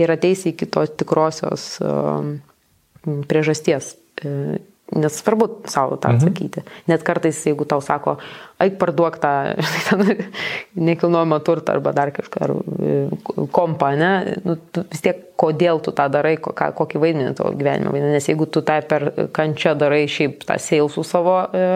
ir 0.00 0.14
ateisi 0.14 0.52
iki 0.52 0.68
tos 0.72 0.94
tikrosios 0.96 1.66
um, 1.84 2.36
priežasties. 3.28 3.94
Nes 4.92 5.16
svarbu 5.22 5.48
savo 5.70 5.96
tą 5.96 6.12
mhm. 6.12 6.18
atsakyti. 6.18 6.62
Mhm. 6.62 6.86
Net 6.92 7.04
kartais, 7.06 7.40
jeigu 7.48 7.66
tau 7.68 7.80
sako, 7.84 8.16
eik 8.62 8.78
parduok 8.80 9.18
tą 9.22 9.32
nekilnojamą 10.88 11.40
turtą 11.46 11.76
arba 11.76 11.94
dar 11.96 12.12
kažką, 12.14 12.46
ar 12.46 12.54
e, 12.54 13.46
kompą, 13.54 13.92
ne, 13.98 14.12
nu, 14.46 14.56
vis 14.92 15.04
tiek 15.04 15.28
kodėl 15.42 15.82
tu 15.82 15.94
tą 15.96 16.06
darai, 16.12 16.36
kokį 16.38 17.02
vaidmenį 17.02 17.36
tavo 17.38 17.52
gyvenime 17.58 17.92
vaidina. 17.92 18.14
Nes 18.14 18.28
jeigu 18.30 18.46
tu 18.46 18.62
tą 18.66 18.78
per 18.88 19.08
kančią 19.34 19.74
darai 19.78 20.04
šiaip 20.10 20.44
tą 20.48 20.58
seilsų 20.62 21.06
savo 21.06 21.38
e, 21.50 21.68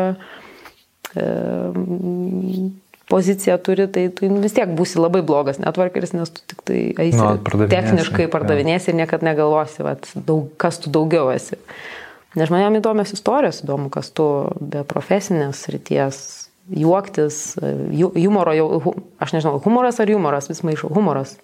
e, 1.17 1.27
poziciją 3.09 3.59
turi, 3.59 3.87
tai 3.89 4.09
tu 4.15 4.29
vis 4.43 4.55
tiek 4.55 4.71
būsi 4.79 4.99
labai 4.99 5.23
blogas 5.27 5.61
netvarkeris, 5.63 6.15
nes 6.17 6.33
tu 6.33 6.43
tik 6.51 6.65
tai 6.67 6.81
eisi 7.07 7.21
no, 7.21 7.37
techniškai 7.71 8.27
pardavinėsi 8.33 8.91
ir 8.91 8.99
niekada 8.99 9.29
negalvosi, 9.29 9.85
vat, 9.87 10.11
daug, 10.27 10.49
kas 10.61 10.81
tu 10.83 10.91
daugiau 10.95 11.31
esi. 11.35 11.59
Nes 12.37 12.51
žmonėm 12.51 12.79
įdomios 12.81 13.15
istorijos, 13.17 13.63
įdomu, 13.65 13.89
kas 13.93 14.11
tu 14.13 14.27
be 14.61 14.83
profesinės 14.89 15.63
ryties, 15.73 16.19
juoktis, 16.69 17.57
humoro 17.57 18.53
jau, 18.57 18.95
aš 19.23 19.33
nežinau, 19.37 19.57
humoras 19.65 20.01
ar 20.03 20.13
humoras, 20.13 20.51
vis 20.51 20.61
maišau, 20.67 20.91
humoras. 20.93 21.39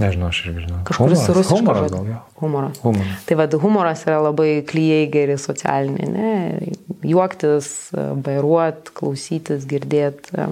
Nežinau, 0.00 0.32
aš 0.32 0.40
irgi 0.46 0.64
žinau. 0.64 0.80
Kažkuris 0.88 1.22
rusiškas 1.28 1.52
humoras. 1.52 1.90
Žodis. 1.92 2.20
Humoras. 2.40 2.78
humoras. 2.82 3.24
Tai 3.28 3.36
vad, 3.38 3.54
humoras 3.60 4.04
yra 4.08 4.18
labai 4.24 4.50
klyjei 4.66 5.08
geri 5.12 5.36
socialiniai, 5.38 6.08
ne? 6.10 6.32
Juoktis, 7.06 7.66
bairuot, 8.24 8.90
klausytis, 8.96 9.66
girdėti. 9.68 10.48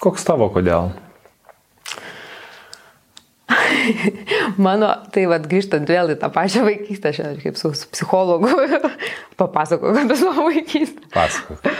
Koks 0.00 0.24
tavo 0.28 0.48
kodėl? 0.54 0.92
Mano, 4.60 4.90
tai 5.14 5.24
vad 5.30 5.46
grįžtant 5.50 5.88
vėl 5.90 6.12
į 6.14 6.18
tą 6.20 6.30
pačią 6.34 6.64
vaikystę, 6.66 7.12
šiandien 7.16 7.40
kaip 7.42 7.58
su, 7.58 7.72
su 7.76 7.88
psichologu 7.92 8.50
papasakoju 9.40 10.04
apie 10.04 10.18
savo 10.20 10.48
vaikystę. 10.48 11.08
Pasakok. 11.14 11.70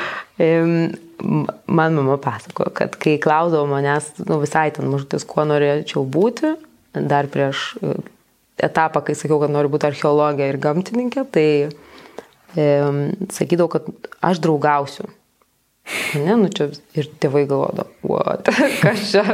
Man 1.67 1.95
mama 1.95 2.17
pasako, 2.19 2.67
kad 2.75 2.97
kai 3.01 3.17
klausdavo 3.23 3.69
manęs, 3.71 4.11
nu 4.27 4.41
visai 4.43 4.71
ten 4.75 4.89
mažutis, 4.91 5.27
kuo 5.29 5.47
norėčiau 5.47 6.03
būti, 6.03 6.57
dar 6.95 7.29
prieš 7.31 7.63
e, 7.79 7.95
etapą, 8.67 9.05
kai 9.07 9.15
sakiau, 9.19 9.39
kad 9.43 9.53
noriu 9.55 9.71
būti 9.73 9.89
archeologija 9.89 10.51
ir 10.51 10.59
gamtininkė, 10.63 11.25
tai 11.35 11.47
e, 12.59 12.67
sakydavau, 13.35 13.71
kad 13.77 13.89
aš 14.27 14.43
draugausiu. 14.45 15.07
Ne, 16.19 16.35
nu 16.41 16.49
čia 16.49 16.71
ir 16.97 17.11
tėvai 17.21 17.45
galvodavo, 17.49 17.91
what, 18.09 18.49
kas 18.83 19.11
čia 19.13 19.25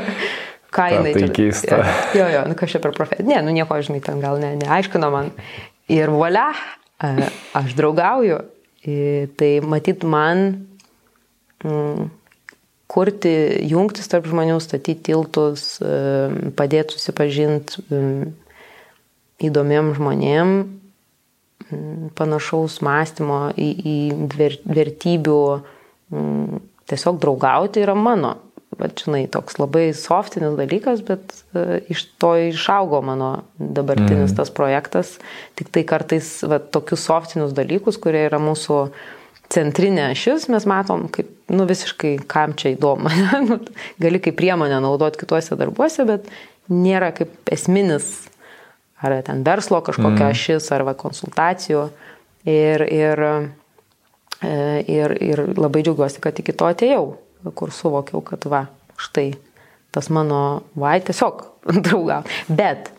ką 0.75 0.87
jinai. 0.95 1.15
Tai 1.17 1.31
keista. 1.35 1.81
Jo, 2.17 2.29
jo, 2.31 2.45
nu 2.51 2.57
kažkaip 2.59 2.85
per 2.85 2.95
profesiją. 2.97 3.27
Ne, 3.29 3.41
nu 3.47 3.55
nieko, 3.55 3.79
žinai, 3.85 4.03
ten 4.05 4.23
gal 4.23 4.41
ne, 4.43 4.55
neaiškino 4.61 5.11
man. 5.13 5.33
Ir 5.91 6.13
volia, 6.15 6.51
aš 7.59 7.75
draugauju. 7.79 8.41
Tai 9.37 9.51
matyt, 9.69 10.07
man 10.09 10.45
mm, 11.65 12.11
kurti 12.91 13.33
jungtis 13.71 14.09
tarp 14.11 14.29
žmonių, 14.31 14.59
statyti 14.63 15.11
tiltus, 15.11 15.73
padėti 16.59 16.97
susipažinti 16.97 17.85
įdomiem 19.41 19.95
žmonėm, 19.97 20.55
panašaus 22.19 22.81
mąstymo 22.85 23.43
į, 23.55 23.69
į 23.87 23.97
vertybių, 24.75 25.43
tiesiog 26.91 27.21
draugauti 27.23 27.85
yra 27.85 27.95
mano 27.95 28.35
bet 28.81 29.05
žinai, 29.05 29.25
toks 29.31 29.59
labai 29.61 29.91
softinis 29.97 30.57
dalykas, 30.59 31.03
bet 31.07 31.35
uh, 31.55 31.79
iš 31.93 32.07
to 32.21 32.33
išaugo 32.49 33.03
mano 33.05 33.31
dabartinis 33.59 34.33
mm. 34.33 34.37
tas 34.39 34.53
projektas. 34.55 35.15
Tik 35.61 35.71
tai 35.75 35.85
kartais 35.89 36.33
va, 36.49 36.61
tokius 36.61 37.05
softinius 37.09 37.55
dalykus, 37.57 38.01
kurie 38.01 38.25
yra 38.29 38.41
mūsų 38.43 38.81
centrinė 39.51 40.11
ašis, 40.13 40.49
mes 40.53 40.67
matom 40.71 41.09
kaip, 41.13 41.31
nu 41.51 41.67
visiškai, 41.69 42.17
kam 42.31 42.55
čia 42.59 42.75
įdomu. 42.77 43.11
Nu, 43.49 43.59
gali 44.03 44.21
kaip 44.23 44.39
priemonę 44.39 44.81
naudoti 44.83 45.23
kituose 45.23 45.59
darbuose, 45.59 46.07
bet 46.09 46.29
nėra 46.71 47.11
kaip 47.17 47.51
esminis, 47.51 48.29
ar 49.03 49.17
ten 49.27 49.43
verslo 49.47 49.81
kažkokia 49.85 50.29
mm. 50.29 50.31
ašis, 50.31 50.71
ar 50.75 50.87
va, 50.87 50.95
konsultacijų. 50.99 51.89
Ir, 52.49 52.85
ir, 52.89 53.21
e, 54.41 54.55
ir, 54.89 55.17
ir 55.21 55.43
labai 55.59 55.83
džiaugiuosi, 55.85 56.23
kad 56.25 56.39
iki 56.41 56.55
to 56.57 56.71
atėjau 56.71 57.05
kur 57.55 57.73
suvokiau, 57.75 58.23
kad 58.25 58.45
va, 58.51 58.65
štai 59.01 59.33
tas 59.91 60.09
mano 60.13 60.63
vai 60.79 61.01
tiesiog 61.03 61.43
draugau. 61.87 62.23
Bet, 62.49 62.93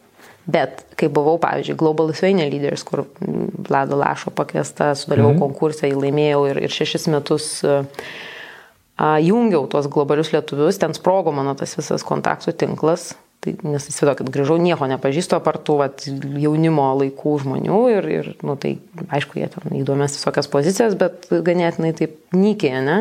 bet, 0.46 0.84
kai 1.00 1.10
buvau, 1.14 1.38
pavyzdžiui, 1.42 1.78
Global 1.80 2.12
Lithuania 2.12 2.50
Leaders, 2.50 2.84
kur 2.88 3.06
Vlado 3.22 4.00
Lašo 4.00 4.34
pakviesta, 4.36 4.92
sudalyvau 4.98 5.36
mhm. 5.36 5.42
konkursą, 5.44 5.88
jį 5.90 6.06
laimėjau 6.06 6.46
ir, 6.52 6.62
ir 6.68 6.76
šešis 6.76 7.10
metus 7.14 7.50
a, 7.64 9.18
jungiau 9.24 9.66
tuos 9.72 9.90
globalius 9.92 10.34
lietuvius, 10.36 10.80
ten 10.82 10.96
sprogo 10.98 11.34
mano 11.36 11.56
tas 11.58 11.78
visas 11.80 12.06
kontaktų 12.08 12.56
tinklas. 12.66 13.12
Tai, 13.42 13.56
nes 13.66 13.88
įsivaizduokit, 13.90 14.28
grįžau, 14.30 14.60
nieko 14.62 14.86
nepažįstu 14.86 15.34
apartų 15.34 15.80
vat, 15.80 16.04
jaunimo 16.38 16.84
laikų 17.00 17.32
žmonių 17.42 17.80
ir, 17.90 18.08
ir 18.14 18.28
nu, 18.46 18.54
tai 18.54 18.76
aišku, 19.10 19.40
jie 19.42 19.48
ten 19.50 19.80
įdomias 19.80 20.14
visokias 20.14 20.46
pozicijas, 20.52 20.94
bet 21.00 21.26
ganėtinai 21.32 21.90
taip 21.98 22.20
nykiai, 22.38 22.84
ne? 22.86 23.00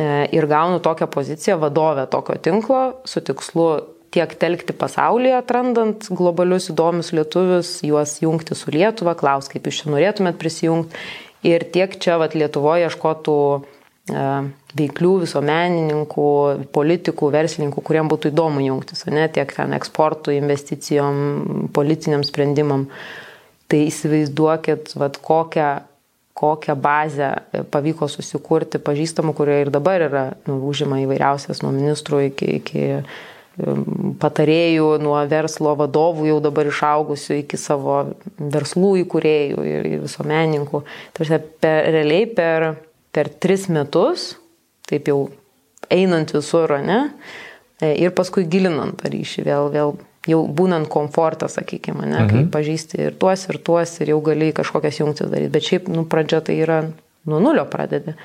E, 0.00 0.28
ir 0.32 0.46
gaunu 0.48 0.80
tokią 0.80 1.06
poziciją 1.06 1.58
vadovę 1.58 2.06
tokio 2.06 2.36
tinklo 2.40 2.92
su 3.04 3.20
tikslu 3.20 3.66
tiek 4.10 4.32
telkti 4.34 4.72
pasaulyje, 4.72 5.34
atrandant 5.38 6.06
globalius 6.18 6.70
įdomius 6.72 7.12
lietuvius, 7.14 7.72
juos 7.86 8.16
jungti 8.22 8.56
su 8.58 8.72
Lietuva, 8.74 9.14
klaus, 9.18 9.50
kaip 9.52 9.68
jūs 9.68 9.82
čia 9.82 9.92
norėtumėt 9.92 10.38
prisijungti. 10.40 11.04
Ir 11.46 11.64
tiek 11.74 11.94
čia 12.02 12.16
vat, 12.20 12.34
Lietuvoje 12.36 12.88
ieškotų 12.88 13.36
e, 13.58 14.24
veiklių 14.80 15.12
visuomenininkų, 15.26 16.30
politikų, 16.74 17.30
verslininkų, 17.36 17.84
kuriem 17.86 18.10
būtų 18.10 18.32
įdomu 18.32 18.64
jungtis, 18.64 19.04
ne 19.12 19.28
tiek 19.32 19.52
ten 19.56 19.76
eksportų, 19.78 20.34
investicijom, 20.40 21.68
politiniam 21.76 22.26
sprendimam. 22.26 22.88
Tai 23.70 23.84
įsivaizduokit, 23.86 24.96
vat, 24.98 25.20
kokią 25.22 25.70
kokią 26.40 26.76
bazę 26.80 27.30
pavyko 27.72 28.08
susikurti 28.08 28.80
pažįstamų, 28.80 29.34
kurie 29.36 29.58
ir 29.64 29.70
dabar 29.72 30.06
yra, 30.06 30.24
nu, 30.48 30.56
užima 30.70 31.02
įvairiausias 31.02 31.60
nuo 31.60 31.72
ministrų 31.74 32.22
iki, 32.30 32.48
iki 32.60 32.84
um, 32.96 34.14
patarėjų, 34.22 34.88
nuo 35.04 35.18
verslo 35.28 35.74
vadovų 35.76 36.30
jau 36.30 36.38
dabar 36.44 36.70
išaugusių 36.70 37.42
iki 37.42 37.60
savo 37.60 37.98
verslų 38.40 38.94
įkūrėjų 39.02 39.66
ir, 39.68 39.90
ir 39.92 40.04
visuomeninkų. 40.06 40.82
Tarsi 41.18 41.42
per, 41.60 41.90
realiai 41.98 42.30
per, 42.32 42.70
per 43.12 43.32
tris 43.42 43.68
metus, 43.68 44.32
taip 44.88 45.12
jau 45.12 45.26
einant 45.92 46.32
visur, 46.32 46.72
ne, 46.80 47.02
ir 47.84 48.16
paskui 48.16 48.46
gilinant 48.48 48.96
tą 49.02 49.12
ryšį, 49.12 49.44
vėl, 49.44 49.68
vėl 49.76 49.98
jau 50.28 50.40
būnant 50.44 50.88
komfortą, 50.92 51.48
sakykime, 51.48 52.04
ne, 52.04 52.24
mhm. 52.24 52.30
kai 52.30 52.44
pažįsti 52.58 53.00
ir 53.06 53.16
tuos, 53.20 53.46
ir 53.48 53.60
tuos, 53.64 53.94
ir 54.02 54.12
jau 54.12 54.20
gali 54.24 54.50
kažkokias 54.56 55.00
jungtis 55.00 55.30
daryti. 55.32 55.52
Bet 55.54 55.68
šiaip, 55.68 55.88
nu, 55.92 56.04
pradžia 56.10 56.42
tai 56.44 56.58
yra 56.60 56.82
nuo 57.28 57.40
nulio 57.40 57.64
pradedi. 57.70 58.16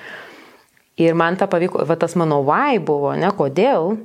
Ir 0.99 1.15
man 1.19 1.35
tą 1.39 1.47
pavyko, 1.51 1.83
va 1.87 1.97
tas 1.99 2.15
mano 2.19 2.41
why 2.47 2.79
buvo, 2.83 3.13
ne, 3.19 3.31
kodėl? 3.35 3.95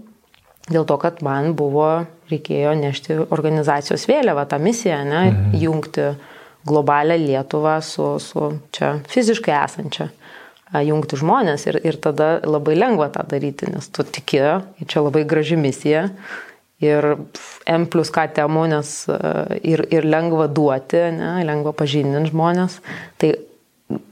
Dėl 0.70 0.84
to, 0.86 0.96
kad 1.02 1.22
man 1.26 1.54
buvo, 1.58 2.04
reikėjo 2.30 2.76
nešti 2.78 3.16
organizacijos 3.34 4.04
vėliavą, 4.06 4.44
tą 4.50 4.60
misiją, 4.62 5.00
ne, 5.06 5.24
mhm. 5.30 5.58
jungti 5.58 6.12
globalią 6.68 7.16
Lietuvą 7.18 7.78
su, 7.82 8.12
su 8.22 8.52
čia 8.76 8.98
fiziškai 9.10 9.54
esančia 9.64 10.10
jungti 10.78 11.18
žmonės 11.18 11.66
ir, 11.66 11.80
ir 11.82 11.96
tada 11.98 12.36
labai 12.46 12.76
lengva 12.78 13.08
tą 13.10 13.24
daryti, 13.26 13.66
nes 13.72 13.88
tu 13.90 14.04
tiki, 14.06 14.38
čia 14.86 15.02
labai 15.02 15.24
graži 15.26 15.58
misija 15.58 16.04
ir 16.80 17.06
M 17.68 17.86
plus 17.92 18.10
K 18.14 18.24
temų, 18.40 18.64
nes 18.72 18.94
ir, 19.60 19.84
ir 19.92 20.08
lengva 20.08 20.48
duoti, 20.48 21.02
ne, 21.16 21.36
lengva 21.46 21.74
pažindinti 21.76 22.32
žmonės. 22.32 22.80
Tai 23.20 23.34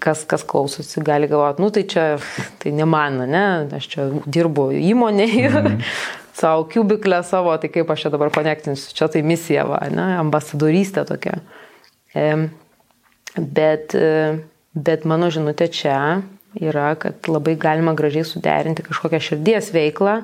kas, 0.03 0.25
kas 0.29 0.45
klausosi, 0.47 1.03
gali 1.07 1.29
galvoti, 1.31 1.63
nu 1.63 1.71
tai 1.75 1.85
čia, 1.89 2.07
tai 2.63 2.73
ne 2.75 2.87
man, 2.89 3.23
ne, 3.31 3.45
aš 3.79 3.87
čia 3.93 4.09
dirbu 4.27 4.71
įmonėje, 4.75 5.51
mm. 5.53 5.85
savo 6.41 6.67
kubiklę 6.71 7.23
savo, 7.27 7.55
tai 7.61 7.71
kaip 7.73 7.91
aš 7.91 8.07
čia 8.07 8.15
dabar 8.15 8.33
konektinsiu, 8.35 8.95
čia 8.97 9.11
tai 9.13 9.23
misija, 9.27 9.67
va, 9.69 9.81
ne, 9.93 10.09
ambasadorystė 10.23 11.07
tokia. 11.09 11.39
E, 12.15 12.27
bet, 13.39 13.95
bet 14.75 15.09
mano 15.09 15.31
žinutė 15.35 15.71
čia 15.75 15.99
yra, 16.59 16.93
kad 16.99 17.29
labai 17.31 17.55
galima 17.61 17.95
gražiai 17.97 18.27
suderinti 18.27 18.87
kažkokią 18.87 19.21
širdies 19.23 19.71
veiklą, 19.75 20.23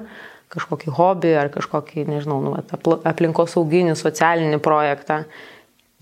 kažkokį 0.55 0.95
hobį 0.97 1.35
ar 1.41 1.51
kažkokį, 1.55 2.07
nežinau, 2.09 2.41
nu, 2.45 2.55
aplinkos 3.07 3.55
sauginį, 3.57 3.97
socialinį 3.99 4.61
projektą, 4.65 5.23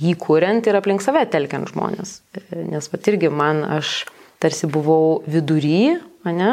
jį 0.03 0.15
kuriant 0.21 0.67
ir 0.67 0.79
aplink 0.79 1.05
save 1.05 1.25
telkiant 1.33 1.71
žmonės. 1.73 2.21
Nes 2.53 2.91
pat 2.93 3.13
irgi 3.13 3.31
man, 3.33 3.65
aš 3.79 4.03
tarsi 4.43 4.71
buvau 4.71 5.23
vidury, 5.31 5.97
ne? 6.27 6.53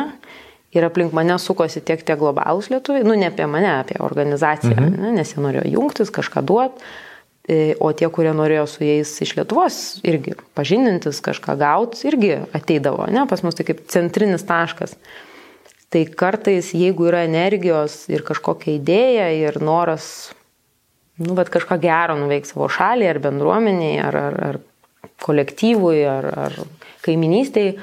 Ir 0.70 0.86
aplink 0.86 1.16
mane 1.18 1.34
sukosi 1.42 1.82
tiek 1.82 2.02
tie 2.06 2.14
globalūs 2.18 2.68
lietuviai, 2.70 3.06
nu 3.08 3.16
ne 3.18 3.32
apie 3.32 3.48
mane, 3.50 3.72
apie 3.80 3.98
organizaciją, 4.06 4.76
mhm. 4.78 4.98
ne? 5.02 5.14
nes 5.18 5.34
jie 5.34 5.42
norėjo 5.42 5.66
jungtis, 5.74 6.12
kažką 6.14 6.46
duoti 6.46 6.92
E, 7.50 7.74
o 7.82 7.90
tie, 7.98 8.06
kurie 8.14 8.30
norėjo 8.38 8.68
su 8.70 8.84
jais 8.86 9.10
iš 9.26 9.32
Lietuvos 9.40 9.78
irgi 10.06 10.36
pažindintis, 10.54 11.18
kažką 11.26 11.56
gauti, 11.58 12.04
irgi 12.06 12.36
ateidavo, 12.54 13.08
ne, 13.10 13.24
pas 13.26 13.42
mus 13.42 13.58
tai 13.58 13.66
kaip 13.66 13.80
centrinis 13.90 14.46
taškas. 14.46 14.94
Tai 15.90 16.03
kartais, 16.14 16.74
jeigu 16.78 17.07
yra 17.10 17.24
energijos 17.26 18.03
ir 18.14 18.22
kažkokia 18.26 18.76
idėja 18.78 19.30
ir 19.34 19.57
noras, 19.66 20.30
nu, 21.18 21.34
bet 21.38 21.49
kažką 21.49 21.80
gero 21.82 22.18
nuveikti 22.20 22.53
savo 22.53 22.68
šaliai 22.70 23.10
ar 23.10 23.20
bendruomeniai, 23.24 23.95
ar, 24.06 24.20
ar, 24.20 24.38
ar 24.52 24.60
kolektyvui, 25.26 26.03
ar, 26.06 26.30
ar 26.45 26.60
kaiminystiai, 27.06 27.74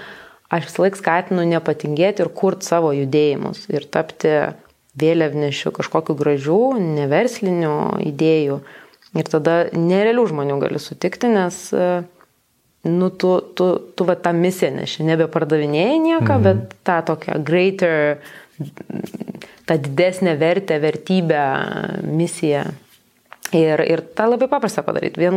aš 0.55 0.69
vis 0.69 0.78
laik 0.85 1.01
skatinu 1.01 1.49
nepatingėti 1.51 2.23
ir 2.23 2.31
kurti 2.31 2.69
savo 2.69 2.93
judėjimus 2.95 3.66
ir 3.74 3.89
tapti 3.91 4.37
vėliavnešiu 4.97 5.73
kažkokiu 5.77 6.16
gražiu, 6.16 6.61
neversliniu 6.81 7.99
idėjų. 8.07 8.61
Ir 9.16 9.28
tada 9.33 9.57
nerealių 9.73 10.27
žmonių 10.31 10.61
gali 10.61 10.81
sutikti, 10.83 11.28
nes 11.33 11.59
e, 11.73 12.05
nu, 12.87 13.11
tu, 13.11 13.35
tu, 13.59 13.69
tu 13.95 14.07
va 14.09 14.17
tą 14.17 14.33
misiją 14.37 14.73
neši, 14.79 15.05
nebepardavinėjai 15.11 16.01
nieką, 16.07 16.39
mhm. 16.39 16.43
bet 16.47 16.75
tą 16.87 17.01
tokią 17.13 17.39
greater, 17.47 18.19
tą 19.67 19.79
didesnę 19.85 20.37
vertę, 20.41 20.81
vertybę, 20.81 21.45
misiją. 22.07 22.67
Ir, 23.55 23.81
ir 23.87 24.03
tą 24.19 24.27
labai 24.33 24.49
paprasta 24.51 24.83
padaryti. 24.83 25.21
Vien 25.23 25.37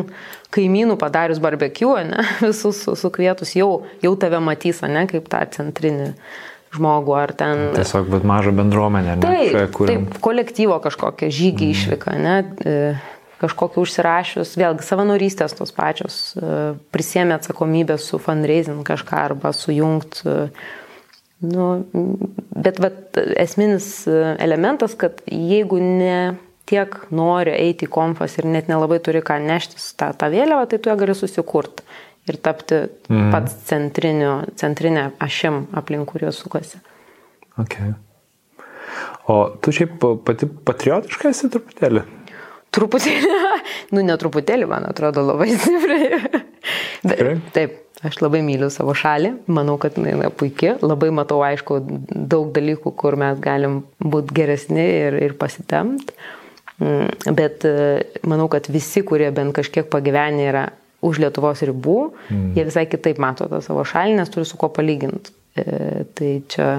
kaimynų 0.53 0.95
padarius 0.97 1.41
barbecue, 1.43 1.93
ne, 2.07 2.23
visus 2.47 2.81
sukvietus 2.97 3.53
jau, 3.57 3.83
jau 4.01 4.13
tave 4.17 4.39
matys, 4.41 4.81
ne, 4.89 5.05
kaip 5.09 5.29
tą 5.29 5.43
centrinį 5.53 6.13
žmogų 6.73 7.13
ar 7.17 7.33
ten. 7.37 7.67
Tiesiog, 7.77 8.09
bet 8.13 8.25
mažą 8.27 8.53
bendruomenę, 8.57 9.15
ne? 9.17 9.45
Taip, 9.53 9.77
taip 9.89 10.17
kolektyvo 10.25 10.77
kažkokią 10.83 11.29
žygį 11.33 11.69
mm. 11.69 11.77
išvyką, 11.77 12.17
ne? 12.25 12.35
E, 12.65 12.75
kažkokį 13.39 13.81
užsirašius, 13.83 14.57
vėlgi 14.59 14.85
savanorystės 14.85 15.55
tos 15.57 15.71
pačios, 15.75 16.19
e, 16.35 16.73
prisėmė 16.93 17.37
atsakomybę 17.37 17.99
su 18.01 18.19
fundraising 18.21 18.83
kažką 18.87 19.23
arba 19.29 19.53
sujungt. 19.55 20.21
E, 20.25 20.49
nu, 21.47 21.69
bet 22.51 22.81
vat, 22.83 23.19
esminis 23.39 23.89
e, 24.09 24.19
elementas, 24.43 24.97
kad 24.99 25.23
jeigu 25.25 25.79
ne 25.83 26.19
tiek 26.69 26.99
nori 27.15 27.55
eiti 27.55 27.87
į 27.87 27.93
konfas 27.93 28.37
ir 28.37 28.45
net 28.49 28.69
nelabai 28.69 28.99
turi 29.03 29.23
ką 29.25 29.39
neštis 29.41 29.93
tą, 29.97 30.11
tą 30.13 30.29
vėliavą, 30.29 30.67
tai 30.69 30.77
tu 30.77 30.91
ją 30.91 30.97
gali 30.99 31.15
susikurti 31.17 31.87
ir 32.29 32.37
tapti 32.45 32.83
mm. 33.09 33.31
pats 33.33 33.55
centrinė 33.69 35.07
ašim 35.23 35.63
aplink 35.79 36.11
kuriuos 36.11 36.43
sukasi. 36.43 36.77
Okay. 37.59 37.95
O 39.29 39.41
tu 39.61 39.73
šiaip 39.75 40.01
pati 40.25 40.47
patriotiška 40.65 41.29
esi 41.33 41.49
truputėlį? 41.53 42.05
Truputėlį, 42.75 43.35
nu 43.95 44.03
ne 44.05 44.15
truputėlį, 44.21 44.67
man 44.69 44.87
atrodo, 44.89 45.23
labai 45.25 45.51
stipriai. 45.57 46.41
Bet, 47.03 47.21
taip, 47.55 47.77
aš 48.05 48.19
labai 48.23 48.41
myliu 48.45 48.69
savo 48.73 48.93
šalį, 48.97 49.33
manau, 49.51 49.77
kad 49.81 49.97
jinai 49.97 50.15
yra 50.17 50.29
puikia, 50.33 50.75
labai 50.83 51.09
matau, 51.15 51.41
aišku, 51.45 51.79
daug 52.09 52.51
dalykų, 52.55 52.93
kur 52.99 53.17
mes 53.19 53.39
galim 53.43 53.81
būti 54.03 54.35
geresni 54.37 54.85
ir, 55.07 55.17
ir 55.29 55.37
pasitemti. 55.39 56.13
Mm, 56.79 57.33
bet 57.35 57.65
e, 57.67 57.73
manau, 58.29 58.47
kad 58.51 58.69
visi, 58.71 59.03
kurie 59.03 59.27
bent 59.35 59.51
kažkiek 59.57 59.89
pagyvenę 59.91 60.45
yra 60.47 60.67
už 61.03 61.19
Lietuvos 61.23 61.63
ribų, 61.67 61.97
mm. 62.29 62.45
jie 62.55 62.63
visai 62.67 62.85
kitaip 62.91 63.19
mato 63.19 63.47
tą 63.51 63.59
savo 63.63 63.83
šalį, 63.87 64.15
nes 64.19 64.31
turi 64.31 64.47
su 64.47 64.59
ko 64.59 64.69
palyginti. 64.71 65.33
E, 65.59 66.05
tai 66.15 66.31
čia 66.51 66.69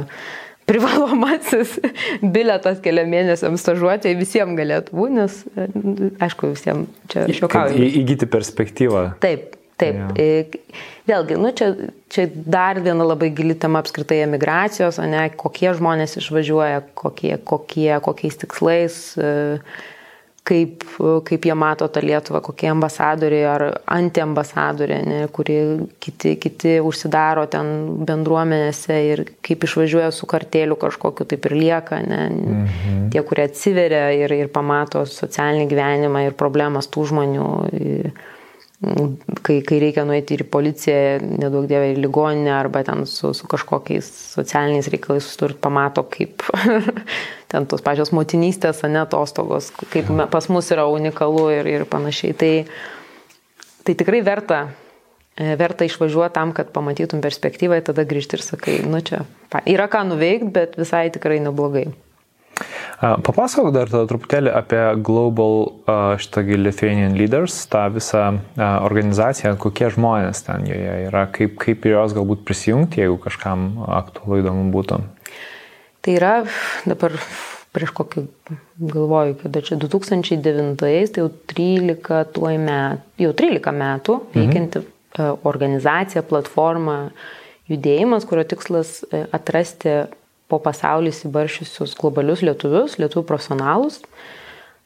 privalomasis 0.70 1.76
biletas 2.36 2.80
keliam 2.84 3.10
mėnesiams 3.12 3.62
stažuotė 3.64 4.14
visiems 4.18 4.56
galėtų 4.58 4.96
būti, 4.96 5.16
nes, 5.18 5.40
aišku, 6.22 6.52
visiems 6.54 7.10
čia 7.12 7.26
šiokauju. 7.40 7.90
Įgyti 8.02 8.30
perspektyvą. 8.30 9.04
Taip, 9.22 9.56
taip. 9.80 10.00
Ja. 10.16 10.42
Vėlgi, 11.10 11.38
nu, 11.40 11.50
čia, 11.56 11.72
čia 12.12 12.28
dar 12.30 12.78
viena 12.84 13.06
labai 13.06 13.32
gili 13.34 13.56
tema 13.58 13.82
apskritai 13.82 14.20
emigracijos, 14.26 15.00
ne, 15.02 15.24
kokie 15.34 15.72
žmonės 15.78 16.18
išvažiuoja, 16.20 16.84
kokie, 16.98 17.34
kokie, 17.50 17.90
kokiais 18.04 18.38
tikslais. 18.44 19.00
Uh, 19.18 19.80
kaip, 20.44 20.84
kaip 21.26 21.46
jie 21.46 21.54
mato 21.54 21.88
tą 21.88 22.02
Lietuvą, 22.04 22.40
kokie 22.44 22.70
ambasadoriai 22.72 23.44
ar 23.46 23.64
antiambasadoriai, 23.92 25.04
ne, 25.06 25.20
kurie 25.34 25.60
kiti, 26.02 26.34
kiti 26.40 26.76
užsidaro 26.84 27.46
ten 27.52 27.70
bendruomenėse 28.08 28.98
ir 29.10 29.24
kaip 29.46 29.66
išvažiuoja 29.68 30.10
su 30.14 30.28
kartėliu 30.30 30.78
kažkokiu, 30.80 31.28
taip 31.30 31.46
ir 31.50 31.56
lieka. 31.58 32.00
Ne. 32.06 32.22
Mhm. 32.30 33.06
Tie, 33.12 33.22
kurie 33.26 33.46
atsiveria 33.50 34.08
ir, 34.16 34.34
ir 34.46 34.50
pamato 34.52 35.04
socialinį 35.06 35.68
gyvenimą 35.70 36.26
ir 36.28 36.38
problemas 36.38 36.90
tų 36.90 37.08
žmonių. 37.12 37.50
Ir, 37.80 38.12
kai, 39.42 39.60
kai 39.66 39.78
reikia 39.82 40.06
nueiti 40.08 40.36
ir 40.36 40.44
į 40.46 40.48
policiją, 40.52 41.00
nedaug 41.20 41.66
dievė 41.68 41.92
į 41.92 41.98
ligoninę 42.00 42.52
arba 42.56 42.82
ten 42.86 43.04
su, 43.08 43.34
su 43.36 43.48
kažkokiais 43.50 44.08
socialiniais 44.38 44.88
reikalais 44.92 45.26
susidurt, 45.26 45.60
pamato, 45.60 46.06
kaip 46.08 46.46
ten 47.52 47.68
tos 47.68 47.84
pačios 47.84 48.14
motinystės, 48.16 48.82
ne 48.88 49.02
atostogos, 49.02 49.68
kaip 49.92 50.08
pas 50.32 50.48
mus 50.52 50.72
yra 50.72 50.88
unikalu 50.88 51.48
ir, 51.58 51.68
ir 51.68 51.88
panašiai. 51.90 52.36
Tai, 52.40 52.52
tai 53.84 53.96
tikrai 54.00 54.22
verta, 54.24 54.62
e, 55.36 55.52
verta 55.60 55.84
išvažiuoti 55.84 56.38
tam, 56.38 56.56
kad 56.56 56.72
pamatytum 56.72 57.20
perspektyvą, 57.24 57.82
tada 57.84 58.08
grįžti 58.08 58.40
ir 58.40 58.46
sakai, 58.48 58.78
nu 58.88 59.04
čia 59.04 59.26
yra 59.68 59.90
ką 59.92 60.06
nuveikti, 60.08 60.54
bet 60.56 60.80
visai 60.80 61.10
tikrai 61.12 61.42
neblogai. 61.44 61.90
Papasakok 63.00 63.70
dar 63.72 63.88
tada 63.88 64.04
truputėlį 64.10 64.50
apie 64.52 64.80
Global 65.00 65.62
šitą 66.20 66.42
Lithuanian 66.60 67.14
Leaders, 67.16 67.54
tą 67.72 67.86
visą 67.94 68.24
organizaciją, 68.60 69.54
kokie 69.60 69.88
žmonės 69.94 70.44
ten 70.44 70.66
joje 70.68 70.98
yra, 71.06 71.24
kaip, 71.32 71.56
kaip 71.62 71.88
jos 71.88 72.12
galbūt 72.16 72.44
prisijungti, 72.44 73.00
jeigu 73.00 73.16
kažkam 73.22 73.70
aktualu 73.88 74.42
įdomu 74.42 74.68
būtų. 74.74 75.00
Tai 76.04 76.12
yra 76.18 76.34
dabar 76.84 77.16
prieš 77.72 77.92
kokį, 77.96 78.24
galvoju, 78.80 79.36
kada 79.44 79.62
čia 79.64 79.80
2009, 79.80 80.76
tai 80.80 80.92
jau 81.06 81.28
13 81.52 82.32
tuoj 82.34 82.56
metų, 82.60 83.24
jau 83.24 83.34
13 83.40 83.76
metų 83.80 84.16
mhm. 84.20 84.38
veikianti 84.38 84.82
mhm. 84.84 85.44
organizacija, 85.48 86.24
platforma, 86.26 86.98
judėjimas, 87.70 88.26
kurio 88.26 88.44
tikslas 88.50 89.00
e, 89.08 89.24
atrasti 89.36 90.02
po 90.50 90.58
pasaulį 90.62 91.14
įsibaršiusius 91.14 91.96
globalius 92.00 92.44
lietuvius, 92.46 92.98
lietuvių 93.00 93.26
profesionalus. 93.28 94.00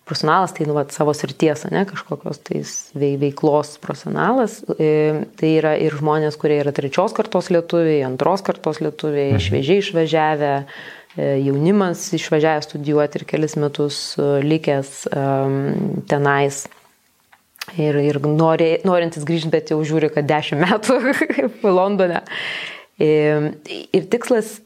Profesionalas 0.04 0.52
tai 0.52 0.66
nu, 0.68 0.74
vat, 0.76 0.90
savo 0.92 1.14
srities, 1.16 1.62
ne 1.72 1.86
kažkokios 1.88 2.42
tais 2.44 2.72
veiklos 2.92 3.78
profesionalas. 3.80 4.58
E, 4.76 5.24
tai 5.40 5.54
yra 5.56 5.72
ir 5.80 5.96
žmonės, 5.96 6.36
kurie 6.40 6.58
yra 6.60 6.74
trečios 6.76 7.16
kartos 7.16 7.48
lietuviai, 7.48 8.02
antros 8.04 8.44
kartos 8.44 8.82
lietuviai, 8.84 9.32
mhm. 9.32 9.44
šviežiai 9.46 9.80
išvažiavę, 9.80 10.52
e, 11.16 11.30
jaunimas 11.46 12.04
išvažiavę 12.20 12.66
studijuoti 12.66 13.22
ir 13.22 13.26
kelis 13.32 13.56
metus 13.56 14.02
e, 14.20 14.28
likęs 14.44 15.06
um, 15.08 16.02
tenais. 16.10 16.66
Ir, 17.80 17.96
ir 17.96 18.20
nori, 18.28 18.74
norintis 18.84 19.24
grįžti, 19.24 19.48
bet 19.54 19.72
jau 19.72 19.80
žiūri, 19.88 20.12
kad 20.12 20.28
dešimt 20.28 20.60
metų 20.66 20.98
Londone. 21.78 22.20
Ir 23.00 24.04
tikslas 24.12 24.58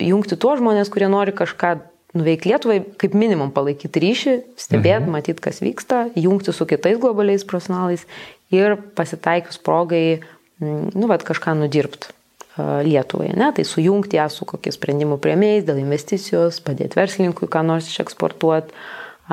jungti 0.00 0.38
tuos 0.40 0.60
žmonės, 0.60 0.90
kurie 0.92 1.08
nori 1.12 1.34
kažką 1.36 1.76
nuveikti 2.16 2.50
Lietuvai, 2.50 2.80
kaip 2.98 3.14
minimum 3.14 3.52
palaikyti 3.54 4.02
ryšį, 4.02 4.36
stebėti, 4.58 5.04
mhm. 5.04 5.14
matyti, 5.14 5.42
kas 5.44 5.60
vyksta, 5.62 6.04
jungti 6.18 6.54
su 6.54 6.66
kitais 6.68 6.98
globaliais 7.02 7.46
profesionalais 7.46 8.06
ir 8.54 8.76
pasitaikius 8.98 9.60
progai, 9.62 10.22
nu, 10.60 11.06
vad 11.10 11.26
kažką 11.26 11.56
nudirbti. 11.60 12.16
Lietuvai, 12.60 13.30
ne? 13.38 13.46
tai 13.56 13.62
sujungti 13.64 14.18
ją 14.18 14.26
su 14.28 14.44
kokiais 14.44 14.74
sprendimų 14.76 15.20
prieimėjais 15.22 15.62
dėl 15.68 15.78
investicijos, 15.80 16.58
padėti 16.60 16.98
verslininkui, 16.98 17.46
ką 17.48 17.62
nors 17.64 17.86
išeksportuoti, 17.88 18.74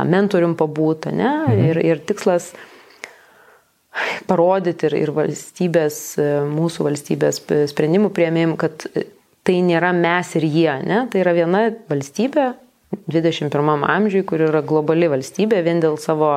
mentorium 0.08 0.54
pabūti, 0.56 1.12
ne? 1.18 1.32
Mhm. 1.50 1.64
Ir, 1.66 1.80
ir 1.82 2.04
tikslas 2.08 2.52
parodyti 4.30 4.86
ir, 4.88 4.96
ir 5.02 5.12
valstybės, 5.18 5.98
mūsų 6.54 6.88
valstybės 6.88 7.42
sprendimų 7.74 8.14
prieimėjim, 8.16 8.54
kad 8.62 8.86
tai 9.48 9.62
nėra 9.64 9.94
mes 9.96 10.34
ir 10.36 10.46
jie, 10.46 10.72
ne? 10.84 11.06
tai 11.12 11.24
yra 11.24 11.34
viena 11.38 11.68
valstybė 11.88 12.50
21 13.12 13.86
amžiui, 13.88 14.24
kur 14.28 14.44
yra 14.48 14.62
globali 14.66 15.10
valstybė 15.12 15.62
vien 15.66 15.82
dėl 15.84 15.98
savo 16.00 16.32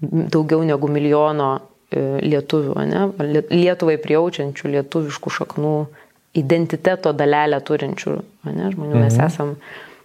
daugiau 0.00 0.62
negu 0.66 0.88
milijono 0.90 1.50
e, 1.58 2.02
lietuvių, 2.24 2.76
ne? 2.88 3.02
Lietuvai 3.50 3.98
prijaučiančių 4.02 4.70
lietuviškų 4.76 5.32
šaknų 5.38 5.74
identiteto 6.40 7.12
dalelę 7.16 7.58
turinčių 7.66 8.14
ne? 8.50 8.70
žmonių. 8.72 8.94
Mhm. 8.94 9.02
Mes 9.02 9.18
esam 9.26 9.56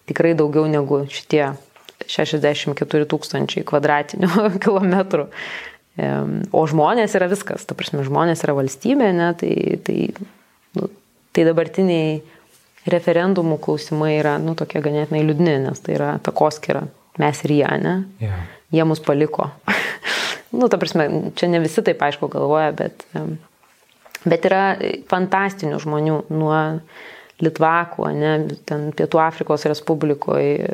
tikrai 0.10 0.34
daugiau 0.38 0.66
negu 0.70 1.04
šitie 1.10 1.54
64 2.10 3.08
tūkstančiai 3.10 3.66
kvadratinių 3.68 4.30
kilometrų. 4.64 5.30
O 6.52 6.62
žmonės 6.68 7.14
yra 7.16 7.30
viskas, 7.32 7.64
ta 7.64 7.78
prasme, 7.78 8.04
žmonės 8.04 8.42
yra 8.44 8.58
valstybė, 8.58 9.14
ne, 9.16 9.30
tai, 9.40 9.54
tai, 9.86 10.00
nu, 10.76 10.90
tai 11.32 11.46
dabartiniai 11.48 12.18
referendumų 12.90 13.58
klausimai 13.64 14.16
yra, 14.20 14.36
nu, 14.42 14.54
tokie 14.58 14.82
ganėtinai 14.86 15.24
liūdni, 15.26 15.58
nes 15.66 15.82
tai 15.84 15.98
yra 15.98 16.12
takoskira, 16.24 16.86
mes 17.22 17.42
ir 17.48 17.56
jie, 17.58 17.72
ne? 17.82 17.96
Yeah. 18.22 18.46
Jie 18.76 18.86
mus 18.88 19.02
paliko. 19.04 19.50
nu, 20.60 20.70
ta 20.70 20.80
prasme, 20.82 21.10
čia 21.38 21.50
ne 21.52 21.62
visi 21.64 21.84
taip 21.86 22.02
aišku 22.06 22.30
galvoja, 22.34 22.72
bet, 22.78 23.06
bet 24.26 24.48
yra 24.50 24.64
fantastinių 25.12 25.82
žmonių 25.84 26.22
nuo 26.34 26.62
Litvakų, 27.44 28.06
ne, 28.16 28.30
ten 28.64 28.86
Pietų 28.96 29.20
Afrikos 29.20 29.66
Respublikoje, 29.68 30.70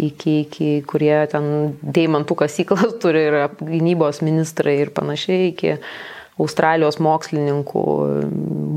iki, 0.00 0.38
iki, 0.46 0.68
kurie 0.88 1.18
ten 1.28 1.74
deimantų 1.84 2.38
kasyklas 2.40 2.94
turi 3.02 3.26
ir 3.28 3.36
gynybos 3.60 4.22
ministrai 4.24 4.78
ir 4.80 4.94
panašiai, 4.96 5.50
iki 5.50 5.74
Australijos 6.40 6.96
mokslininkų, 7.04 7.84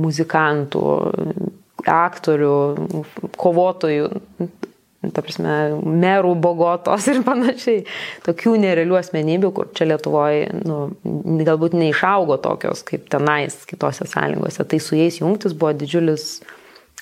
muzikantų, 0.03 0.83
aktorių, 1.91 2.55
kovotojų, 3.39 4.09
ta 5.13 5.23
prasme, 5.23 5.55
merų 6.01 6.33
Bogotos 6.41 7.07
ir 7.11 7.21
panašiai. 7.25 7.83
Tokių 8.25 8.55
nerealių 8.63 8.99
asmenybių, 8.99 9.51
kur 9.55 9.71
čia 9.77 9.87
Lietuvoje 9.91 10.49
nu, 10.63 10.79
galbūt 11.47 11.77
neišaugo 11.77 12.39
tokios 12.43 12.83
kaip 12.87 13.07
tenais, 13.13 13.59
kitose 13.69 14.07
sąlygose. 14.09 14.65
Tai 14.67 14.81
su 14.83 14.97
jais 14.99 15.21
jungtis 15.21 15.55
buvo 15.57 15.73
didžiulis 15.77 16.27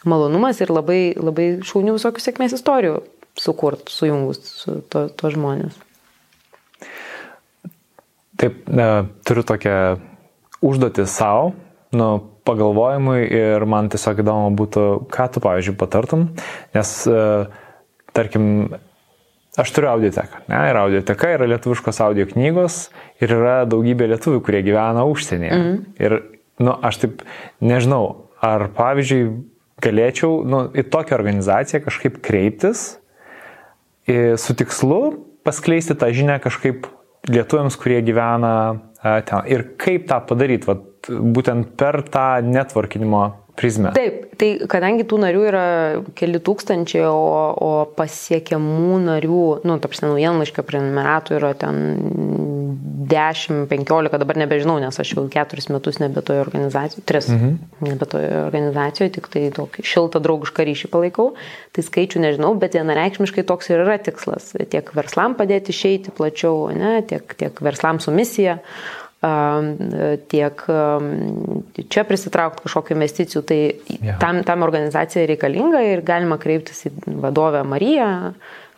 malonumas 0.05 0.61
ir 0.61 0.73
labai, 0.73 1.15
labai 1.17 1.49
šaunių 1.65 1.97
visokių 1.97 2.23
sėkmės 2.23 2.57
istorijų 2.59 3.01
sukurt, 3.39 3.89
sujungus 3.91 4.43
su 4.61 4.79
to, 4.91 5.07
to 5.09 5.31
žmonės. 5.33 5.75
Taip, 8.39 8.65
ne, 8.67 8.87
turiu 9.27 9.45
tokią 9.47 9.75
užduotį 10.65 11.05
savo, 11.07 11.53
nu, 11.95 12.09
pagalvojimui 12.45 13.21
ir 13.25 13.65
man 13.69 13.89
tiesiog 13.93 14.21
įdomu 14.21 14.51
būtų, 14.59 14.83
ką 15.13 15.29
tu, 15.33 15.41
pavyzdžiui, 15.43 15.77
patartum, 15.79 16.27
nes, 16.75 16.91
e, 17.09 17.23
tarkim, 18.15 18.75
aš 19.57 19.71
turiu 19.73 19.89
audioteką, 19.93 20.43
ne, 20.51 20.61
ir 20.69 20.79
audioteka 20.81 21.31
yra 21.37 21.49
lietuviškos 21.55 22.01
audio 22.05 22.27
knygos 22.29 22.89
ir 23.23 23.33
yra 23.37 23.57
daugybė 23.69 24.11
lietuvių, 24.13 24.43
kurie 24.45 24.61
gyvena 24.67 25.07
užsienyje. 25.09 25.57
Mm. 25.57 25.77
Ir, 26.03 26.17
nu, 26.61 26.75
aš 26.85 27.01
taip 27.05 27.25
nežinau, 27.63 28.29
ar, 28.45 28.67
pavyzdžiui, 28.77 29.23
galėčiau 29.83 30.43
nu, 30.47 30.65
į 30.71 30.85
tokią 30.91 31.17
organizaciją 31.17 31.81
kažkaip 31.83 32.21
kreiptis 32.23 32.93
su 34.05 34.53
tikslu 34.57 34.99
paskleisti 35.45 35.95
tą 35.97 36.11
žinią 36.13 36.39
kažkaip 36.43 36.87
lietuviams, 37.29 37.77
kurie 37.81 38.01
gyvena 38.05 38.53
ten. 39.05 39.45
Ir 39.51 39.65
kaip 39.81 40.07
tą 40.09 40.19
padaryti, 40.29 40.77
būtent 41.09 41.75
per 41.79 42.01
tą 42.11 42.27
networkinimo 42.45 43.25
prizmę. 43.55 43.91
Taip, 43.95 44.35
tai 44.39 44.49
kadangi 44.69 45.05
tų 45.07 45.19
narių 45.23 45.43
yra 45.49 45.65
keli 46.17 46.41
tūkstančiai, 46.43 47.05
o, 47.07 47.15
o 47.55 47.71
pasiekiamų 47.97 48.99
narių, 49.05 49.43
nu, 49.67 49.77
ta 49.79 49.91
prasme, 49.91 50.11
naujienlaiškio 50.11 50.65
prenumeratų 50.67 51.37
yra 51.39 51.53
ten 51.59 51.79
10-15, 53.09 54.17
dabar 54.19 54.39
nebežinau, 54.39 54.77
nes 54.81 54.99
aš 54.99 55.13
jau 55.15 55.25
keturis 55.31 55.69
metus 55.71 55.99
nebe 56.01 56.23
toje 56.25 56.41
organizacijoje, 56.43 57.05
tris, 57.07 57.29
mhm. 57.31 57.55
nebe 57.85 58.09
toje 58.09 58.31
organizacijoje, 58.41 59.13
tik 59.19 59.29
tai 59.31 59.45
tokį 59.55 59.85
šiltą 59.85 60.21
draugišką 60.25 60.67
ryšį 60.71 60.91
palaikau, 60.93 61.31
tai 61.75 61.85
skaičių 61.85 62.25
nežinau, 62.25 62.53
bet 62.59 62.77
vienareikšmiškai 62.77 63.45
toks 63.47 63.71
ir 63.71 63.85
yra 63.85 63.97
tikslas- 64.01 64.53
tiek 64.73 64.91
verslam 64.97 65.37
padėti 65.39 65.73
išeiti 65.75 66.13
plačiau, 66.15 66.69
ne, 66.75 66.99
tiek, 67.07 67.35
tiek 67.37 67.61
verslam 67.61 68.01
su 68.03 68.11
misija 68.11 68.59
tiek 70.31 70.65
čia 71.89 72.03
prisitraukti 72.05 72.65
kažkokių 72.65 72.93
investicijų, 72.97 73.41
tai 73.47 73.59
ja. 74.03 74.17
tam, 74.21 74.43
tam 74.45 74.65
organizacija 74.67 75.25
reikalinga 75.29 75.81
ir 75.87 76.03
galima 76.05 76.37
kreiptis 76.41 76.85
į 76.89 76.91
vadovę 77.23 77.63
Mariją, 77.65 78.09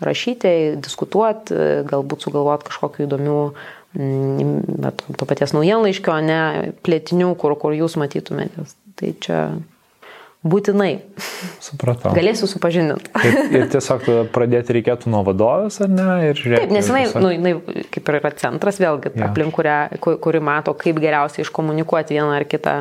rašyti, 0.03 0.77
diskutuoti, 0.83 1.57
galbūt 1.89 2.27
sugalvoti 2.27 2.69
kažkokiu 2.69 3.07
įdomių 3.07 3.39
bet 3.97 5.01
to 5.17 5.25
paties 5.25 5.55
naujienlaiškio, 5.55 6.19
ne 6.21 6.41
plėtinių, 6.85 7.31
kur, 7.39 7.55
kur 7.59 7.73
jūs 7.73 7.97
matytumėtės. 7.99 8.75
Tai 8.97 9.13
čia 9.23 9.39
būtinai. 10.45 10.91
Supratau. 11.63 12.13
Galėsiu 12.15 12.49
supažindinti. 12.49 13.11
ir, 13.27 13.37
ir 13.57 13.69
tiesiog 13.73 14.29
pradėti 14.35 14.77
reikėtų 14.77 15.11
nuo 15.13 15.23
vadovės, 15.27 15.79
ar 15.83 15.91
ne? 15.91 16.09
Taip, 16.33 16.73
nes 16.73 16.89
jinai, 16.91 17.05
tiesiog... 17.07 17.23
nu, 17.23 17.31
jinai 17.33 17.83
kaip 17.93 18.11
ir 18.11 18.19
yra 18.21 18.33
centras, 18.39 18.81
vėlgi, 18.81 19.13
ja. 19.15 19.29
aplink 19.31 19.55
kurią, 19.57 19.77
kuri 20.01 20.43
mato, 20.43 20.75
kaip 20.77 21.01
geriausiai 21.03 21.45
iškomunikuoti 21.45 22.17
vieną 22.17 22.33
ar 22.37 22.47
kitą 22.49 22.77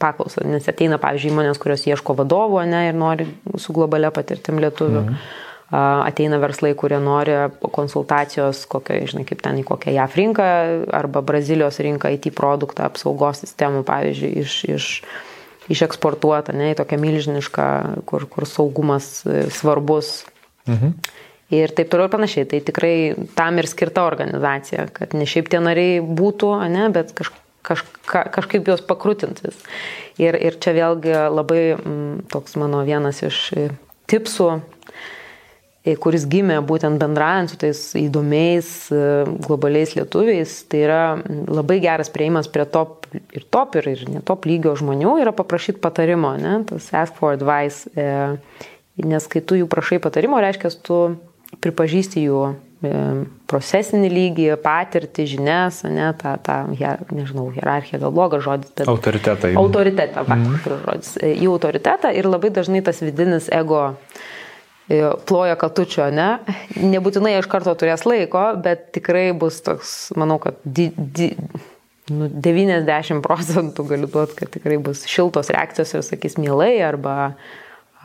paklausą. 0.00 0.44
Nes 0.48 0.68
ateina, 0.68 1.00
pavyzdžiui, 1.02 1.32
įmonės, 1.32 1.60
kurios 1.60 1.86
ieško 1.88 2.16
vadovo, 2.18 2.60
ne, 2.68 2.86
ir 2.90 2.96
nori 2.96 3.28
su 3.60 3.76
globalia 3.76 4.12
patirtim 4.14 4.62
lietuvių. 4.62 5.02
Mhm 5.02 5.42
ateina 5.70 6.38
verslai, 6.38 6.74
kurie 6.78 6.98
nori 7.02 7.34
konsultacijos, 7.74 8.64
kokia, 8.70 9.00
žinai, 9.10 9.24
kaip 9.26 9.42
ten 9.42 9.58
į 9.58 9.64
kokią 9.66 9.96
JAF 9.96 10.14
rinką 10.14 10.44
arba 10.94 11.22
Brazilijos 11.26 11.80
rinką 11.82 12.12
IT 12.14 12.30
produktą, 12.36 12.86
apsaugos 12.86 13.42
sistemų, 13.42 13.82
pavyzdžiui, 13.88 14.30
iš, 14.44 14.58
iš, 14.70 14.86
išeksportuota, 15.72 16.54
ne, 16.56 16.72
į 16.74 16.78
tokią 16.80 16.98
milžinišką, 17.02 17.68
kur, 18.08 18.26
kur 18.30 18.46
saugumas 18.48 19.20
e, 19.26 19.46
svarbus. 19.54 20.24
Mhm. 20.70 20.94
Ir 21.56 21.70
taip 21.78 21.90
toliau 21.92 22.08
ir 22.08 22.14
panašiai. 22.14 22.46
Tai 22.50 22.60
tikrai 22.66 22.94
tam 23.38 23.60
ir 23.62 23.68
skirta 23.70 24.06
organizacija, 24.08 24.88
kad 24.94 25.14
ne 25.14 25.28
šiaip 25.30 25.50
tie 25.52 25.60
nariai 25.62 26.00
būtų, 26.02 26.52
ne, 26.72 26.88
bet 26.94 27.12
kaž, 27.14 27.30
kaž, 27.66 27.84
kažkaip 28.06 28.66
juos 28.66 28.82
pakrutintis. 28.86 29.58
Ir, 30.18 30.34
ir 30.34 30.58
čia 30.62 30.74
vėlgi 30.74 31.14
labai 31.30 31.62
m, 31.76 32.00
toks 32.32 32.58
mano 32.58 32.82
vienas 32.86 33.22
iš 33.26 33.42
e, 33.54 33.68
tipsų 34.10 34.50
kuris 36.02 36.24
gimė 36.26 36.58
būtent 36.66 36.98
bendraujant 36.98 37.52
su 37.52 37.58
tais 37.60 37.80
įdomiais 38.00 38.68
e, 38.90 39.00
globaliais 39.46 39.94
lietuviais, 39.94 40.56
tai 40.70 40.82
yra 40.82 41.00
labai 41.46 41.78
geras 41.84 42.10
prieimas 42.10 42.50
prie 42.50 42.66
top 42.66 43.06
ir 43.14 43.46
top 43.54 43.78
ir, 43.78 43.86
ir 43.94 44.04
netop 44.10 44.48
lygio 44.48 44.74
žmonių 44.78 45.16
yra 45.22 45.34
paprašyti 45.36 45.82
patarimo, 45.82 46.34
ne? 46.40 46.58
tas 46.66 46.90
ask 46.90 47.14
for 47.20 47.36
advice, 47.38 47.86
e, 47.94 48.34
nes 49.06 49.30
kai 49.30 49.44
tu 49.46 49.60
jų 49.60 49.70
prašai 49.70 50.00
patarimo, 50.02 50.42
reiškia, 50.42 50.74
tu 50.82 51.00
pripažįsti 51.62 52.26
jų 52.26 52.46
procesinį 53.48 54.08
lygį, 54.12 54.44
patirtį, 54.62 55.24
žinias, 55.30 55.80
ne, 55.88 56.10
tą, 56.20 56.34
tą 56.44 56.56
nežinau, 56.76 57.46
hierarchiją, 57.54 58.02
gal 58.02 58.12
blogas 58.14 58.44
žodis, 58.44 58.70
bet... 58.76 58.84
Autoritetą. 58.90 59.54
Autoritetą, 59.58 60.26
va, 60.28 60.36
mm 60.36 60.82
žodis. 60.84 61.14
Jų 61.24 61.54
autoritetą 61.56 62.12
ir 62.14 62.28
labai 62.28 62.52
dažnai 62.54 62.84
tas 62.84 63.00
vidinis 63.02 63.48
ego 63.54 63.80
uh, 63.94 63.96
E, 63.96 64.34
ploja 65.26 65.56
katučio, 65.58 66.06
ne? 66.14 66.28
Nebūtinai 66.78 67.36
iš 67.40 67.48
karto 67.50 67.74
turės 67.78 68.06
laiko, 68.06 68.52
bet 68.62 68.90
tikrai 68.94 69.32
bus 69.38 69.58
toks, 69.66 69.94
manau, 70.18 70.38
kad 70.42 70.60
di, 70.62 70.88
di, 70.94 71.32
nu, 72.14 72.28
90 72.30 73.22
procentų 73.24 73.86
galiu 73.90 74.10
duoti, 74.10 74.38
kad 74.38 74.52
tikrai 74.54 74.78
bus 74.82 75.02
šiltos 75.10 75.50
reakcijos 75.54 75.96
ir 75.96 76.06
sakys 76.06 76.38
mielai, 76.38 76.76
arba 76.86 77.16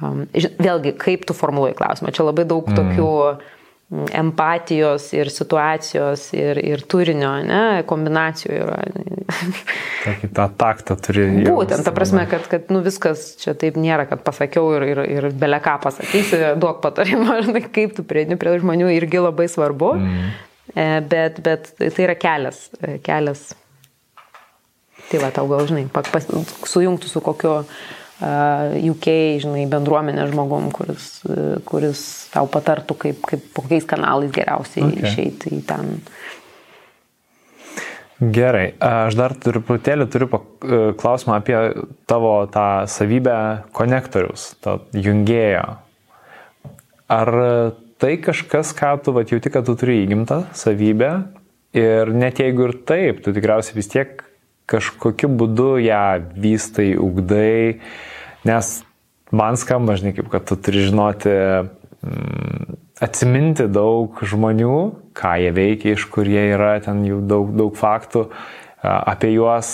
um, 0.01 0.25
vėlgi, 0.33 0.95
kaip 1.01 1.27
tu 1.29 1.37
formuluoji 1.37 1.77
klausimą. 1.77 2.13
Čia 2.17 2.25
labai 2.31 2.47
daug 2.49 2.65
mm. 2.69 2.79
tokių 2.81 3.11
empatijos 3.91 5.09
ir 5.13 5.29
situacijos 5.33 6.29
ir, 6.37 6.59
ir 6.63 6.83
turinio, 6.87 7.31
ne, 7.43 7.61
kombinacijų 7.87 8.59
yra. 8.61 8.77
Tokį 10.05 10.29
tą 10.37 10.45
taktą 10.59 10.95
turi. 11.03 11.25
Būtent, 11.47 11.83
ta 11.87 11.93
prasme, 11.95 12.23
kad, 12.31 12.47
kad 12.51 12.71
nu, 12.71 12.83
viskas 12.85 13.33
čia 13.41 13.55
taip 13.59 13.79
nėra, 13.81 14.07
kad 14.09 14.23
pasakiau 14.27 14.71
ir, 14.77 14.87
ir, 14.93 15.03
ir 15.17 15.29
belė 15.35 15.59
ką 15.63 15.77
pasakysi, 15.83 16.39
duok 16.61 16.79
patarimą, 16.85 17.41
kaip 17.75 17.97
tu 17.97 18.07
prieini 18.07 18.39
prie 18.39 18.55
žmonių 18.63 18.93
irgi 18.95 19.23
labai 19.23 19.49
svarbu, 19.51 19.95
mm. 19.99 20.29
bet, 21.11 21.43
bet 21.43 21.73
tai 21.81 22.07
yra 22.07 22.15
kelias, 22.19 22.69
kelias 23.03 23.51
Tai 25.11 25.19
va, 25.19 25.27
tau 25.35 25.43
gal, 25.49 25.65
žinai, 25.67 25.89
sujungtų 26.71 27.09
su 27.11 27.19
kokiu 27.23 27.57
UK, 28.21 29.07
žinai, 29.41 29.65
bendruomenė 29.71 30.27
žmogum, 30.29 30.69
kuris, 30.75 31.07
uh, 31.25 31.55
kuris 31.65 32.03
tau 32.33 32.45
patartų, 32.51 32.97
kaip, 33.05 33.23
kaip 33.27 33.47
kokiais 33.57 33.87
kanalais 33.89 34.31
geriausiai 34.35 34.85
okay. 34.87 35.09
išeiti 35.09 35.55
į 35.57 35.63
ten. 35.69 35.97
Gerai, 38.21 38.75
aš 38.77 39.15
dar 39.17 39.33
truputėlį 39.33 40.05
turiu 40.13 40.27
klausimą 41.01 41.39
apie 41.39 41.55
tavo 42.05 42.35
tą 42.53 42.85
savybę 42.85 43.37
konektorius, 43.73 44.51
tą 44.61 44.75
jungėjo. 44.93 45.63
Ar 47.11 47.31
tai 47.97 48.11
kažkas, 48.21 48.75
ką 48.77 48.91
tu 49.01 49.15
vat, 49.17 49.33
jauti, 49.33 49.49
kad 49.49 49.65
tu 49.65 49.73
turi 49.73 50.03
įgimtą 50.03 50.43
savybę 50.53 51.09
ir 51.73 52.13
net 52.13 52.43
jeigu 52.43 52.69
ir 52.69 52.75
taip, 52.85 53.23
tu 53.25 53.33
tikriausiai 53.33 53.79
vis 53.79 53.89
tiek 53.89 54.21
kažkokiu 54.69 55.31
būdu 55.41 55.71
ją 55.81 56.05
vystai, 56.37 56.91
ugdai, 57.01 57.81
nes 58.47 58.71
man 59.31 59.59
skamba, 59.59 59.95
žinai, 59.99 60.15
kaip 60.17 60.31
kad 60.31 60.47
tu 60.49 60.57
turi 60.59 60.85
žinoti, 60.87 61.35
mm, 62.03 62.79
atsiminti 63.01 63.67
daug 63.71 64.19
žmonių, 64.21 64.79
ką 65.17 65.35
jie 65.41 65.53
veikia, 65.55 65.95
iš 65.95 66.07
kur 66.11 66.29
jie 66.29 66.51
yra, 66.53 66.75
ten 66.83 67.03
jau 67.07 67.21
daug, 67.25 67.53
daug 67.57 67.77
faktų 67.77 68.27
apie 68.81 69.29
juos 69.35 69.67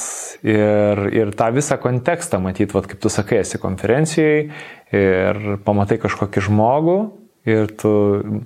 ir, 0.44 1.00
ir 1.16 1.32
tą 1.38 1.48
visą 1.56 1.78
kontekstą 1.80 2.42
matyti, 2.44 2.76
vat, 2.76 2.90
kaip 2.92 3.00
tu 3.04 3.12
sakai, 3.12 3.40
esi 3.46 3.60
konferencijoje 3.62 4.50
ir 4.96 5.40
pamatai 5.64 5.96
kažkokį 6.04 6.44
žmogų 6.50 6.98
ir 7.48 7.72
tu 7.80 7.92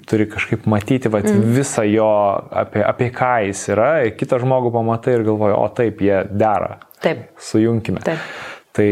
turi 0.06 0.28
kažkaip 0.30 0.68
matyti 0.70 1.10
vat, 1.10 1.26
mm. 1.26 1.50
visą 1.58 1.86
jo, 1.90 2.12
apie, 2.54 2.84
apie 2.86 3.10
ką 3.16 3.34
jis 3.48 3.64
yra, 3.74 3.90
ir 4.06 4.14
kitą 4.20 4.38
žmogų 4.44 4.70
pamatai 4.76 5.18
ir 5.18 5.26
galvoji, 5.26 5.58
o 5.58 5.68
taip, 5.74 6.06
jie 6.06 6.22
dera. 6.30 6.78
Taip. 7.02 7.26
Sujunkime. 7.42 8.04
Taip. 8.06 8.22
Tai 8.78 8.90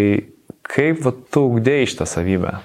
kaip 0.70 1.06
vat, 1.06 1.24
tu 1.34 1.48
ugdėjai 1.50 1.90
šitą 1.94 2.10
savybę? 2.10 2.60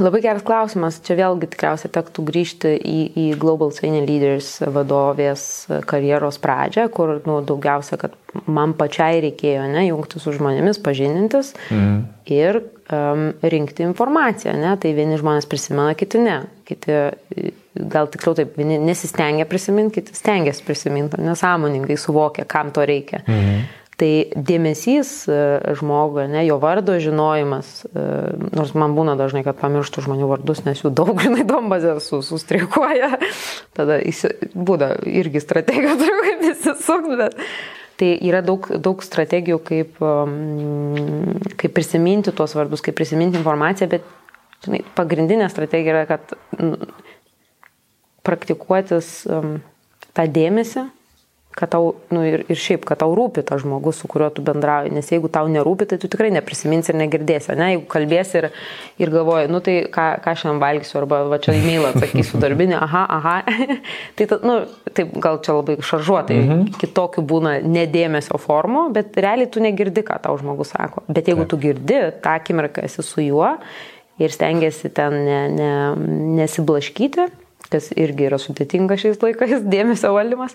Labai 0.00 0.22
geras 0.24 0.40
klausimas. 0.40 0.96
Čia 1.04 1.18
vėlgi 1.18 1.50
tikriausiai 1.52 1.90
tektų 1.92 2.22
grįžti 2.30 2.70
į, 2.72 3.00
į 3.12 3.24
Global 3.40 3.68
Senior 3.76 4.06
Leaders 4.08 4.54
vadovės 4.72 5.42
karjeros 5.88 6.40
pradžią, 6.40 6.86
kur 6.94 7.18
nu, 7.28 7.42
daugiausia, 7.44 7.98
kad 8.00 8.16
man 8.48 8.72
pačiai 8.78 9.20
reikėjo 9.26 9.66
ne, 9.68 9.84
jungti 9.90 10.22
su 10.22 10.32
žmonėmis, 10.32 10.80
pažinintis 10.80 11.52
mm. 11.68 11.98
ir 12.32 12.62
um, 12.62 13.26
rinkti 13.44 13.84
informaciją. 13.84 14.56
Ne? 14.56 14.72
Tai 14.80 14.94
vieni 14.96 15.20
žmonės 15.20 15.50
prisimena, 15.50 15.92
kiti 15.98 16.22
ne. 16.22 16.38
Kiti, 16.64 16.96
gal 17.92 18.08
tikriau 18.08 18.38
taip, 18.38 18.56
vieni 18.56 18.80
nesistengia 18.80 19.44
prisiminti, 19.50 20.00
kiti 20.00 20.16
stengiasi 20.16 20.64
prisiminti, 20.64 21.20
nesąmoningai 21.20 22.00
suvokia, 22.00 22.48
kam 22.48 22.72
to 22.72 22.88
reikia. 22.88 23.20
Mm. 23.28 23.62
Tai 24.02 24.10
dėmesys 24.34 25.10
e, 25.30 25.34
žmogui, 25.78 26.24
ne, 26.26 26.40
jo 26.42 26.56
vardo 26.58 26.96
žinojimas, 26.98 27.68
e, 27.86 28.06
nors 28.50 28.72
man 28.74 28.96
būna 28.96 29.12
dažnai, 29.20 29.44
kad 29.46 29.60
pamirštų 29.60 30.02
žmonių 30.08 30.26
vardus, 30.26 30.64
nes 30.66 30.80
jų 30.82 30.90
daug, 30.90 31.12
žinai, 31.22 31.44
dombazė 31.46 31.94
su, 32.02 32.18
sustrikuoja, 32.26 33.12
tada 33.78 34.00
įsi, 34.02 34.32
būda 34.58 34.96
irgi 35.06 35.44
strategija 35.44 35.94
turiu 36.00 36.16
kaip 36.24 36.42
įsisukti, 36.48 37.18
bet 37.20 37.38
tai 38.02 38.08
yra 38.26 38.40
daug, 38.42 38.66
daug 38.82 39.04
strategijų, 39.06 39.60
kaip, 39.68 40.00
um, 40.02 41.38
kaip 41.60 41.76
prisiminti 41.76 42.34
tuos 42.34 42.56
vardus, 42.58 42.82
kaip 42.82 42.96
prisiminti 42.98 43.38
informaciją, 43.38 43.86
bet 43.92 44.08
žinai, 44.66 44.80
pagrindinė 44.98 45.46
strategija 45.52 45.94
yra, 45.94 46.02
kad 46.10 46.34
praktikuotis 48.26 49.14
um, 49.30 49.60
tą 50.10 50.26
dėmesį 50.26 50.88
kad 51.56 51.68
tau, 51.68 51.94
nu, 52.08 52.22
ir, 52.24 52.42
ir 52.48 52.58
šiaip, 52.58 52.86
kad 52.88 53.02
tau 53.02 53.12
rūpi 53.16 53.42
tas 53.44 53.60
žmogus, 53.60 53.98
su 54.00 54.08
kuriuo 54.08 54.30
tu 54.32 54.44
bendrauji, 54.44 54.92
nes 54.96 55.10
jeigu 55.12 55.28
tau 55.32 55.50
nerūpi, 55.52 55.86
tai 55.90 55.98
tu 56.00 56.08
tikrai 56.12 56.30
neprisiminsi 56.32 56.92
ir 56.92 56.98
negirdėsi, 57.02 57.52
ne, 57.58 57.68
jeigu 57.74 57.84
kalbėsi 57.92 58.38
ir, 58.40 58.48
ir 59.02 59.12
galvoji, 59.12 59.50
nu 59.52 59.60
tai 59.64 59.74
ką, 59.92 60.06
ką 60.24 60.34
šiandien 60.40 60.62
valgysiu, 60.62 60.96
arba 61.02 61.22
va 61.28 61.38
čia 61.42 61.52
e-mailą 61.58 61.92
atsakysiu 61.92 62.40
darbinį, 62.40 62.78
aha, 62.80 63.04
aha, 63.18 63.34
tai, 64.16 64.28
ta, 64.30 64.40
nu, 64.48 64.58
taip 64.96 65.12
gal 65.22 65.42
čia 65.44 65.58
labai 65.58 65.76
šaržuotai, 65.84 66.40
mhm. 66.40 66.64
kitokių 66.80 67.26
būna 67.34 67.58
nedėmesio 67.66 68.40
formų, 68.40 68.88
bet 68.96 69.20
realiai 69.20 69.50
tu 69.52 69.60
negirdi, 69.64 70.06
ką 70.08 70.22
tau 70.24 70.38
žmogus 70.40 70.72
sako, 70.72 71.04
bet 71.12 71.28
jeigu 71.28 71.44
tu 71.48 71.60
girdi, 71.60 72.00
tą 72.24 72.38
akimirką 72.40 72.88
esi 72.88 73.04
su 73.04 73.28
juo 73.28 73.58
ir 74.22 74.32
stengiasi 74.32 74.88
ten 74.94 75.20
ne, 75.26 75.38
ne, 75.52 75.70
nesiblaškyti, 76.40 77.28
kas 77.72 77.90
irgi 77.96 78.28
yra 78.28 78.38
sudėtinga 78.40 78.98
šiais 79.00 79.20
laikais, 79.22 79.64
dėmesio 79.74 80.12
valdymas, 80.14 80.54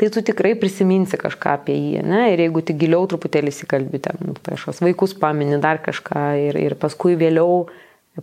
tai 0.00 0.10
tu 0.12 0.22
tikrai 0.26 0.54
prisiminsi 0.60 1.18
kažką 1.20 1.56
apie 1.60 1.78
jį, 1.78 2.04
ne? 2.06 2.22
ir 2.34 2.44
jeigu 2.46 2.62
tik 2.66 2.80
giliau 2.82 3.08
truputėlį 3.10 3.54
įsikalbė, 3.54 4.02
ten, 4.08 4.22
nu, 4.26 4.36
kažkas 4.46 4.82
vaikus 4.84 5.16
pamini 5.20 5.60
dar 5.62 5.80
kažką 5.84 6.28
ir, 6.48 6.60
ir 6.68 6.78
paskui 6.80 7.16
vėliau 7.18 7.66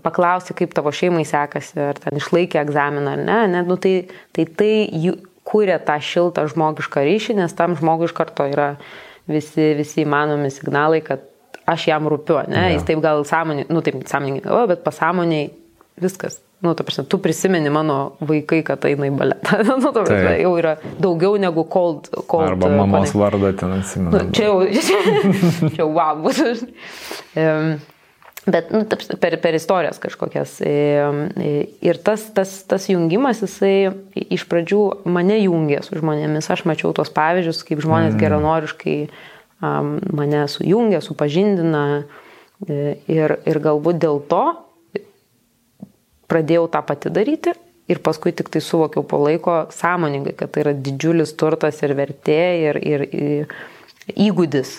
paklausi, 0.03 0.56
kaip 0.57 0.74
tavo 0.74 0.91
šeimai 0.94 1.26
sekasi, 1.30 1.78
ar 1.91 1.99
ten 2.02 2.18
išlaikė 2.18 2.64
egzaminą 2.64 3.14
ar 3.14 3.22
ne, 3.22 3.40
ne? 3.53 3.61
Nu, 3.68 3.78
tai 3.78 4.07
tai, 4.34 4.48
tai 4.49 4.72
jų, 4.90 5.20
kūrė 5.48 5.78
tą 5.86 5.98
šiltą 6.02 6.45
žmogišką 6.52 7.03
ryšį, 7.03 7.38
nes 7.41 7.53
tam 7.57 7.76
žmogui 7.80 8.07
iš 8.10 8.15
karto 8.18 8.48
yra 8.49 8.74
visi, 9.30 9.74
visi 9.78 10.03
įmanomi 10.03 10.52
signalai, 10.53 11.02
kad 11.06 11.26
aš 11.70 11.88
jam 11.91 12.07
rūpiu, 12.11 12.41
ne, 12.52 12.68
ja. 12.68 12.72
jis 12.76 12.88
taip 12.88 13.03
gal 13.03 13.24
sąmoningai, 13.28 13.72
nu 13.72 13.84
taip 13.86 14.02
sąmoningai, 14.10 14.64
bet 14.72 14.84
pasąmoniai 14.88 15.52
viskas, 16.02 16.40
nu, 16.64 16.73
ta 16.73 16.85
prasme, 16.88 17.03
tu 17.11 17.19
prisimeni 17.19 17.69
mano 17.73 18.15
vaikai, 18.23 18.61
kad 18.68 18.85
eina 18.88 19.10
į 19.10 19.15
baletą. 19.19 19.60
nu, 19.69 19.90
ta 19.90 20.02
prasme, 20.02 20.19
tai. 20.30 20.38
jau 20.41 20.53
yra 20.60 20.77
daugiau 21.03 21.35
negu 21.41 21.65
cold. 21.69 22.07
cold 22.23 22.53
Arba 22.53 22.69
uh, 22.69 22.77
mamos 22.80 23.11
connect. 23.11 23.19
vardą 23.19 23.53
ten 23.60 23.73
atsimenu. 23.80 24.14
Nu, 24.15 24.35
čia 24.35 24.48
jau, 24.48 24.61
čia 24.88 25.73
jau 25.81 25.90
wow, 25.91 26.23
būtų. 26.23 26.53
Bet 28.44 28.72
nu, 28.76 28.84
per, 29.19 29.38
per 29.40 29.56
istorijas 29.56 29.99
kažkokias. 30.03 30.57
Ir 30.64 31.99
tas, 32.03 32.26
tas, 32.35 32.56
tas 32.68 32.88
jungimas, 32.91 33.40
jisai 33.44 33.94
iš 34.23 34.44
pradžių 34.52 34.81
mane 35.07 35.38
jungė 35.45 35.80
su 35.85 35.95
žmonėmis. 35.99 36.52
Aš 36.52 36.65
mačiau 36.68 36.91
tos 36.95 37.11
pavyzdžius, 37.15 37.64
kaip 37.68 37.84
žmonės 37.84 38.18
mm. 38.18 38.19
geranoriškai 38.23 38.98
mane 39.64 40.44
sujungia, 40.52 40.99
supažindina. 41.03 41.85
E, 42.68 42.98
ir, 43.11 43.38
ir 43.48 43.60
galbūt 43.64 43.99
dėl 43.99 44.22
to 44.30 44.44
pradėjau 46.32 46.68
tą 46.72 46.82
pati 46.86 47.12
daryti 47.14 47.54
ir 47.91 48.00
paskui 48.04 48.34
tik 48.36 48.50
tai 48.54 48.62
suvokiau 48.64 49.04
po 49.08 49.20
laiko 49.24 49.66
sąmoningai, 49.76 50.36
kad 50.38 50.54
tai 50.54 50.64
yra 50.66 50.74
didžiulis 50.76 51.36
turtas 51.40 51.82
ir 51.84 51.95
vertė 51.98 52.41
ir, 52.70 52.80
ir, 52.80 53.06
ir 53.12 53.56
įgūdis. 54.28 54.78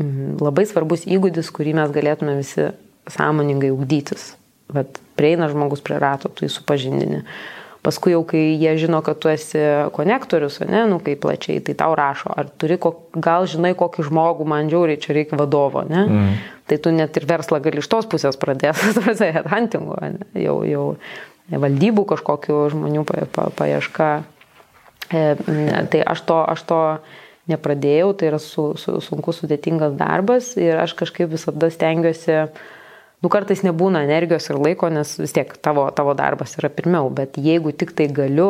Mhm, 0.00 0.38
labai 0.40 0.64
svarbus 0.68 1.06
įgūdis, 1.08 1.50
kurį 1.54 1.76
mes 1.82 1.90
galėtume 1.94 2.38
visi 2.38 2.70
sąmoningai 3.10 3.72
ugdytis. 3.74 4.32
Bet 4.72 5.02
prieina 5.18 5.50
žmogus 5.52 5.82
prie 5.84 5.98
rato, 6.00 6.30
tu 6.32 6.46
jį 6.46 6.54
supažindini. 6.54 7.26
Paskui 7.82 8.12
jau, 8.14 8.22
kai 8.22 8.40
jie 8.54 8.76
žino, 8.78 9.00
kad 9.02 9.18
tu 9.18 9.28
esi 9.28 9.58
konektorius, 9.92 10.60
ne, 10.70 10.84
nu 10.86 11.00
kaip 11.02 11.18
plačiai, 11.24 11.58
tai 11.66 11.74
tau 11.74 11.96
rašo, 11.98 12.30
ar 12.30 12.46
turi, 12.46 12.76
kok, 12.80 13.08
gal 13.18 13.48
žinai, 13.50 13.72
kokį 13.78 14.06
žmogų 14.06 14.46
man 14.46 14.70
žiauriai 14.70 15.00
čia 15.02 15.16
reikia 15.16 15.38
vadovo, 15.40 15.82
ne? 15.88 16.04
Mm. 16.06 16.36
Tai 16.72 16.78
tu 16.80 16.90
net 16.96 17.18
ir 17.20 17.26
verslą 17.28 17.58
gali 17.60 17.82
iš 17.82 17.88
tos 17.92 18.06
pusės 18.08 18.38
pradėti, 18.40 18.94
tai 19.20 19.26
headhuntingu, 19.36 19.98
jau, 20.40 20.54
jau 20.64 20.84
valdybų 21.52 22.06
kažkokių 22.14 22.60
žmonių 22.72 23.02
paieška. 23.58 24.06
E, 25.12 25.24
tai 25.92 26.00
aš 26.08 26.22
to, 26.24 26.38
aš 26.48 26.64
to 26.70 26.80
nepradėjau, 27.52 28.14
tai 28.16 28.30
yra 28.30 28.40
su, 28.40 28.70
su, 28.80 28.96
sunkus, 29.04 29.42
sudėtingas 29.42 29.98
darbas 30.00 30.54
ir 30.56 30.80
aš 30.80 30.96
kažkaip 30.96 31.34
visada 31.34 31.68
stengiuosi 31.74 32.46
nu 33.20 33.30
kartais 33.36 33.60
nebūna 33.66 34.06
energijos 34.06 34.48
ir 34.48 34.56
laiko, 34.56 34.88
nes 34.88 35.18
vis 35.20 35.36
tiek 35.36 35.52
tavo, 35.60 35.90
tavo 35.92 36.16
darbas 36.16 36.56
yra 36.56 36.72
pirmiau, 36.72 37.12
bet 37.12 37.36
jeigu 37.36 37.76
tik 37.76 37.92
tai 37.98 38.08
galiu 38.08 38.48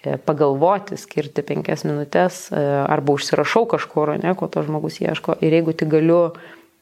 e, 0.00 0.16
pagalvoti, 0.16 0.96
skirti 0.96 1.44
penkias 1.44 1.84
minutės 1.84 2.46
e, 2.48 2.64
arba 2.88 3.18
užsirašau 3.18 3.68
kažkur, 3.74 4.16
ne, 4.22 4.32
ko 4.40 4.48
to 4.48 4.64
žmogus 4.64 5.02
ieško 5.04 5.36
ir 5.44 5.60
jeigu 5.60 5.76
tik 5.76 5.92
galiu 5.98 6.22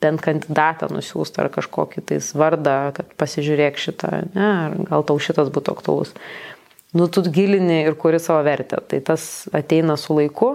bent 0.02 0.22
kandidatą 0.24 0.90
nusiųsti 0.92 1.40
ar 1.42 1.50
kažkokį 1.54 2.04
tais 2.10 2.28
vardą, 2.36 2.76
kad 2.96 3.10
pasižiūrėk 3.20 3.80
šitą, 3.80 4.12
ne, 4.34 4.50
ar 4.66 4.76
gal 4.90 5.06
tau 5.08 5.16
šitas 5.22 5.50
būtų 5.54 5.76
aktualus. 5.78 6.12
Nu, 6.96 7.08
tu 7.12 7.24
gilini 7.24 7.82
ir 7.84 7.96
kuri 7.98 8.20
savo 8.22 8.44
vertę. 8.46 8.78
Tai 8.88 9.00
tas 9.04 9.46
ateina 9.56 9.98
su 10.00 10.16
laiku, 10.16 10.54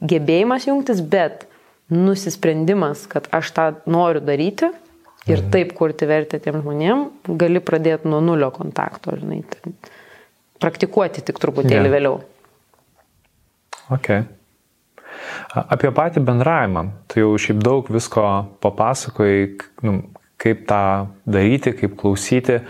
gebėjimas 0.00 0.66
jungtis, 0.66 1.02
bet 1.04 1.44
nusisprendimas, 1.92 3.04
kad 3.10 3.28
aš 3.34 3.52
tą 3.54 3.66
noriu 3.90 4.22
daryti, 4.24 4.72
ir 5.26 5.42
mhm. 5.42 5.50
taip 5.54 5.74
kurti 5.76 6.06
vertę 6.08 6.40
tiem 6.42 6.60
žmonėm, 6.62 7.04
gali 7.38 7.62
pradėti 7.62 8.08
nuo 8.10 8.22
nulio 8.24 8.52
kontakto, 8.54 9.16
žinai, 9.18 9.42
tai 9.50 9.74
praktikuoti 10.62 11.24
tik 11.26 11.40
truputėlį 11.42 11.82
yeah. 11.82 11.94
vėliau. 11.94 12.20
Ok. 13.94 14.10
Apie 15.56 15.90
patį 15.94 16.22
bendravimą, 16.26 16.86
tu 17.10 17.22
jau 17.22 17.32
šiaip 17.40 17.62
daug 17.64 17.88
visko 17.92 18.26
papasakojai, 18.64 19.48
nu, 19.86 19.98
kaip 20.42 20.66
tą 20.68 20.82
daryti, 21.26 21.74
kaip 21.76 21.96
klausyti. 22.00 22.60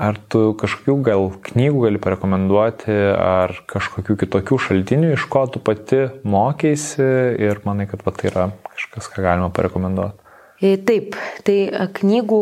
Ar 0.00 0.16
tu 0.32 0.54
kažkokių 0.56 0.94
gal 1.04 1.26
knygų 1.44 1.82
gali 1.84 2.00
parekomenduoti, 2.00 2.94
ar 3.20 3.52
kažkokių 3.68 4.16
kitokių 4.22 4.56
šaltinių, 4.64 5.10
iš 5.12 5.26
ko 5.28 5.42
tu 5.52 5.60
pati 5.60 6.06
mokėsi 6.24 7.04
ir 7.36 7.60
manai, 7.66 7.84
kad 7.90 8.06
va, 8.06 8.14
tai 8.16 8.30
yra 8.30 8.46
kažkas, 8.70 9.10
ką 9.12 9.26
galima 9.26 9.50
parekomenduoti? 9.52 10.16
E, 10.64 10.78
taip, 10.88 11.18
tai 11.44 11.58
e, 11.68 11.84
knygų 12.00 12.40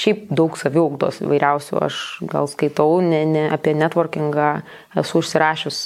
šiaip 0.00 0.30
daug 0.32 0.56
saviugdos 0.56 1.20
įvairiausių 1.24 1.80
aš 1.84 2.00
gal 2.30 2.48
skaitau, 2.48 3.00
ne, 3.04 3.24
ne, 3.28 3.46
apie 3.52 3.76
networkingą 3.76 4.50
esu 5.00 5.20
užsirašius 5.20 5.82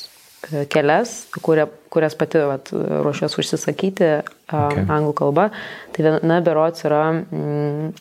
kelias, 0.72 1.16
kuria, 1.44 1.66
kurias 1.92 2.16
pati 2.18 2.42
vat, 2.48 2.70
ruošiuosi 2.74 3.40
užsisakyti 3.42 4.10
okay. 4.48 4.84
anglų 4.84 5.14
kalba. 5.18 5.48
Tai 5.94 6.06
viena 6.08 6.40
berots 6.44 6.86
yra 6.88 7.02
mm, 7.14 7.92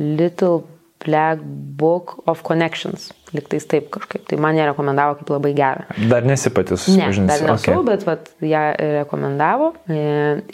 Little 0.00 0.64
Black 1.06 1.40
Book 1.76 2.22
of 2.26 2.42
Connections. 2.42 3.10
Liktais 3.34 3.66
taip 3.68 3.90
kažkaip. 3.94 4.24
Tai 4.30 4.38
man 4.40 4.56
ją 4.58 4.68
rekomendavo 4.70 5.18
kaip 5.18 5.30
labai 5.34 5.52
gerą. 5.56 5.84
Dar 6.10 6.24
nesi 6.26 6.50
pati 6.54 6.76
susipažinusi? 6.76 7.26
Ne, 7.26 7.28
dar 7.28 7.52
nesu, 7.52 7.74
okay. 7.74 7.84
bet 7.86 8.06
vat, 8.08 8.30
ją 8.42 8.62
rekomendavo. 9.00 9.72
E, 9.92 10.06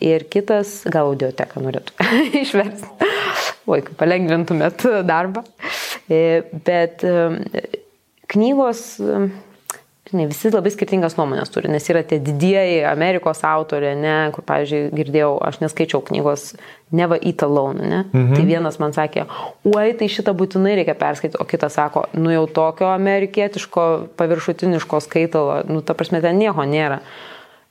ir 0.02 0.26
kitas, 0.32 0.80
gal 0.92 1.12
audioteką 1.12 1.62
norėtų 1.62 2.08
išversti. 2.42 2.90
Oi, 3.70 3.80
kaip 3.86 3.94
palengvintumėt 4.00 4.84
darbą. 5.08 5.44
E, 6.10 6.42
bet 6.66 7.06
e, 7.06 7.62
knygos 8.32 8.84
žinai, 10.12 10.28
visi 10.28 10.50
labai 10.52 10.70
skirtingas 10.72 11.16
nuomonės 11.16 11.50
turi, 11.52 11.70
nes 11.72 11.86
yra 11.88 12.02
tie 12.04 12.18
didieji 12.22 12.82
Amerikos 12.88 13.40
autoriai, 13.48 13.96
ne, 13.96 14.14
kur, 14.34 14.44
pavyzdžiui, 14.48 14.90
girdėjau, 14.98 15.32
aš 15.48 15.58
neskaičiau 15.64 16.02
knygos 16.04 16.52
Neva 16.92 17.16
Eat 17.16 17.42
Alone, 17.46 17.88
ne? 17.88 18.00
Mhm. 18.12 18.36
Tai 18.36 18.46
vienas 18.46 18.78
man 18.82 18.92
sakė, 18.92 19.24
oi, 19.72 19.94
tai 19.96 20.10
šitą 20.12 20.36
būtinai 20.36 20.76
reikia 20.82 20.96
perskaityti, 20.98 21.40
o 21.40 21.48
kitas 21.48 21.78
sako, 21.80 22.04
nu 22.12 22.34
jau 22.34 22.44
tokio 22.46 22.90
amerikietiško, 22.92 23.86
paviršutiniško 24.20 25.00
skaitalo, 25.08 25.62
nu 25.72 25.80
ta 25.80 25.96
prasme, 25.96 26.20
ten 26.24 26.38
nieko 26.40 26.68
nėra. 26.68 27.00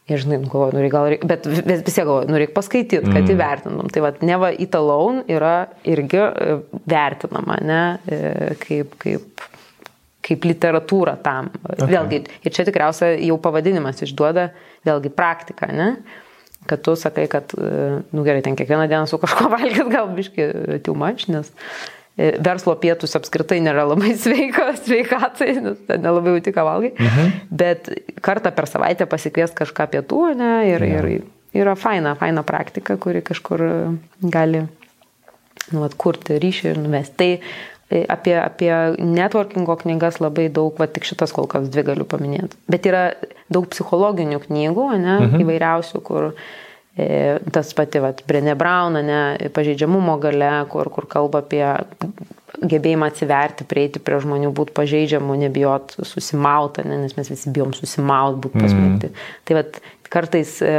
Ir 0.09 0.17
žinai, 0.19 0.41
nu, 0.41 0.49
galvoju, 0.49 0.73
nu, 0.75 0.89
gal 0.91 1.11
reikia, 1.13 1.27
bet 1.29 1.45
vis 1.45 1.93
tiek 1.93 2.03
galvoju, 2.07 2.27
nu, 2.31 2.39
reikia 2.41 2.55
paskaityti, 2.57 3.05
kad 3.05 3.21
mm. 3.21 3.31
įvertintum. 3.35 3.91
Tai 3.93 4.01
vad, 4.07 4.23
neva 4.25 4.49
Eat 4.51 4.73
Alone 4.75 5.21
yra 5.29 5.53
irgi 5.87 6.19
e, 6.25 6.57
vertinama, 6.89 7.59
ne, 7.63 7.83
e, 8.09 8.19
kaip, 8.59 8.97
kaip 8.99 9.45
kaip 10.25 10.45
literatūra 10.45 11.15
tam. 11.23 11.49
Okay. 11.65 11.87
Vėlgi, 11.91 12.19
ir 12.45 12.53
čia 12.53 12.65
tikriausiai 12.67 13.21
jau 13.27 13.37
pavadinimas 13.41 14.03
išduoda, 14.05 14.51
vėlgi 14.87 15.13
praktika, 15.13 15.71
ne? 15.73 15.95
Kad 16.69 16.83
tu 16.85 16.93
sakai, 16.99 17.25
kad, 17.29 17.55
e, 17.57 18.01
nu 18.13 18.25
gerai, 18.25 18.43
ten 18.45 18.57
kiekvieną 18.57 18.85
dieną 18.89 19.09
su 19.09 19.17
kažko 19.21 19.49
valgyt 19.55 19.89
gal 19.89 20.11
biški 20.13 20.47
too 20.85 20.93
much, 20.97 21.25
nes 21.33 21.49
e, 22.17 22.35
verslo 22.37 22.75
pietus 22.81 23.17
apskritai 23.17 23.57
nėra 23.65 23.87
labai 23.89 24.13
sveika, 24.25 24.69
sveikatai, 24.77 25.55
nes 25.65 25.81
nelabai 25.89 26.37
jau 26.37 26.45
tik 26.49 26.61
valgai, 26.61 26.93
mhm. 26.93 27.31
bet 27.49 27.89
kartą 28.21 28.53
per 28.53 28.69
savaitę 28.69 29.09
pasikvies 29.09 29.57
kažką 29.57 29.89
pietų, 29.95 30.25
ne, 30.37 30.53
ir, 30.69 30.85
ja. 30.85 31.01
ir 31.01 31.63
yra 31.65 31.73
faina, 31.75 32.13
faina 32.19 32.45
praktika, 32.47 32.95
kuri 33.01 33.23
kažkur 33.25 33.65
gali 34.21 34.67
nu, 35.71 35.83
atkurti 35.85 36.39
ryšį 36.41 36.71
ir 36.71 36.79
nuvesti. 36.81 37.17
Tai 37.17 37.70
apie, 37.91 38.35
apie 38.39 38.71
networkingo 38.97 39.75
knygas 39.83 40.21
labai 40.23 40.47
daug, 40.53 40.73
va 40.79 40.87
tik 40.87 41.07
šitas 41.07 41.33
kol 41.35 41.47
kas 41.51 41.69
dvi 41.71 41.85
galiu 41.91 42.07
paminėti. 42.07 42.59
Bet 42.71 42.87
yra 42.89 43.05
daug 43.51 43.67
psichologinių 43.71 44.41
knygų, 44.47 44.87
ne, 44.97 45.15
mhm. 45.25 45.43
įvairiausių, 45.43 46.01
kur 46.07 46.29
e, 46.31 47.39
tas 47.53 47.73
pati, 47.77 48.01
va, 48.03 48.13
Brené 48.27 48.55
Brown, 48.59 48.99
ne, 49.05 49.21
pažeidžiamumo 49.55 50.17
gale, 50.23 50.53
kur, 50.71 50.91
kur 50.93 51.09
kalba 51.11 51.43
apie 51.43 51.65
gebėjimą 52.61 53.07
atsiverti, 53.09 53.65
prieiti 53.67 54.01
prie 54.03 54.19
žmonių, 54.21 54.51
būti 54.55 54.75
pažeidžiamų, 54.77 55.37
nebijot 55.45 55.95
susimauti, 56.05 56.85
ne, 56.87 56.99
nes 57.05 57.15
mes 57.17 57.31
visi 57.31 57.53
bijom 57.53 57.73
susimauti, 57.77 58.43
būti. 58.45 58.67
Mhm. 58.67 59.25
Tai 59.47 59.57
va, 59.57 59.65
kartais 60.11 60.59
e, 60.63 60.75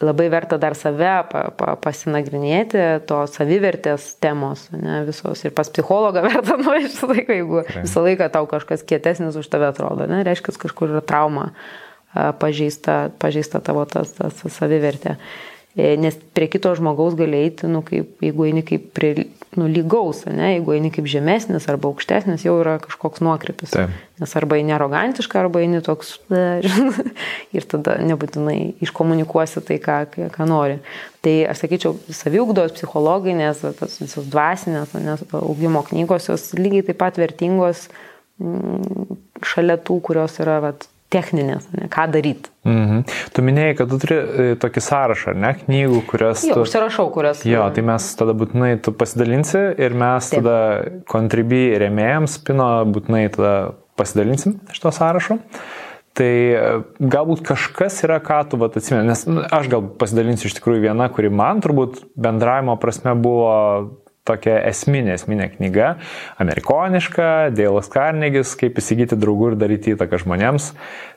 labai 0.00 0.28
verta 0.28 0.58
dar 0.60 0.76
save 0.76 1.14
pa, 1.30 1.46
pa, 1.56 1.72
pasinagrinėti, 1.80 2.82
to 3.08 3.22
savivertės 3.32 4.12
temos, 4.20 4.66
ne, 4.74 5.00
visos. 5.08 5.44
Ir 5.46 5.54
pas 5.56 5.70
psichologą 5.72 6.24
verta 6.28 6.58
nuvežti 6.60 6.92
visą 6.92 7.10
laiką, 7.12 7.40
jeigu 7.40 7.64
visą 7.80 8.04
laiką 8.04 8.30
tau 8.34 8.48
kažkas 8.50 8.84
kietesnis 8.86 9.38
už 9.40 9.48
tave 9.52 9.70
atrodo, 9.70 10.08
ne, 10.10 10.22
reiškia, 10.26 10.56
kažkur 10.66 10.92
yra 10.94 11.04
trauma 11.04 11.52
pažeista, 12.40 13.10
pažeista 13.20 13.60
tavo 13.60 13.84
tas, 13.88 14.14
tas 14.16 14.40
savivertė. 14.56 15.16
E, 15.76 15.90
nes 16.00 16.16
prie 16.32 16.48
kito 16.48 16.70
žmogaus 16.76 17.16
gali 17.18 17.42
eiti, 17.44 17.68
nu, 17.68 17.82
kaip, 17.84 18.14
jeigu 18.24 18.46
eini 18.48 18.62
kaip 18.64 18.88
prie 18.96 19.10
nu, 19.56 19.66
lygaus, 19.70 20.22
ne, 20.28 20.52
jeigu 20.54 20.74
eini 20.76 20.90
kaip 20.94 21.08
žemesnis 21.10 21.66
arba 21.72 21.88
aukštesnis, 21.90 22.44
jau 22.46 22.54
yra 22.60 22.76
kažkoks 22.82 23.22
nuokrypis. 23.24 23.72
Taip. 23.74 23.92
Nes 24.20 24.32
arba 24.38 24.58
eini 24.60 24.74
arogantiškai, 24.76 25.40
arba 25.42 25.62
eini 25.64 25.82
toks, 25.84 26.14
ir 27.56 27.68
tada 27.68 27.96
nebūtinai 28.04 28.58
iškomunikuosi 28.84 29.62
tai, 29.66 29.78
ką, 29.82 29.98
ką 30.34 30.48
nori. 30.48 30.78
Tai 31.24 31.36
aš 31.52 31.64
sakyčiau, 31.64 31.96
saviugdos 32.14 32.76
psichologai, 32.76 33.36
nes 33.38 33.62
tas 33.80 34.00
visos 34.02 34.28
dvasinės, 34.32 34.96
nes 35.02 35.24
augimo 35.40 35.84
knygos 35.88 36.30
jos 36.30 36.50
lygiai 36.58 36.86
taip 36.86 37.00
pat 37.02 37.20
vertingos 37.20 37.88
mm, 38.42 39.16
šalia 39.44 39.80
tų, 39.82 39.98
kurios 40.06 40.38
yra 40.44 40.60
vat, 40.64 40.88
techninės, 41.12 41.68
ne, 41.74 41.86
ką 41.92 42.06
daryti. 42.10 42.50
Mhm. 42.66 43.04
Tu 43.34 43.44
minėjai, 43.46 43.76
kad 43.78 43.90
tu 43.92 43.98
turi 44.02 44.16
e, 44.16 44.46
tokį 44.62 44.82
sąrašą, 44.82 45.34
ne, 45.38 45.52
knygų, 45.60 46.02
kurias... 46.10 46.44
Jo, 46.46 46.58
tu... 46.58 46.66
užsirašau, 46.66 47.08
kurias. 47.14 47.44
Jo, 47.46 47.66
tai 47.74 47.84
mes 47.86 48.08
tada 48.18 48.34
būtinai 48.36 48.74
tu 48.82 48.94
pasidalinsi 48.96 49.62
ir 49.78 49.96
mes 49.96 50.30
Taip. 50.32 50.40
tada 50.40 50.58
kontribį 51.10 51.64
remėjams 51.86 52.38
pino 52.46 52.70
būtinai 52.90 53.26
tada 53.34 53.56
pasidalinsim 53.96 54.58
iš 54.72 54.82
to 54.82 54.94
sąrašo. 54.94 55.38
Tai 56.16 56.32
e, 56.32 56.64
galbūt 57.12 57.42
kažkas 57.44 58.00
yra, 58.06 58.16
ką 58.24 58.40
tu 58.50 58.58
vat 58.60 58.78
atsimeni, 58.80 59.10
nes 59.10 59.26
nu, 59.28 59.42
aš 59.52 59.68
gal 59.72 59.84
pasidalinsiu 60.00 60.48
iš 60.48 60.56
tikrųjų 60.58 60.88
vieną, 60.88 61.10
kuri 61.12 61.28
man 61.28 61.60
turbūt 61.64 62.00
bendravimo 62.16 62.78
prasme 62.80 63.12
buvo 63.20 63.52
tokia 64.26 64.58
esminė, 64.68 65.14
esminė 65.16 65.50
knyga, 65.54 65.92
amerikoniška, 66.42 67.52
Dėlas 67.56 67.90
Karnegis, 67.92 68.56
kaip 68.58 68.80
įsigyti 68.82 69.18
draugų 69.18 69.52
ir 69.52 69.60
daryti 69.60 69.94
įtaką 69.94 70.20
žmonėms. 70.24 70.72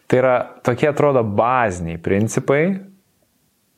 Tai 0.09 0.21
yra 0.21 0.35
tokie 0.65 0.89
atrodo 0.89 1.23
baziniai 1.23 1.99
principai, 2.01 2.63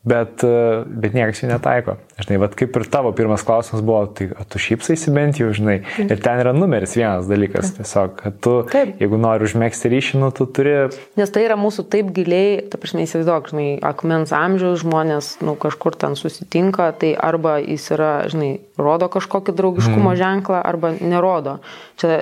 bet, 0.07 0.43
e, 0.43 0.83
bet 0.85 1.17
niekas 1.17 1.43
jų 1.43 1.51
netaiko. 1.51 1.97
Žinai, 2.21 2.37
vad 2.41 2.53
kaip 2.57 2.75
ir 2.77 2.85
tavo 2.91 3.09
pirmas 3.17 3.41
klausimas 3.45 3.81
buvo, 3.85 4.03
tai 4.13 4.27
tu 4.51 4.59
šypsaisi 4.61 5.13
bent 5.15 5.39
jau, 5.41 5.49
žinai, 5.55 5.79
ir 6.03 6.19
ten 6.21 6.41
yra 6.43 6.51
numeris 6.53 6.93
vienas 6.97 7.25
dalykas, 7.29 7.71
tiesiog, 7.79 8.13
kad 8.19 8.35
tu, 8.43 8.53
taip. 8.69 8.93
jeigu 9.01 9.17
nori 9.21 9.47
užmėgsti 9.47 9.89
ryšį, 9.89 10.19
nu 10.21 10.29
tu 10.35 10.45
turi... 10.45 10.75
Nes 11.17 11.33
tai 11.33 11.45
yra 11.47 11.57
mūsų 11.57 11.87
taip 11.89 12.11
giliai, 12.13 12.59
ta 12.69 12.77
prasme, 12.81 13.05
įsivaizduok, 13.07 13.49
žinai, 13.53 13.67
akmens 13.89 14.33
amžiaus 14.37 14.83
žmonės, 14.83 15.31
nu 15.45 15.55
kažkur 15.59 15.97
ten 15.97 16.17
susitinka, 16.19 16.91
tai 17.01 17.15
arba 17.17 17.57
jis 17.63 17.87
yra, 17.95 18.11
žinai, 18.31 18.51
rodo 18.77 19.09
kažkokį 19.11 19.55
draugiškumo 19.57 20.11
mm. 20.11 20.19
ženklą, 20.21 20.59
arba 20.61 20.93
nerodo. 20.99 21.57
Čia, 22.01 22.19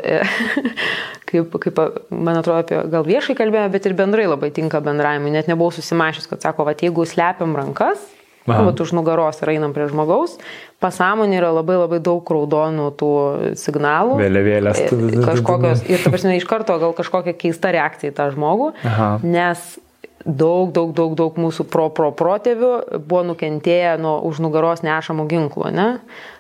kaip, 1.29 1.59
kaip, 1.65 1.83
man 2.13 2.39
atrodo, 2.39 2.61
apie 2.63 2.79
gal 2.93 3.03
viešai 3.07 3.35
kalbėjome, 3.39 3.73
bet 3.75 3.89
ir 3.89 3.97
bendrai 3.99 4.29
labai 4.29 4.53
tinka 4.55 4.79
bendravimui, 4.85 5.35
net 5.35 5.51
nebuvau 5.51 5.75
susimašęs, 5.75 6.29
kad 6.31 6.47
sako, 6.47 6.67
va, 6.69 6.77
jeigu 6.79 7.03
slepiam 7.09 7.57
rankas, 7.59 8.07
vat 8.49 8.81
už 8.83 8.93
nugaros 8.97 9.41
ir 9.43 9.53
einam 9.55 9.75
prie 9.75 9.87
žmogaus, 9.91 10.37
pasąmonė 10.83 11.37
yra 11.41 11.51
labai 11.55 11.77
labai 11.79 11.99
daug 12.03 12.23
raudonų 12.35 12.87
tų 12.99 13.11
signalų. 13.59 14.17
Vėliavėlės. 14.21 14.81
E, 14.85 15.21
kažkokios, 15.27 15.85
ir 15.89 16.01
ta 16.03 16.13
prasme, 16.13 16.37
iš 16.39 16.47
karto 16.49 16.79
gal 16.81 16.95
kažkokia 16.97 17.35
keista 17.37 17.73
reakcija 17.75 18.13
į 18.13 18.17
tą 18.17 18.29
žmogų, 18.35 18.73
Aha. 18.87 19.11
nes 19.23 19.77
daug, 20.25 20.71
daug, 20.75 20.91
daug, 20.95 21.15
daug 21.17 21.37
mūsų 21.39 21.65
pro, 21.71 21.87
pro 21.95 22.11
protėvių 22.15 22.71
buvo 22.99 23.23
nukentėję 23.31 23.95
nuo 24.01 24.17
už 24.27 24.41
nugaros 24.43 24.83
nešamų 24.85 25.27
ginklų, 25.31 25.71
ne? 25.75 25.89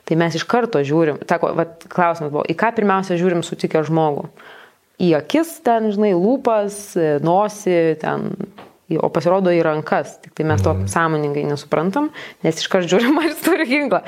Tai 0.07 0.17
mes 0.19 0.35
iš 0.35 0.45
karto 0.49 0.81
žiūrim, 0.83 1.21
tako, 1.29 1.53
vat, 1.57 1.85
klausimas 1.91 2.33
buvo, 2.33 2.45
į 2.49 2.57
ką 2.59 2.73
pirmiausia 2.77 3.19
žiūrim 3.19 3.43
sutikę 3.45 3.83
žmogų? 3.87 4.27
Į 4.99 5.13
akis 5.21 5.53
ten, 5.63 5.91
žinai, 5.95 6.11
lūpas, 6.17 6.97
nosį, 7.23 7.77
ten 8.01 8.33
o 8.97 9.09
pasirodo 9.13 9.51
į 9.53 9.61
rankas. 9.65 10.15
Tik 10.23 10.33
tai 10.37 10.47
mes 10.49 10.63
to 10.65 10.73
mm. 10.73 10.89
sąmoningai 10.89 11.43
nesuprantam, 11.49 12.09
nes 12.45 12.61
iškart 12.63 12.89
žiūrim, 12.89 13.19
ar 13.21 13.29
jis 13.29 13.43
turi 13.45 13.67
ginklą. 13.69 14.01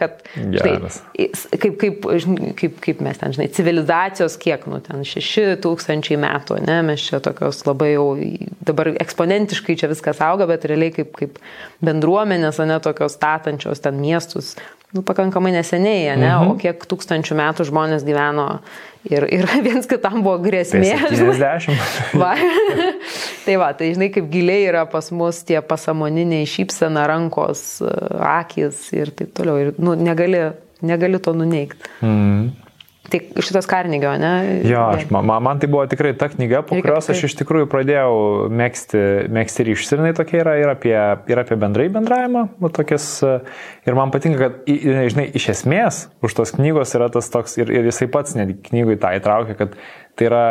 Kad, 0.00 0.22
štai, 0.34 0.74
kaip, 1.62 1.78
kaip, 1.82 2.08
kaip, 2.58 2.78
kaip 2.82 3.02
mes 3.06 3.20
ten, 3.20 3.36
žinai, 3.36 3.48
civilizacijos 3.54 4.38
kiek, 4.42 4.66
nu, 4.70 4.80
ten 4.84 5.04
šeši 5.06 5.46
tūkstančiai 5.64 6.18
metų, 6.22 6.60
ne, 6.66 6.80
mes 6.90 7.06
čia 7.06 7.20
tokios 7.24 7.62
labai 7.68 7.92
jau, 7.94 8.08
dabar 8.66 8.92
eksponentiškai 8.96 9.78
čia 9.78 9.90
viskas 9.92 10.22
auga, 10.24 10.48
bet 10.50 10.66
realiai 10.68 10.94
kaip, 10.96 11.14
kaip 11.18 11.38
bendruomenės, 11.86 12.62
ne, 12.66 12.80
tokios 12.82 13.14
statančios 13.18 13.84
ten 13.84 14.00
miestus, 14.02 14.54
nu, 14.96 15.04
pakankamai 15.06 15.54
neseniai, 15.54 16.16
ne, 16.16 16.32
mhm. 16.32 16.50
o 16.50 16.58
kiek 16.60 16.84
tūkstančių 16.88 17.38
metų 17.38 17.68
žmonės 17.70 18.04
gyveno 18.06 18.48
ir, 19.08 19.28
ir 19.30 19.48
viens 19.68 19.88
kitam 19.88 20.22
buvo 20.26 20.40
grėsmė. 20.44 20.96
70. 21.12 21.72
va. 22.22 22.34
tai 23.46 23.56
va, 23.60 23.72
tai 23.78 23.92
žinai, 23.94 24.10
kaip 24.14 24.30
giliai 24.32 24.68
yra 24.72 24.86
pas 24.90 25.12
mus 25.14 25.42
tie 25.46 25.60
pasamoniniai 25.62 26.48
šypsena 26.50 27.06
rankos, 27.10 27.66
akis 28.36 28.86
ir 28.96 29.14
taip 29.16 29.36
toliau. 29.36 29.60
Ir 29.62 29.82
nu, 29.82 29.94
negali 29.98 30.48
negali 30.80 31.18
to 31.18 31.32
nuneikti. 31.32 31.90
Mm. 32.02 32.50
Tai 33.10 33.20
šitas 33.44 33.68
Karnigio, 33.70 34.10
ne? 34.18 34.32
Jo, 34.66 34.82
aš, 34.96 35.06
man, 35.14 35.28
man 35.44 35.60
tai 35.62 35.68
buvo 35.70 35.84
tikrai 35.90 36.12
ta 36.18 36.28
knyga, 36.32 36.64
po 36.66 36.74
Reikia 36.74 36.88
kurios 36.88 37.10
aš 37.12 37.22
iš 37.28 37.36
tikrųjų 37.38 37.68
pradėjau 37.70 38.16
mėgsti, 38.50 39.02
mėgsti 39.36 39.66
ryšius 39.68 39.94
ir 39.94 40.02
jinai 40.02 40.12
tokia 40.18 40.40
yra 40.42 40.56
ir 40.58 40.72
apie, 40.72 40.96
ir 41.30 41.42
apie 41.42 41.58
bendrai 41.60 41.86
bendravimą. 41.94 42.46
Tokias, 42.76 43.08
ir 43.86 43.98
man 43.98 44.14
patinka, 44.14 44.48
kad, 44.48 44.60
žinai, 44.66 45.28
iš 45.38 45.50
esmės 45.54 46.02
už 46.26 46.36
tos 46.40 46.56
knygos 46.58 46.96
yra 46.98 47.10
tas 47.14 47.30
toks, 47.32 47.58
ir, 47.62 47.70
ir 47.70 47.90
jisai 47.92 48.10
pats 48.12 48.34
netgi 48.38 48.58
knygui 48.70 48.98
tą 49.02 49.14
įtraukia, 49.20 49.58
kad 49.58 49.76
tai 50.18 50.30
yra 50.30 50.44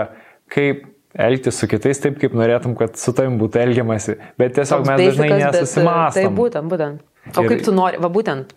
kaip 0.52 0.86
elgtis 1.15 1.60
su 1.60 1.68
kitais 1.72 1.99
taip, 2.03 2.19
kaip 2.22 2.36
norėtum, 2.36 2.76
kad 2.80 2.99
su 2.99 3.14
tavim 3.15 3.40
būtų 3.40 3.61
elgiamasi. 3.64 4.18
Bet 4.40 4.56
tiesiog 4.57 4.84
Toks 4.84 4.91
mes 4.91 5.03
dažnai 5.10 5.30
nesusimastom. 5.40 6.22
Tai 6.22 6.38
būtent, 6.40 6.72
būtent. 6.72 7.03
O 7.34 7.44
ir... 7.44 7.52
kaip 7.52 7.64
tu 7.65 7.73
nori, 7.76 7.99
va 8.02 8.11
būtent, 8.11 8.52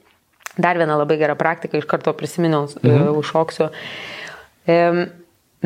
dar 0.59 0.81
viena 0.81 0.99
labai 0.99 1.17
gera 1.21 1.39
praktika, 1.39 1.79
iš 1.79 1.89
karto 1.89 2.13
prisiminiau, 2.19 2.67
mhm. 2.83 3.09
uh, 3.09 3.19
užšoksiu. 3.23 3.71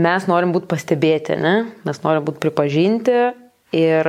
Mes 0.03 0.27
norim 0.29 0.53
būti 0.55 0.71
pastebėti, 0.71 1.37
ne? 1.37 1.57
mes 1.85 1.99
norim 2.05 2.25
būti 2.25 2.41
pripažinti 2.41 3.17
ir 3.77 4.09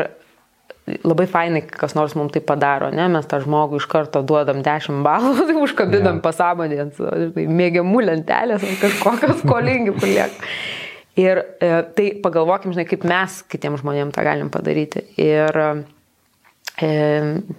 labai 1.03 1.25
fainai, 1.31 1.63
kas 1.67 1.95
nors 1.95 2.15
mums 2.15 2.31
tai 2.35 2.41
padaro, 2.43 2.89
ne? 2.95 3.07
mes 3.11 3.27
tą 3.27 3.39
žmogų 3.43 3.81
iš 3.81 3.87
karto 3.91 4.21
duodam 4.23 4.61
10 4.63 5.03
balų, 5.03 5.33
tai 5.49 5.57
užkabinam 5.59 6.19
yeah. 6.19 6.23
pasąmonę, 6.23 6.87
tai 7.35 7.47
mėgiamų 7.47 8.05
lentelės, 8.07 8.63
kažkokios 8.83 9.39
skolingi 9.43 9.95
paliek. 9.97 10.39
Ir 11.19 11.43
e, 11.61 11.73
tai 11.93 12.07
pagalvokim, 12.23 12.73
žinai, 12.73 12.87
kaip 12.89 13.03
mes 13.05 13.41
kitiems 13.51 13.83
žmonėms 13.83 14.15
tą 14.15 14.23
galim 14.25 14.47
padaryti. 14.53 15.03
Ir, 15.21 15.59
e, 16.81 16.93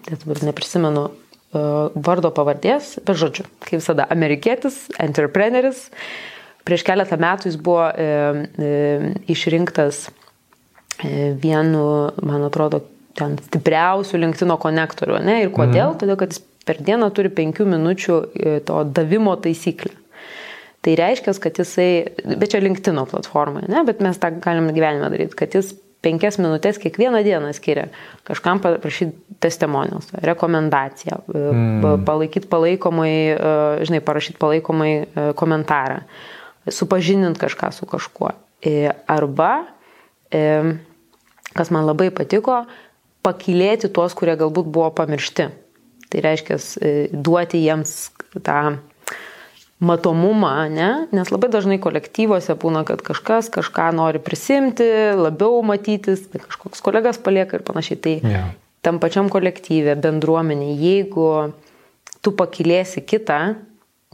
dabar 0.09 0.43
neprisimenu 0.49 1.05
e, 1.07 1.24
vardo 1.55 2.31
pavardės, 2.35 2.97
bet 3.05 3.21
žodžiu, 3.21 3.47
kaip 3.65 3.79
visada, 3.79 4.07
amerikietis, 4.13 4.85
entrepreneris. 5.03 5.89
Prieš 6.65 6.85
keletą 6.87 7.19
metų 7.21 7.51
jis 7.51 7.59
buvo 7.61 7.91
e, 7.91 8.07
e, 8.57 9.13
išrinktas 9.33 10.07
e, 11.05 11.35
vienu, 11.41 11.85
man 12.25 12.47
atrodo, 12.47 12.81
ten 13.15 13.37
stipriausių 13.51 14.23
linktino 14.23 14.57
konektorių. 14.61 15.21
Ne? 15.23 15.43
Ir 15.45 15.53
kodėl? 15.55 15.93
Mhm. 15.93 16.01
Todėl, 16.01 16.19
kad 16.21 16.35
jis 16.35 16.41
per 16.65 16.81
dieną 16.81 17.11
turi 17.15 17.31
penkių 17.35 17.69
minučių 17.69 18.17
e, 18.17 18.57
to 18.65 18.81
davimo 18.97 19.37
taisyklę. 19.41 19.93
Tai 20.85 20.97
reiškia, 21.01 21.33
kad 21.41 21.57
jisai, 21.61 21.89
bet 22.25 22.51
čia 22.53 22.61
LinkedIn 22.61 22.99
platformoje, 23.09 23.71
ne, 23.73 23.85
bet 23.89 24.03
mes 24.05 24.19
tą 24.21 24.35
galim 24.45 24.69
gyvenime 24.69 25.09
daryti, 25.13 25.37
kad 25.39 25.55
jis 25.57 25.73
penkias 26.05 26.39
minutės 26.41 26.79
kiekvieną 26.83 27.23
dieną 27.27 27.53
skiria 27.57 27.89
kažkam 28.29 28.61
parašyti 28.63 29.39
testimonials, 29.43 30.11
rekomendaciją, 30.25 31.21
mm. 31.29 32.05
palaikyti 32.07 32.49
palaikomai, 32.51 33.15
e, 33.35 33.53
žinai, 33.89 34.01
parašyti 34.05 34.41
palaikomai 34.41 34.93
e, 34.95 35.27
komentarą, 35.39 36.03
supažinint 36.69 37.41
kažką 37.41 37.73
su 37.77 37.89
kažkuo. 37.89 38.33
Arba, 39.13 39.51
kas 41.53 41.71
man 41.75 41.85
labai 41.85 42.07
patiko, 42.17 42.63
pakilėti 43.21 43.91
tuos, 43.93 44.15
kurie 44.17 44.39
galbūt 44.41 44.71
buvo 44.73 44.87
pamiršti. 44.97 45.51
Tai 46.09 46.23
reiškia, 46.25 46.57
duoti 47.13 47.61
jiems 47.61 47.93
tą 48.41 48.79
matomumą, 49.83 50.69
ne? 50.71 50.91
nes 51.13 51.31
labai 51.33 51.51
dažnai 51.53 51.81
kolektyvuose 51.83 52.55
būna, 52.61 52.85
kad 52.87 53.03
kažkas 53.05 53.51
kažką 53.53 53.91
nori 53.97 54.21
prisimti, 54.23 54.87
labiau 55.19 55.63
matytis, 55.67 56.27
kažkoks 56.33 56.83
kolegas 56.85 57.19
palieka 57.19 57.59
ir 57.59 57.67
panašiai. 57.67 58.01
Tai 58.01 58.15
yeah. 58.23 58.51
tam 58.87 59.01
pačiam 59.03 59.31
kolektyvė, 59.33 59.97
bendruomenė, 60.01 60.71
jeigu 60.79 61.29
tu 62.25 62.33
pakilėsi 62.39 63.03
kitą, 63.05 63.41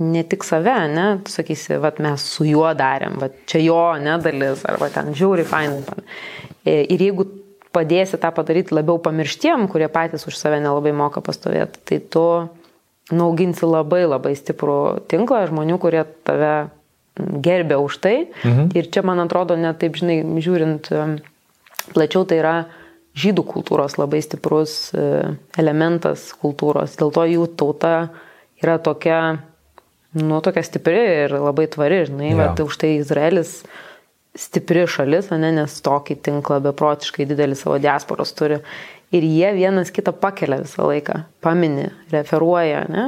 ne 0.01 0.23
tik 0.25 0.47
save, 0.49 0.77
ne, 0.89 1.07
tu 1.25 1.33
sakysi, 1.33 1.77
va 1.83 1.93
mes 2.01 2.25
su 2.25 2.47
juo 2.49 2.71
darėm, 2.77 3.21
va 3.21 3.29
čia 3.51 3.61
jo 3.61 3.83
nedalis, 4.01 4.65
arba 4.69 4.89
ten 4.93 5.13
žiauri 5.17 5.45
fainai. 5.45 5.85
E, 6.65 6.81
ir 6.89 7.05
jeigu 7.05 7.29
padėsi 7.75 8.19
tą 8.19 8.33
padaryti 8.35 8.75
labiau 8.75 8.99
pamirštiem, 9.03 9.69
kurie 9.71 9.91
patys 9.93 10.25
už 10.27 10.39
save 10.41 10.59
nelabai 10.65 10.95
moka 10.97 11.23
pastovėti, 11.23 11.85
tai 11.87 12.01
tu 12.01 12.25
nauginsi 13.15 13.67
labai 13.69 14.05
labai 14.07 14.35
stiprų 14.39 15.07
tinklą 15.11 15.47
žmonių, 15.51 15.79
kurie 15.83 16.05
tave 16.27 16.71
gerbė 17.19 17.81
už 17.83 17.99
tai. 18.03 18.17
Mhm. 18.45 18.71
Ir 18.79 18.91
čia, 18.93 19.05
man 19.07 19.21
atrodo, 19.23 19.57
net 19.59 19.81
taip, 19.83 19.99
žinai, 19.99 20.23
žiūrint 20.41 20.91
plačiau, 21.95 22.25
tai 22.29 22.41
yra 22.41 22.55
žydų 23.19 23.45
kultūros 23.49 23.99
labai 23.99 24.21
stiprus 24.23 24.95
e, 24.95 25.05
elementas 25.59 26.31
kultūros. 26.41 26.95
Dėl 27.01 27.13
to 27.15 27.27
jų 27.27 27.47
tauta 27.59 27.95
yra 28.63 28.79
tokia, 28.83 29.21
nu, 30.17 30.41
tokia 30.45 30.63
stipri 30.67 31.01
ir 31.25 31.35
labai 31.35 31.67
tvari, 31.73 32.05
žinai, 32.09 32.31
ja. 32.33 32.39
bet 32.43 32.63
už 32.63 32.79
tai 32.81 32.95
Izraelis 33.01 33.61
stipri 34.39 34.87
šalis, 34.87 35.33
ne, 35.35 35.51
nes 35.57 35.75
tokį 35.83 36.21
tinklą 36.23 36.61
beprotiškai 36.69 37.27
didelį 37.27 37.59
savo 37.59 37.81
diasporos 37.83 38.31
turi 38.39 38.61
ir 39.15 39.27
jie 39.27 39.53
vienas 39.57 39.93
kitą 39.95 40.15
pakelia 40.17 40.61
visą 40.63 40.89
laiką, 40.91 41.23
pamini, 41.45 41.91
referuoja, 42.13 42.85
ne? 42.91 43.07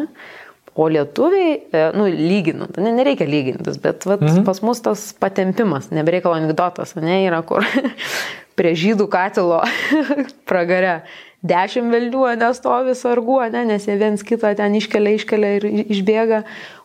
O 0.72 0.86
lietuviai, 0.88 1.56
e, 1.68 1.82
nu, 1.92 2.06
lyginant, 2.08 2.78
ne, 2.80 2.94
nereikia 2.96 3.26
lygintis, 3.28 3.76
bet 3.82 4.06
vat, 4.08 4.22
mhm. 4.24 4.46
pas 4.46 4.62
mus 4.64 4.80
tas 4.80 5.10
patempimas, 5.20 5.90
nebereikalo 5.92 6.38
anegdotas, 6.38 6.94
ne, 6.96 7.18
yra 7.26 7.42
kur 7.44 7.66
prie 8.58 8.72
žydų 8.78 9.08
katilo 9.12 9.60
pragare 10.50 11.02
dešimt 11.42 11.90
velnių 11.90 12.24
nestovi 12.38 12.94
sargu, 12.96 13.40
ne, 13.52 13.64
nes 13.72 13.84
jie 13.88 13.98
viens 14.00 14.22
kitą 14.24 14.54
ten 14.56 14.76
iškelia, 14.78 15.16
iškelia 15.18 15.52
ir 15.58 15.66
išbėga, 15.92 16.42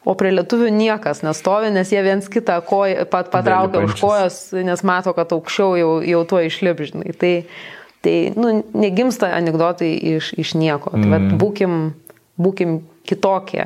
o 0.07 0.15
prie 0.17 0.33
lietuvių 0.33 0.71
niekas 0.73 1.21
nestovi, 1.23 1.69
nes 1.75 1.91
jie 1.93 2.01
viens 2.03 2.27
kitą 2.31 2.57
koj, 2.65 2.97
pat 3.11 3.29
patraukia 3.33 3.85
už 3.85 3.97
kojos, 4.01 4.39
nes 4.57 4.83
mato, 4.87 5.13
kad 5.15 5.31
aukščiau 5.35 5.77
jau, 5.79 5.91
jau 6.03 6.23
tuo 6.27 6.41
išlipžinai. 6.47 7.13
Tai 7.21 7.33
Tai, 8.05 8.15
nu, 8.37 8.51
negimsta 8.77 9.31
anegdotai 9.35 9.89
iš, 10.15 10.31
iš 10.37 10.53
nieko. 10.59 10.93
Tai, 10.93 11.03
mm. 11.03 11.29
Tai, 11.31 11.39
būkim, 11.41 11.77
būkim 12.37 12.79
kitokie, 13.07 13.65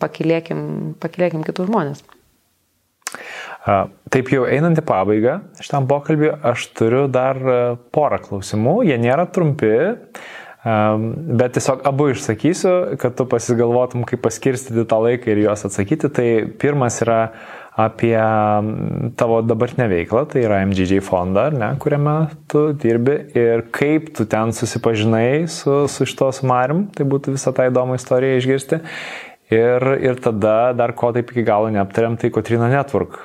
pakilėkim, 0.00 0.60
pakilėkim 1.02 1.44
kitus 1.46 1.68
žmonės. 1.68 2.04
Taip 4.12 4.30
jau 4.32 4.44
einant 4.44 4.76
į 4.76 4.84
pabaigą 4.84 5.38
šitam 5.64 5.86
pokalbį, 5.88 6.30
aš 6.52 6.66
turiu 6.76 7.06
dar 7.08 7.38
porą 7.94 8.18
klausimų, 8.20 8.82
jie 8.88 8.98
nėra 9.00 9.24
trumpi, 9.32 9.72
bet 10.64 11.54
tiesiog 11.56 11.84
abu 11.88 12.10
išsakysiu, 12.12 12.74
kad 13.00 13.16
tu 13.16 13.26
pasigalvotum, 13.28 14.04
kaip 14.08 14.20
paskirstyti 14.24 14.84
tą 14.88 15.00
laiką 15.06 15.32
ir 15.32 15.42
juos 15.46 15.64
atsakyti. 15.68 16.12
Tai 16.12 16.28
pirmas 16.60 17.00
yra, 17.04 17.18
apie 17.74 18.18
tavo 19.18 19.40
dabartinę 19.42 19.88
veiklą, 19.90 20.24
tai 20.30 20.44
yra 20.46 20.60
MGJ 20.66 21.00
fondą, 21.02 21.48
ne, 21.50 21.72
kuriame 21.82 22.14
tu 22.50 22.68
dirbi 22.72 23.16
ir 23.34 23.64
kaip 23.74 24.12
tu 24.14 24.26
ten 24.30 24.54
susipažinai 24.54 25.48
su, 25.50 25.84
su 25.90 26.06
šito 26.06 26.30
sumarim, 26.36 26.86
tai 26.94 27.06
būtų 27.10 27.34
visą 27.34 27.54
tą 27.56 27.66
įdomų 27.70 27.98
istoriją 27.98 28.38
išgirsti. 28.38 28.80
Ir, 29.54 29.88
ir 30.00 30.20
tada 30.22 30.72
dar 30.72 30.94
ko 30.96 31.10
taip 31.14 31.34
iki 31.34 31.44
galo 31.46 31.68
neaptariam, 31.74 32.14
tai 32.16 32.30
Kotrina 32.32 32.70
Network. 32.70 33.18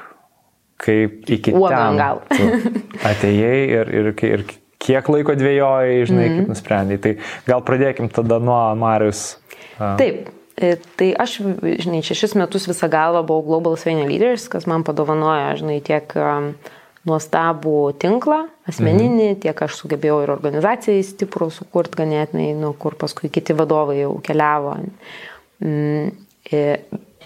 Kaip 0.79 1.29
iki 1.29 1.53
Uogan 1.55 1.99
ten 2.31 2.81
atėjai 3.09 3.61
ir, 3.75 3.93
ir, 4.01 4.11
ir 4.27 4.43
kiek 4.79 5.09
laiko 5.11 5.35
dvėjojai, 5.35 6.01
žinai, 6.07 6.25
mm 6.25 6.31
-hmm. 6.31 6.35
kaip 6.35 6.41
mhm. 6.41 6.49
nusprendai. 6.49 6.97
Tai 6.97 7.15
gal 7.47 7.63
pradėkim 7.67 8.09
tada 8.11 8.39
nuo 8.39 8.59
Marius. 8.79 9.37
Taip, 9.77 10.29
tai 10.99 11.09
aš, 11.15 11.37
žinai, 11.83 12.01
šešis 12.05 12.35
metus 12.39 12.67
visą 12.69 12.89
galvą 12.91 13.23
buvau 13.27 13.45
Global 13.47 13.77
Svainė 13.79 14.07
Leaders, 14.09 14.49
kas 14.51 14.67
man 14.69 14.83
padovanojo, 14.87 15.55
žinai, 15.61 15.79
tiek 15.85 16.15
nuostabų 17.07 17.75
tinklą 18.01 18.41
asmeninį, 18.69 19.27
mhm. 19.31 19.41
tiek 19.45 19.61
aš 19.65 19.77
sugebėjau 19.79 20.21
ir 20.25 20.33
organizacijai 20.33 21.05
stiprų 21.07 21.49
sukurti 21.55 22.01
ganėtinai, 22.01 22.49
nu, 22.59 22.73
kur 22.77 22.97
paskui 22.99 23.31
kiti 23.33 23.55
vadovai 23.57 24.01
jau 24.01 24.17
keliavo. 24.25 24.75
Mm, 25.63 26.11
e, 26.51 26.65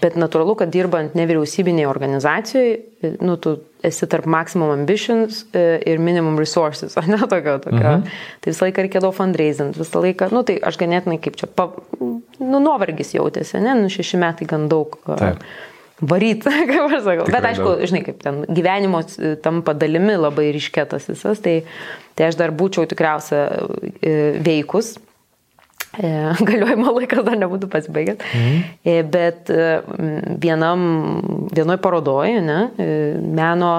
Bet 0.02 0.18
natūralu, 0.18 0.56
kad 0.58 0.72
dirbant 0.74 1.14
nevyriausybinėje 1.16 1.86
organizacijoje, 1.88 3.12
nu, 3.24 3.36
tu 3.40 3.54
esi 3.84 4.08
tarp 4.10 4.26
maximum 4.28 4.72
ambitions 4.74 5.44
e, 5.54 5.62
ir 5.88 6.02
minimum 6.02 6.36
resources, 6.40 6.96
o 7.00 7.04
ne 7.06 7.20
tokio, 7.22 7.56
tokio. 7.62 7.94
Mhm. 8.00 8.18
Tai 8.42 8.52
visą 8.52 8.66
laiką 8.66 8.84
reikėdavo 8.84 9.14
fundraising, 9.16 9.72
visą 9.78 10.02
laiką, 10.04 10.28
nu, 10.34 10.42
tai 10.44 10.58
aš 10.66 10.80
ganėtinai 10.82 11.20
kaip 11.24 11.38
čia, 11.40 11.48
pa, 11.48 11.70
nu, 12.54 12.62
nuovargis 12.64 13.14
jautėsi, 13.16 13.60
ne, 13.64 13.76
nu, 13.82 13.92
šeši 13.92 14.20
metai 14.22 14.48
gan 14.50 14.68
daug. 14.72 14.98
Taip. 15.10 15.42
Varyt, 16.04 16.46
kaip 16.70 16.90
aš 16.90 17.04
sakau. 17.04 17.26
Tikrai 17.26 17.38
Bet 17.38 17.48
aišku, 17.52 17.70
daug. 17.70 17.86
žinai, 17.90 18.04
kaip 18.06 18.20
ten 18.22 18.42
gyvenimo 18.50 19.02
tampa 19.44 19.76
dalimi 19.78 20.16
labai 20.18 20.48
ryškėtas 20.56 21.10
visas, 21.12 21.42
tai, 21.44 21.60
tai 22.18 22.30
aš 22.30 22.38
dar 22.40 22.54
būčiau 22.56 22.86
tikriausia 22.90 23.46
e, 24.00 24.14
veikus, 24.44 24.96
E, 25.98 26.08
galiojimo 26.48 26.92
laikas 26.96 27.22
dar 27.26 27.38
nebūtų 27.38 27.68
pasibaigęs. 27.72 28.22
Mhm. 28.24 28.62
E, 28.82 28.96
bet 29.06 29.50
e, 29.52 29.66
vienam, 30.42 30.86
vienoj 31.54 31.78
parodoje, 31.82 32.40
ne, 32.44 32.60
meno 33.22 33.72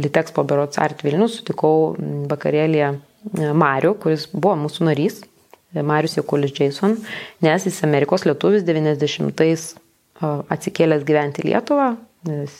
Litexpo 0.00 0.44
Berots 0.46 0.80
Art 0.82 1.04
Vilnius 1.06 1.38
sutikau 1.40 1.94
vakarėlėje 2.30 2.94
Mariu, 3.56 3.94
kuris 4.00 4.26
buvo 4.32 4.56
mūsų 4.66 4.90
narys, 4.90 5.22
Marius 5.82 6.18
Jakulis 6.18 6.54
Jason, 6.54 6.98
nes 7.44 7.66
jis 7.66 7.82
Amerikos 7.86 8.26
lietuvis 8.28 8.64
90-ais 8.66 9.72
atsikėlęs 10.22 11.04
gyventi 11.06 11.44
Lietuvą, 11.46 11.94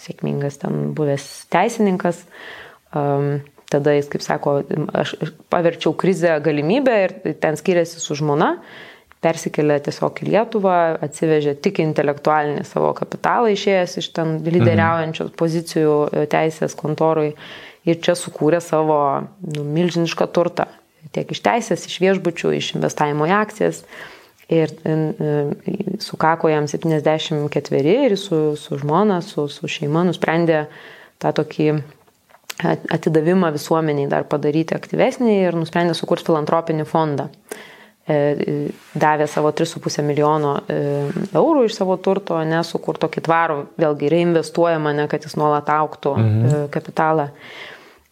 sėkmingas 0.02 0.58
ten 0.62 0.90
buvęs 0.96 1.46
teisininkas. 1.52 2.24
Tada 3.74 3.94
jis, 3.96 4.08
kaip 4.12 4.22
sako, 4.22 4.58
aš 4.94 5.14
paverčiau 5.50 5.94
krizę 5.98 6.36
galimybę 6.44 6.96
ir 7.04 7.14
ten 7.42 7.56
skiriasi 7.58 8.02
su 8.02 8.14
žmona, 8.18 8.56
persikėlė 9.24 9.78
tiesiog 9.86 10.20
į 10.20 10.28
Lietuvą, 10.34 10.78
atsivežė 11.06 11.56
tik 11.64 11.80
intelektualinį 11.82 12.66
savo 12.68 12.92
kapitalą 12.96 13.54
išėjęs 13.54 13.98
iš 14.02 14.10
ten 14.14 14.36
lyderiaujančios 14.44 15.32
pozicijų 15.40 16.26
teisės 16.30 16.76
kontorui 16.78 17.32
ir 17.88 18.00
čia 18.04 18.16
sukūrė 18.18 18.60
savo 18.64 18.98
nu, 19.22 19.64
milžinišką 19.64 20.28
turtą. 20.34 20.68
Tiek 21.14 21.30
iš 21.30 21.40
teisės, 21.44 21.86
iš 21.88 22.00
viešbučių, 22.02 22.52
iš 22.58 22.74
investavimo 22.78 23.28
į 23.30 23.34
akcijas. 23.38 23.84
Ir 24.52 24.68
sukako 26.04 26.50
jam 26.52 26.66
74 26.68 27.94
ir 28.04 28.16
su, 28.20 28.40
su 28.60 28.78
žmona, 28.78 29.22
su, 29.24 29.46
su 29.48 29.70
šeima 29.70 30.02
nusprendė 30.04 30.66
tą 31.22 31.32
tokį 31.38 31.70
atidavimą 32.62 33.50
visuomeniai 33.54 34.10
dar 34.10 34.26
padaryti 34.30 34.76
aktyvesnį 34.76 35.38
ir 35.48 35.56
nusprendė 35.58 35.96
sukurti 35.96 36.28
filantropinį 36.28 36.86
fondą. 36.86 37.30
E, 38.04 38.68
davė 39.00 39.24
savo 39.32 39.48
3,5 39.56 40.02
milijono 40.04 40.58
e, 40.68 40.78
eurų 41.32 41.64
iš 41.64 41.78
savo 41.78 41.96
turto, 41.96 42.36
nesukurt 42.44 43.00
tokį 43.00 43.22
tvarų, 43.24 43.56
vėlgi 43.80 44.10
reinvestuojama, 44.12 44.92
ne 44.92 45.06
kad 45.08 45.24
jis 45.24 45.38
nuolat 45.40 45.70
auktų 45.72 46.12
mhm. 46.20 46.66
kapitalą. 46.74 47.30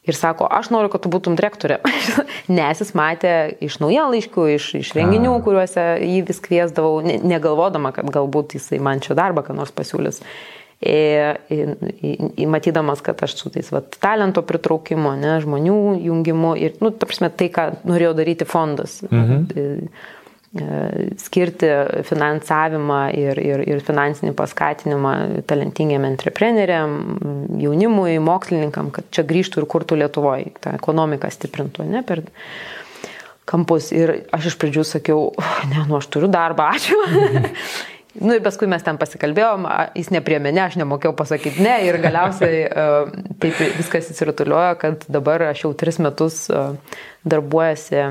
Ir 0.03 0.17
sako, 0.19 0.49
aš 0.51 0.73
noriu, 0.75 0.91
kad 0.91 1.05
tu 1.05 1.11
būtum 1.13 1.37
direktorė. 1.39 1.79
Nes 2.57 2.81
jis 2.83 2.91
matė 2.99 3.35
iš 3.63 3.79
naujienlaiškių, 3.83 4.47
iš, 4.57 4.73
iš 4.81 4.95
renginių, 4.99 5.37
kuriuose 5.47 5.85
jį 6.03 6.25
vis 6.27 6.43
kviesdavau, 6.43 6.97
negalvodama, 7.07 7.95
kad 7.95 8.11
galbūt 8.11 8.57
jisai 8.59 8.81
man 8.83 9.05
čia 9.05 9.15
darbą, 9.19 9.47
ką 9.47 9.55
nors 9.59 9.75
pasiūlys 9.75 10.19
matydamas, 12.47 13.01
kad 13.01 13.23
aš 13.23 13.37
su 13.39 13.51
tais 13.55 13.69
vat, 13.71 13.95
talento 14.03 14.43
pritraukimu, 14.43 15.15
ne, 15.21 15.37
žmonių 15.45 15.77
jungimu 16.03 16.57
ir, 16.59 16.75
nu, 16.83 16.91
ta 16.91 17.07
prasme, 17.07 17.31
tai, 17.31 17.47
ką 17.55 17.69
norėjo 17.87 18.17
daryti 18.19 18.49
fondas. 18.49 18.99
Mhm. 19.07 19.87
Skirti 20.53 21.69
finansavimą 22.05 22.99
ir, 23.17 23.39
ir, 23.41 23.63
ir 23.65 23.79
finansinį 23.81 24.35
paskatinimą 24.37 25.13
talentingiem 25.49 26.05
entrepreneriam, 26.05 26.99
jaunimui, 27.57 28.19
mokslininkam, 28.21 28.91
kad 28.93 29.09
čia 29.17 29.25
grįžtų 29.25 29.63
ir 29.63 29.69
kurtų 29.73 29.97
Lietuvoje, 30.03 30.51
tą 30.61 30.75
ekonomiką 30.77 31.31
stiprintų, 31.33 31.87
ne, 31.89 32.03
per 32.05 32.21
kampus. 33.49 33.89
Ir 33.97 34.13
aš 34.29 34.51
iš 34.53 34.59
pradžių 34.61 34.85
sakiau, 34.91 35.25
ne, 35.73 35.87
nu 35.89 35.97
aš 35.97 36.11
turiu 36.13 36.29
darbą, 36.33 36.69
ačiū. 36.77 37.01
Nu 38.13 38.35
ir 38.37 38.43
paskui 38.45 38.67
mes 38.69 38.83
ten 38.85 38.99
pasikalbėjom, 39.01 39.63
jis 39.97 40.11
nepriemė 40.13 40.51
ne, 40.53 40.61
aš 40.67 40.75
nemokėjau 40.77 41.15
pasakyti 41.17 41.65
ne 41.65 41.79
ir 41.87 41.97
galiausiai 42.03 42.59
uh, 42.69 43.07
taip 43.41 43.57
viskas 43.79 44.11
įsirutuliojo, 44.13 44.75
kad 44.83 45.07
dabar 45.09 45.47
aš 45.49 45.63
jau 45.65 45.71
tris 45.81 45.97
metus 45.97 46.43
uh, 46.53 46.75
darbuojasi 47.25 48.03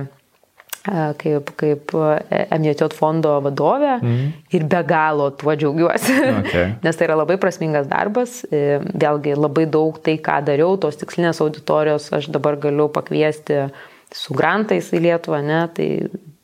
kaip, 0.83 1.51
kaip 1.59 1.93
MJT 1.93 2.95
fondo 2.97 3.35
vadovė 3.45 3.93
mm. 3.99 4.31
ir 4.57 4.65
be 4.71 4.81
galo 4.87 5.29
tuo 5.37 5.53
džiaugiuosi, 5.53 6.17
okay. 6.39 6.73
nes 6.85 6.97
tai 6.97 7.07
yra 7.09 7.19
labai 7.19 7.37
prasmingas 7.41 7.89
darbas, 7.91 8.39
vėlgi 8.49 9.37
labai 9.37 9.67
daug 9.69 9.99
tai, 10.01 10.17
ką 10.23 10.39
dariau, 10.47 10.79
tos 10.81 10.97
tikslinės 11.01 11.43
auditorijos 11.45 12.09
aš 12.17 12.31
dabar 12.33 12.57
galiu 12.61 12.89
pakviesti 12.93 13.67
su 14.11 14.35
grantais 14.35 14.89
į 14.91 15.03
Lietuvą, 15.05 15.43
ne, 15.45 15.61
tai 15.75 15.87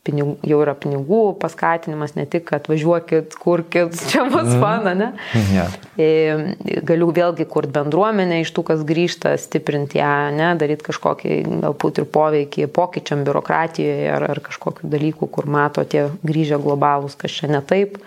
pinigų, 0.08 0.38
jau 0.48 0.60
yra 0.64 0.74
pinigų 0.80 1.22
paskatinimas, 1.42 2.16
ne 2.18 2.26
tik 2.30 2.54
atvažiuokit, 2.58 3.36
kurkit, 3.42 3.98
čia 4.12 4.24
bus 4.32 4.48
mm. 4.48 4.64
fana, 4.64 4.94
ne? 4.98 5.10
Yeah. 5.52 6.48
Galiu 6.88 7.12
vėlgi 7.16 7.48
kurti 7.52 7.76
bendruomenę 7.76 8.42
iš 8.44 8.54
tų, 8.56 8.66
kas 8.72 8.86
grįžta, 8.88 9.36
stiprinti 9.42 10.02
ją, 10.02 10.14
ne, 10.38 10.54
daryti 10.60 10.88
kažkokį 10.88 11.42
galbūt 11.66 12.02
ir 12.02 12.10
poveikį 12.18 12.70
pokyčiam 12.74 13.26
biurokratijoje 13.28 14.10
ar, 14.16 14.30
ar 14.32 14.42
kažkokiu 14.46 14.90
dalyku, 14.92 15.30
kur 15.32 15.50
mato 15.52 15.84
tie 15.88 16.08
grįžę 16.26 16.62
globalūs, 16.64 17.20
kas 17.20 17.38
čia 17.40 17.52
ne 17.52 17.62
taip. 17.66 18.00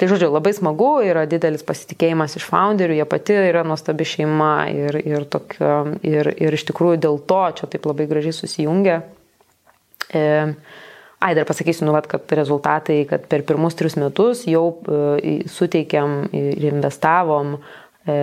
Tai 0.00 0.08
žodžiu, 0.08 0.30
labai 0.32 0.54
smagu, 0.56 0.94
yra 1.04 1.26
didelis 1.28 1.60
pasitikėjimas 1.68 2.38
iš 2.38 2.46
founderių, 2.48 2.94
jie 2.96 3.04
pati 3.04 3.34
yra 3.50 3.66
nuostabi 3.68 4.06
šeima 4.08 4.54
ir, 4.72 4.96
ir, 4.96 5.26
tokio, 5.28 5.74
ir, 6.00 6.30
ir 6.40 6.56
iš 6.56 6.64
tikrųjų 6.70 7.02
dėl 7.04 7.18
to 7.28 7.40
čia 7.58 7.68
taip 7.68 7.84
labai 7.84 8.06
gražiai 8.08 8.32
susijungia. 8.32 9.02
E, 10.08 10.22
Ai, 11.20 11.34
dar 11.36 11.44
pasakysiu, 11.44 11.84
nu, 11.84 11.92
vat, 11.92 12.06
kad 12.08 12.32
rezultatai, 12.32 13.02
kad 13.04 13.26
per 13.28 13.42
pirmus 13.44 13.76
tris 13.76 13.96
metus 14.00 14.46
jau 14.48 14.64
e, 14.88 15.34
suteikėm 15.52 16.14
ir 16.32 16.64
investavom 16.70 17.58
e, 18.08 18.14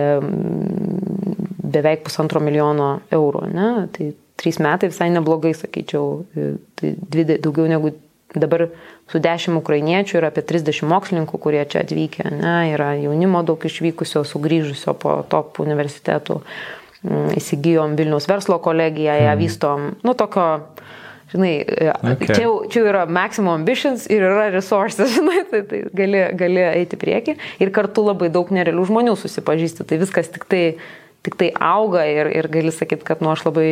beveik 1.76 2.02
pusantro 2.08 2.42
milijono 2.42 2.96
eurų. 3.14 3.44
Ne? 3.54 3.68
Tai 3.94 4.08
trys 4.42 4.58
metai 4.62 4.90
visai 4.90 5.12
neblogai, 5.14 5.54
sakyčiau. 5.54 6.08
E, 6.34 6.48
tai 6.74 6.92
dvi, 6.98 7.38
daugiau 7.38 7.70
negu 7.70 7.94
dabar 8.34 8.66
su 9.08 9.22
dešimt 9.22 9.62
ukrainiečių 9.62 10.18
ir 10.18 10.26
apie 10.28 10.42
30 10.50 10.90
mokslininkų, 10.90 11.40
kurie 11.40 11.62
čia 11.70 11.84
atvykę. 11.86 12.26
Ne? 12.34 12.56
Yra 12.74 12.96
jaunimo 12.98 13.44
daug 13.46 13.62
išvykusio, 13.62 14.24
sugrįžusio 14.26 14.98
po 14.98 15.20
top 15.30 15.62
universitetų. 15.62 16.40
Mm, 17.06 17.30
įsigijom 17.38 17.94
Vilniaus 17.94 18.26
verslo 18.26 18.58
kolegiją, 18.58 19.14
ją 19.22 19.30
mhm. 19.30 19.38
vystom, 19.38 19.84
nu, 20.02 20.18
tokio 20.18 20.48
žinai, 21.32 21.52
e, 21.64 21.90
okay. 22.14 22.30
čia, 22.30 22.44
jau, 22.46 22.54
čia 22.70 22.82
jau 22.82 22.88
yra 22.90 23.04
maximum 23.10 23.60
ambitions 23.60 24.06
ir 24.12 24.24
yra 24.28 24.48
resources, 24.54 25.12
žinai, 25.18 25.42
tai, 25.50 25.62
tai 25.68 25.82
gali, 25.96 26.24
gali 26.38 26.64
eiti 26.70 26.98
prieki 27.00 27.36
ir 27.62 27.74
kartu 27.74 28.06
labai 28.06 28.30
daug 28.34 28.50
nerealių 28.54 28.86
žmonių 28.88 29.14
susipažįsti, 29.20 29.86
tai 29.88 30.00
viskas 30.00 30.32
tik 30.34 30.48
tai, 30.50 30.64
tik 31.26 31.38
tai 31.40 31.52
auga 31.54 32.06
ir, 32.08 32.32
ir 32.40 32.50
gali 32.52 32.74
sakyti, 32.74 33.06
kad 33.08 33.24
nu 33.24 33.32
aš 33.34 33.46
labai 33.48 33.70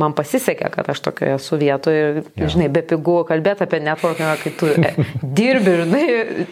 man 0.00 0.14
pasisekė, 0.16 0.70
kad 0.74 0.88
aš 0.92 1.02
tokioje 1.04 1.36
esu 1.38 1.58
vietoje 1.60 2.00
ir, 2.06 2.22
yeah. 2.36 2.50
žinai, 2.52 2.70
be 2.72 2.82
pigų 2.84 3.20
kalbėti 3.28 3.64
apie 3.64 3.80
networkingą, 3.84 4.34
kai 4.42 4.52
tu 4.60 4.70
e, 4.72 4.92
dirbi, 5.22 5.76
žinai, 5.82 6.06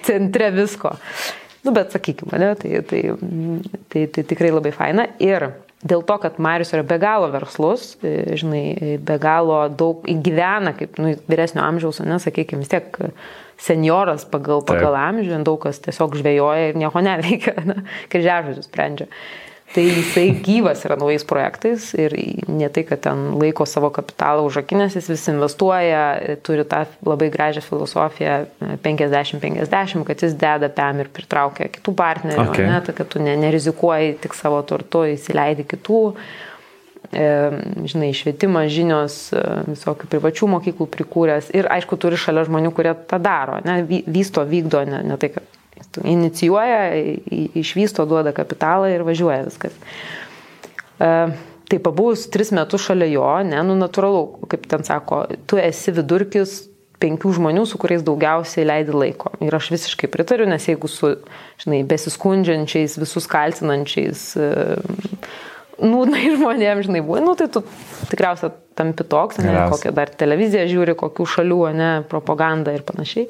centre 0.06 0.50
visko. 0.54 0.94
Nu, 1.64 1.72
bet 1.72 1.94
sakykime, 1.96 2.36
ne, 2.40 2.50
tai, 2.60 2.80
tai, 2.84 3.02
tai, 3.92 4.04
tai 4.12 4.24
tikrai 4.28 4.50
labai 4.52 4.72
faina. 4.76 5.06
Ir 5.22 5.48
dėl 5.84 6.04
to, 6.06 6.16
kad 6.22 6.40
Marius 6.42 6.72
yra 6.74 6.84
be 6.86 6.98
galo 7.02 7.28
verslus, 7.32 7.94
e, 8.02 8.36
žinai, 8.40 8.98
be 9.04 9.18
galo 9.22 9.64
daug 9.68 10.04
įgyvena, 10.08 10.74
kaip 10.78 10.98
nu, 11.02 11.14
vyresnio 11.30 11.64
amžiaus, 11.64 12.02
nesakykime, 12.04 12.64
vis 12.64 12.72
tiek 12.72 13.00
senioras 13.60 14.26
pagal, 14.28 14.64
pagal 14.66 14.96
amžių, 14.98 15.42
daug 15.46 15.60
kas 15.62 15.78
tiesiog 15.84 16.16
žvejoja 16.18 16.72
ir 16.72 16.78
nieko 16.80 17.04
neveikia, 17.04 17.54
kryžiažodžius 18.12 18.70
sprendžia. 18.70 19.10
Tai 19.74 19.82
jisai 19.82 20.28
gyvas 20.38 20.84
yra 20.86 20.94
naujais 20.94 21.24
projektais 21.26 21.88
ir 21.98 22.12
ne 22.46 22.68
tai, 22.70 22.84
kad 22.86 23.00
ten 23.02 23.24
laiko 23.40 23.66
savo 23.66 23.88
kapitalą 23.94 24.44
užakinės, 24.46 24.94
jis 24.94 25.08
vis 25.10 25.24
investuoja, 25.32 26.04
turi 26.46 26.62
tą 26.70 26.84
labai 27.02 27.26
gražią 27.34 27.64
filosofiją 27.64 28.36
50-50, 28.84 30.04
kad 30.06 30.22
jis 30.22 30.36
deda 30.38 30.70
PM 30.70 31.02
ir 31.02 31.10
pritraukia 31.16 31.66
kitų 31.74 31.94
partnerių, 31.98 32.46
okay. 32.52 32.68
ne, 32.70 32.78
tai 32.86 32.94
kad 33.00 33.10
tu 33.10 33.22
ne, 33.24 33.34
nerizikuoji 33.42 34.14
tik 34.22 34.38
savo 34.38 34.62
turtu, 34.68 35.02
įsileidi 35.16 35.66
kitų 35.74 36.02
žinai, 37.14 38.12
švietimas, 38.16 38.70
žinios, 38.74 39.18
visokių 39.68 40.08
privačių 40.10 40.48
mokyklų 40.54 40.86
prikūręs 40.94 41.50
ir 41.54 41.68
aišku, 41.70 41.98
turi 42.00 42.18
šalia 42.18 42.46
žmonių, 42.46 42.72
kurie 42.74 42.94
tą 43.10 43.18
daro, 43.22 43.58
ne, 43.66 43.82
vysto, 44.06 44.46
vykdo, 44.48 44.86
ne, 44.88 45.02
ne 45.10 45.18
tai, 45.20 45.34
kad 45.34 45.50
inicijuoja, 46.02 46.80
išvysto, 47.54 48.06
duoda 48.08 48.34
kapitalą 48.36 48.90
ir 48.92 49.04
važiuoja 49.06 49.44
viskas. 49.46 49.74
E, 50.98 51.10
tai 51.70 51.80
pabūs 51.82 52.28
tris 52.32 52.52
metus 52.54 52.84
šalia 52.86 53.08
jo, 53.12 53.26
ne, 53.46 53.62
nu 53.66 53.76
natūralu, 53.78 54.48
kaip 54.50 54.68
ten 54.70 54.86
sako, 54.86 55.24
tu 55.50 55.58
esi 55.60 55.94
vidurkis 55.96 56.62
penkių 57.02 57.34
žmonių, 57.38 57.64
su 57.68 57.78
kuriais 57.80 58.04
daugiausiai 58.06 58.66
leidi 58.66 58.94
laiko. 58.94 59.34
Ir 59.44 59.54
aš 59.56 59.72
visiškai 59.74 60.08
pritariu, 60.12 60.46
nes 60.48 60.68
jeigu 60.68 60.88
su, 60.88 61.16
žinai, 61.62 61.82
besiskundžiančiais, 61.88 62.96
visus 63.02 63.26
kaltinančiais, 63.30 64.26
e, 64.38 64.50
nūnai 65.82 66.28
žmonėms, 66.36 66.88
žinai, 66.88 67.02
buvo, 67.04 67.20
nu 67.24 67.34
tai 67.38 67.48
tu 67.52 67.64
tikriausiai 68.10 68.54
tampi 68.78 69.06
toks, 69.06 69.40
ne, 69.42 69.54
kokią 69.72 69.92
dar 69.94 70.10
televiziją 70.22 70.66
žiūri, 70.70 70.96
kokių 70.98 71.26
šalių, 71.36 71.60
ne, 71.76 71.92
propagandą 72.10 72.74
ir 72.74 72.84
panašiai. 72.86 73.28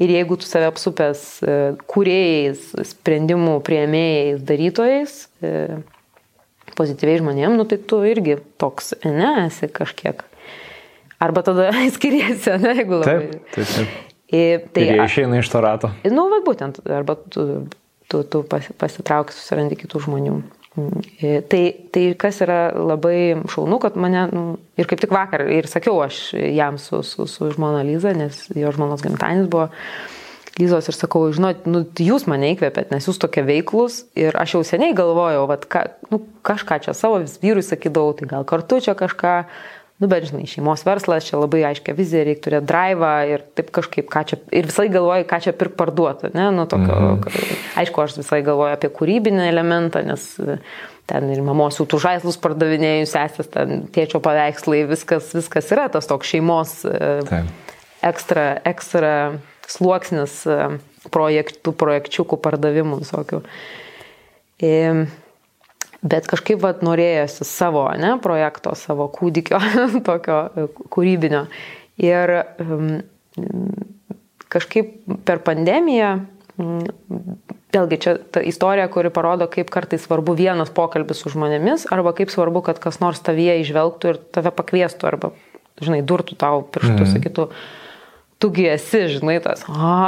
Ir 0.00 0.12
jeigu 0.14 0.38
tu 0.40 0.48
save 0.48 0.70
apsupęs 0.70 1.22
e, 1.44 1.54
kūrėjais, 1.90 2.70
sprendimų 2.88 3.58
prieimėjais, 3.66 4.38
darytojais, 4.48 5.16
e, 5.44 5.80
pozityviai 6.78 7.20
žmonėm, 7.20 7.56
nu 7.58 7.66
tai 7.68 7.76
tu 7.84 8.00
irgi 8.08 8.38
toks, 8.60 8.94
ne, 9.04 9.32
esi 9.46 9.68
kažkiek. 9.68 10.24
Arba 11.20 11.44
tada 11.44 11.68
skiriesi, 11.96 12.56
ne, 12.62 12.78
jeigu 12.80 13.02
labai. 13.02 13.18
Taip, 13.26 13.50
taip, 13.58 13.74
taip. 13.74 13.98
Ir, 14.30 14.64
tai, 14.70 14.86
ir 14.86 14.94
jie 14.94 15.04
išeina 15.04 15.40
iš 15.42 15.50
to 15.50 15.60
rato. 15.60 15.90
Nu, 16.06 16.28
va 16.30 16.38
būtent, 16.46 16.78
arba 16.86 17.16
tu, 17.18 17.46
tu, 18.08 18.22
tu 18.22 18.42
pasitrauki, 18.46 19.34
susirandi 19.34 19.78
kitų 19.80 20.04
žmonių. 20.06 20.36
E, 20.78 21.40
tai, 21.50 21.62
tai 21.90 22.04
kas 22.14 22.38
yra 22.44 22.70
labai 22.78 23.34
šaunu, 23.50 23.80
kad 23.82 23.96
mane, 23.98 24.22
nu, 24.30 24.44
ir 24.78 24.86
kaip 24.86 25.02
tik 25.02 25.10
vakar, 25.14 25.42
ir 25.50 25.66
sakiau 25.66 25.98
aš 26.04 26.30
jam 26.38 26.78
su, 26.78 27.02
su, 27.02 27.26
su 27.26 27.50
žmona 27.56 27.82
Lyza, 27.86 28.12
nes 28.14 28.44
jo 28.54 28.70
žmonos 28.76 29.02
gimtadienis 29.02 29.50
buvo, 29.50 29.66
Lyzos 30.60 30.90
ir 30.90 30.94
sakau, 30.94 31.24
žinot, 31.34 31.64
nu, 31.70 31.82
jūs 32.04 32.26
mane 32.30 32.52
įkvėpėt, 32.54 32.90
nes 32.94 33.06
jūs 33.06 33.18
tokie 33.22 33.42
veiklus 33.46 34.04
ir 34.18 34.36
aš 34.38 34.56
jau 34.56 34.62
seniai 34.66 34.94
galvojau, 34.98 35.46
vat, 35.50 35.66
ka, 35.70 35.84
nu, 36.12 36.20
kažką 36.46 36.80
čia 36.84 36.94
savo 36.94 37.18
vyrui 37.42 37.64
sakydavau, 37.66 38.14
tai 38.18 38.28
gal 38.30 38.46
kartu 38.46 38.78
čia 38.84 38.94
kažką, 38.98 39.34
nu, 40.00 40.08
bet 40.08 40.24
žinai, 40.30 40.46
šeimos 40.48 40.84
verslas, 40.88 41.26
čia 41.28 41.38
labai 41.40 41.60
aiškia 41.70 41.94
vizija, 41.96 42.24
reikia 42.24 42.44
turėti 42.46 42.68
drivą 42.70 43.12
ir 43.28 43.44
taip 43.58 43.68
kažkaip, 43.76 44.06
ką 44.10 44.22
čia, 44.30 44.38
ir 44.56 44.68
visai 44.70 44.88
galvoju, 44.92 45.26
ką 45.28 45.40
čia 45.44 45.52
pirk 45.56 45.76
parduoti, 45.80 46.32
ne, 46.36 46.48
nu, 46.56 46.64
tokio, 46.70 46.96
mm 46.96 47.58
aišku, 47.80 48.02
aš 48.02 48.16
visai 48.18 48.40
galvoju 48.44 48.74
apie 48.74 48.90
kūrybinį 48.92 49.44
elementą, 49.48 50.02
nes 50.04 50.24
ten 51.10 51.30
ir 51.32 51.42
mamos 51.44 51.78
jau 51.78 51.86
tų 51.88 52.00
žaislus 52.02 52.38
pardavinėjus, 52.42 53.14
sesės, 53.14 53.48
ten 53.52 53.86
tėčio 53.94 54.20
paveikslai, 54.24 54.82
viskas, 54.90 55.30
viskas 55.36 55.70
yra 55.74 55.88
tas 55.92 56.08
toks 56.10 56.28
šeimos 56.32 56.74
e, 56.88 57.00
Taip. 57.28 57.72
ekstra, 58.06 58.44
ekstra 58.68 59.14
sluoksnis 59.70 60.36
e, 60.46 60.58
projektų, 61.14 61.74
projekčiukų 61.80 62.38
pardavimų 62.44 63.00
visokių. 63.02 63.42
Bet 66.00 66.26
kažkaip 66.30 66.62
vat, 66.62 66.80
norėjosi 66.86 67.44
savo 67.44 67.84
ne, 68.00 68.14
projekto, 68.24 68.72
savo 68.78 69.10
kūdikio, 69.12 69.60
tokio 70.08 70.40
e, 70.48 70.68
kūrybinio. 70.92 71.44
Ir 72.00 72.32
kažkaip 74.50 74.94
per 75.28 75.42
pandemiją, 75.44 76.14
vėlgi 77.74 77.98
čia 78.02 78.14
ta 78.32 78.42
istorija, 78.44 78.88
kuri 78.92 79.12
parodo, 79.14 79.46
kaip 79.50 79.70
kartais 79.72 80.02
svarbu 80.04 80.34
vienas 80.38 80.72
pokalbis 80.74 81.22
su 81.22 81.32
žmonėmis, 81.32 81.86
arba 81.94 82.12
kaip 82.16 82.32
svarbu, 82.32 82.64
kad 82.66 82.80
kas 82.82 83.00
nors 83.02 83.22
tavyje 83.24 83.60
išvelgtų 83.62 84.12
ir 84.12 84.20
tave 84.34 84.52
pakviestų, 84.54 85.08
arba, 85.10 85.32
žinai, 85.80 86.02
durtų 86.06 86.38
tau 86.40 86.64
pirštus, 86.66 87.06
mhm. 87.06 87.12
sakytų, 87.14 87.48
tugi 88.40 88.64
esi, 88.72 89.02
žinai, 89.14 89.36
tas. 89.44 89.62
O, 89.68 90.00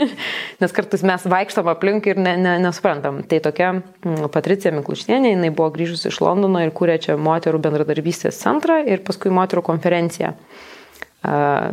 nes 0.60 0.74
kartais 0.76 1.04
mes 1.08 1.24
vaikštam 1.32 1.70
aplink 1.72 2.08
ir 2.10 2.20
ne, 2.20 2.34
ne, 2.40 2.54
nesuprantam. 2.62 3.22
Tai 3.28 3.40
tokia 3.44 3.70
mm, 3.78 4.28
Patricija 4.34 4.74
Mikluštienė, 4.76 5.32
jinai 5.32 5.50
buvo 5.54 5.70
grįžusi 5.74 6.10
iš 6.12 6.20
Londono 6.24 6.62
ir 6.64 6.74
kūrė 6.76 6.98
čia 7.04 7.16
moterų 7.20 7.62
bendradarbystės 7.64 8.40
centrą 8.42 8.80
ir 8.84 9.04
paskui 9.06 9.32
moterų 9.34 9.64
konferenciją. 9.70 10.34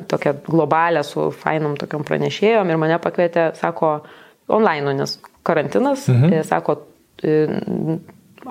Tokią 0.10 0.32
globalę 0.48 1.04
su 1.06 1.28
fainom 1.44 1.76
tokiam 1.78 2.02
pranešėjom 2.08 2.72
ir 2.72 2.80
mane 2.82 2.98
pakvietė, 3.04 3.52
sako, 3.60 4.00
online, 4.50 4.96
nes 4.98 5.20
karantinas, 5.46 6.08
mhm. 6.10 6.40
sako, 6.48 6.80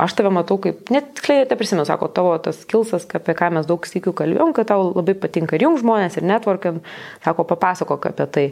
aš 0.00 0.16
tave 0.18 0.30
matau 0.34 0.58
kaip, 0.62 0.86
net 0.94 1.12
tiksliai 1.18 1.44
neprisimenu, 1.50 1.86
sako, 1.88 2.08
tavo 2.14 2.36
tas 2.42 2.62
kilsas, 2.70 3.06
apie 3.18 3.36
ką 3.38 3.50
mes 3.56 3.68
daug 3.68 3.86
sykių 3.88 4.14
kalbėjom, 4.16 4.54
kad 4.56 4.70
tau 4.72 4.88
labai 4.90 5.16
patinka 5.18 5.56
ir 5.56 5.66
jums 5.66 5.84
žmonės, 5.84 6.18
ir 6.18 6.26
networkam, 6.28 6.80
sako, 7.24 7.46
papasakok 7.54 8.10
apie 8.12 8.30
tai. 8.36 8.48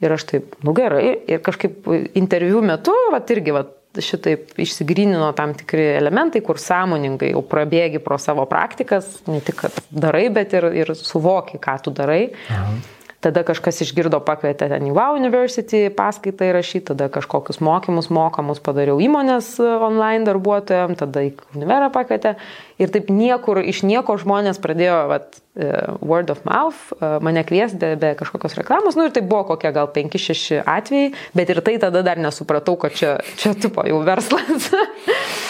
Ir 0.00 0.14
aš 0.14 0.24
taip, 0.30 0.54
nu 0.64 0.72
gerai, 0.72 1.10
ir 1.28 1.42
kažkaip 1.44 1.84
interviu 2.16 2.62
metu, 2.64 2.94
va 3.12 3.20
irgi, 3.34 3.52
va, 3.52 3.66
šitaip 4.00 4.54
išsigrynino 4.62 5.32
tam 5.36 5.52
tikri 5.58 5.90
elementai, 5.98 6.40
kur 6.46 6.60
sąmoningai 6.62 7.32
jau 7.34 7.42
prabėgi 7.44 8.00
pro 8.00 8.16
savo 8.22 8.46
praktikas, 8.48 9.18
ne 9.28 9.42
tik 9.44 9.66
darai, 9.90 10.28
bet 10.32 10.54
ir, 10.56 10.70
ir 10.84 10.94
suvoki, 10.96 11.58
ką 11.60 11.76
tu 11.84 11.92
darai. 11.94 12.30
Aha. 12.48 12.72
Tada 13.20 13.42
kažkas 13.44 13.82
išgirdo, 13.84 14.16
pakvietė 14.24 14.70
ten 14.72 14.86
į 14.88 14.94
Wow 14.96 15.18
University 15.18 15.90
paskaitą 15.92 16.46
įrašyti, 16.48 16.86
tada 16.88 17.10
kažkokius 17.12 17.58
mokymus 17.60 18.06
mokamus 18.08 18.62
padariau 18.64 18.96
įmonės 19.04 19.50
e, 19.60 19.66
online 19.76 20.24
darbuotojams, 20.24 20.96
tada 21.02 21.26
į 21.26 21.34
Univerą 21.52 21.90
pakvietė. 21.92 22.38
Ir 22.80 22.88
taip 22.94 23.10
niekur, 23.12 23.60
iš 23.60 23.82
nieko 23.84 24.16
žmonės 24.22 24.56
pradėjo 24.64 25.02
vat, 25.10 25.36
e, 25.52 25.68
word 26.00 26.32
of 26.32 26.40
mouth, 26.48 26.80
e, 26.96 27.10
mane 27.20 27.42
kvies 27.44 27.74
be, 27.76 27.92
be 28.00 28.14
kažkokios 28.22 28.56
reklamos. 28.56 28.96
Nu 28.96 29.04
ir 29.04 29.12
tai 29.12 29.20
buvo 29.20 29.50
kokie 29.52 29.74
gal 29.76 29.92
5-6 29.92 30.62
atvejai, 30.64 31.12
bet 31.36 31.52
ir 31.52 31.60
tai 31.66 31.76
tada 31.82 32.00
dar 32.06 32.16
nesupratau, 32.24 32.78
kad 32.80 32.96
čia, 32.96 33.18
čia 33.36 33.52
tipo 33.52 33.84
jau 33.84 34.00
verslas. 34.08 34.70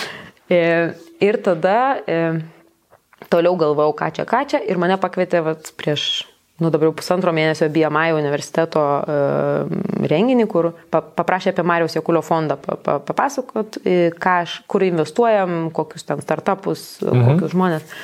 ir 1.31 1.39
tada 1.47 1.79
toliau 3.31 3.55
galvojau, 3.55 3.95
ką 3.95 4.11
čia, 4.19 4.27
ką 4.27 4.43
čia. 4.51 4.65
Ir 4.67 4.83
mane 4.83 4.99
pakvietė 4.99 5.47
vat, 5.47 5.71
prieš 5.79 6.25
nu 6.61 6.71
dabar 6.73 6.91
jau 6.91 6.95
pusantro 7.01 7.33
mėnesio 7.37 7.71
BMI 7.73 8.15
universiteto 8.17 8.85
uh, 9.01 10.07
renginį, 10.13 10.47
kur 10.51 10.73
paprašė 10.93 11.55
apie 11.55 11.67
Marijos 11.67 11.97
Jekulio 11.99 12.23
fondą 12.25 12.57
papasakot, 12.61 13.81
ką 14.21 14.39
aš, 14.45 14.61
kur 14.71 14.85
investuojam, 14.87 15.69
kokius 15.75 16.09
ten 16.09 16.25
startupus, 16.25 16.89
mhm. 17.05 17.29
kokius 17.33 17.55
žmonės. 17.57 18.01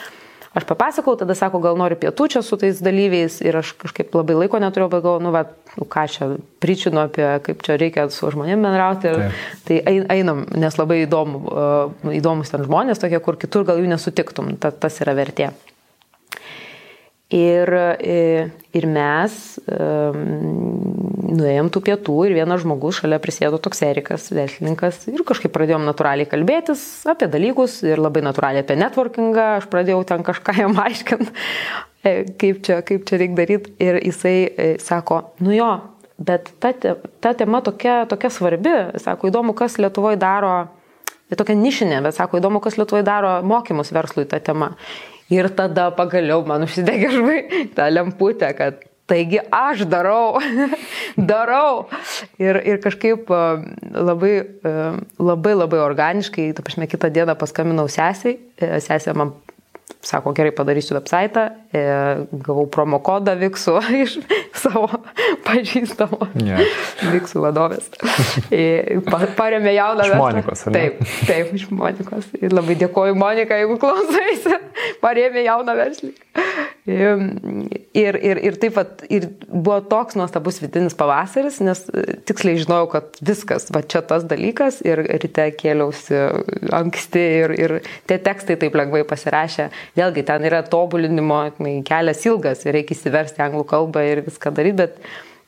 Aš 0.56 0.64
papasakau, 0.64 1.12
tada 1.20 1.34
sako, 1.36 1.58
gal 1.60 1.76
noriu 1.76 1.98
pietų 2.00 2.30
čia 2.32 2.40
su 2.40 2.56
tais 2.56 2.78
dalyviais 2.80 3.42
ir 3.44 3.58
aš 3.58 3.74
kažkaip 3.76 4.14
labai 4.16 4.38
laiko 4.38 4.56
neturėjau, 4.62 4.88
bet 4.94 5.02
galvoju, 5.04 5.24
nu, 5.26 5.32
va, 5.34 5.42
nu 5.76 5.84
ką 5.92 6.04
čia 6.08 6.28
pričinu 6.64 7.02
apie, 7.02 7.26
kaip 7.44 7.60
čia 7.66 7.76
reikia 7.76 8.06
su 8.08 8.30
žmonėmis 8.32 8.64
bendrauti. 8.64 9.12
Ir, 9.12 9.42
tai 9.68 9.82
einam, 10.16 10.46
nes 10.56 10.80
labai 10.80 11.02
įdomu, 11.02 11.42
įdomus 12.08 12.54
ten 12.54 12.64
žmonės 12.64 13.04
tokie, 13.04 13.20
kur 13.20 13.36
kitur 13.36 13.68
gal 13.68 13.84
jų 13.84 13.92
nesutiktum, 13.92 14.54
ta, 14.56 14.72
tas 14.72 14.96
yra 15.04 15.12
vertė. 15.18 15.50
Ir, 17.26 17.72
e, 17.98 18.50
ir 18.70 18.84
mes 18.86 19.32
um, 19.66 20.18
nuėjom 21.26 21.70
tų 21.74 21.80
pietų 21.88 22.14
ir 22.28 22.34
vienas 22.36 22.60
žmogus 22.62 23.00
šalia 23.00 23.18
prisėdo 23.18 23.58
toks 23.58 23.82
Erikas, 23.82 24.28
verslininkas 24.30 25.08
ir 25.10 25.24
kažkaip 25.26 25.50
pradėjom 25.56 25.82
natūraliai 25.88 26.28
kalbėtis 26.30 26.84
apie 27.10 27.26
dalykus 27.32 27.80
ir 27.82 27.98
labai 27.98 28.22
natūraliai 28.28 28.62
apie 28.62 28.76
networkingą, 28.78 29.48
aš 29.56 29.66
pradėjau 29.72 30.04
ten 30.06 30.22
kažką 30.28 30.54
jam 30.60 30.78
aiškinti, 30.84 31.34
e, 32.06 32.14
kaip 32.38 32.62
čia, 32.68 32.78
kaip 32.86 33.10
čia 33.10 33.18
reikia 33.24 33.40
daryti 33.42 33.74
ir 33.82 33.98
jisai 34.04 34.36
e, 34.46 34.68
sako, 34.86 35.24
nu 35.42 35.50
jo, 35.56 35.72
bet 36.22 36.52
ta, 36.62 36.70
ta 36.78 37.34
tema 37.34 37.58
tokia, 37.58 38.04
tokia 38.06 38.30
svarbi, 38.30 38.76
sako, 39.02 39.32
įdomu, 39.34 39.58
kas 39.58 39.80
Lietuvoje 39.82 40.22
daro, 40.22 40.54
tokia 41.34 41.58
nišinė, 41.58 41.98
bet 42.06 42.22
sako, 42.22 42.38
įdomu, 42.38 42.62
kas 42.62 42.78
Lietuvoje 42.78 43.02
daro 43.10 43.40
mokymus 43.42 43.90
verslui 43.90 44.30
tą 44.30 44.38
temą. 44.38 44.76
Ir 45.32 45.48
tada 45.58 45.88
pagaliau 45.94 46.44
man 46.46 46.66
užsidegė 46.66 47.08
žvai 47.14 47.38
tą 47.74 47.88
lemputę, 47.90 48.52
kad 48.58 48.84
taigi 49.10 49.40
aš 49.54 49.86
darau, 49.90 50.38
darau. 51.32 51.86
Ir, 52.42 52.58
ir 52.62 52.78
kažkaip 52.84 53.30
labai, 53.30 54.34
labai, 55.18 55.56
labai 55.56 55.82
organiškai, 55.82 56.50
ta 56.54 56.66
prasme, 56.66 56.90
kitą 56.90 57.10
dieną 57.14 57.36
paskambinau 57.38 57.88
sesiai, 57.90 58.38
e, 58.58 58.78
sesė 58.84 59.14
man 59.18 59.34
sako, 60.06 60.32
gerai 60.36 60.52
padarysiu 60.54 60.96
website, 60.96 61.42
e, 61.74 61.82
gavau 62.46 62.66
promo 62.72 63.00
kodą 63.04 63.34
Viksų 63.40 63.76
iš 64.04 64.18
savo 64.56 64.86
pažįstamo 65.46 66.30
yeah. 66.44 66.62
Viksų 67.14 67.42
vadovės. 67.44 67.90
E, 68.54 69.00
paremė 69.38 69.76
jauną 69.76 70.06
verslą. 70.06 70.20
Monikos? 70.22 70.66
Taip, 70.70 71.02
taip, 71.28 71.52
iš 71.56 71.68
Monikos. 71.74 72.30
Ir 72.40 72.54
labai 72.54 72.78
dėkoju 72.80 73.18
Monika, 73.18 73.58
jeigu 73.60 73.78
klausaisi, 73.82 74.60
paremė 75.04 75.46
jauną 75.48 75.76
verslį. 75.78 76.14
Ir, 76.86 78.14
ir, 78.22 78.38
ir 78.46 78.56
taip 78.62 78.76
pat 78.76 79.00
ir 79.10 79.24
buvo 79.50 79.80
toks 79.90 80.14
nuostabus 80.14 80.60
vidinis 80.62 80.94
pavasaris, 80.94 81.58
nes 81.64 81.80
e, 81.90 82.04
tiksliai 82.28 82.60
žinojau, 82.62 82.86
kad 82.92 83.18
viskas, 83.26 83.66
va 83.74 83.82
čia 83.82 84.04
tas 84.06 84.22
dalykas 84.30 84.78
ir 84.86 85.02
ryte 85.24 85.48
kėliausi 85.58 86.20
anksti 86.76 87.24
ir, 87.40 87.54
ir 87.58 87.74
tie 88.06 88.20
tekstai 88.22 88.58
taip 88.60 88.78
lengvai 88.78 89.02
pasirašė. 89.08 89.66
Vėlgi 89.96 90.26
ten 90.28 90.44
yra 90.48 90.62
tobulinimo 90.66 91.40
kelias 91.86 92.26
ilgas 92.28 92.66
ir 92.66 92.76
reikia 92.76 92.96
įsiversti 92.96 93.42
anglų 93.44 93.64
kalbą 93.70 94.02
ir 94.04 94.24
viską 94.26 94.52
daryti, 94.56 94.76
bet, 94.82 94.98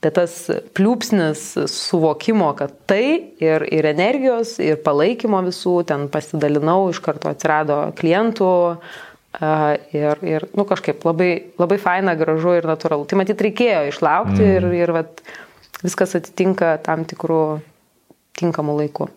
bet 0.04 0.16
tas 0.16 0.38
pliūpsnis 0.78 1.44
suvokimo, 1.68 2.54
kad 2.56 2.72
tai 2.88 3.34
ir, 3.44 3.66
ir 3.68 3.90
energijos, 3.90 4.56
ir 4.64 4.80
palaikymo 4.84 5.42
visų, 5.50 5.82
ten 5.90 6.08
pasidalinau, 6.12 6.86
iš 6.94 7.02
karto 7.04 7.32
atsirado 7.32 7.82
klientų 7.98 8.54
Ir, 9.38 10.18
ir 10.24 10.46
nu, 10.56 10.64
kažkaip 10.66 11.04
labai, 11.06 11.52
labai 11.60 11.76
faina, 11.78 12.16
gražu 12.18 12.56
ir 12.58 12.66
natūralu. 12.66 13.04
Tai 13.06 13.20
matyt 13.20 13.42
reikėjo 13.44 13.84
išlaukti 13.92 14.40
mm. 14.40 14.54
ir, 14.56 14.66
ir 14.80 14.92
vat, 14.96 15.20
viskas 15.84 16.16
atitinka 16.18 16.72
tam 16.82 17.04
tikrų 17.06 17.42
tinkamų 18.40 18.78
laikų. 18.80 19.08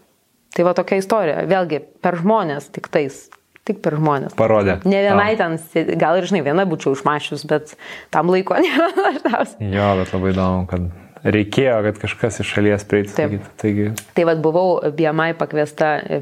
Tai 0.51 0.65
va 0.67 0.75
tokia 0.77 0.99
istorija. 0.99 1.45
Vėlgi, 1.49 1.79
per 2.03 2.19
žmonės 2.19 2.69
tik 2.75 2.91
tais. 2.91 3.23
Tik 3.71 3.79
per 3.85 3.95
žmonės. 3.99 4.35
Parodė. 4.39 4.81
Ne 4.83 5.03
vienai 5.07 5.31
ten, 5.39 5.55
gal 5.99 6.19
ir 6.19 6.27
žinai, 6.27 6.43
viena 6.43 6.67
būčiau 6.67 6.95
užmašius, 6.97 7.45
bet 7.47 7.77
tam 8.13 8.31
laiko 8.33 8.59
nėra 8.65 8.91
dažniausiai. 8.97 9.71
Jo, 9.71 9.93
bet 10.01 10.11
labai 10.15 10.35
įdomu, 10.35 10.67
kad 10.71 10.89
reikėjo, 11.21 11.77
kad 11.85 11.99
kažkas 12.01 12.41
iš 12.41 12.51
šalies 12.55 12.85
prieitų. 12.89 13.13
Taip. 13.17 13.47
Taigi... 13.61 13.87
Tai 14.17 14.25
vad 14.29 14.41
buvau 14.43 14.79
BMI 14.97 15.35
pakviesta 15.39 15.93
e, 16.01 16.21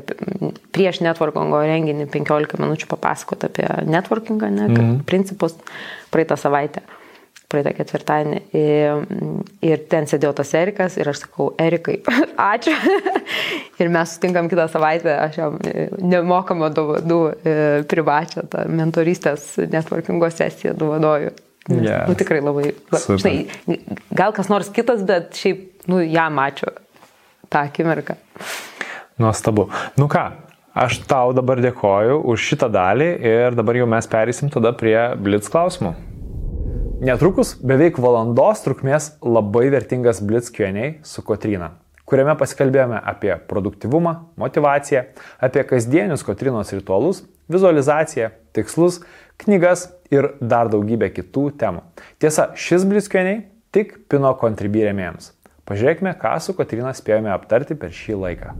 prieš 0.75 1.01
networkingo 1.05 1.61
renginį 1.63 2.09
15 2.11 2.59
minučių 2.59 2.89
papasakoti 2.91 3.47
apie 3.49 3.67
networkingą, 3.87 4.51
ne, 4.51 4.67
mm 4.67 4.75
-hmm. 4.75 5.03
principus 5.07 5.55
praeitą 6.11 6.37
savaitę. 6.39 6.83
Praeitą 7.49 7.71
ketvirtadienį. 7.73 8.39
Ir, 8.53 8.99
ir 9.65 9.83
ten 9.89 10.05
sėdėjo 10.09 10.35
tas 10.37 10.51
Erikas 10.57 10.99
ir 11.01 11.09
aš 11.09 11.23
sakau, 11.23 11.47
Erikai, 11.57 11.97
ačiū. 12.51 12.75
ir 13.81 13.89
mes 13.89 14.15
sutinkam 14.15 14.49
kitą 14.51 14.67
savaitę, 14.69 15.15
aš 15.17 15.39
jam 15.41 15.57
nemokamą 15.97 16.69
dovanų 16.77 17.21
privačią 17.89 18.45
tą 18.53 18.65
mentorystės 18.69 19.55
networkingo 19.65 20.29
sesiją 20.33 20.75
dovanoju. 20.77 21.33
Yeah. 21.69 22.07
Nu, 22.09 22.15
tikrai 22.17 22.39
labai, 22.41 22.71
Super. 22.93 23.19
žinai, 23.21 23.77
gal 24.15 24.33
kas 24.33 24.47
nors 24.49 24.71
kitas, 24.73 25.03
bet 25.05 25.37
šiaip 25.37 25.89
nu, 25.91 25.99
ją 26.01 26.25
mačiau 26.33 26.71
tą 27.49 27.65
akimirką. 27.67 28.15
Nuostabu. 29.21 29.67
Nu 29.99 30.07
ką, 30.09 30.23
aš 30.73 31.01
tau 31.09 31.33
dabar 31.37 31.61
dėkoju 31.61 32.21
už 32.31 32.45
šitą 32.51 32.69
dalį 32.73 33.09
ir 33.33 33.57
dabar 33.57 33.81
jau 33.81 33.89
mes 33.89 34.09
perėsim 34.09 34.53
tada 34.53 34.73
prie 34.77 34.97
Blitz 35.19 35.51
klausimų. 35.51 35.93
Netrukus 36.99 37.53
beveik 37.63 37.95
valandos 38.03 38.59
trukmės 38.59 39.05
labai 39.23 39.69
vertingas 39.71 40.17
Blitz 40.19 40.49
Q&A 40.51 40.97
su 41.07 41.21
Kotrina, 41.23 41.69
kuriame 42.03 42.33
pasikalbėjome 42.35 42.97
apie 43.07 43.31
produktivumą, 43.47 44.11
motivaciją, 44.41 45.05
apie 45.39 45.63
kasdienius 45.69 46.25
Kotrinos 46.27 46.73
ritualus, 46.75 47.21
vizualizaciją, 47.47 48.33
tikslus, 48.51 48.99
knygas 49.39 49.85
ir 50.11 50.33
dar 50.43 50.67
daugybę 50.73 51.07
kitų 51.15 51.45
temų. 51.61 51.85
Tiesa, 52.19 52.49
šis 52.59 52.83
Blitz 52.89 53.07
Q&A 53.07 53.45
tik 53.71 53.95
Pino 54.11 54.33
kontribyrėmėjams. 54.43 55.31
Pažiūrėkime, 55.71 56.17
ką 56.19 56.35
su 56.43 56.57
Kotrina 56.57 56.91
spėjome 56.97 57.31
aptarti 57.31 57.79
per 57.79 57.95
šį 57.95 58.19
laiką. 58.25 58.57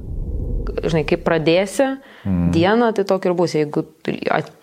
Žinai, 0.85 1.03
kaip 1.09 1.23
pradėsi 1.25 1.85
mm. 1.85 2.49
dieną, 2.55 2.91
tai 2.97 3.05
tokia 3.09 3.31
ir 3.31 3.35
bus. 3.37 3.55
Jeigu 3.57 3.83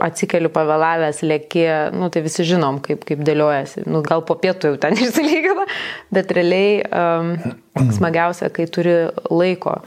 atsikeliu 0.02 0.51
pavėlavęs, 0.55 1.22
lėkė, 1.26 1.68
nu, 1.97 2.10
tai 2.12 2.22
visi 2.26 2.47
žinom, 2.48 2.80
kaip, 2.84 3.05
kaip 3.09 3.22
dėliojasi. 3.26 3.86
Nu, 3.90 4.02
gal 4.06 4.24
po 4.26 4.38
pietų 4.40 4.72
jau 4.72 4.80
ten 4.86 4.98
išsilygina, 5.05 5.66
bet 6.14 6.32
realiai 6.36 6.80
um, 6.86 7.34
smagiausia, 7.97 8.48
kai 8.55 8.66
turi 8.70 8.94
laiko, 9.31 9.78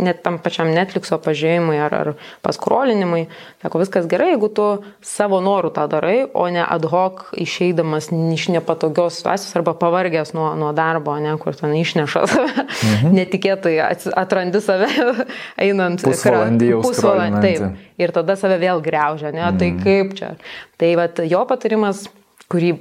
net 0.00 0.22
tam 0.24 0.38
pačiam 0.42 0.70
Netflixo 0.74 1.18
pažiūrėjimui 1.22 1.78
ar, 1.82 1.96
ar 1.96 2.10
paskrolinimui, 2.44 3.24
sako, 3.62 3.80
viskas 3.82 4.08
gerai, 4.10 4.32
jeigu 4.34 4.50
tu 4.54 4.66
savo 5.04 5.40
norų 5.44 5.72
tą 5.76 5.86
darai, 5.90 6.18
o 6.34 6.46
ne 6.52 6.62
ad 6.64 6.86
hoc 6.90 7.26
išeidamas 7.40 8.10
iš 8.10 8.48
nepatogios 8.54 9.18
situacijos 9.20 9.56
arba 9.58 9.74
pavargęs 9.78 10.34
nuo, 10.36 10.52
nuo 10.60 10.70
darbo, 10.76 11.16
ne, 11.22 11.34
kur 11.40 11.56
ten 11.58 11.74
išneša 11.78 12.24
save, 12.30 12.66
mhm. 12.68 13.14
netikėtai 13.18 13.76
atrandi 14.20 14.62
save 14.64 14.90
einant 15.66 16.04
pusvalandį 16.04 16.72
jau 16.74 16.84
pusvalandį. 16.86 17.42
Taip, 17.44 17.84
ir 18.00 18.14
tada 18.16 18.36
save 18.40 18.60
vėl 18.62 18.82
greužia, 18.84 19.34
ne, 19.34 19.44
tai 19.58 19.72
mhm. 19.72 19.82
tai 19.82 19.84
kaip 19.84 20.16
čia. 20.18 20.32
Tai 20.80 20.94
vat, 21.00 21.20
jo 21.28 21.44
patarimas, 21.48 22.06
kurį 22.50 22.74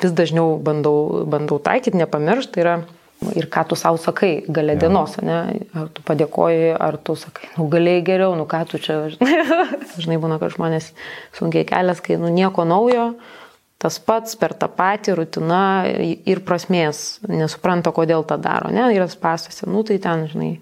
vis 0.00 0.14
dažniau 0.16 0.56
bandau, 0.62 1.24
bandau 1.28 1.60
taikyti, 1.62 1.98
nepamiršti, 2.00 2.52
tai 2.54 2.64
yra 2.64 2.74
ir 3.36 3.48
ką 3.52 3.64
tu 3.68 3.76
savo 3.76 3.98
sakai 4.00 4.44
gale 4.48 4.76
ja. 4.76 4.80
dienos, 4.84 5.16
ne? 5.24 5.40
Ar 5.76 5.90
tu 5.92 6.04
padėkoji, 6.06 6.70
ar 6.80 6.96
tu 7.04 7.16
sakai, 7.18 7.50
nu 7.56 7.68
galėjai 7.72 8.04
geriau, 8.06 8.36
nu 8.38 8.46
ką 8.48 8.62
tu 8.70 8.80
čia. 8.82 9.02
Žinai, 10.02 10.20
būna, 10.22 10.40
kad 10.40 10.54
žmonės 10.54 10.92
sunkiai 11.36 11.66
kelias, 11.68 12.00
kai 12.04 12.16
nu 12.20 12.32
nieko 12.32 12.64
naujo, 12.68 13.12
tas 13.80 13.96
pats 14.04 14.36
per 14.40 14.54
tą 14.60 14.68
patį 14.72 15.18
rutina 15.22 15.64
ir 16.00 16.42
prasmės, 16.44 17.20
nesupranta, 17.28 17.92
kodėl 17.96 18.24
tą 18.28 18.40
daro, 18.40 18.72
ne? 18.72 18.88
Yra 18.96 19.08
spastose, 19.10 19.68
nu 19.68 19.84
tai 19.88 20.00
ten, 20.02 20.26
žinai, 20.30 20.54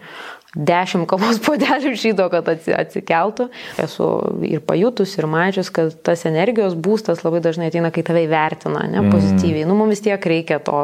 dešimt 0.59 1.09
kavos 1.11 1.41
podelių 1.45 1.95
žydo, 1.99 2.29
kad 2.33 2.49
atsikeltų. 2.49 3.49
Esu 3.83 4.09
ir 4.49 4.63
pajutus, 4.67 5.15
ir 5.19 5.29
mačius, 5.31 5.71
kad 5.75 5.95
tas 6.07 6.25
energijos 6.29 6.77
būstas 6.79 7.23
labai 7.27 7.43
dažnai 7.45 7.71
ateina, 7.73 7.93
kai 7.95 8.07
tave 8.07 8.25
įvertina, 8.27 8.87
ne, 8.89 9.03
mm. 9.03 9.15
pozityviai. 9.15 9.65
Mm. 9.65 9.71
Nu, 9.71 9.79
mums 9.79 9.97
vis 9.97 10.05
tiek 10.09 10.31
reikia 10.33 10.61
to 10.65 10.81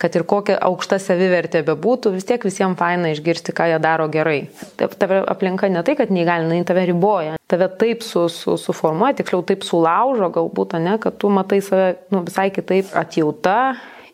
kad 0.00 0.16
ir 0.16 0.24
kokia 0.28 0.56
aukšta 0.64 0.96
savivertė 1.02 1.60
bebūtų, 1.66 2.14
vis 2.14 2.26
tiek 2.28 2.44
visiems 2.46 2.78
faina 2.80 3.12
išgirsti, 3.12 3.52
ką 3.56 3.68
jie 3.68 3.78
daro 3.84 4.08
gerai. 4.12 4.38
Tave 4.80 5.20
aplinka 5.28 5.68
ne 5.68 5.84
tai, 5.84 5.96
kad 5.98 6.12
neįgalina, 6.14 6.56
jin 6.56 6.66
tave 6.68 6.86
riboja, 6.88 7.36
tave 7.50 7.68
taip 7.80 8.04
su, 8.06 8.24
su, 8.32 8.56
suformuoja, 8.60 9.18
tiksliau 9.20 9.44
taip 9.46 9.66
sulaužo 9.66 10.30
galbūt, 10.32 10.78
ne, 10.80 10.96
kad 11.02 11.20
tu 11.20 11.32
matai 11.32 11.60
save 11.64 11.94
nu, 12.14 12.24
visai 12.28 12.48
kitaip 12.54 12.94
atjauta. 12.96 13.60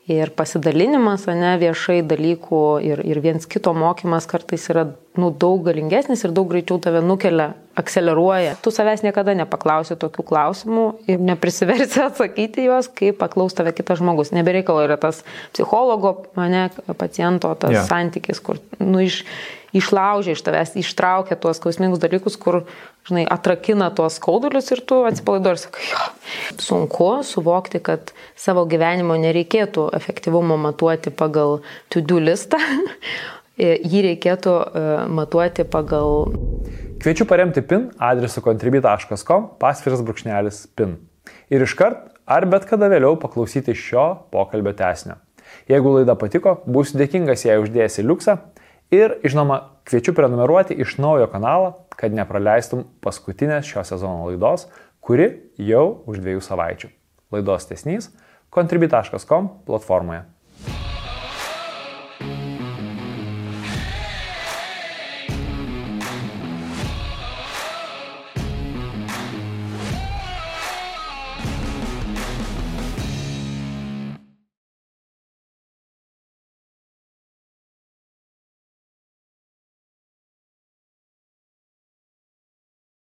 Ir 0.06 0.30
pasidalinimas, 0.38 1.24
ne, 1.34 1.56
viešai 1.58 1.96
dalykų 2.06 2.58
ir, 2.86 3.00
ir 3.02 3.18
viens 3.24 3.42
kito 3.50 3.72
mokymas 3.74 4.28
kartais 4.30 4.68
yra 4.70 4.84
nu, 5.18 5.32
daug 5.34 5.64
galingesnis 5.66 6.22
ir 6.22 6.34
daug 6.34 6.46
greičiau 6.52 6.78
tave 6.82 7.00
nukelia, 7.02 7.56
akceleruoja. 7.76 8.56
Tu 8.62 8.72
savęs 8.72 9.04
niekada 9.04 9.34
nepaklausi 9.36 9.98
tokių 10.00 10.24
klausimų 10.26 10.86
ir 11.10 11.20
neprisiversi 11.22 12.02
atsakyti 12.08 12.66
juos, 12.68 12.88
kai 12.88 13.12
paklaus 13.16 13.56
tave 13.56 13.74
kitas 13.76 14.00
žmogus. 14.00 14.32
Nebereikalo 14.36 14.86
yra 14.86 14.96
tas 15.00 15.22
psichologo, 15.54 16.16
mane, 16.38 16.68
paciento, 16.96 17.52
tas 17.60 17.76
yeah. 17.76 17.86
santykis, 17.88 18.40
kur 18.44 18.60
nu, 18.80 19.04
iš, 19.04 19.22
išlaužia 19.76 20.36
iš 20.36 20.44
tavęs, 20.46 20.74
ištraukia 20.80 21.36
tuos 21.40 21.60
skausmingus 21.60 22.00
dalykus, 22.00 22.40
kur, 22.40 22.62
žinai, 23.08 23.26
atrakina 23.30 23.92
tuos 23.94 24.16
skaudulius 24.20 24.72
ir 24.72 24.82
tu 24.88 25.02
atsipalaiduoji 25.08 25.58
ir 25.58 25.64
sakai, 25.66 25.86
jo. 25.92 26.04
Sunku 26.64 27.12
suvokti, 27.28 27.84
kad 27.84 28.12
savo 28.40 28.64
gyvenimo 28.68 29.18
nereikėtų 29.20 29.90
efektyvumo 30.00 30.56
matuoti 30.64 31.12
pagal 31.12 31.60
to-do 31.92 32.22
listą, 32.24 32.60
E, 33.56 33.76
jį 33.80 34.02
reikėtų 34.10 34.52
e, 34.52 34.80
matuoti 35.16 35.64
pagal. 35.68 36.28
Kviečiu 36.96 37.26
paremti 37.28 37.60
PIN 37.60 37.90
adresu 38.00 38.40
contribui.com 38.40 39.50
pasviras 39.60 40.00
brūkšnelis 40.00 40.62
PIN. 40.78 40.94
Ir 41.52 41.60
iškart 41.66 42.06
ar 42.24 42.46
bet 42.48 42.64
kada 42.70 42.88
vėliau 42.88 43.18
paklausyti 43.20 43.74
šio 43.76 44.04
pokalbio 44.32 44.72
tesnio. 44.78 45.18
Jeigu 45.68 45.92
laida 45.98 46.16
patiko, 46.16 46.56
būsiu 46.64 46.96
dėkingas 47.02 47.44
jei 47.44 47.58
uždėsi 47.60 48.04
liuksą 48.06 48.38
ir, 48.96 49.18
žinoma, 49.28 49.60
kviečiu 49.86 50.16
prenumeruoti 50.16 50.78
iš 50.80 50.96
naujo 51.02 51.28
kanalą, 51.30 51.74
kad 51.92 52.16
nepraleistum 52.16 52.86
paskutinės 53.04 53.68
šio 53.68 53.84
sezono 53.84 54.30
laidos, 54.30 54.64
kuri 55.04 55.28
jau 55.60 56.00
už 56.08 56.24
dviejų 56.24 56.42
savaičių. 56.48 56.90
Laidos 57.36 57.68
tesnys 57.68 58.08
contribui.com 58.48 59.52
platformoje. 59.68 60.24